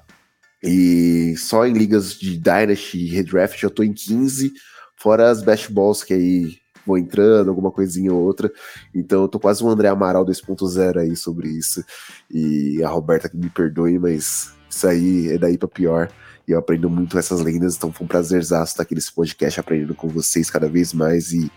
e 0.63 1.35
só 1.37 1.65
em 1.65 1.73
ligas 1.73 2.13
de 2.13 2.37
Dynasty 2.37 2.97
e 2.97 3.09
Redraft 3.09 3.61
eu 3.63 3.69
tô 3.69 3.83
em 3.83 3.93
15, 3.93 4.51
fora 4.97 5.29
as 5.29 5.41
Best 5.41 5.71
Balls, 5.71 6.03
que 6.03 6.13
aí 6.13 6.57
vou 6.85 6.97
entrando, 6.97 7.49
alguma 7.49 7.71
coisinha 7.71 8.13
ou 8.13 8.21
outra. 8.21 8.51
Então 8.93 9.21
eu 9.21 9.27
tô 9.27 9.39
quase 9.39 9.63
um 9.63 9.69
André 9.69 9.87
Amaral 9.87 10.25
2.0 10.25 10.97
aí 10.97 11.15
sobre 11.15 11.47
isso. 11.49 11.83
E 12.29 12.81
a 12.83 12.89
Roberta 12.89 13.29
que 13.29 13.37
me 13.37 13.49
perdoe, 13.49 13.99
mas 13.99 14.53
isso 14.69 14.87
aí 14.87 15.29
é 15.29 15.37
daí 15.37 15.57
para 15.57 15.67
pior. 15.67 16.11
E 16.47 16.51
eu 16.51 16.57
aprendo 16.57 16.89
muito 16.89 17.17
essas 17.17 17.41
lendas, 17.41 17.75
então 17.75 17.91
foi 17.91 18.05
um 18.05 18.07
prazerzaço 18.07 18.73
estar 18.73 18.83
aqui 18.83 18.95
nesse 18.95 19.13
podcast 19.13 19.59
aprendendo 19.59 19.93
com 19.93 20.07
vocês 20.07 20.49
cada 20.49 20.67
vez 20.67 20.93
mais 20.93 21.31
e 21.31 21.51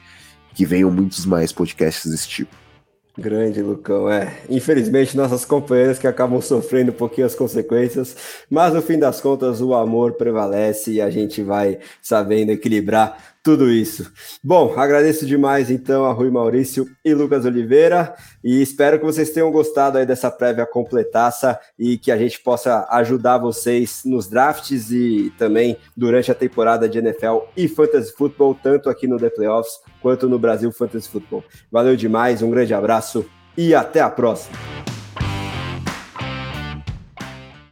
que 0.55 0.67
venham 0.67 0.91
muitos 0.91 1.25
mais 1.25 1.51
podcasts 1.51 2.11
desse 2.11 2.29
tipo. 2.29 2.62
Grande, 3.17 3.61
Lucão. 3.61 4.11
É, 4.11 4.41
infelizmente 4.49 5.17
nossas 5.17 5.45
companheiras 5.45 5.99
que 5.99 6.07
acabam 6.07 6.41
sofrendo 6.41 6.93
um 6.93 6.95
pouquinho 6.95 7.27
as 7.27 7.35
consequências, 7.35 8.17
mas 8.49 8.73
no 8.73 8.81
fim 8.81 8.99
das 8.99 9.21
contas 9.21 9.61
o 9.61 9.75
amor 9.75 10.15
prevalece 10.15 10.93
e 10.93 11.01
a 11.01 11.11
gente 11.11 11.43
vai 11.43 11.79
sabendo 12.01 12.53
equilibrar 12.53 13.32
tudo 13.43 13.71
isso. 13.71 14.11
Bom, 14.43 14.73
agradeço 14.77 15.27
demais 15.27 15.71
então 15.71 16.05
a 16.05 16.13
Rui 16.13 16.31
Maurício 16.31 16.87
e 17.05 17.13
Lucas 17.13 17.45
Oliveira 17.45 18.15
e 18.43 18.63
espero 18.63 18.99
que 18.99 19.05
vocês 19.05 19.31
tenham 19.31 19.51
gostado 19.51 19.99
aí 19.99 20.07
dessa 20.07 20.31
prévia 20.31 20.65
completaça 20.65 21.59
e 21.77 21.99
que 21.99 22.13
a 22.13 22.17
gente 22.17 22.41
possa 22.41 22.87
ajudar 22.91 23.39
vocês 23.39 24.03
nos 24.05 24.29
drafts 24.29 24.93
e 24.93 25.33
também 25.37 25.77
durante 25.97 26.31
a 26.31 26.35
temporada 26.35 26.89
de 26.89 26.99
NFL 26.99 27.39
e 27.57 27.67
Fantasy 27.67 28.13
Football, 28.13 28.57
tanto 28.63 28.89
aqui 28.89 29.09
no 29.09 29.19
The 29.19 29.31
Playoffs 29.31 29.81
quanto 30.01 30.29
no 30.29 30.39
Brasil 30.39 30.71
Fantasy 30.71 31.09
Football. 31.09 31.43
Valeu 31.71 31.97
demais, 31.97 32.43
um 32.43 32.51
grande 32.51 32.73
abraço 32.73 33.27
e 33.57 33.75
até 33.75 34.01
a 34.01 34.09
próxima. 34.09 34.57